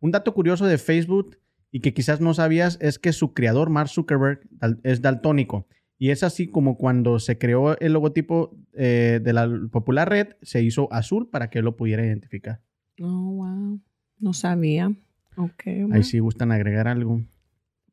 Un 0.00 0.10
dato 0.10 0.34
curioso 0.34 0.66
de 0.66 0.76
Facebook 0.76 1.38
y 1.74 1.80
que 1.80 1.92
quizás 1.92 2.20
no 2.20 2.34
sabías 2.34 2.78
es 2.80 3.00
que 3.00 3.12
su 3.12 3.34
creador, 3.34 3.68
Mark 3.68 3.88
Zuckerberg, 3.88 4.42
es 4.84 5.02
daltónico. 5.02 5.66
Y 5.98 6.10
es 6.10 6.22
así 6.22 6.46
como 6.46 6.78
cuando 6.78 7.18
se 7.18 7.36
creó 7.36 7.76
el 7.80 7.94
logotipo 7.94 8.56
eh, 8.74 9.18
de 9.20 9.32
la 9.32 9.50
popular 9.72 10.08
red, 10.08 10.36
se 10.40 10.62
hizo 10.62 10.86
azul 10.92 11.28
para 11.28 11.50
que 11.50 11.58
él 11.58 11.64
lo 11.64 11.74
pudiera 11.74 12.06
identificar. 12.06 12.60
Oh, 13.00 13.32
wow. 13.32 13.80
No 14.20 14.32
sabía. 14.34 14.94
Ok. 15.36 15.66
Ahí 15.90 16.04
sí 16.04 16.20
gustan 16.20 16.52
agregar 16.52 16.86
algo 16.86 17.22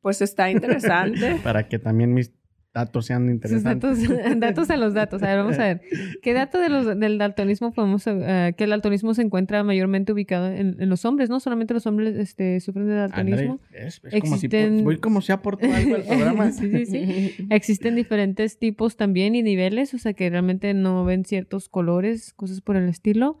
Pues 0.00 0.22
está 0.22 0.48
interesante. 0.48 1.40
para 1.42 1.66
que 1.66 1.80
también 1.80 2.14
mis 2.14 2.32
datos 2.74 3.06
sean 3.06 3.28
interesantes. 3.28 4.08
datos, 4.08 4.38
datos 4.40 4.70
a 4.70 4.76
los 4.76 4.94
datos. 4.94 5.22
A 5.22 5.26
ver, 5.28 5.36
vamos 5.38 5.58
a 5.58 5.64
ver. 5.64 5.80
¿Qué 6.22 6.32
dato 6.34 6.58
de 6.58 6.68
los, 6.68 6.98
del 6.98 7.18
daltonismo 7.18 7.72
podemos... 7.72 8.02
eh, 8.06 8.54
que 8.56 8.64
el 8.64 8.70
daltonismo 8.70 9.12
se 9.14 9.22
encuentra 9.22 9.62
mayormente 9.62 10.12
ubicado 10.12 10.48
en, 10.48 10.76
en 10.80 10.88
los 10.88 11.04
hombres, 11.04 11.28
¿no? 11.28 11.38
Solamente 11.40 11.74
los 11.74 11.86
hombres 11.86 12.16
este, 12.16 12.58
sufren 12.60 12.86
de 12.86 12.94
daltonismo. 12.94 13.60
Ándale, 13.70 13.86
es, 13.86 14.00
es 14.10 14.20
como 14.22 14.36
si 14.38 14.48
Existen- 14.48 14.84
voy 14.84 14.96
como 14.98 15.20
si 15.20 15.32
aporto 15.32 15.66
algo 15.72 15.94
al 15.96 16.02
programa. 16.06 16.50
sí, 16.52 16.70
sí, 16.70 16.86
sí. 16.86 17.46
Existen 17.50 17.94
diferentes 17.94 18.58
tipos 18.58 18.96
también 18.96 19.34
y 19.34 19.42
niveles, 19.42 19.92
o 19.94 19.98
sea 19.98 20.14
que 20.14 20.30
realmente 20.30 20.72
no 20.74 21.04
ven 21.04 21.24
ciertos 21.24 21.68
colores, 21.68 22.32
cosas 22.34 22.60
por 22.60 22.76
el 22.76 22.88
estilo. 22.88 23.38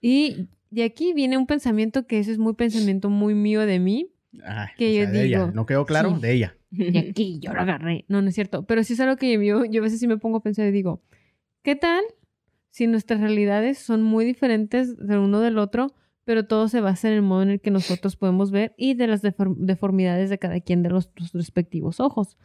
Y 0.00 0.48
de 0.70 0.84
aquí 0.84 1.12
viene 1.14 1.38
un 1.38 1.46
pensamiento 1.46 2.06
que 2.06 2.18
ese 2.18 2.32
es 2.32 2.38
muy 2.38 2.52
pensamiento 2.54 3.08
muy 3.08 3.34
mío 3.34 3.64
de 3.64 3.78
mí. 3.80 4.12
Ay, 4.44 4.68
Que 4.76 4.90
o 5.00 5.04
yo 5.06 5.10
de 5.10 5.24
ella. 5.24 5.38
digo, 5.44 5.52
¿No 5.54 5.64
quedó 5.64 5.86
claro? 5.86 6.16
sí. 6.16 6.20
De 6.20 6.32
ella. 6.34 6.56
Y 6.76 6.98
aquí 7.10 7.38
yo 7.40 7.52
lo 7.52 7.60
agarré. 7.60 8.04
No, 8.08 8.22
no 8.22 8.28
es 8.28 8.34
cierto. 8.34 8.64
Pero 8.66 8.84
sí 8.84 8.92
es 8.94 9.00
algo 9.00 9.16
que 9.16 9.32
yo, 9.44 9.64
yo 9.64 9.80
a 9.80 9.84
veces 9.84 10.00
sí 10.00 10.06
me 10.06 10.18
pongo 10.18 10.38
a 10.38 10.42
pensar 10.42 10.66
y 10.66 10.70
digo, 10.72 11.02
¿qué 11.62 11.76
tal 11.76 12.02
si 12.70 12.86
nuestras 12.86 13.20
realidades 13.20 13.78
son 13.78 14.02
muy 14.02 14.24
diferentes 14.24 14.96
del 14.98 15.18
uno 15.18 15.40
del 15.40 15.58
otro, 15.58 15.94
pero 16.24 16.46
todo 16.46 16.68
se 16.68 16.80
basa 16.80 17.08
en 17.08 17.14
el 17.14 17.22
modo 17.22 17.42
en 17.42 17.50
el 17.50 17.60
que 17.60 17.70
nosotros 17.70 18.16
podemos 18.16 18.50
ver 18.50 18.74
y 18.76 18.94
de 18.94 19.06
las 19.06 19.22
defor- 19.24 19.56
deformidades 19.56 20.28
de 20.28 20.38
cada 20.38 20.60
quien 20.60 20.82
de 20.82 20.90
los, 20.90 21.10
los 21.16 21.32
respectivos 21.32 22.00
ojos? 22.00 22.36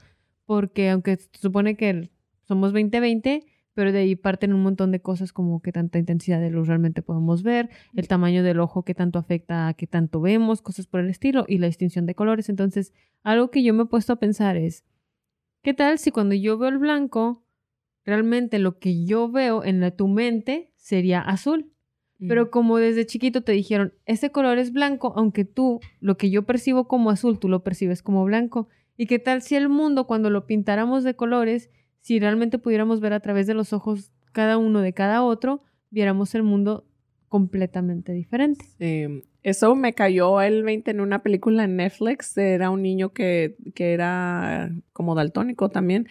Porque 0.46 0.90
aunque 0.90 1.18
se 1.18 1.30
supone 1.40 1.76
que 1.76 2.10
somos 2.48 2.74
20-20, 2.74 3.44
pero 3.74 3.92
de 3.92 4.00
ahí 4.00 4.16
parten 4.16 4.54
un 4.54 4.64
montón 4.64 4.92
de 4.92 5.02
cosas 5.02 5.32
como 5.32 5.62
qué 5.62 5.72
tanta 5.72 6.00
intensidad 6.00 6.40
de 6.40 6.50
luz 6.50 6.68
realmente 6.68 7.02
podemos 7.02 7.44
ver, 7.44 7.70
el 7.96 8.08
tamaño 8.08 8.44
del 8.44 8.60
ojo 8.60 8.84
que 8.84 8.94
tanto 8.94 9.20
afecta 9.20 9.68
a 9.68 9.74
qué 9.74 9.88
tanto 9.88 10.22
vemos, 10.22 10.62
cosas 10.62 10.88
por 10.88 11.00
el 11.00 11.10
estilo, 11.10 11.46
y 11.48 11.58
la 11.58 11.68
distinción 11.68 12.06
de 12.06 12.16
colores. 12.16 12.50
Entonces, 12.50 12.94
algo 13.24 13.50
que 13.52 13.64
yo 13.64 13.74
me 13.74 13.84
he 13.84 13.88
puesto 13.88 14.14
a 14.14 14.20
pensar 14.20 14.58
es, 14.58 14.84
¿qué 15.62 15.74
tal 15.74 16.00
si 16.00 16.12
cuando 16.12 16.36
yo 16.36 16.58
veo 16.58 16.70
el 16.70 16.78
blanco, 16.78 17.44
realmente 18.04 18.60
lo 18.60 18.80
que 18.80 19.06
yo 19.06 19.32
veo 19.32 19.64
en 19.64 19.80
la, 19.80 19.92
tu 19.92 20.08
mente 20.08 20.72
sería 20.76 21.22
azul? 21.22 21.72
Pero 22.28 22.52
como 22.52 22.78
desde 22.78 23.08
chiquito 23.08 23.42
te 23.42 23.52
dijeron, 23.52 23.94
ese 24.06 24.30
color 24.30 24.60
es 24.60 24.72
blanco, 24.72 25.12
aunque 25.16 25.44
tú, 25.44 25.80
lo 26.00 26.18
que 26.18 26.30
yo 26.30 26.44
percibo 26.44 26.88
como 26.88 27.10
azul, 27.10 27.40
tú 27.40 27.50
lo 27.50 27.64
percibes 27.64 28.04
como 28.04 28.24
blanco. 28.26 28.68
¿Y 28.96 29.08
qué 29.08 29.18
tal 29.18 29.42
si 29.42 29.56
el 29.56 29.70
mundo, 29.70 30.06
cuando 30.06 30.30
lo 30.30 30.46
pintáramos 30.46 31.04
de 31.04 31.16
colores, 31.16 31.72
si 32.02 32.20
realmente 32.20 32.60
pudiéramos 32.60 33.00
ver 33.00 33.14
a 33.14 33.20
través 33.20 33.48
de 33.48 33.54
los 33.54 33.74
ojos 33.74 34.12
cada 34.32 34.58
uno 34.58 34.82
de 34.82 34.94
cada 34.94 35.24
otro, 35.24 35.64
viéramos 35.90 36.36
el 36.36 36.44
mundo 36.44 36.86
completamente 37.30 38.12
diferente? 38.12 38.66
Eso 39.44 39.76
me 39.76 39.94
cayó 39.94 40.42
el 40.42 40.64
20 40.64 40.92
en 40.92 41.02
una 41.02 41.24
película 41.24 41.64
en 41.64 41.78
Netflix. 41.78 42.38
Era 42.38 42.70
un 42.70 42.82
niño 42.82 43.14
que, 43.14 43.56
que 43.74 43.94
era 43.94 44.72
como 44.94 45.16
daltónico 45.16 45.70
también. 45.70 46.08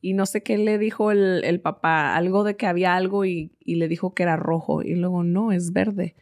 Y 0.00 0.14
no 0.14 0.26
sé 0.26 0.42
qué 0.42 0.58
le 0.58 0.78
dijo 0.78 1.12
el, 1.12 1.44
el 1.44 1.60
papá, 1.60 2.16
algo 2.16 2.42
de 2.42 2.56
que 2.56 2.66
había 2.66 2.96
algo 2.96 3.24
y, 3.24 3.52
y 3.60 3.76
le 3.76 3.86
dijo 3.86 4.14
que 4.14 4.24
era 4.24 4.36
rojo. 4.36 4.82
Y 4.82 4.96
luego, 4.96 5.22
no, 5.22 5.52
es 5.52 5.72
verde. 5.72 6.16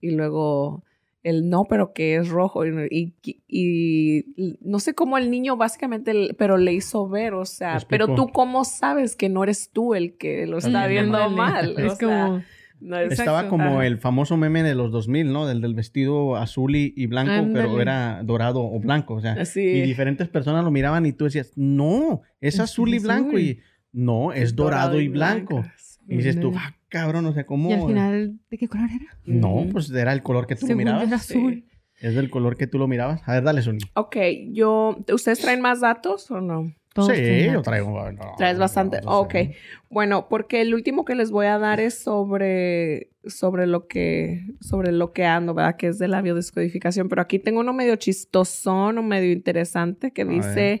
Y 0.00 0.10
luego, 0.10 0.84
el 1.24 1.48
no, 1.50 1.64
pero 1.68 1.92
que 1.92 2.14
es 2.16 2.28
rojo. 2.28 2.64
Y, 2.64 3.14
y- 3.24 3.40
y 3.48 4.24
no 4.60 4.78
sé 4.78 4.94
cómo 4.94 5.18
el 5.18 5.30
niño 5.30 5.56
básicamente, 5.56 6.12
pero 6.38 6.56
le 6.58 6.72
hizo 6.72 7.08
ver, 7.08 7.34
o 7.34 7.44
sea, 7.44 7.78
pero 7.88 8.14
tú 8.14 8.28
cómo 8.28 8.64
sabes 8.64 9.16
que 9.16 9.28
no 9.28 9.42
eres 9.42 9.70
tú 9.72 9.94
el 9.94 10.16
que 10.16 10.46
lo 10.46 10.58
está 10.58 10.86
viendo 10.86 11.28
mal. 11.30 11.74
Es 11.78 11.92
o 11.92 11.96
sea, 11.96 12.08
como... 12.08 12.42
no 12.80 12.98
es- 12.98 13.18
Estaba 13.18 13.48
como 13.48 13.82
el 13.82 13.98
famoso 13.98 14.36
meme 14.36 14.62
de 14.62 14.74
los 14.74 14.92
2000, 14.92 15.32
¿no? 15.32 15.46
Del, 15.46 15.60
del 15.60 15.74
vestido 15.74 16.36
azul 16.36 16.76
y, 16.76 16.92
y 16.96 17.06
blanco, 17.06 17.48
pero 17.52 17.80
era 17.80 18.22
dorado 18.22 18.60
o 18.62 18.78
blanco. 18.78 19.14
O 19.14 19.20
sea, 19.20 19.32
Así. 19.32 19.60
y 19.62 19.80
diferentes 19.80 20.28
personas 20.28 20.62
lo 20.64 20.70
miraban 20.70 21.04
y 21.06 21.12
tú 21.12 21.24
decías, 21.24 21.52
no, 21.56 22.20
es 22.40 22.60
azul 22.60 22.92
y 22.94 22.98
blanco. 23.00 23.38
Y 23.38 23.60
no, 23.92 24.32
es 24.32 24.54
dorado, 24.54 25.00
y 25.00 25.08
blanco. 25.08 25.64
Y 26.06 26.16
dices 26.18 26.38
tú, 26.38 26.52
ah, 26.54 26.74
cabrón, 27.00 27.26
o 27.26 27.32
sea, 27.32 27.44
¿cómo? 27.46 27.70
Y 27.70 27.72
al 27.74 27.86
final, 27.86 28.38
¿de 28.50 28.58
qué 28.58 28.68
color 28.68 28.88
era? 28.94 29.16
No, 29.24 29.54
Ujú. 29.54 29.68
pues 29.70 29.90
era 29.90 30.12
el 30.12 30.22
color 30.22 30.46
que 30.46 30.54
tú 30.56 30.66
Según 30.66 30.78
mirabas. 30.84 31.08
era 31.08 31.18
Sí. 31.18 31.34
azul. 31.38 31.64
Es 32.00 32.14
del 32.14 32.28
color 32.30 32.56
que 32.56 32.66
tú 32.66 32.78
lo 32.78 32.88
mirabas. 32.88 33.22
A 33.26 33.32
ver, 33.34 33.44
dale, 33.44 33.62
Suni. 33.62 33.78
Ok, 33.94 34.16
yo, 34.52 34.96
¿ustedes 35.12 35.38
traen 35.40 35.60
más 35.60 35.80
datos 35.80 36.30
o 36.30 36.40
no? 36.40 36.72
Todos 36.92 37.16
sí, 37.16 37.46
yo 37.52 37.62
traigo. 37.62 38.10
no, 38.12 38.34
Traes 38.36 38.56
bastante. 38.58 38.98
no, 39.00 39.10
no 39.10 39.18
ok. 39.20 39.34
Bueno, 39.90 40.28
porque 40.28 40.60
el 40.60 40.74
último 40.74 41.04
que 41.04 41.14
les 41.16 41.30
voy 41.32 41.46
a 41.46 41.58
dar 41.58 41.80
es 41.80 41.94
sobre, 41.98 43.10
sobre 43.24 43.66
lo 43.66 43.86
que, 43.88 44.44
sobre 44.60 44.92
lo 44.92 45.12
que 45.12 45.24
ando, 45.24 45.54
¿verdad? 45.54 45.76
Que 45.76 45.88
es 45.88 45.98
de 45.98 46.06
la 46.08 46.22
biodescodificación. 46.22 47.08
Pero 47.08 47.22
aquí 47.22 47.38
tengo 47.40 47.60
uno 47.60 47.72
medio 47.72 47.96
chistosón 47.96 48.98
o 48.98 49.02
medio 49.02 49.32
interesante 49.32 50.12
que 50.12 50.22
A 50.22 50.26
dice 50.26 50.54
ver. 50.54 50.80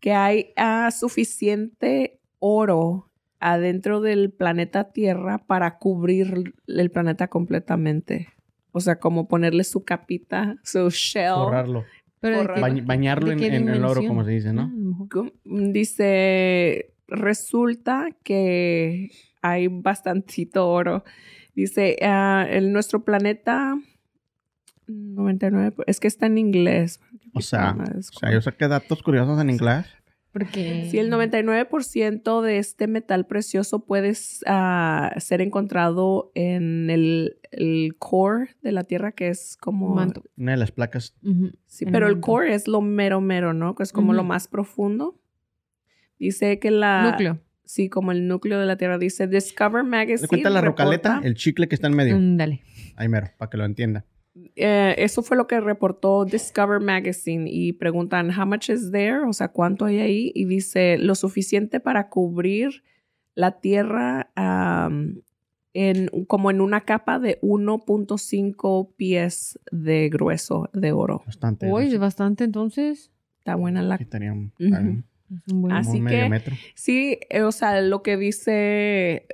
que 0.00 0.12
hay 0.14 0.52
ah, 0.56 0.90
suficiente 0.90 2.18
oro 2.38 3.10
adentro 3.42 4.00
del 4.00 4.30
planeta 4.30 4.92
Tierra 4.92 5.38
para 5.38 5.78
cubrir 5.78 6.54
el 6.66 6.90
planeta 6.90 7.28
completamente. 7.28 8.28
O 8.70 8.80
sea, 8.80 8.96
como 9.00 9.28
ponerle 9.28 9.64
su 9.64 9.84
capita, 9.84 10.56
su 10.62 10.88
shell. 10.90 11.34
Forrarlo. 11.34 11.84
Pero 12.20 12.36
¿de 12.38 12.42
Forra- 12.44 12.54
qué- 12.54 12.60
Bañ- 12.62 12.86
bañarlo 12.86 13.26
¿de 13.34 13.46
en, 13.56 13.68
el 13.68 13.84
oro, 13.84 14.00
como 14.06 14.24
se 14.24 14.30
dice, 14.30 14.52
¿no? 14.52 14.70
Gu- 14.70 15.32
Dice, 15.44 16.94
resulta 17.08 18.06
que 18.22 19.10
hay 19.42 19.66
bastantito 19.68 20.68
oro. 20.70 21.02
Dice, 21.54 21.96
el, 22.00 22.72
nuestro 22.72 23.04
planeta 23.04 23.76
99, 24.86 25.74
es 25.86 26.00
que 26.00 26.08
está 26.08 26.26
en 26.26 26.38
inglés. 26.38 27.00
O 27.34 27.40
sea, 27.40 27.76
O 27.76 28.02
sea, 28.02 28.32
yo 28.32 28.40
saqué 28.40 28.68
datos 28.68 29.02
curiosos 29.02 29.40
en 29.40 29.50
inglés. 29.50 29.86
Porque... 30.32 30.88
Sí, 30.90 30.98
el 30.98 31.10
99% 31.12 32.40
de 32.42 32.58
este 32.58 32.86
metal 32.86 33.26
precioso 33.26 33.84
puede 33.84 34.12
ah, 34.46 35.12
ser 35.18 35.42
encontrado 35.42 36.32
en 36.34 36.88
el, 36.88 37.36
el 37.50 37.96
core 37.98 38.56
de 38.62 38.72
la 38.72 38.84
Tierra, 38.84 39.12
que 39.12 39.28
es 39.28 39.56
como... 39.60 39.94
Manto. 39.94 40.22
Una 40.36 40.52
de 40.52 40.56
las 40.56 40.72
placas. 40.72 41.14
Sí, 41.66 41.84
El 41.84 41.92
pero 41.92 42.08
el 42.08 42.20
core 42.20 42.54
es 42.54 42.66
lo 42.66 42.80
mero, 42.80 43.20
mero, 43.20 43.52
¿no? 43.52 43.74
Que 43.74 43.82
es 43.82 43.92
como 43.92 44.14
lo 44.14 44.24
más 44.24 44.48
profundo. 44.48 45.20
Dice 46.18 46.58
que 46.58 46.70
la... 46.70 47.10
Núcleo. 47.10 47.40
Sí, 47.64 47.88
como 47.88 48.12
el 48.12 48.26
núcleo 48.26 48.58
de 48.58 48.66
la 48.66 48.76
Tierra. 48.76 48.98
Dice 48.98 49.26
Discover 49.26 49.82
¿Te 49.82 49.88
Magazine. 49.88 50.28
cuenta 50.28 50.50
la 50.50 50.60
rocaleta? 50.60 51.08
reporta- 51.16 51.26
El 51.26 51.34
chicle 51.34 51.68
que 51.68 51.74
está 51.74 51.86
en 51.88 51.94
medio. 51.94 52.18
Mm, 52.18 52.36
dale. 52.36 52.62
Ahí 52.96 53.08
mero, 53.08 53.28
para 53.38 53.50
que 53.50 53.56
lo 53.56 53.64
entienda. 53.64 54.04
Eh, 54.56 54.94
eso 54.98 55.22
fue 55.22 55.36
lo 55.36 55.46
que 55.46 55.60
reportó 55.60 56.24
Discover 56.24 56.80
Magazine 56.80 57.48
y 57.50 57.72
preguntan, 57.74 58.30
how 58.38 58.46
much 58.46 58.70
is 58.70 58.90
there? 58.90 59.18
O 59.28 59.32
sea, 59.32 59.48
¿cuánto 59.48 59.84
hay 59.84 59.98
ahí? 60.00 60.32
Y 60.34 60.44
dice, 60.46 60.96
lo 60.98 61.14
suficiente 61.14 61.80
para 61.80 62.08
cubrir 62.08 62.82
la 63.34 63.60
Tierra 63.60 64.30
en, 65.74 66.08
como 66.26 66.50
en 66.50 66.60
una 66.60 66.82
capa 66.82 67.18
de 67.18 67.40
1.5 67.40 68.92
pies 68.96 69.58
de 69.70 70.08
grueso 70.10 70.68
de 70.72 70.92
oro. 70.92 71.22
Bastante. 71.26 71.70
Uy, 71.70 71.86
es 71.86 71.98
bastante 71.98 72.44
entonces. 72.44 73.10
Está 73.38 73.54
buena 73.56 73.82
la... 73.82 73.96
Sí, 73.96 74.04
estaría 74.04 74.32
un- 74.32 74.52
Ujú. 74.60 74.74
un- 74.76 75.04
Es 75.46 75.52
un 75.52 75.62
buen... 75.62 75.74
Así 75.74 76.04
que- 76.04 76.28
metro. 76.28 76.56
Sí, 76.74 77.18
eh, 77.30 77.42
o 77.42 77.52
sea, 77.52 77.80
lo 77.80 78.02
que 78.02 78.16
dice 78.16 79.26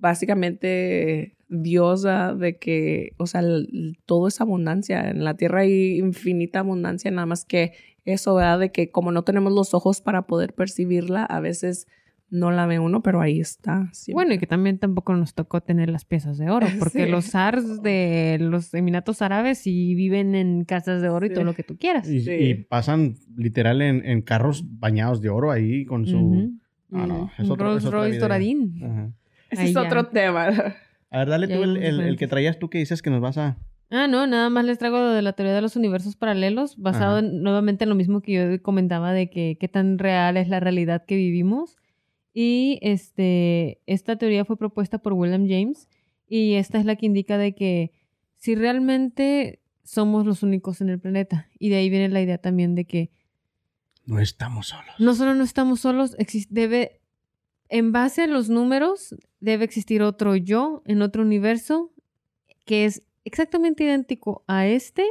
básicamente 0.00 1.36
Dios 1.48 2.04
ah, 2.06 2.34
de 2.34 2.56
que, 2.58 3.12
o 3.18 3.26
sea, 3.26 3.40
el- 3.40 3.98
todo 4.06 4.28
es 4.28 4.40
abundancia. 4.40 5.10
En 5.10 5.24
la 5.24 5.34
tierra 5.36 5.60
hay 5.60 5.98
infinita 5.98 6.60
abundancia, 6.60 7.10
nada 7.10 7.26
más 7.26 7.44
que 7.44 7.72
eso, 8.04 8.34
¿verdad? 8.34 8.58
De 8.60 8.72
que 8.72 8.90
como 8.90 9.12
no 9.12 9.22
tenemos 9.22 9.52
los 9.52 9.74
ojos 9.74 10.00
para 10.00 10.22
poder 10.26 10.54
percibirla, 10.54 11.24
a 11.24 11.40
veces 11.40 11.86
no 12.28 12.50
la 12.50 12.66
ve 12.66 12.80
uno, 12.80 13.02
pero 13.04 13.20
ahí 13.20 13.38
está. 13.38 13.88
siempre. 13.92 14.14
Bueno, 14.14 14.34
y 14.34 14.38
que 14.38 14.48
también 14.48 14.78
tampoco 14.78 15.14
nos 15.14 15.34
tocó 15.34 15.60
tener 15.60 15.88
las 15.90 16.04
piezas 16.04 16.36
de 16.38 16.50
oro, 16.50 16.66
porque 16.80 17.04
Sí. 17.04 17.10
los 17.10 17.26
zars 17.26 17.82
de 17.82 18.38
los 18.40 18.74
Emiratos 18.74 19.22
Árabes 19.22 19.58
sí 19.58 19.94
viven 19.94 20.34
en 20.34 20.64
casas 20.64 21.00
de 21.02 21.08
oro 21.08 21.26
y 21.26 21.32
todo 21.32 21.44
lo 21.44 21.54
que 21.54 21.62
tú 21.62 21.76
quieras. 21.76 22.10
Y, 22.10 22.20
Sí. 22.22 22.32
y 22.32 22.54
pasan 22.54 23.14
literal 23.36 23.80
en, 23.80 24.04
en 24.04 24.22
carros 24.22 24.64
bañados 24.80 25.20
de 25.20 25.28
oro 25.28 25.52
ahí 25.52 25.84
con 25.84 26.04
su... 26.06 26.52
Ah, 26.92 27.06
no, 27.06 27.30
es 27.38 27.48
otro- 27.50 27.66
Rolls 27.66 27.82
es 27.82 27.86
otra 27.86 27.98
Royce 28.00 28.10
vida. 28.12 28.20
doradín. 28.22 28.80
Ajá. 28.82 29.12
Ese 29.50 29.64
es 29.64 29.72
ya. 29.74 29.82
otro 29.82 30.06
tema. 30.08 30.46
A 31.10 31.18
ver, 31.18 31.28
dale 31.28 31.46
Ya 31.48 31.56
tú 31.56 31.62
el, 31.62 31.74
vimos 31.74 31.88
el- 31.88 32.00
el 32.00 32.16
que 32.16 32.26
traías 32.26 32.58
tú 32.58 32.68
que 32.70 32.78
dices 32.78 33.02
que 33.02 33.10
nos 33.10 33.20
vas 33.20 33.38
a... 33.38 33.56
Ah, 33.90 34.08
no, 34.08 34.26
nada 34.26 34.50
más 34.50 34.64
les 34.64 34.78
traigo 34.78 34.98
de 35.10 35.22
la 35.22 35.34
teoría 35.34 35.54
de 35.54 35.60
los 35.62 35.76
universos 35.76 36.16
paralelos, 36.16 36.76
basado 36.76 37.20
en- 37.20 37.42
nuevamente 37.42 37.84
en 37.84 37.90
lo 37.90 37.94
mismo 37.94 38.20
que 38.20 38.32
yo 38.32 38.62
comentaba 38.62 39.12
de 39.12 39.30
que 39.30 39.56
qué 39.60 39.68
tan 39.68 39.98
real 39.98 40.36
es 40.36 40.48
la 40.48 40.58
realidad 40.58 41.04
que 41.06 41.14
vivimos. 41.14 41.76
Y 42.34 42.78
este, 42.82 43.80
esta 43.86 44.16
teoría 44.16 44.44
fue 44.44 44.58
propuesta 44.58 44.98
por 44.98 45.12
William 45.12 45.46
James 45.48 45.88
y 46.28 46.54
esta 46.54 46.78
es 46.78 46.84
la 46.84 46.96
que 46.96 47.06
indica 47.06 47.38
de 47.38 47.54
que 47.54 47.92
si 48.38 48.56
realmente 48.56 49.60
somos 49.84 50.26
los 50.26 50.42
únicos 50.42 50.80
en 50.80 50.88
el 50.90 50.98
planeta, 50.98 51.48
y 51.58 51.68
de 51.70 51.76
ahí 51.76 51.88
viene 51.88 52.08
la 52.08 52.20
idea 52.20 52.38
también 52.38 52.74
de 52.74 52.84
que 52.86 53.10
No 54.04 54.18
estamos 54.18 54.66
solos. 54.66 54.94
no 54.98 55.14
solo 55.14 55.34
no 55.34 55.44
estamos 55.44 55.78
solos, 55.80 56.16
debe, 56.50 57.00
en 57.68 57.92
base 57.92 58.22
a 58.22 58.26
los 58.26 58.48
números, 58.48 59.14
debe 59.40 59.64
existir 59.64 60.02
otro 60.02 60.36
yo 60.36 60.82
en 60.86 61.02
otro 61.02 61.22
universo 61.22 61.92
que 62.64 62.84
es 62.84 63.02
exactamente 63.24 63.84
idéntico 63.84 64.44
a 64.46 64.66
este, 64.66 65.04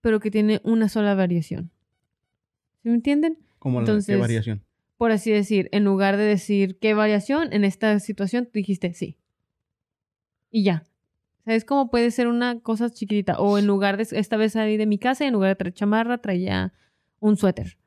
pero 0.00 0.20
que 0.20 0.30
tiene 0.30 0.60
una 0.64 0.88
sola 0.88 1.14
variación. 1.14 1.70
¿Sí 2.82 2.88
me 2.88 2.94
entienden? 2.94 3.38
Como 3.58 3.80
la 3.80 3.98
qué 4.06 4.16
variación. 4.16 4.62
Por 4.96 5.12
así 5.12 5.30
decir, 5.30 5.68
en 5.72 5.84
lugar 5.84 6.16
de 6.16 6.24
decir 6.24 6.78
qué 6.78 6.94
variación, 6.94 7.52
en 7.52 7.64
esta 7.64 7.98
situación 8.00 8.44
tú 8.44 8.52
dijiste 8.54 8.92
sí. 8.92 9.18
Y 10.50 10.64
ya. 10.64 10.84
¿Sabes 11.44 11.64
cómo 11.64 11.90
puede 11.90 12.10
ser 12.10 12.28
una 12.28 12.60
cosa 12.60 12.90
chiquitita? 12.90 13.38
O 13.38 13.56
en 13.58 13.66
lugar 13.66 13.96
de, 13.96 14.06
esta 14.18 14.36
vez 14.36 14.52
salí 14.52 14.76
de 14.76 14.86
mi 14.86 14.98
casa 14.98 15.24
y 15.24 15.28
en 15.28 15.32
lugar 15.32 15.50
de 15.50 15.56
traer 15.56 15.74
chamarra, 15.74 16.18
traía 16.18 16.72
un 17.18 17.36
suéter. 17.36 17.78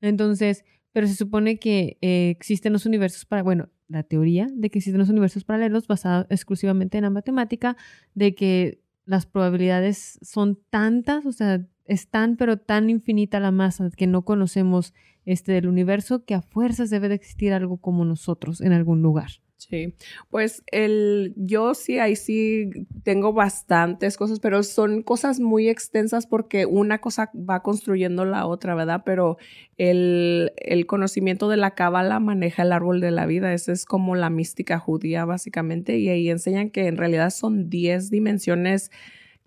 Entonces, 0.00 0.64
pero 0.92 1.06
se 1.06 1.14
supone 1.14 1.58
que 1.58 1.98
eh, 2.00 2.30
existen 2.30 2.72
los 2.72 2.86
universos 2.86 3.24
para, 3.24 3.42
bueno, 3.42 3.68
la 3.88 4.02
teoría 4.02 4.48
de 4.52 4.70
que 4.70 4.78
existen 4.78 5.00
los 5.00 5.08
universos 5.08 5.44
paralelos 5.44 5.86
basada 5.86 6.26
exclusivamente 6.30 6.98
en 6.98 7.04
la 7.04 7.10
matemática, 7.10 7.76
de 8.14 8.34
que 8.34 8.82
las 9.04 9.26
probabilidades 9.26 10.18
son 10.22 10.58
tantas, 10.70 11.26
o 11.26 11.32
sea, 11.32 11.66
es 11.84 12.08
tan 12.08 12.36
pero 12.36 12.58
tan 12.58 12.90
infinita 12.90 13.40
la 13.40 13.50
masa 13.50 13.90
que 13.90 14.06
no 14.06 14.24
conocemos 14.24 14.94
este 15.24 15.52
del 15.52 15.68
universo 15.68 16.24
que 16.24 16.34
a 16.34 16.42
fuerzas 16.42 16.90
debe 16.90 17.08
de 17.08 17.16
existir 17.16 17.52
algo 17.52 17.78
como 17.78 18.04
nosotros 18.04 18.60
en 18.60 18.72
algún 18.72 19.02
lugar. 19.02 19.30
Sí, 19.68 19.94
pues 20.28 20.64
el, 20.72 21.34
yo 21.36 21.74
sí, 21.74 22.00
ahí 22.00 22.16
sí 22.16 22.68
tengo 23.04 23.32
bastantes 23.32 24.16
cosas, 24.16 24.40
pero 24.40 24.64
son 24.64 25.02
cosas 25.02 25.38
muy 25.38 25.68
extensas 25.68 26.26
porque 26.26 26.66
una 26.66 27.00
cosa 27.00 27.30
va 27.34 27.62
construyendo 27.62 28.24
la 28.24 28.46
otra, 28.46 28.74
¿verdad? 28.74 29.02
Pero 29.06 29.36
el, 29.78 30.52
el 30.56 30.86
conocimiento 30.86 31.48
de 31.48 31.58
la 31.58 31.76
cábala 31.76 32.18
maneja 32.18 32.62
el 32.62 32.72
árbol 32.72 33.00
de 33.00 33.12
la 33.12 33.24
vida, 33.26 33.52
esa 33.54 33.70
es 33.70 33.84
como 33.84 34.16
la 34.16 34.30
mística 34.30 34.80
judía 34.80 35.24
básicamente, 35.24 35.96
y 35.98 36.08
ahí 36.08 36.28
enseñan 36.28 36.70
que 36.70 36.88
en 36.88 36.96
realidad 36.96 37.30
son 37.30 37.70
10 37.70 38.10
dimensiones 38.10 38.90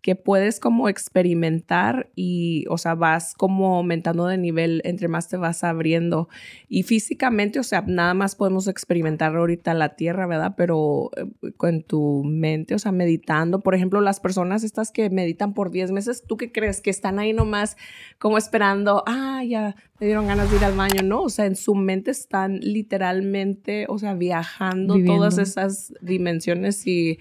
que 0.05 0.15
puedes 0.15 0.59
como 0.59 0.87
experimentar 0.87 2.11
y, 2.13 2.65
o 2.69 2.77
sea, 2.77 2.93
vas 2.93 3.33
como 3.33 3.77
aumentando 3.77 4.27
de 4.27 4.37
nivel 4.37 4.83
entre 4.85 5.07
más 5.07 5.29
te 5.29 5.35
vas 5.35 5.63
abriendo. 5.63 6.29
Y 6.69 6.83
físicamente, 6.83 7.59
o 7.59 7.63
sea, 7.63 7.83
nada 7.87 8.13
más 8.13 8.35
podemos 8.35 8.67
experimentar 8.67 9.35
ahorita 9.35 9.73
la 9.73 9.95
tierra, 9.95 10.27
¿verdad? 10.27 10.53
Pero 10.55 11.09
eh, 11.17 11.51
con 11.57 11.81
tu 11.81 12.21
mente, 12.23 12.75
o 12.75 12.77
sea, 12.77 12.91
meditando. 12.91 13.61
Por 13.61 13.73
ejemplo, 13.73 13.99
las 13.99 14.19
personas 14.19 14.63
estas 14.63 14.91
que 14.91 15.09
meditan 15.09 15.55
por 15.55 15.71
10 15.71 15.91
meses, 15.91 16.23
¿tú 16.27 16.37
qué 16.37 16.51
crees? 16.51 16.81
Que 16.81 16.91
están 16.91 17.17
ahí 17.17 17.33
nomás 17.33 17.75
como 18.19 18.37
esperando, 18.37 19.03
ah, 19.07 19.43
ya 19.43 19.75
me 19.99 20.05
dieron 20.05 20.27
ganas 20.27 20.51
de 20.51 20.57
ir 20.57 20.65
al 20.65 20.75
baño, 20.75 21.01
¿no? 21.01 21.23
O 21.23 21.29
sea, 21.29 21.47
en 21.47 21.55
su 21.55 21.73
mente 21.73 22.11
están 22.11 22.59
literalmente, 22.59 23.87
o 23.89 23.97
sea, 23.97 24.13
viajando 24.13 24.93
Viviendo. 24.93 25.17
todas 25.17 25.39
esas 25.39 25.95
dimensiones 25.99 26.85
y 26.85 27.17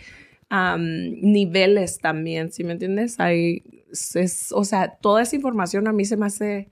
am, 0.51 0.83
niveles 1.21 1.99
también, 1.99 2.53
¿sí 2.53 2.65
me 2.65 2.73
entiendes? 2.73 3.21
Hay, 3.21 3.63
es, 4.15 4.53
o 4.53 4.65
sea, 4.65 4.97
toda 5.01 5.23
esa 5.23 5.37
información 5.37 5.89
a 5.89 5.93
mí 5.93 6.05
se 6.05 6.17
me 6.17 6.27
hace 6.27 6.71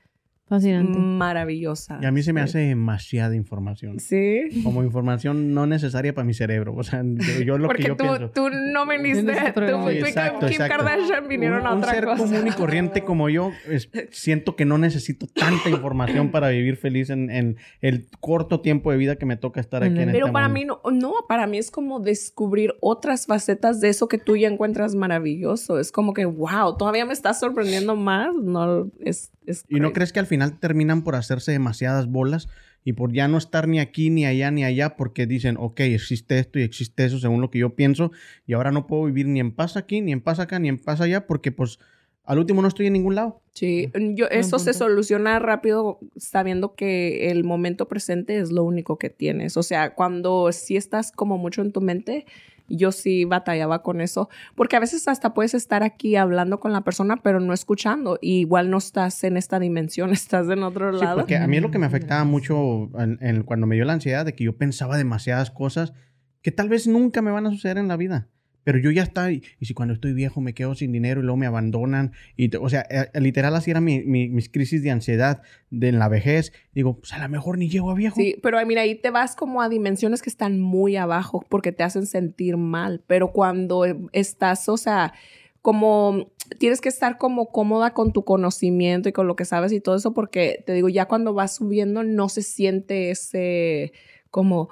Fascinante. 0.56 0.98
maravillosa. 0.98 1.98
Y 2.02 2.04
a 2.06 2.10
mí 2.12 2.22
se 2.22 2.32
me 2.32 2.40
Sí. 2.40 2.44
hace 2.44 2.58
demasiada 2.60 3.34
información. 3.34 3.98
Sí. 4.00 4.62
Como 4.62 4.82
información 4.82 5.54
no 5.54 5.66
necesaria 5.66 6.14
para 6.14 6.24
mi 6.26 6.34
cerebro. 6.34 6.74
O 6.76 6.82
sea, 6.82 7.02
yo, 7.04 7.42
yo 7.42 7.58
lo 7.58 7.68
Porque 7.68 7.82
que 7.84 7.88
yo 7.88 7.96
tú, 7.96 8.04
pienso. 8.04 8.30
tú 8.30 8.48
no 8.50 8.86
viniste, 8.86 9.32
tú, 9.54 9.60
tú 9.60 9.88
Sí, 9.88 9.94
y 9.94 9.98
exacto, 10.00 10.40
Kim 10.40 10.48
exacto. 10.48 10.76
Kardashian 10.84 11.28
vinieron 11.28 11.60
un, 11.60 11.66
a 11.66 11.72
un 11.72 11.78
otra 11.78 11.92
ser 11.94 12.04
cosa. 12.04 12.24
común 12.24 12.46
y 12.46 12.50
corriente 12.50 13.02
como 13.04 13.28
yo, 13.28 13.50
es- 13.68 13.88
siento 14.10 14.54
que 14.56 14.64
no 14.64 14.78
necesito 14.78 15.26
tanta 15.26 15.70
información 15.70 16.30
para 16.30 16.48
vivir 16.50 16.76
feliz 16.76 17.08
en, 17.10 17.30
en 17.30 17.56
el 17.80 18.06
corto 18.20 18.60
tiempo 18.60 18.90
de 18.90 18.98
vida 18.98 19.16
que 19.16 19.26
me 19.26 19.36
toca 19.36 19.60
estar 19.60 19.82
aquí 19.82 19.92
en 19.92 19.98
Ándale. 20.00 20.10
este 20.10 20.20
Pero 20.22 20.32
para 20.32 20.48
mundo. 20.48 20.80
mí 20.84 20.90
no, 20.92 21.08
no, 21.08 21.14
para 21.28 21.46
mí 21.46 21.58
es 21.58 21.70
como 21.70 22.00
descubrir 22.00 22.74
otras 22.80 23.26
facetas 23.26 23.80
de 23.80 23.88
eso 23.88 24.08
que 24.08 24.18
tú 24.18 24.36
ya 24.36 24.48
encuentras 24.48 24.94
maravilloso. 24.94 25.78
Es 25.78 25.92
como 25.92 26.12
que, 26.14 26.24
wow, 26.24 26.76
todavía 26.76 27.06
me 27.06 27.12
estás 27.12 27.40
sorprendiendo 27.40 27.96
más. 27.96 28.34
No, 28.34 28.90
es, 29.00 29.30
es 29.46 29.64
¿Y 29.68 29.80
no 29.80 29.92
crees 29.92 30.12
que 30.12 30.20
al 30.20 30.26
final 30.26 30.41
terminan 30.50 31.02
por 31.02 31.14
hacerse 31.14 31.52
demasiadas 31.52 32.06
bolas 32.06 32.48
y 32.84 32.94
por 32.94 33.12
ya 33.12 33.28
no 33.28 33.38
estar 33.38 33.68
ni 33.68 33.78
aquí, 33.78 34.10
ni 34.10 34.26
allá, 34.26 34.50
ni 34.50 34.64
allá, 34.64 34.96
porque 34.96 35.26
dicen, 35.26 35.56
ok, 35.58 35.80
existe 35.80 36.38
esto 36.38 36.58
y 36.58 36.62
existe 36.62 37.04
eso 37.04 37.18
según 37.18 37.40
lo 37.40 37.50
que 37.50 37.60
yo 37.60 37.76
pienso, 37.76 38.10
y 38.46 38.54
ahora 38.54 38.72
no 38.72 38.86
puedo 38.86 39.04
vivir 39.04 39.26
ni 39.26 39.40
en 39.40 39.52
paz 39.52 39.76
aquí, 39.76 40.00
ni 40.00 40.12
en 40.12 40.20
paz 40.20 40.40
acá, 40.40 40.58
ni 40.58 40.68
en 40.68 40.78
paz 40.78 41.00
allá, 41.00 41.26
porque 41.26 41.52
pues 41.52 41.78
al 42.24 42.38
último 42.38 42.62
no 42.62 42.68
estoy 42.68 42.86
en 42.86 42.92
ningún 42.92 43.14
lado. 43.14 43.40
Sí, 43.52 43.90
yo, 44.14 44.26
eso 44.26 44.58
se 44.58 44.72
soluciona 44.72 45.38
rápido 45.38 45.98
sabiendo 46.16 46.74
que 46.74 47.30
el 47.30 47.44
momento 47.44 47.88
presente 47.88 48.38
es 48.38 48.52
lo 48.52 48.62
único 48.64 48.96
que 48.96 49.10
tienes. 49.10 49.56
O 49.56 49.62
sea, 49.62 49.94
cuando 49.94 50.50
sí 50.52 50.76
estás 50.76 51.10
como 51.10 51.36
mucho 51.36 51.62
en 51.62 51.72
tu 51.72 51.80
mente 51.80 52.26
yo 52.76 52.92
sí 52.92 53.24
batallaba 53.24 53.82
con 53.82 54.00
eso, 54.00 54.28
porque 54.54 54.76
a 54.76 54.80
veces 54.80 55.06
hasta 55.08 55.34
puedes 55.34 55.54
estar 55.54 55.82
aquí 55.82 56.16
hablando 56.16 56.60
con 56.60 56.72
la 56.72 56.82
persona, 56.82 57.16
pero 57.22 57.40
no 57.40 57.52
escuchando, 57.52 58.18
y 58.20 58.40
igual 58.40 58.70
no 58.70 58.78
estás 58.78 59.22
en 59.24 59.36
esta 59.36 59.58
dimensión, 59.58 60.10
estás 60.12 60.48
en 60.48 60.62
otro 60.62 60.92
Sí, 60.98 61.04
lado. 61.04 61.16
porque 61.18 61.36
a 61.36 61.46
mí 61.46 61.56
es 61.56 61.62
lo 61.62 61.70
que 61.70 61.78
me 61.78 61.86
afectaba 61.86 62.24
mucho 62.24 62.90
en- 62.98 63.18
en- 63.20 63.42
cuando 63.42 63.66
me 63.66 63.74
dio 63.76 63.84
la 63.84 63.92
ansiedad 63.92 64.24
de 64.24 64.34
que 64.34 64.44
yo 64.44 64.56
pensaba 64.56 64.96
demasiadas 64.96 65.50
cosas 65.50 65.92
que 66.42 66.50
tal 66.50 66.68
vez 66.68 66.86
nunca 66.86 67.22
me 67.22 67.30
van 67.30 67.46
a 67.46 67.50
suceder 67.50 67.78
en 67.78 67.88
la 67.88 67.96
vida. 67.96 68.28
Pero 68.64 68.78
yo 68.78 68.90
ya 68.90 69.02
está, 69.02 69.32
y, 69.32 69.42
si 69.60 69.74
cuando 69.74 69.94
estoy 69.94 70.12
viejo 70.12 70.40
me 70.40 70.54
quedo 70.54 70.74
sin 70.74 70.92
dinero 70.92 71.20
y 71.20 71.24
luego 71.24 71.36
me 71.36 71.46
abandonan, 71.46 72.12
y 72.36 72.54
o 72.56 72.68
sea, 72.68 72.86
eh, 72.90 73.20
literal 73.20 73.54
así 73.56 73.70
eran 73.70 73.84
mi- 73.84 74.02
mi- 74.04 74.28
mis 74.28 74.48
crisis 74.48 74.82
de 74.82 74.90
ansiedad 74.90 75.42
de 75.70 75.88
en 75.88 75.98
la 75.98 76.08
vejez. 76.08 76.52
Digo, 76.74 76.98
pues 76.98 77.12
a 77.12 77.18
lo 77.18 77.28
mejor 77.28 77.58
ni 77.58 77.68
llego 77.68 77.90
a 77.90 77.94
viejo. 77.94 78.16
Sí, 78.16 78.36
pero 78.42 78.64
mira, 78.66 78.82
ahí 78.82 78.94
te 78.94 79.10
vas 79.10 79.34
como 79.36 79.62
a 79.62 79.68
dimensiones 79.68 80.22
que 80.22 80.30
están 80.30 80.60
muy 80.60 80.96
abajo 80.96 81.44
porque 81.48 81.72
te 81.72 81.82
hacen 81.82 82.06
sentir 82.06 82.56
mal. 82.56 83.02
Pero 83.06 83.32
cuando 83.32 83.84
eh, 83.84 83.96
estás, 84.12 84.68
o 84.68 84.76
sea, 84.76 85.12
como 85.60 86.30
tienes 86.58 86.80
que 86.80 86.88
estar 86.88 87.18
como 87.18 87.50
cómoda 87.50 87.94
con 87.94 88.12
tu 88.12 88.24
conocimiento 88.24 89.08
y 89.08 89.12
con 89.12 89.26
lo 89.26 89.36
que 89.36 89.44
sabes 89.44 89.72
y 89.72 89.80
todo 89.80 89.96
eso, 89.96 90.12
porque 90.12 90.62
te 90.66 90.72
digo, 90.72 90.88
ya 90.88 91.06
cuando 91.06 91.34
vas 91.34 91.54
subiendo 91.56 92.02
no 92.02 92.28
se 92.28 92.42
siente 92.42 93.10
ese 93.10 93.92
como, 94.30 94.68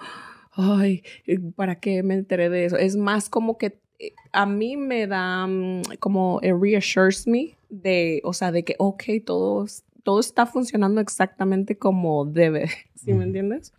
ay, 0.53 1.03
eh, 1.26 1.38
¿para 1.57 1.80
qué 1.80 2.03
me 2.03 2.14
enteré 2.14 2.48
de 2.51 2.64
eso? 2.66 2.76
Es 2.76 2.96
más 2.96 3.28
como 3.28 3.57
que 3.59 3.78
eh, 3.98 4.12
a 4.32 4.46
mí 4.46 4.76
me 4.76 5.07
da 5.07 5.46
mm, 5.46 5.82
como, 5.98 6.40
it 6.42 6.55
reassures 6.61 7.26
me 7.26 7.57
de, 7.68 8.20
o 8.24 8.32
sea, 8.32 8.51
de 8.53 8.64
que, 8.64 8.74
ok, 8.78 9.03
todo, 9.24 9.66
todo 10.03 10.20
está 10.20 10.46
funcionando 10.46 11.01
exactamente 11.01 11.76
como 11.78 12.24
debe. 12.24 12.68
¿Sí 12.94 13.11
me 13.12 13.16
Ujú. 13.18 13.22
entiendes? 13.24 13.72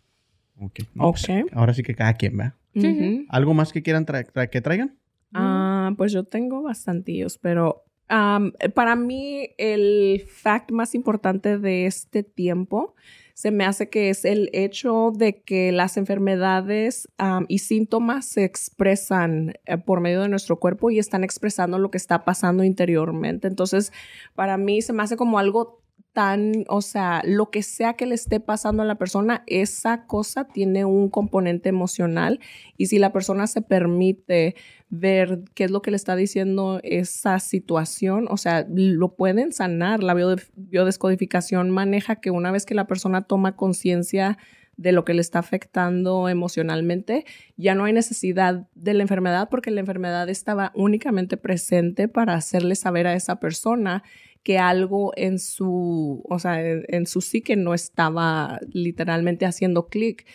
Ok. 0.59 0.79
No, 0.93 1.11
pues, 1.11 1.29
Ok. 1.29 1.49
ahora 1.53 1.73
sí 1.73 1.83
que 1.83 1.95
cada 1.95 2.13
quien, 2.13 2.39
¿va? 2.39 2.55
Sí, 2.73 2.87
Ujú. 2.87 3.25
¿Algo 3.29 3.53
más 3.53 3.73
que 3.73 3.81
quieran 3.83 4.05
tra- 4.05 4.25
tra- 4.31 4.49
que 4.49 4.61
traigan? 4.61 4.97
Ah, 5.33 5.93
pues 5.97 6.11
yo 6.11 6.23
tengo 6.25 6.61
bastantillos, 6.61 7.37
pero 7.37 7.83
am, 8.09 8.51
para 8.75 8.95
mí 8.95 9.49
el 9.57 10.21
fact 10.27 10.71
más 10.71 10.93
importante 10.93 11.57
de 11.57 11.85
este 11.85 12.23
tiempo 12.23 12.95
se 13.41 13.49
me 13.49 13.65
hace 13.65 13.89
que 13.89 14.11
es 14.11 14.23
el 14.23 14.51
hecho 14.53 15.11
de 15.15 15.41
que 15.41 15.71
las 15.71 15.97
enfermedades 15.97 17.09
y 17.47 17.57
síntomas 17.57 18.27
se 18.27 18.43
expresan 18.43 19.55
eh, 19.65 19.79
por 19.79 19.99
medio 19.99 20.21
de 20.21 20.29
nuestro 20.29 20.59
cuerpo 20.59 20.91
y 20.91 20.99
están 20.99 21.23
expresando 21.23 21.79
lo 21.79 21.89
que 21.89 21.97
está 21.97 22.23
pasando 22.23 22.63
interiormente. 22.63 23.47
Entonces, 23.47 23.93
para 24.35 24.57
mí 24.57 24.83
se 24.83 24.93
me 24.93 25.01
hace 25.01 25.17
como 25.17 25.39
algo 25.39 25.80
tan, 26.13 26.65
o 26.67 26.81
sea, 26.81 27.21
lo 27.25 27.49
que 27.49 27.63
sea 27.63 27.93
que 27.93 28.05
le 28.05 28.15
esté 28.15 28.39
pasando 28.39 28.83
a 28.83 28.85
la 28.85 28.95
persona, 28.95 29.43
esa 29.47 30.05
cosa 30.05 30.45
tiene 30.45 30.83
un 30.85 31.09
componente 31.09 31.69
emocional 31.69 32.39
y 32.77 32.87
si 32.87 32.99
la 32.99 33.13
persona 33.13 33.47
se 33.47 33.61
permite 33.61 34.55
ver 34.89 35.43
qué 35.53 35.65
es 35.65 35.71
lo 35.71 35.81
que 35.81 35.91
le 35.91 35.97
está 35.97 36.15
diciendo 36.15 36.81
esa 36.83 37.39
situación, 37.39 38.27
o 38.29 38.37
sea, 38.37 38.65
lo 38.69 39.15
pueden 39.15 39.53
sanar. 39.53 40.03
La 40.03 40.13
biode- 40.13 40.49
biodescodificación 40.55 41.69
maneja 41.69 42.17
que 42.17 42.31
una 42.31 42.51
vez 42.51 42.65
que 42.65 42.75
la 42.75 42.87
persona 42.87 43.21
toma 43.21 43.55
conciencia 43.55 44.37
de 44.77 44.91
lo 44.91 45.05
que 45.05 45.13
le 45.13 45.21
está 45.21 45.39
afectando 45.39 46.27
emocionalmente, 46.27 47.25
ya 47.55 47.75
no 47.75 47.83
hay 47.83 47.93
necesidad 47.93 48.67
de 48.73 48.93
la 48.93 49.03
enfermedad 49.03 49.47
porque 49.49 49.69
la 49.69 49.81
enfermedad 49.81 50.27
estaba 50.27 50.71
únicamente 50.75 51.37
presente 51.37 52.07
para 52.07 52.33
hacerle 52.33 52.75
saber 52.75 53.05
a 53.05 53.13
esa 53.13 53.39
persona 53.39 54.03
que 54.43 54.57
algo 54.57 55.11
en 55.15 55.39
su, 55.39 56.23
o 56.27 56.39
sea, 56.39 56.61
en, 56.61 57.05
su 57.05 57.21
psique 57.21 57.55
no 57.55 57.73
estaba 57.73 58.59
literalmente 58.71 59.45
haciendo 59.45 59.87
clic. 59.87 60.25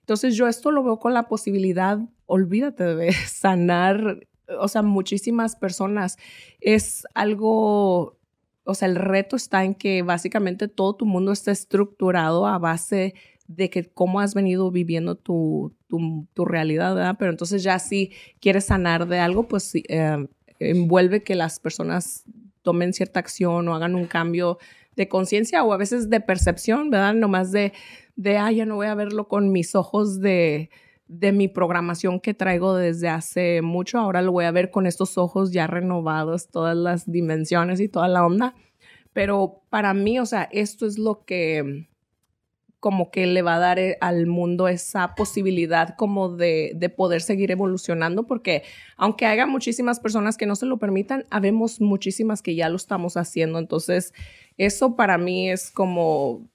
Entonces 0.00 0.36
yo 0.36 0.48
esto 0.48 0.70
lo 0.70 0.82
veo 0.82 0.98
con 0.98 1.14
la 1.14 1.28
posibilidad, 1.28 1.98
olvídate 2.26 2.94
de 2.94 3.12
sanar, 3.26 4.26
o 4.58 4.68
sea, 4.68 4.82
muchísimas 4.82 5.56
personas. 5.56 6.18
Es 6.60 7.06
algo, 7.14 8.18
o 8.64 8.74
sea, 8.74 8.88
el 8.88 8.96
reto 8.96 9.36
está 9.36 9.64
en 9.64 9.74
que 9.74 10.02
básicamente 10.02 10.68
todo 10.68 10.96
tu 10.96 11.06
mundo 11.06 11.32
está 11.32 11.50
estructurado 11.50 12.46
a 12.46 12.58
base 12.58 13.14
de 13.46 13.70
que 13.70 13.84
cómo 13.84 14.20
has 14.20 14.34
venido 14.34 14.70
viviendo 14.70 15.16
tu, 15.16 15.74
tu, 15.88 16.44
realidad, 16.44 16.94
¿verdad? 16.94 17.16
Pero 17.18 17.30
entonces 17.30 17.62
ya 17.62 17.78
si 17.78 18.12
quieres 18.40 18.66
sanar 18.66 19.06
de 19.06 19.18
algo, 19.18 19.48
pues 19.48 19.74
eh, 19.74 20.26
envuelve 20.58 21.22
que 21.22 21.34
las 21.34 21.60
personas 21.60 22.24
tomen 22.64 22.92
cierta 22.92 23.20
acción 23.20 23.68
o 23.68 23.74
hagan 23.76 23.94
un 23.94 24.06
cambio 24.06 24.58
de 24.96 25.08
conciencia 25.08 25.62
o 25.62 25.72
a 25.72 25.76
veces 25.76 26.10
de 26.10 26.20
percepción, 26.20 26.90
¿verdad? 26.90 27.14
Nomás 27.14 27.52
de, 27.52 27.72
de, 28.16 28.38
ah, 28.38 28.50
ya 28.50 28.66
no 28.66 28.76
voy 28.76 28.88
a 28.88 28.94
verlo 28.96 29.28
con 29.28 29.52
mis 29.52 29.74
ojos 29.76 30.20
de, 30.20 30.70
de 31.06 31.32
mi 31.32 31.48
programación 31.48 32.18
que 32.18 32.34
traigo 32.34 32.74
desde 32.74 33.08
hace 33.08 33.62
mucho, 33.62 33.98
ahora 33.98 34.22
lo 34.22 34.32
voy 34.32 34.46
a 34.46 34.50
ver 34.50 34.70
con 34.70 34.86
estos 34.86 35.18
ojos 35.18 35.52
ya 35.52 35.66
renovados, 35.66 36.48
todas 36.48 36.76
las 36.76 37.10
dimensiones 37.10 37.80
y 37.80 37.88
toda 37.88 38.08
la 38.08 38.24
onda. 38.24 38.54
Pero 39.12 39.62
para 39.70 39.94
mí, 39.94 40.18
o 40.18 40.26
sea, 40.26 40.48
esto 40.50 40.86
es 40.86 40.98
lo 40.98 41.24
que 41.24 41.86
como 42.84 43.10
que 43.10 43.26
le 43.26 43.40
va 43.40 43.54
a 43.54 43.58
dar 43.58 43.78
eh, 43.78 43.96
al 44.02 44.26
mundo 44.26 44.68
esa 44.68 45.14
posibilidad 45.14 45.96
como 45.96 46.28
de, 46.28 46.72
de 46.76 46.90
poder 46.90 47.22
seguir 47.22 47.50
evolucionando, 47.50 48.26
porque 48.26 48.62
aunque 48.98 49.24
haya 49.24 49.46
muchísimas 49.46 50.00
personas 50.00 50.36
que 50.36 50.44
no 50.44 50.54
se 50.54 50.66
lo 50.66 50.76
permitan, 50.76 51.24
habemos 51.30 51.80
muchísimas 51.80 52.42
que 52.42 52.54
ya 52.54 52.68
lo 52.68 52.76
estamos 52.76 53.16
haciendo. 53.16 53.58
Entonces, 53.58 54.12
eso 54.58 54.96
para 54.96 55.16
mí 55.16 55.48
es 55.48 55.70
como 55.70 56.46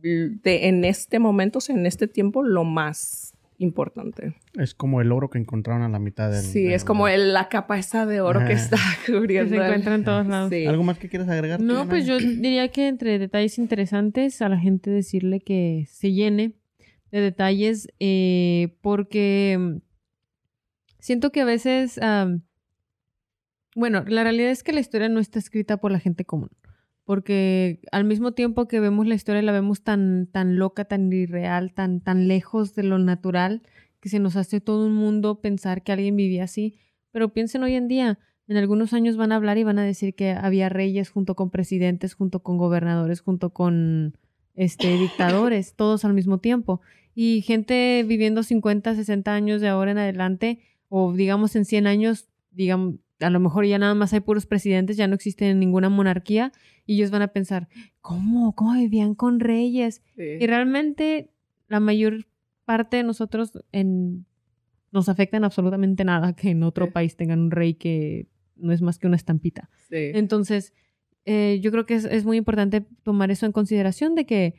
de, 0.00 0.38
en 0.68 0.86
este 0.86 1.18
momento, 1.18 1.58
en 1.68 1.84
este 1.84 2.08
tiempo, 2.08 2.42
lo 2.42 2.64
más 2.64 3.31
importante. 3.62 4.34
Es 4.54 4.74
como 4.74 5.00
el 5.00 5.12
oro 5.12 5.30
que 5.30 5.38
encontraron 5.38 5.82
a 5.82 5.88
la 5.88 5.98
mitad 5.98 6.30
del... 6.30 6.42
Sí, 6.42 6.64
del- 6.64 6.72
es 6.72 6.84
como 6.84 7.08
el- 7.08 7.32
la 7.32 7.48
capa 7.48 7.78
esa 7.78 8.06
de 8.06 8.20
oro 8.20 8.44
que 8.46 8.52
está 8.52 8.76
Que 9.06 9.12
cubriendo. 9.12 9.50
se 9.50 9.56
el- 9.56 9.62
encuentra 9.62 9.94
en 9.94 10.04
todos 10.04 10.26
lados. 10.26 10.50
Sí. 10.50 10.66
¿Algo 10.66 10.82
más 10.82 10.98
que 10.98 11.08
quieras 11.08 11.28
agregar? 11.28 11.60
No, 11.60 11.88
pues 11.88 12.06
yo 12.06 12.18
diría 12.18 12.68
que 12.68 12.88
entre 12.88 13.18
detalles 13.18 13.58
interesantes 13.58 14.42
a 14.42 14.48
la 14.48 14.58
gente 14.58 14.90
decirle 14.90 15.40
que 15.40 15.86
se 15.88 16.12
llene 16.12 16.54
de 17.10 17.20
detalles 17.20 17.88
eh, 18.00 18.76
porque 18.80 19.56
mm, 19.58 19.76
siento 20.98 21.30
que 21.30 21.40
a 21.42 21.44
veces, 21.44 22.00
bueno, 23.74 24.04
la 24.06 24.22
realidad 24.22 24.50
es 24.50 24.62
que 24.62 24.72
la 24.72 24.80
historia 24.80 25.08
no 25.08 25.20
está 25.20 25.38
escrita 25.38 25.76
por 25.78 25.90
la 25.92 25.98
gente 25.98 26.24
común, 26.24 26.50
porque 27.04 27.80
al 27.90 28.04
mismo 28.04 28.32
tiempo 28.32 28.68
que 28.68 28.80
vemos 28.80 29.06
la 29.06 29.14
historia 29.14 29.42
la 29.42 29.52
vemos 29.52 29.82
tan, 29.82 30.26
tan 30.26 30.56
loca, 30.56 30.84
tan 30.84 31.12
irreal, 31.12 31.72
tan, 31.72 32.00
tan 32.00 32.28
lejos 32.28 32.74
de 32.74 32.84
lo 32.84 32.98
natural, 32.98 33.62
que 34.00 34.08
se 34.08 34.18
nos 34.18 34.36
hace 34.36 34.60
todo 34.60 34.86
un 34.86 34.94
mundo 34.94 35.40
pensar 35.40 35.82
que 35.82 35.92
alguien 35.92 36.16
vivía 36.16 36.44
así, 36.44 36.78
pero 37.10 37.32
piensen 37.32 37.62
hoy 37.62 37.74
en 37.74 37.88
día, 37.88 38.18
en 38.48 38.56
algunos 38.56 38.92
años 38.92 39.16
van 39.16 39.32
a 39.32 39.36
hablar 39.36 39.58
y 39.58 39.64
van 39.64 39.78
a 39.78 39.84
decir 39.84 40.14
que 40.14 40.32
había 40.32 40.68
reyes 40.68 41.10
junto 41.10 41.34
con 41.36 41.50
presidentes, 41.50 42.14
junto 42.14 42.42
con 42.42 42.58
gobernadores, 42.58 43.20
junto 43.20 43.50
con 43.50 44.16
este, 44.54 44.98
dictadores, 44.98 45.74
todos 45.74 46.04
al 46.04 46.14
mismo 46.14 46.38
tiempo. 46.38 46.80
Y 47.14 47.42
gente 47.42 48.04
viviendo 48.06 48.42
50, 48.42 48.94
60 48.94 49.32
años 49.32 49.60
de 49.60 49.68
ahora 49.68 49.92
en 49.92 49.98
adelante, 49.98 50.60
o 50.88 51.12
digamos 51.12 51.54
en 51.56 51.64
100 51.64 51.86
años, 51.86 52.28
digamos, 52.50 52.96
a 53.22 53.30
lo 53.30 53.40
mejor 53.40 53.64
ya 53.66 53.78
nada 53.78 53.94
más 53.94 54.12
hay 54.12 54.20
puros 54.20 54.46
presidentes, 54.46 54.96
ya 54.96 55.06
no 55.08 55.14
existe 55.14 55.52
ninguna 55.54 55.88
monarquía, 55.88 56.52
y 56.86 56.96
ellos 56.96 57.10
van 57.10 57.22
a 57.22 57.28
pensar, 57.28 57.68
¿cómo? 58.00 58.54
¿Cómo 58.54 58.74
vivían 58.74 59.14
con 59.14 59.40
reyes? 59.40 60.02
Sí. 60.16 60.22
Y 60.40 60.46
realmente 60.46 61.30
la 61.68 61.80
mayor 61.80 62.26
parte 62.64 62.98
de 62.98 63.02
nosotros 63.02 63.52
en, 63.72 64.26
nos 64.90 65.08
afecta 65.08 65.36
en 65.36 65.44
absolutamente 65.44 66.04
nada 66.04 66.34
que 66.34 66.50
en 66.50 66.62
otro 66.62 66.86
Sí. 66.86 66.92
país 66.92 67.16
tengan 67.16 67.40
un 67.40 67.50
rey 67.50 67.74
que 67.74 68.26
no 68.56 68.72
es 68.72 68.82
más 68.82 68.98
que 68.98 69.06
una 69.06 69.16
estampita. 69.16 69.68
Sí. 69.88 70.10
Entonces, 70.14 70.72
eh, 71.24 71.58
yo 71.62 71.70
creo 71.70 71.86
que 71.86 71.94
es, 71.94 72.04
es 72.04 72.24
muy 72.24 72.36
importante 72.36 72.86
tomar 73.02 73.30
eso 73.30 73.46
en 73.46 73.52
consideración 73.52 74.14
de 74.14 74.26
que 74.26 74.54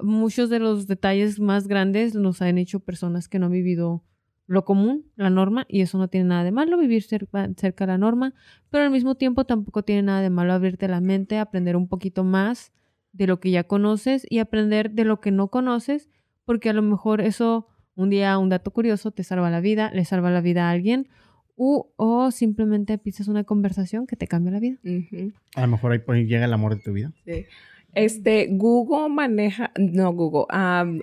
muchos 0.00 0.50
de 0.50 0.58
los 0.58 0.86
detalles 0.86 1.40
más 1.40 1.66
grandes 1.68 2.14
nos 2.14 2.42
han 2.42 2.58
hecho 2.58 2.80
personas 2.80 3.28
que 3.28 3.38
no 3.38 3.46
han 3.46 3.52
vivido 3.52 4.04
lo 4.48 4.64
común, 4.64 5.04
la 5.14 5.30
norma, 5.30 5.66
y 5.68 5.82
eso 5.82 5.98
no 5.98 6.08
tiene 6.08 6.30
nada 6.30 6.42
de 6.42 6.50
malo 6.50 6.78
vivir 6.78 7.02
cerca, 7.02 7.48
cerca 7.56 7.84
de 7.84 7.92
la 7.92 7.98
norma, 7.98 8.34
pero 8.70 8.82
al 8.82 8.90
mismo 8.90 9.14
tiempo 9.14 9.44
tampoco 9.44 9.84
tiene 9.84 10.02
nada 10.02 10.22
de 10.22 10.30
malo 10.30 10.54
abrirte 10.54 10.88
la 10.88 11.00
mente, 11.00 11.38
aprender 11.38 11.76
un 11.76 11.86
poquito 11.86 12.24
más 12.24 12.72
de 13.12 13.26
lo 13.26 13.40
que 13.40 13.50
ya 13.50 13.64
conoces 13.64 14.26
y 14.28 14.38
aprender 14.38 14.90
de 14.92 15.04
lo 15.04 15.20
que 15.20 15.30
no 15.30 15.48
conoces, 15.48 16.08
porque 16.46 16.70
a 16.70 16.72
lo 16.72 16.82
mejor 16.82 17.20
eso 17.20 17.68
un 17.94 18.08
día 18.08 18.38
un 18.38 18.48
dato 18.48 18.70
curioso 18.70 19.10
te 19.10 19.22
salva 19.22 19.50
la 19.50 19.60
vida, 19.60 19.90
le 19.92 20.06
salva 20.06 20.30
la 20.30 20.40
vida 20.40 20.68
a 20.68 20.70
alguien, 20.70 21.08
u, 21.54 21.86
o 21.96 22.30
simplemente 22.30 22.94
empiezas 22.94 23.28
una 23.28 23.44
conversación 23.44 24.06
que 24.06 24.16
te 24.16 24.26
cambia 24.26 24.52
la 24.52 24.60
vida. 24.60 24.78
A 25.56 25.60
lo 25.60 25.68
mejor 25.68 25.92
ahí 25.92 25.98
pues, 25.98 26.26
llega 26.26 26.46
el 26.46 26.52
amor 26.54 26.76
de 26.76 26.80
tu 26.80 26.92
vida. 26.92 27.12
Sí. 27.26 27.44
Este, 27.94 28.48
Google 28.50 29.08
maneja, 29.08 29.72
no 29.78 30.12
Google, 30.12 30.44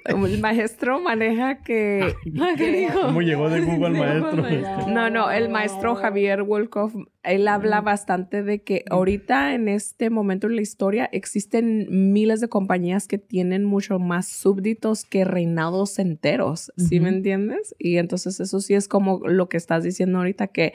el 0.05 0.39
maestro 0.39 0.99
maneja 1.01 1.61
que, 1.63 2.13
que- 2.57 2.89
¿Cómo 2.93 3.21
llegó 3.21 3.49
de 3.49 3.61
Google 3.61 3.99
al 3.99 4.21
maestro? 4.21 4.87
no, 4.93 5.09
no, 5.09 5.31
el 5.31 5.49
maestro 5.49 5.95
Javier 5.95 6.43
Wolkoff, 6.43 6.93
él 7.23 7.47
habla 7.47 7.81
bastante 7.81 8.43
de 8.43 8.61
que 8.61 8.85
ahorita 8.89 9.55
en 9.55 9.67
este 9.67 10.09
momento 10.09 10.47
en 10.47 10.55
la 10.55 10.61
historia 10.61 11.09
existen 11.11 11.87
miles 12.13 12.39
de 12.39 12.47
compañías 12.49 13.07
que 13.07 13.17
tienen 13.17 13.65
mucho 13.65 13.99
más 13.99 14.27
súbditos 14.27 15.05
que 15.05 15.25
reinados 15.25 15.97
enteros, 15.99 16.71
¿sí 16.77 16.99
me 16.99 17.09
entiendes? 17.09 17.75
Y 17.79 17.97
entonces 17.97 18.39
eso 18.39 18.59
sí 18.61 18.73
es 18.75 18.87
como 18.87 19.19
lo 19.27 19.49
que 19.49 19.57
estás 19.57 19.83
diciendo 19.83 20.19
ahorita 20.19 20.47
que, 20.47 20.73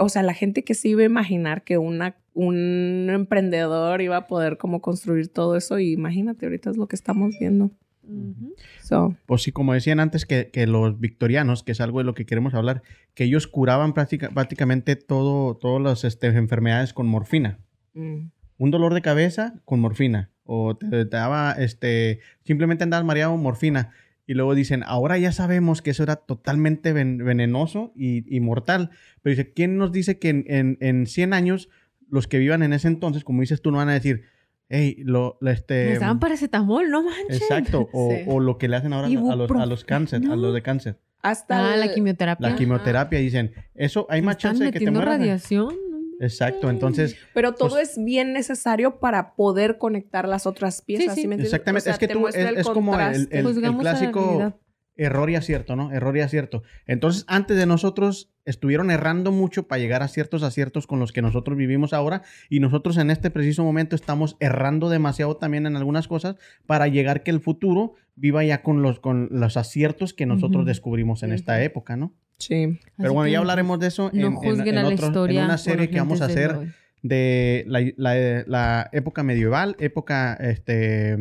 o 0.00 0.08
sea, 0.08 0.22
la 0.22 0.34
gente 0.34 0.64
que 0.64 0.74
sí 0.74 0.90
iba 0.90 1.02
a 1.02 1.06
imaginar 1.06 1.62
que 1.62 1.78
una, 1.78 2.16
un 2.34 3.08
emprendedor 3.10 4.00
iba 4.02 4.16
a 4.16 4.26
poder 4.26 4.56
como 4.58 4.80
construir 4.80 5.28
todo 5.28 5.56
eso 5.56 5.78
y 5.78 5.92
imagínate, 5.92 6.46
ahorita 6.46 6.70
es 6.70 6.76
lo 6.76 6.86
que 6.88 6.96
estamos 6.96 7.36
viendo. 7.38 7.70
Ujú. 8.02 8.54
So, 8.82 9.14
Pues 9.26 9.42
sí, 9.42 9.52
como 9.52 9.72
decían 9.72 10.00
antes, 10.00 10.26
que, 10.26 10.50
que 10.50 10.66
los 10.66 10.98
victorianos, 10.98 11.62
que 11.62 11.72
es 11.72 11.80
algo 11.80 11.98
de 11.98 12.04
lo 12.04 12.14
que 12.14 12.26
queremos 12.26 12.54
hablar, 12.54 12.82
que 13.14 13.24
ellos 13.24 13.46
curaban 13.46 13.92
práctica- 13.94 14.30
prácticamente 14.30 14.96
todo, 14.96 15.56
todas 15.56 15.80
las 15.82 16.04
este, 16.04 16.26
enfermedades 16.28 16.92
con 16.92 17.06
morfina. 17.06 17.58
mm, 17.94 18.30
Un 18.58 18.70
dolor 18.70 18.94
de 18.94 19.02
cabeza 19.02 19.54
con 19.64 19.80
morfina. 19.80 20.30
O 20.44 20.76
te, 20.76 20.88
te 20.88 21.04
daba, 21.04 21.52
este, 21.52 22.18
simplemente 22.44 22.82
andabas 22.82 23.06
mareado, 23.06 23.36
morfina. 23.36 23.92
Y 24.30 24.34
luego 24.34 24.54
dicen, 24.54 24.84
ahora 24.86 25.18
ya 25.18 25.32
sabemos 25.32 25.82
que 25.82 25.90
eso 25.90 26.04
era 26.04 26.14
totalmente 26.14 26.92
ven- 26.92 27.18
venenoso 27.18 27.92
y, 27.96 28.22
y 28.32 28.38
mortal. 28.38 28.90
Pero 29.22 29.34
dice, 29.34 29.52
¿quién 29.52 29.76
nos 29.76 29.90
dice 29.90 30.20
que 30.20 30.28
en, 30.28 30.44
en, 30.46 30.78
en 30.80 31.06
100 31.06 31.32
años 31.32 31.68
los 32.08 32.28
que 32.28 32.38
vivan 32.38 32.62
en 32.62 32.72
ese 32.72 32.86
entonces, 32.86 33.24
como 33.24 33.40
dices 33.40 33.60
tú, 33.60 33.72
no 33.72 33.78
van 33.78 33.88
a 33.88 33.94
decir, 33.94 34.22
hey, 34.68 35.02
lo, 35.04 35.36
lo, 35.40 35.50
este... 35.50 35.86
Les 35.86 36.00
daban 36.00 36.20
paracetamol, 36.20 36.88
no 36.90 37.02
manches. 37.02 37.42
Exacto, 37.42 37.88
o, 37.92 38.10
Sí. 38.12 38.22
o 38.28 38.38
lo 38.38 38.56
que 38.56 38.68
le 38.68 38.76
hacen 38.76 38.92
ahora 38.92 39.08
a 39.08 39.36
los, 39.36 39.50
a 39.50 39.66
los 39.66 39.84
cáncer, 39.84 40.22
a 40.30 40.36
los 40.36 40.54
de 40.54 40.62
cáncer. 40.62 41.00
hasta 41.22 41.72
Ah, 41.72 41.76
la 41.76 41.92
quimioterapia. 41.92 42.50
La 42.50 42.54
quimioterapia, 42.54 43.18
dicen, 43.18 43.50
eso 43.74 44.06
hay 44.10 44.22
más 44.22 44.36
chance 44.36 44.62
de 44.62 44.70
que 44.70 44.78
te 44.78 44.90
mueras. 44.92 45.18
radiación. 45.18 45.74
Exacto, 46.20 46.68
entonces, 46.70 47.16
Pero 47.34 47.54
todo 47.54 47.70
Pues- 47.70 47.90
es 47.96 48.04
bien 48.04 48.32
necesario 48.32 49.00
para 49.00 49.34
poder 49.34 49.78
conectar 49.78 50.28
las 50.28 50.46
otras 50.46 50.82
piezas. 50.82 51.14
Sí, 51.14 51.14
sí. 51.14 51.20
¿sí 51.22 51.28
me 51.28 51.34
entiendes? 51.34 51.52
exactamente, 51.54 51.80
O 51.80 51.84
sea, 51.84 51.92
es 51.94 51.98
que 51.98 52.06
te 52.08 52.12
tú, 52.12 52.18
es, 52.18 52.22
muestra 52.22 52.48
el 52.50 52.56
es 52.58 52.68
como 52.68 52.98
el, 53.00 53.28
el- 53.30 53.76
clásico 53.78 54.54
error 54.96 55.30
y 55.30 55.36
acierto, 55.36 55.76
¿no? 55.76 55.90
Error 55.92 56.14
y 56.16 56.20
acierto. 56.20 56.62
Entonces, 56.86 57.24
antes 57.26 57.56
de 57.56 57.64
nosotros, 57.64 58.29
estuvieron 58.50 58.90
errando 58.90 59.32
mucho 59.32 59.66
para 59.68 59.80
llegar 59.80 60.02
a 60.02 60.08
ciertos 60.08 60.42
aciertos 60.42 60.86
con 60.86 60.98
los 60.98 61.12
que 61.12 61.22
nosotros 61.22 61.56
vivimos 61.56 61.92
ahora 61.92 62.22
y 62.48 62.60
nosotros 62.60 62.96
en 62.98 63.10
este 63.10 63.30
preciso 63.30 63.64
momento 63.64 63.96
estamos 63.96 64.36
errando 64.40 64.88
demasiado 64.90 65.36
también 65.36 65.66
en 65.66 65.76
algunas 65.76 66.06
cosas 66.08 66.36
para 66.66 66.88
llegar 66.88 67.22
que 67.22 67.30
el 67.30 67.40
futuro 67.40 67.94
viva 68.16 68.44
ya 68.44 68.62
con 68.62 68.82
los, 68.82 69.00
con 69.00 69.28
los 69.30 69.56
aciertos 69.56 70.12
que 70.12 70.26
nosotros 70.26 70.66
descubrimos 70.66 71.22
en 71.22 71.32
esta 71.32 71.62
época, 71.62 71.96
¿no? 71.96 72.12
Sí. 72.38 72.78
Pero 72.96 73.08
Así 73.10 73.14
bueno, 73.14 73.28
ya 73.32 73.38
hablaremos 73.38 73.78
de 73.80 73.86
eso 73.86 74.10
en, 74.12 74.20
No 74.20 74.26
en- 74.28 74.36
otro- 74.36 75.26
en 75.26 75.38
una 75.38 75.58
serie 75.58 75.88
que 75.90 75.98
vamos 75.98 76.20
a 76.20 76.26
hacer 76.26 76.56
de 77.02 77.64
la, 77.66 77.80
la- 77.96 78.44
la 78.46 78.88
época 78.92 79.22
medieval, 79.22 79.76
época, 79.78 80.34
este, 80.34 81.16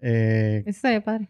eh, 0.00 0.64
padre. 1.04 1.28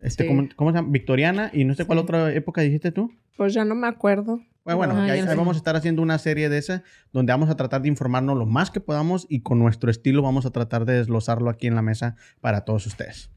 este 0.00 0.22
Sí. 0.24 0.28
¿cómo, 0.28 0.48
cómo 0.56 0.70
se 0.70 0.76
llama? 0.76 0.88
Victoriana 0.90 1.50
y 1.52 1.64
no 1.64 1.74
sé 1.74 1.84
cuál 1.84 1.98
otra 1.98 2.32
época 2.32 2.60
dijiste 2.62 2.92
tú. 2.92 3.12
Pues 3.36 3.54
ya 3.54 3.64
no 3.64 3.74
me 3.74 3.86
acuerdo. 3.86 4.40
Bueno, 4.64 4.78
bueno, 4.78 4.94
Ah, 4.96 5.06
que 5.06 5.12
ahí, 5.12 5.22
vamos 5.36 5.56
a 5.56 5.58
estar 5.58 5.74
haciendo 5.74 6.02
una 6.02 6.18
serie 6.18 6.48
de 6.48 6.58
esa 6.58 6.84
donde 7.12 7.32
vamos 7.32 7.50
a 7.50 7.56
tratar 7.56 7.82
de 7.82 7.88
informarnos 7.88 8.38
lo 8.38 8.46
más 8.46 8.70
que 8.70 8.80
podamos 8.80 9.26
y 9.28 9.40
con 9.40 9.58
nuestro 9.58 9.90
estilo 9.90 10.22
vamos 10.22 10.46
a 10.46 10.50
tratar 10.50 10.84
de 10.84 10.94
desglosarlo 10.94 11.50
aquí 11.50 11.66
en 11.66 11.74
la 11.74 11.82
mesa 11.82 12.14
para 12.40 12.64
todos 12.64 12.86
ustedes. 12.86 13.30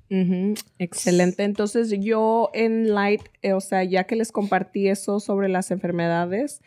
Excelente. 0.77 1.43
Entonces 1.43 1.91
yo 1.99 2.51
en 2.53 2.93
Light, 2.93 3.21
eh, 3.41 3.53
o 3.53 3.61
sea, 3.61 3.83
ya 3.83 4.03
que 4.03 4.15
les 4.15 4.31
compartí 4.31 4.87
eso 4.87 5.19
sobre 5.19 5.49
las 5.49 5.71
enfermedades, 5.71 6.61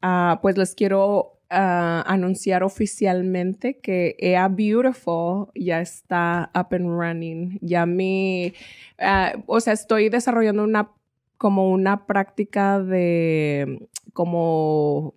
ah, 0.00 0.38
pues 0.42 0.56
les 0.56 0.76
quiero 0.76 1.40
ah, 1.50 2.04
anunciar 2.06 2.62
oficialmente 2.62 3.80
que 3.80 4.14
EA 4.20 4.46
Beautiful 4.46 5.48
ya 5.56 5.80
está 5.80 6.52
up 6.54 6.68
and 6.70 6.86
running. 6.86 7.58
Ya 7.62 7.84
mi, 7.84 8.54
ah, 9.00 9.32
o 9.46 9.58
sea, 9.58 9.72
estoy 9.72 10.08
desarrollando 10.08 10.62
una 10.62 10.90
como 11.36 11.70
una 11.70 12.06
práctica 12.06 12.80
de 12.80 13.88
como 14.14 15.14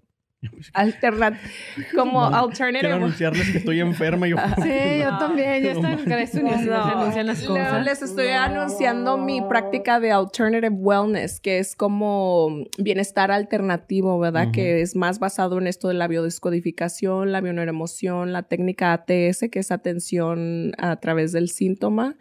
alternativa, 0.73 1.41
como 1.95 2.29
No, 2.29 2.35
alternative. 2.35 2.81
Quiero 2.81 2.95
anunciarles 2.95 3.49
que 3.49 3.57
estoy 3.57 3.79
enferma 3.79 4.27
y 4.27 4.31
yo... 4.31 4.37
Sí, 4.61 4.99
yo 4.99 5.17
también. 5.17 5.63
Ya 5.63 5.71
está 5.71 5.93
en. 5.93 6.65
No, 6.67 6.83
anuncian 6.83 7.27
las 7.27 7.43
no, 7.43 7.79
les 7.79 8.01
estoy 8.01 8.27
anunciando 8.27 9.17
mi 9.17 9.41
práctica 9.41 9.99
de 9.99 10.11
alternative 10.11 10.69
wellness, 10.69 11.39
que 11.39 11.59
es 11.59 11.75
como 11.75 12.49
bienestar 12.77 13.31
alternativo, 13.31 14.19
¿verdad? 14.19 14.51
Que 14.51 14.81
es 14.81 14.95
más 14.95 15.19
basado 15.19 15.57
en 15.57 15.67
esto 15.67 15.87
de 15.87 15.95
la 15.95 16.07
biodescodificación, 16.07 17.31
la 17.31 17.41
bioneuroemoción, 17.41 18.31
la 18.31 18.43
técnica 18.43 18.93
ATS, 18.93 19.49
que 19.51 19.59
es 19.59 19.71
atención 19.71 20.73
a 20.77 20.97
través 20.97 21.31
del 21.31 21.49
síntoma. 21.49 22.15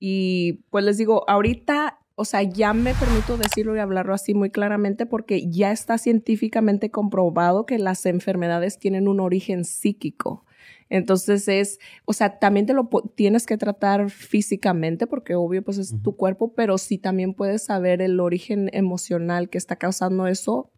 Y 0.00 0.64
pues 0.70 0.84
les 0.84 0.96
digo, 0.96 1.24
ahorita, 1.28 1.98
o 2.20 2.24
sea, 2.24 2.42
ya 2.42 2.74
me 2.74 2.94
permito 2.94 3.36
decirlo 3.36 3.76
y 3.76 3.78
hablarlo 3.78 4.12
así 4.12 4.34
muy 4.34 4.50
claramente 4.50 5.06
porque 5.06 5.48
ya 5.48 5.70
está 5.70 5.98
científicamente 5.98 6.90
comprobado 6.90 7.64
que 7.64 7.78
las 7.78 8.04
enfermedades 8.06 8.80
tienen 8.80 9.06
un 9.06 9.20
origen 9.20 9.64
psíquico. 9.64 10.44
Entonces 10.88 11.46
es, 11.46 11.78
o 12.06 12.12
sea, 12.12 12.40
también 12.40 12.66
te 12.66 12.74
lo 12.74 12.88
tienes 13.14 13.46
que 13.46 13.56
tratar 13.56 14.10
físicamente 14.10 15.06
porque 15.06 15.36
obvio 15.36 15.62
pues 15.62 15.78
es 15.78 15.94
tu 16.02 16.16
cuerpo, 16.16 16.54
pero 16.54 16.76
sí 16.76 16.98
también 16.98 17.34
puedes 17.34 17.62
saber 17.62 18.02
el 18.02 18.18
origen 18.18 18.68
emocional 18.72 19.48
que 19.48 19.58
está 19.58 19.76
causando 19.76 20.26
eso, 20.26 20.72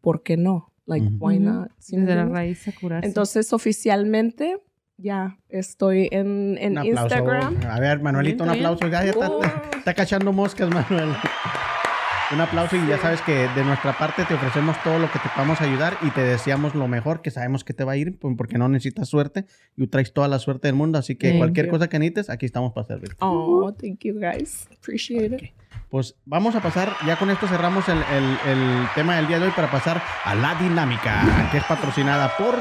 ¿por 0.00 0.22
qué 0.22 0.38
no? 0.38 0.72
Like, 0.86 1.06
why 1.20 1.38
not? 1.38 1.70
¿Sí 1.76 1.98
Desde 1.98 2.14
la 2.14 2.24
raíz 2.24 2.66
a 2.66 2.72
curarse. 2.72 3.06
Entonces, 3.06 3.52
oficialmente, 3.52 4.56
ya 4.98 5.36
estoy 5.48 6.08
en, 6.12 6.58
en 6.60 6.72
Un 6.72 6.78
aplauso. 6.78 7.02
Instagram. 7.16 7.56
A 7.70 7.80
ver, 7.80 8.00
Manuelito, 8.02 8.44
un 8.44 8.50
aplauso. 8.50 8.86
Ya, 8.88 9.04
ya 9.04 9.10
está, 9.10 9.30
Uh. 9.30 9.40
está 9.78 9.94
cachando 9.94 10.32
moscas, 10.32 10.68
Manuel. 10.68 11.08
Un 12.30 12.42
aplauso 12.42 12.76
y 12.76 12.86
ya 12.86 12.98
sabes 12.98 13.22
que 13.22 13.32
de 13.48 13.64
nuestra 13.64 13.96
parte 13.96 14.22
te 14.26 14.34
ofrecemos 14.34 14.76
todo 14.84 14.98
lo 14.98 15.10
que 15.10 15.18
te 15.18 15.30
podamos 15.30 15.62
ayudar 15.62 15.96
y 16.02 16.10
te 16.10 16.20
deseamos 16.20 16.74
lo 16.74 16.86
mejor, 16.86 17.22
que 17.22 17.30
sabemos 17.30 17.64
que 17.64 17.72
te 17.72 17.84
va 17.84 17.92
a 17.92 17.96
ir 17.96 18.18
pues, 18.18 18.34
porque 18.36 18.58
no 18.58 18.68
necesitas 18.68 19.08
suerte 19.08 19.46
y 19.78 19.86
traes 19.86 20.12
toda 20.12 20.28
la 20.28 20.38
suerte 20.38 20.68
del 20.68 20.74
mundo, 20.74 20.98
así 20.98 21.16
que 21.16 21.28
Thank 21.30 21.38
cualquier 21.38 21.66
you. 21.66 21.72
cosa 21.72 21.88
que 21.88 21.98
necesites, 21.98 22.28
aquí 22.28 22.44
estamos 22.44 22.74
para 22.74 22.86
servir. 22.86 23.16
Oh, 23.20 23.72
thank 23.72 24.00
you 24.04 24.12
guys. 24.20 24.68
Appreciate 24.78 25.36
it. 25.36 25.52
Pues 25.88 26.16
vamos 26.26 26.54
a 26.54 26.60
pasar, 26.60 26.92
ya 27.06 27.16
con 27.16 27.30
esto 27.30 27.46
cerramos 27.48 27.88
el, 27.88 27.96
el- 27.96 28.50
el 28.52 28.88
tema 28.94 29.16
del 29.16 29.26
día 29.26 29.38
de 29.38 29.46
hoy 29.46 29.52
para 29.56 29.70
pasar 29.70 30.02
a 30.24 30.34
la 30.34 30.54
dinámica, 30.56 31.48
que 31.50 31.56
es 31.56 31.64
patrocinada 31.64 32.36
por 32.36 32.56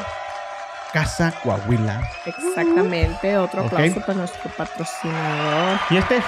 Casa 0.94 1.34
Coahuila. 1.44 2.10
Exactamente. 2.26 3.38
Otro 3.38 3.64
aplauso 3.66 4.00
para 4.02 4.14
nuestro 4.16 4.50
patrocinador. 4.52 5.80
Y 5.90 5.98
este, 5.98 6.22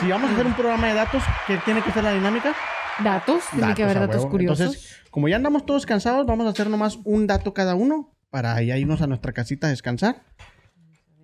si 0.00 0.08
vamos 0.08 0.30
a 0.30 0.34
hacer 0.34 0.46
un 0.46 0.54
programa 0.54 0.88
de 0.88 0.94
datos, 0.94 1.22
¿qué 1.46 1.58
tiene 1.64 1.82
que 1.82 1.92
ser 1.92 2.04
la 2.04 2.12
dinámica? 2.12 2.54
Datos. 3.02 3.44
Tiene 3.54 3.74
que 3.74 3.84
haber 3.84 4.00
datos 4.00 4.26
curiosos. 4.26 4.60
Entonces, 4.60 5.02
como 5.10 5.28
ya 5.28 5.36
andamos 5.36 5.64
todos 5.64 5.86
cansados, 5.86 6.26
vamos 6.26 6.46
a 6.46 6.50
hacer 6.50 6.68
nomás 6.68 6.98
un 7.04 7.26
dato 7.26 7.54
cada 7.54 7.74
uno 7.74 8.14
para 8.30 8.60
ya 8.62 8.76
irnos 8.76 9.02
a 9.02 9.06
nuestra 9.06 9.32
casita 9.32 9.66
a 9.66 9.70
descansar. 9.70 10.22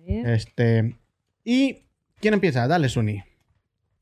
Este, 0.05 0.97
y 1.43 1.85
¿quién 2.19 2.33
empieza? 2.33 2.67
Dale, 2.67 2.89
Suni. 2.89 3.23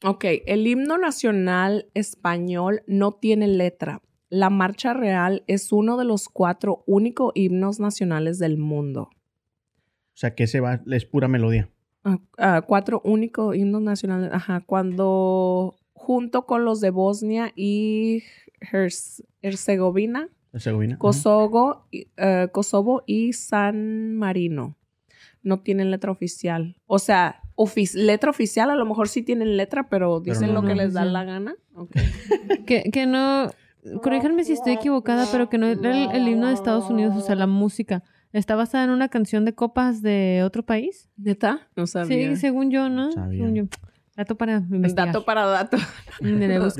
Ok, 0.03 0.25
el 0.45 0.67
himno 0.67 0.97
nacional 0.97 1.89
español 1.93 2.83
no 2.87 3.13
tiene 3.13 3.47
letra. 3.47 4.01
La 4.29 4.49
marcha 4.49 4.93
real 4.93 5.43
es 5.47 5.71
uno 5.71 5.97
de 5.97 6.05
los 6.05 6.27
cuatro 6.29 6.83
únicos 6.85 7.31
himnos 7.35 7.79
nacionales 7.79 8.39
del 8.39 8.57
mundo. 8.57 9.03
O 9.03 10.19
sea, 10.19 10.35
que 10.35 10.43
ese 10.43 10.59
va, 10.59 10.81
es 10.91 11.05
pura 11.05 11.27
melodía. 11.27 11.69
Ah, 12.03 12.19
ah, 12.37 12.61
cuatro 12.67 13.01
únicos 13.05 13.55
himnos 13.55 13.81
nacionales. 13.81 14.29
Ajá, 14.33 14.61
cuando 14.65 15.75
junto 15.93 16.45
con 16.45 16.65
los 16.65 16.81
de 16.81 16.89
Bosnia 16.89 17.51
y 17.55 18.23
Herz- 18.59 19.23
Herzegovina, 19.41 20.29
Herzegovina. 20.53 20.97
Kosovo, 20.97 21.85
y- 21.91 22.07
eh, 22.17 22.47
Kosovo 22.51 23.03
y 23.05 23.33
San 23.33 24.15
Marino. 24.15 24.75
No 25.43 25.59
tienen 25.61 25.91
letra 25.91 26.11
oficial. 26.11 26.75
O 26.87 26.99
sea, 26.99 27.41
ofi- 27.55 27.93
letra 27.93 28.29
oficial, 28.31 28.69
a 28.71 28.75
lo 28.75 28.85
mejor 28.85 29.07
sí 29.07 29.21
tienen 29.21 29.55
letra, 29.55 29.87
pero 29.89 30.21
Pero 30.23 30.33
dicen 30.35 30.53
no 30.53 30.61
lo 30.61 30.67
que 30.67 30.75
les 30.75 30.93
da 30.93 31.05
la 31.05 31.23
gana. 31.23 31.55
Ok. 31.75 31.91
Que, 32.65 32.83
que 32.91 33.05
no. 33.05 33.49
Corríjanme 34.01 34.43
si 34.43 34.53
estoy 34.53 34.73
equivocada, 34.73 35.25
pero 35.31 35.49
que 35.49 35.57
no 35.57 35.67
era 35.67 35.91
el, 36.11 36.11
el 36.21 36.27
himno 36.27 36.47
de 36.47 36.53
Estados 36.53 36.89
Unidos, 36.89 37.15
o 37.15 37.21
sea, 37.21 37.35
la 37.35 37.47
música. 37.47 38.03
¿Está 38.33 38.55
basada 38.55 38.83
en 38.83 38.89
una 38.89 39.07
canción 39.09 39.45
de 39.45 39.53
copas 39.53 40.01
de 40.01 40.41
otro 40.45 40.63
país? 40.63 41.09
¿Neta? 41.17 41.61
No 41.75 41.87
sabía. 41.87 42.29
Sí, 42.31 42.35
según 42.35 42.69
yo, 42.71 42.89
¿no? 42.89 43.11
Sabía. 43.11 43.39
Según 43.39 43.55
yo. 43.55 43.63
Dato 44.15 44.35
para 44.35 44.57
investigar. 44.57 45.07
Dato 45.07 45.25
para 45.25 45.45
dato. 45.45 45.77
Yo 46.21 46.29
lo 46.29 46.35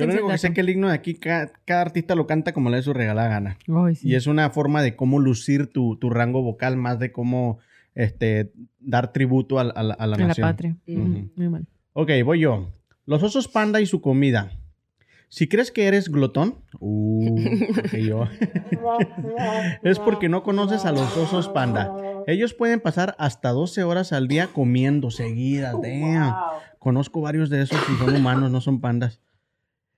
único 0.05 0.27
que 0.27 0.37
sé 0.39 0.47
es 0.47 0.53
que 0.55 0.61
el 0.61 0.69
himno 0.71 0.87
de 0.87 0.95
aquí, 0.95 1.13
ca- 1.13 1.51
cada, 1.65 1.81
artista 1.81 2.15
lo 2.15 2.25
canta 2.25 2.51
como 2.51 2.71
le 2.71 2.77
dé 2.77 2.81
su 2.81 2.93
regalada 2.93 3.29
gana. 3.29 3.57
Ay, 3.67 3.93
sí. 3.93 4.09
Y 4.09 4.15
es 4.15 4.25
una 4.25 4.49
forma 4.49 4.81
de 4.81 4.95
cómo 4.95 5.19
lucir 5.19 5.67
tu, 5.67 5.97
tu 5.97 6.09
rango 6.09 6.41
vocal, 6.41 6.77
más 6.77 6.97
de 6.97 7.11
cómo 7.11 7.59
este, 7.93 8.51
dar 8.79 9.13
tributo 9.13 9.59
a, 9.59 9.61
a 9.61 9.83
la- 9.83 9.93
a 9.93 10.07
la 10.07 10.15
En 10.15 10.21
la 10.21 10.27
nación. 10.29 10.47
patria. 10.47 10.77
Muy 10.87 11.47
mal. 11.49 11.67
Ok, 11.93 12.09
voy 12.25 12.39
yo. 12.39 12.73
Los 13.05 13.21
osos 13.21 13.47
panda 13.47 13.79
y 13.81 13.85
su 13.85 14.01
comida. 14.01 14.51
Si 15.29 15.47
crees 15.49 15.71
que 15.71 15.87
eres 15.87 16.09
glotón, 16.09 16.55
uh, 16.79 17.35
yo, 17.97 18.23
es 19.83 19.99
porque 19.99 20.29
no 20.29 20.41
conoces 20.43 20.85
a 20.85 20.91
los 20.93 21.15
osos 21.17 21.49
panda. 21.49 21.93
Ellos 22.27 22.53
pueden 22.53 22.79
pasar 22.79 23.15
hasta 23.19 23.49
12 23.49 23.83
horas 23.83 24.13
al 24.13 24.27
día 24.27 24.47
comiendo 24.47 25.11
seguidas. 25.11 25.75
Damn. 25.81 26.33
Conozco 26.79 27.19
varios 27.21 27.49
de 27.49 27.61
esos 27.61 27.77
y 27.93 27.97
son 27.97 28.15
humanos, 28.15 28.51
no 28.51 28.61
son 28.61 28.79
pandas. 28.79 29.19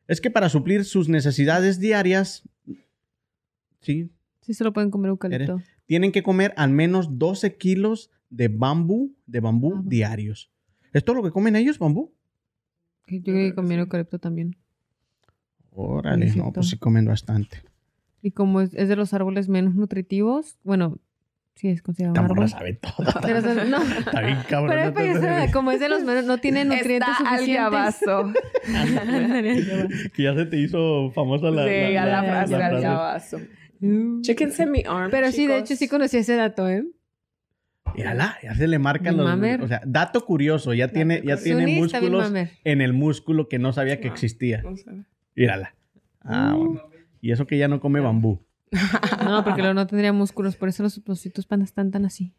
Es 0.08 0.20
que 0.20 0.32
para 0.32 0.50
suplir 0.50 0.86
sus 0.86 1.10
necesidades 1.10 1.80
diarias, 1.80 2.48
sí, 3.82 4.12
Sí 4.42 4.56
se 4.56 4.64
lo 4.64 4.74
pueden 4.74 4.90
comer 4.90 5.10
eucalipto. 5.10 5.62
tienen 5.86 6.12
que 6.12 6.24
comer 6.24 6.54
al 6.58 6.72
menos 6.72 7.20
12 7.20 7.56
kilos 7.58 8.10
de 8.32 8.48
bambú, 8.48 9.16
de 9.28 9.42
bambú 9.42 9.76
Ah. 9.76 9.82
diarios. 9.86 10.52
¿Es 10.92 11.04
todo 11.06 11.18
lo 11.18 11.24
que 11.24 11.30
comen 11.30 11.56
ellos, 11.56 11.78
bambú? 11.78 12.16
Yo 13.08 13.22
creo 13.22 13.54
que 13.56 13.74
eucalipto 13.76 14.18
también. 14.18 14.56
Órale, 15.82 16.26
no, 16.36 16.52
pues 16.52 16.70
sí 16.70 16.78
comen 16.78 17.06
bastante. 17.06 17.62
Y 18.22 18.32
como 18.32 18.60
es, 18.62 18.74
es 18.74 18.90
de 18.90 18.96
los 18.98 19.14
árboles 19.14 19.48
menos 19.48 19.76
nutritivos, 19.76 20.58
bueno, 20.64 20.98
sí 21.56 21.70
es 21.70 21.82
considerado 21.82 22.22
un 22.22 22.44
Esta 22.44 22.58
sabe 22.60 22.74
todo. 22.82 23.08
Pero, 23.22 23.42
no. 23.66 23.82
Está 23.82 24.22
bien 24.22 24.38
cabrón. 24.50 24.94
Pero 24.94 25.38
es- 25.44 25.52
como 25.54 25.72
es 25.72 25.80
de 25.80 25.88
los 25.88 26.04
menos, 26.04 26.26
no 26.26 26.38
tiene 26.40 26.66
nutrientes 26.66 27.08
Está 27.18 27.30
al 27.30 27.40
suficientes. 27.40 28.02
va. 28.08 28.34
que 30.16 30.24
ya 30.24 30.36
se 30.36 30.46
te 30.48 30.58
hizo 30.58 31.12
famosa 31.12 31.50
la, 31.50 31.66
Sí, 31.66 31.96
a 31.96 32.06
la 32.06 32.24
frase 32.24 32.58
la 32.58 32.66
al 32.66 32.72
frase. 32.72 32.84
llavazo. 32.86 33.38
Chéquense 34.22 34.66
mi 34.66 34.84
arm. 34.86 35.10
Pero 35.12 35.32
sí, 35.32 35.48
de 35.48 35.60
hecho, 35.60 35.76
sí 35.78 35.88
conocí 35.88 36.18
ese 36.18 36.36
dato, 36.36 36.68
¿eh? 36.68 36.84
Mírala, 37.96 38.38
ya 38.44 38.54
se 38.54 38.68
le 38.68 38.78
marcan 38.80 39.16
los... 39.18 39.26
mamer. 39.26 39.62
O 39.62 39.68
sea, 39.68 39.82
dato 39.86 40.26
curioso, 40.26 40.74
ya 40.74 40.90
tiene, 40.90 41.22
ya 41.26 41.38
tiene 41.38 41.66
músculos 41.68 42.32
en 42.64 42.82
el 42.82 42.94
músculo 42.94 43.48
que 43.48 43.58
no 43.60 43.72
sabía 43.74 44.00
que 44.00 44.10
No. 44.10 44.14
existía. 44.14 44.62
No 44.62 44.76
sé. 44.76 44.92
Mírala. 45.40 45.74
Ah, 46.22 46.54
bueno. 46.58 46.82
Y 47.22 47.32
eso 47.32 47.48
que 47.48 47.58
ya 47.58 47.68
no 47.68 47.80
come 47.80 48.00
bambú. 48.02 48.40
No, 49.24 49.44
porque 49.44 49.62
luego 49.62 49.74
no 49.74 49.88
tendría 49.88 50.12
músculos, 50.14 50.56
por 50.56 50.70
eso 50.70 50.84
los 50.84 51.02
ositos 51.08 51.46
pandas 51.46 51.70
están 51.70 51.92
tan 51.92 52.06
así. 52.06 52.34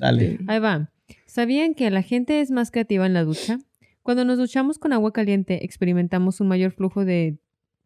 Dale. 0.00 0.38
Ahí 0.48 0.58
va. 0.58 0.90
¿Sabían 1.26 1.74
que 1.74 1.90
la 1.90 2.02
gente 2.02 2.40
es 2.40 2.50
más 2.50 2.70
creativa 2.70 3.04
en 3.06 3.12
la 3.14 3.24
ducha? 3.24 3.58
Cuando 4.02 4.24
nos 4.24 4.38
duchamos 4.38 4.78
con 4.78 4.92
agua 4.92 5.12
caliente, 5.12 5.64
experimentamos 5.64 6.40
un 6.40 6.48
mayor 6.48 6.70
flujo 6.72 7.04
de 7.04 7.38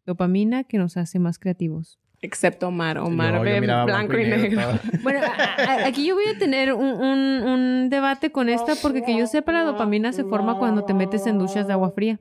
dopamina 0.05 0.63
que 0.63 0.77
nos 0.77 0.95
hace 0.97 1.19
más 1.19 1.37
creativos. 1.39 1.99
Excepto 2.21 2.67
Omar. 2.67 2.97
Omar 2.97 3.31
Yo- 3.33 3.37
yo 3.39 3.43
ve 3.43 3.61
miraba 3.61 3.85
blanco, 3.85 4.17
y 4.17 4.25
negro. 4.25 4.61
Bueno, 5.03 5.19
a- 5.21 5.61
a- 5.71 5.87
aquí 5.87 6.05
yo 6.05 6.15
voy 6.15 6.25
a 6.33 6.37
tener 6.37 6.73
un, 6.73 6.83
un- 6.85 7.43
un 7.47 7.89
debate 7.89 8.31
con 8.31 8.49
esta 8.49 8.73
porque 8.81 9.03
que 9.03 9.17
yo 9.17 9.25
sepa 9.27 9.51
la 9.53 9.63
dopamina 9.63 10.11
se 10.11 10.23
forma 10.23 10.57
cuando 10.59 10.83
te 10.85 10.93
metes 10.93 11.25
en 11.27 11.37
duchas 11.39 11.67
de 11.67 11.73
agua 11.73 11.91
fría. 11.91 12.19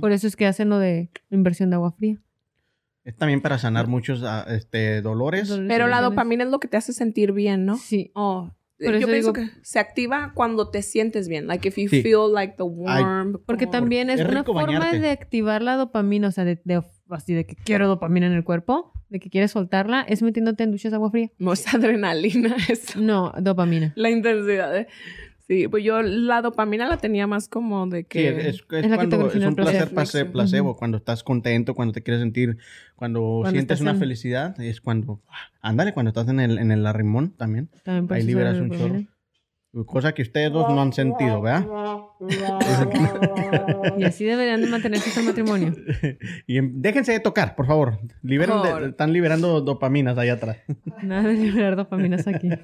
Por 0.00 0.12
eso 0.12 0.26
es 0.26 0.36
que 0.36 0.46
hacen 0.46 0.68
lo 0.68 0.78
de 0.78 1.10
inversión 1.30 1.70
de 1.70 1.76
agua 1.76 1.92
fría. 1.92 2.18
Es 3.04 3.16
también 3.16 3.40
para 3.40 3.58
sanar 3.58 3.86
muchos 3.86 4.22
ah, 4.24 4.44
este, 4.48 5.00
dolores. 5.00 5.48
Dolores 5.48 5.68
Pero 5.68 5.88
la 5.88 6.00
dopamina 6.02 6.44
es 6.44 6.50
lo 6.50 6.60
que 6.60 6.68
te 6.68 6.76
hace 6.76 6.92
sentir 6.92 7.32
bien, 7.32 7.64
¿no? 7.64 7.76
Sí. 7.78 8.10
Oh, 8.14 8.50
Por 8.78 8.92
yo 8.92 8.98
eso 8.98 9.06
pienso 9.08 9.32
digo- 9.32 9.46
que 9.46 9.50
se 9.62 9.78
activa 9.78 10.32
cuando 10.34 10.70
te 10.70 10.82
sientes 10.82 11.26
bien. 11.28 11.46
Like 11.46 11.66
if 11.68 11.76
you 11.78 11.88
Sí. 11.88 12.02
feel 12.02 12.32
like 12.34 12.54
the 12.58 12.62
warm. 12.64 13.40
Porque 13.46 13.66
también 13.66 14.10
es, 14.10 14.20
Es 14.20 14.28
una 14.28 14.44
forma 14.44 14.62
bañarte. 14.66 15.00
de 15.00 15.10
activar 15.10 15.62
la 15.62 15.76
dopamina, 15.76 16.28
o 16.28 16.30
sea, 16.30 16.44
de, 16.44 16.60
de- 16.64 16.82
así 17.08 17.32
de 17.32 17.46
que 17.46 17.56
quiero 17.56 17.88
dopamina 17.88 18.26
en 18.26 18.32
el 18.32 18.44
cuerpo, 18.44 18.92
de 19.08 19.18
que 19.18 19.30
quieres 19.30 19.52
soltarla, 19.52 20.02
es 20.02 20.22
metiéndote 20.22 20.62
en 20.64 20.70
duchas 20.70 20.92
de 20.92 20.96
agua 20.96 21.10
fría. 21.10 21.30
No 21.38 21.52
es 21.54 21.72
adrenalina 21.72 22.54
eso. 22.68 23.00
No, 23.00 23.32
dopamina. 23.40 23.92
La 23.96 24.10
intensidad. 24.10 24.72
de- 24.72 24.88
Sí, 25.50 25.66
pues 25.66 25.82
yo 25.82 26.00
la 26.00 26.42
dopamina 26.42 26.86
la 26.88 26.98
tenía 26.98 27.26
más 27.26 27.48
como 27.48 27.84
de 27.88 28.02
Sí, 28.02 28.04
que... 28.08 28.28
es, 28.28 28.36
es- 28.38 28.46
es 28.70 28.84
Es 28.84 28.94
cuando 28.94 29.26
es 29.28 29.34
un 29.44 29.56
placer. 29.56 29.88
placer, 29.88 29.90
place- 29.92 30.24
placebo, 30.26 30.76
cuando 30.76 30.96
estás 30.98 31.24
contento, 31.24 31.74
cuando 31.74 31.90
te 31.92 32.04
quieres 32.04 32.20
sentir, 32.20 32.58
cuando, 32.94 33.20
Cuando 33.40 33.50
sientes 33.50 33.80
una 33.80 33.90
en- 33.90 33.98
felicidad, 33.98 34.60
es 34.60 34.80
cuando, 34.80 35.20
ah, 35.28 35.50
ándale, 35.60 35.92
cuando 35.92 36.10
estás 36.10 36.28
en 36.28 36.38
el, 36.38 36.56
en 36.58 36.70
el 36.70 36.86
arrimón 36.86 37.30
también, 37.36 37.68
También 37.82 38.06
ahí 38.16 38.22
liberas 38.24 38.58
un 38.58 38.70
chorro. 38.70 39.02
Cosa 39.86 40.12
que 40.14 40.22
ustedes 40.22 40.52
dos 40.52 40.68
no 40.72 40.80
han 40.82 40.92
sentido, 40.92 41.40
¿verdad? 41.40 41.66
Y 43.98 44.04
así 44.04 44.24
deberían 44.24 44.60
de 44.60 44.68
mantenerse 44.68 45.08
hasta 45.08 45.20
el 45.20 45.26
matrimonio. 45.26 45.74
y 46.46 46.58
em- 46.58 46.80
déjense 46.80 47.10
de 47.12 47.20
tocar, 47.20 47.56
por 47.56 47.66
favor. 47.66 47.98
Liberen 48.22 48.62
de- 48.62 48.70
Por- 48.70 48.84
están 48.84 49.12
liberando 49.12 49.60
dopaminas 49.62 50.16
allá 50.18 50.34
atrás. 50.34 50.58
Nada 51.02 51.28
de 51.28 51.34
liberar 51.34 51.74
dopaminas 51.76 52.26
aquí. 52.28 52.50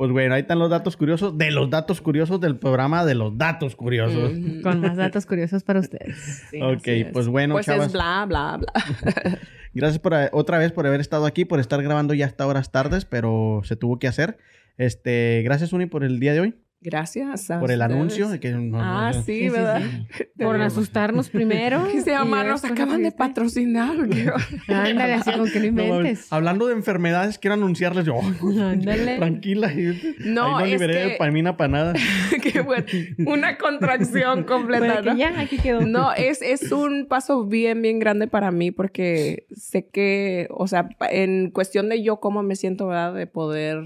Pues 0.00 0.12
bueno, 0.12 0.34
ahí 0.34 0.40
están 0.40 0.58
los 0.58 0.70
datos 0.70 0.96
curiosos 0.96 1.36
de 1.36 1.50
los 1.50 1.68
datos 1.68 2.00
curiosos 2.00 2.40
del 2.40 2.56
programa 2.56 3.04
de 3.04 3.14
los 3.14 3.36
datos 3.36 3.76
curiosos. 3.76 4.32
Con 4.62 4.80
más 4.80 4.96
datos 4.96 5.26
curiosos 5.26 5.62
para 5.62 5.80
ustedes. 5.80 6.16
Sí, 6.50 6.58
Ok, 6.62 7.12
pues 7.12 7.28
bueno, 7.28 7.52
Pues 7.56 7.66
chavas. 7.66 7.88
es 7.88 7.92
bla, 7.92 8.24
bla, 8.26 8.56
bla. 8.56 8.72
Gracias 9.74 9.98
por, 9.98 10.14
eh, 10.14 10.30
otra 10.32 10.56
vez 10.56 10.72
por 10.72 10.86
haber 10.86 11.02
estado 11.02 11.26
aquí, 11.26 11.44
por 11.44 11.60
estar 11.60 11.82
grabando 11.82 12.14
ya 12.14 12.24
hasta 12.24 12.46
horas 12.46 12.72
tardes, 12.72 13.04
pero 13.04 13.60
se 13.64 13.76
tuvo 13.76 13.98
que 13.98 14.08
hacer. 14.08 14.38
Este, 14.78 15.42
gracias 15.44 15.74
Uni 15.74 15.84
por 15.84 16.02
el 16.02 16.18
día 16.18 16.32
de 16.32 16.40
hoy, 16.40 16.54
Gracias. 16.82 17.50
a 17.50 17.60
por 17.60 17.70
el 17.70 17.80
ustedes. 17.80 17.94
anuncio 17.96 18.28
de 18.30 18.40
que 18.40 18.50
no- 18.52 18.80
Ah, 18.80 19.10
no- 19.14 19.22
sí, 19.22 19.32
Sí, 19.32 19.40
sí, 19.42 19.48
¿verdad? 19.50 19.82
Por 20.38 20.60
asustarnos 20.62 21.28
primero. 21.30 21.86
Que 21.92 22.00
se 22.00 22.10
y 22.10 22.12
llama, 22.14 22.42
nos 22.44 22.64
acaban 22.64 23.02
de 23.02 23.12
patrocinar. 23.12 23.96
Ándale, 24.68 25.12
así 25.12 25.30
como 25.32 25.44
que 25.44 25.60
no 25.60 25.66
inventes. 25.66 26.32
hablando 26.32 26.66
de 26.66 26.72
enfermedades, 26.74 27.38
quiero 27.38 27.54
anunciarles 27.54 28.06
yo. 28.06 28.18
Ándale. 28.62 29.16
Tranquila. 29.18 29.70
No, 30.20 30.56
Ahí 30.56 30.70
no 30.70 30.74
es 30.76 30.80
liberé 30.80 30.94
que- 30.94 31.12
dopamina 31.12 31.56
para 31.58 31.68
nada. 31.68 31.92
Qué 32.42 32.60
bueno. 32.62 32.84
Una 33.26 33.58
contracción 33.58 34.44
completa, 34.44 34.86
Para 34.86 35.02
que 35.02 35.10
¿no? 35.10 35.16
ya, 35.18 35.38
aquí 35.40 35.58
quedó. 35.58 35.82
No, 35.82 36.12
es, 36.14 36.40
es 36.40 36.72
un 36.72 37.06
paso 37.06 37.44
bien, 37.44 37.82
bien 37.82 37.98
grande 37.98 38.26
para 38.26 38.50
mí 38.50 38.70
porque 38.70 39.46
sé 39.54 39.86
que, 39.86 40.48
o 40.50 40.66
sea, 40.66 40.88
en 41.10 41.50
cuestión 41.50 41.88
de 41.90 42.02
yo 42.02 42.20
cómo 42.20 42.42
me 42.42 42.56
siento, 42.56 42.86
¿verdad? 42.86 43.12
De 43.14 43.26
poder 43.26 43.82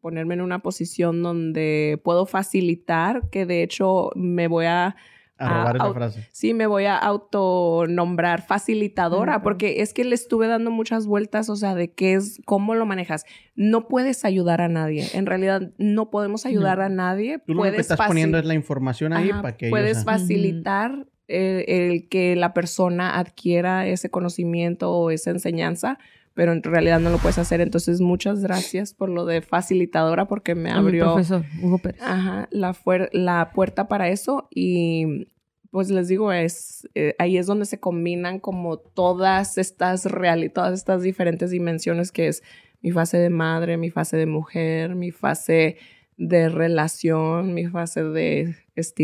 ponerme 0.00 0.34
en 0.34 0.40
una 0.40 0.60
posición 0.60 1.22
donde 1.22 2.00
puedo 2.04 2.26
facilitar, 2.26 3.28
que 3.30 3.46
de 3.46 3.62
hecho 3.62 4.10
me 4.14 4.48
voy 4.48 4.66
a, 4.66 4.96
A 5.36 5.48
robar 5.48 5.76
Ah, 5.80 5.84
esa 5.84 5.94
frase. 5.94 6.28
sí, 6.32 6.54
me 6.54 6.66
voy 6.66 6.84
a 6.84 6.96
autonombrar 6.96 8.42
facilitadora, 8.42 9.42
porque 9.42 9.82
es 9.82 9.92
que 9.92 10.04
le 10.04 10.14
estuve 10.14 10.46
dando 10.46 10.70
muchas 10.70 11.06
vueltas, 11.06 11.48
o 11.50 11.56
sea, 11.56 11.74
de 11.74 11.92
qué 11.92 12.14
es, 12.14 12.40
cómo 12.44 12.74
lo 12.74 12.86
manejas. 12.86 13.24
No 13.54 13.88
puedes 13.88 14.24
ayudar 14.24 14.60
a 14.60 14.68
nadie. 14.68 15.06
En 15.12 15.26
realidad, 15.26 15.72
no 15.78 16.10
podemos 16.10 16.46
ayudar 16.46 16.80
a 16.80 16.88
nadie. 16.88 17.40
Tú 17.46 17.54
lo 17.54 17.62
que 17.64 17.76
estás 17.80 18.00
poniendo 18.06 18.38
es 18.38 18.44
la 18.44 18.54
información 18.54 19.12
ahí 19.12 19.30
Ajá, 19.30 19.42
para 19.42 19.56
que 19.56 19.70
puedes 19.70 19.98
ellos... 19.98 20.04
facilitar 20.04 21.06
eh, 21.26 21.64
el 21.90 22.08
que 22.08 22.36
la 22.36 22.52
persona 22.54 23.18
adquiera 23.18 23.86
ese 23.86 24.10
conocimiento 24.10 24.92
o 24.92 25.10
esa 25.10 25.30
enseñanza, 25.30 25.98
pero 26.34 26.52
en 26.52 26.62
realidad 26.62 27.00
no 27.00 27.10
lo 27.10 27.18
puedes 27.18 27.38
hacer. 27.38 27.60
Entonces, 27.60 28.00
muchas 28.00 28.42
gracias 28.42 28.92
por 28.92 29.08
lo 29.08 29.24
de 29.24 29.40
facilitadora 29.40 30.26
porque 30.26 30.54
me 30.54 30.70
abrió 30.70 31.04
profesor, 31.14 31.44
Hugo 31.62 31.78
Pérez. 31.78 32.00
ajá, 32.02 32.48
la, 32.50 32.76
la 33.12 33.50
puerta 33.54 33.88
para 33.88 34.08
eso 34.08 34.48
y 34.50 35.28
pues 35.70 35.90
les 35.90 36.06
digo, 36.06 36.32
es 36.32 36.88
eh, 36.94 37.16
ahí 37.18 37.36
es 37.36 37.46
donde 37.46 37.64
se 37.64 37.80
combinan 37.80 38.38
como 38.38 38.78
todas 38.78 39.58
estas 39.58 40.04
real 40.06 40.48
todas 40.54 40.72
estas 40.74 41.02
diferentes 41.02 41.50
dimensiones 41.50 42.12
que 42.12 42.28
es 42.28 42.42
mi 42.80 42.92
fase 42.92 43.16
de 43.18 43.30
madre, 43.30 43.76
mi 43.76 43.90
fase 43.90 44.16
de 44.16 44.26
mujer, 44.26 44.94
mi 44.94 45.10
fase 45.10 45.78
de 46.16 46.48
relación, 46.48 47.54
mi 47.54 47.66
fase 47.66 48.04
de 48.04 48.54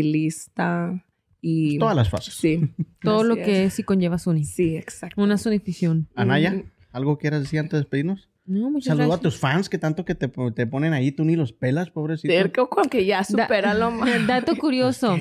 estilista 0.05 1.03
y 1.41 1.77
Todas 1.79 1.95
las 1.95 2.09
fases. 2.09 2.35
sí, 2.35 2.61
Todo 3.01 3.23
lo 3.23 3.35
que 3.35 3.63
es 3.65 3.79
y 3.79 3.83
conlleva 3.83 4.17
Suni. 4.19 4.45
sí, 4.45 4.77
exacto. 4.77 5.21
Una 5.21 5.37
sunifición. 5.37 6.07
Anaya, 6.15 6.51
Mm. 6.51 6.63
¿Algo 6.91 7.17
quieras 7.17 7.41
decir 7.41 7.59
antes 7.59 7.71
de 7.73 7.77
despedirnos? 7.79 8.29
No, 8.45 8.69
muchas 8.71 8.87
Saludo 8.87 9.03
a 9.03 9.07
gracias. 9.17 9.21
tus 9.33 9.39
fans 9.39 9.69
que 9.69 9.77
tanto 9.77 10.03
que 10.03 10.15
te, 10.15 10.27
te 10.27 10.67
ponen 10.67 10.93
ahí, 10.93 11.11
tú 11.11 11.23
ni 11.23 11.35
los 11.35 11.53
pelas, 11.53 11.91
pobrecito. 11.91 12.33
Cerco 12.33 12.69
con 12.69 12.89
que 12.89 13.05
ya 13.05 13.23
supera 13.23 13.73
lo 13.73 13.91
más. 13.91 14.25
Dato 14.27 14.55
curioso. 14.55 15.15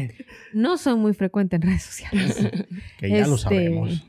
No 0.55 0.79
soy 0.79 0.97
muy 0.97 1.13
frecuente 1.15 1.57
en 1.57 1.63
redes 1.63 1.83
sociales. 1.83 2.39
Que 2.99 3.11
ya 3.11 3.27
lo 3.27 3.35
Este, 3.37 3.49
sabemos. 3.49 4.05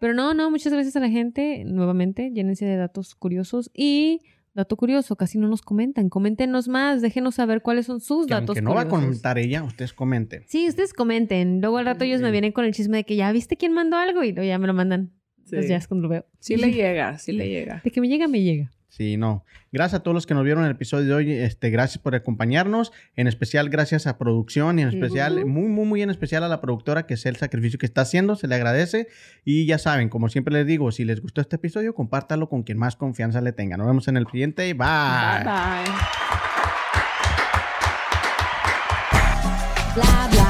Pero 0.00 0.14
no, 0.14 0.34
no, 0.34 0.50
muchas 0.50 0.72
gracias 0.72 0.94
a 0.96 1.00
la 1.00 1.08
gente. 1.08 1.62
Nuevamente, 1.64 2.30
llénense 2.32 2.64
de 2.66 2.76
datos 2.76 3.14
curiosos. 3.14 3.70
Y, 3.74 4.20
dato 4.54 4.76
curioso, 4.76 5.16
casi 5.16 5.38
no 5.38 5.48
nos 5.48 5.62
comentan. 5.62 6.08
Coméntenos 6.08 6.68
más, 6.68 7.00
déjenos 7.02 7.36
saber 7.36 7.62
cuáles 7.62 7.86
son 7.86 8.00
sus 8.00 8.26
Que 8.26 8.34
datos 8.34 8.50
aunque 8.50 8.62
no 8.62 8.74
va 8.74 8.82
a 8.82 8.88
comentar 8.88 9.38
ella, 9.38 9.62
ustedes 9.64 9.92
comenten. 9.92 10.42
Sí, 10.46 10.68
ustedes 10.68 10.92
comenten. 10.92 11.60
Luego 11.60 11.78
al 11.78 11.86
rato 11.86 12.04
ellos 12.04 12.20
me 12.20 12.28
Sí. 12.28 12.32
vienen 12.32 12.52
con 12.52 12.64
el 12.64 12.74
chisme 12.74 12.98
de 12.98 13.04
que 13.04 13.16
ya 13.16 13.30
viste 13.32 13.56
quién 13.56 13.72
mandó 13.72 13.96
algo 13.96 14.22
y 14.24 14.32
luego 14.32 14.46
ya 14.48 14.58
me 14.58 14.66
lo 14.66 14.74
mandan. 14.74 15.12
Entonces 15.50 15.70
ya 15.70 15.76
es 15.76 15.88
cuando 15.88 16.04
lo 16.04 16.08
veo. 16.10 16.26
Sí 16.38 16.56
le 16.56 16.72
llega, 16.72 17.18
sí 17.18 17.32
le 17.32 17.48
llega. 17.48 17.80
De 17.84 17.90
que 17.90 18.00
me 18.00 18.08
llega, 18.08 18.28
me 18.28 18.42
llega. 18.42 18.70
Sí, 18.88 19.16
no. 19.16 19.44
Gracias 19.70 20.00
a 20.00 20.02
todos 20.02 20.14
los 20.14 20.26
que 20.26 20.34
nos 20.34 20.44
vieron 20.44 20.64
en 20.64 20.70
el 20.70 20.74
episodio 20.74 21.06
de 21.06 21.14
hoy. 21.14 21.32
Este, 21.32 21.70
gracias 21.70 21.98
por 21.98 22.14
acompañarnos. 22.14 22.90
En 23.16 23.26
especial, 23.26 23.68
gracias 23.68 24.06
a 24.06 24.18
producción 24.18 24.78
y 24.78 24.82
en 24.82 24.88
especial, 24.88 25.44
muy, 25.46 25.68
muy, 25.68 25.86
muy 25.86 26.02
en 26.02 26.10
especial 26.10 26.42
a 26.42 26.48
la 26.48 26.60
productora, 26.60 27.06
que 27.06 27.14
es 27.14 27.26
el 27.26 27.36
sacrificio 27.36 27.78
que 27.78 27.86
está 27.86 28.00
haciendo. 28.00 28.34
Se 28.34 28.48
le 28.48 28.54
agradece. 28.54 29.08
Y 29.44 29.66
ya 29.66 29.78
saben, 29.78 30.08
como 30.08 30.28
siempre 30.30 30.54
les 30.54 30.66
digo, 30.66 30.90
si 30.90 31.04
les 31.04 31.20
gustó 31.20 31.40
este 31.40 31.56
episodio, 31.56 31.94
compártalo 31.94 32.48
con 32.48 32.62
quien 32.62 32.78
más 32.78 32.96
confianza 32.96 33.40
le 33.40 33.52
tenga. 33.52 33.76
Nos 33.76 33.86
vemos 33.86 34.08
en 34.08 34.16
el 34.16 34.26
siguiente. 34.26 34.72
Bye. 34.72 34.74
Bye. 34.74 35.44
bye. 35.44 36.18
bla, 39.94 40.28
bla. 40.32 40.47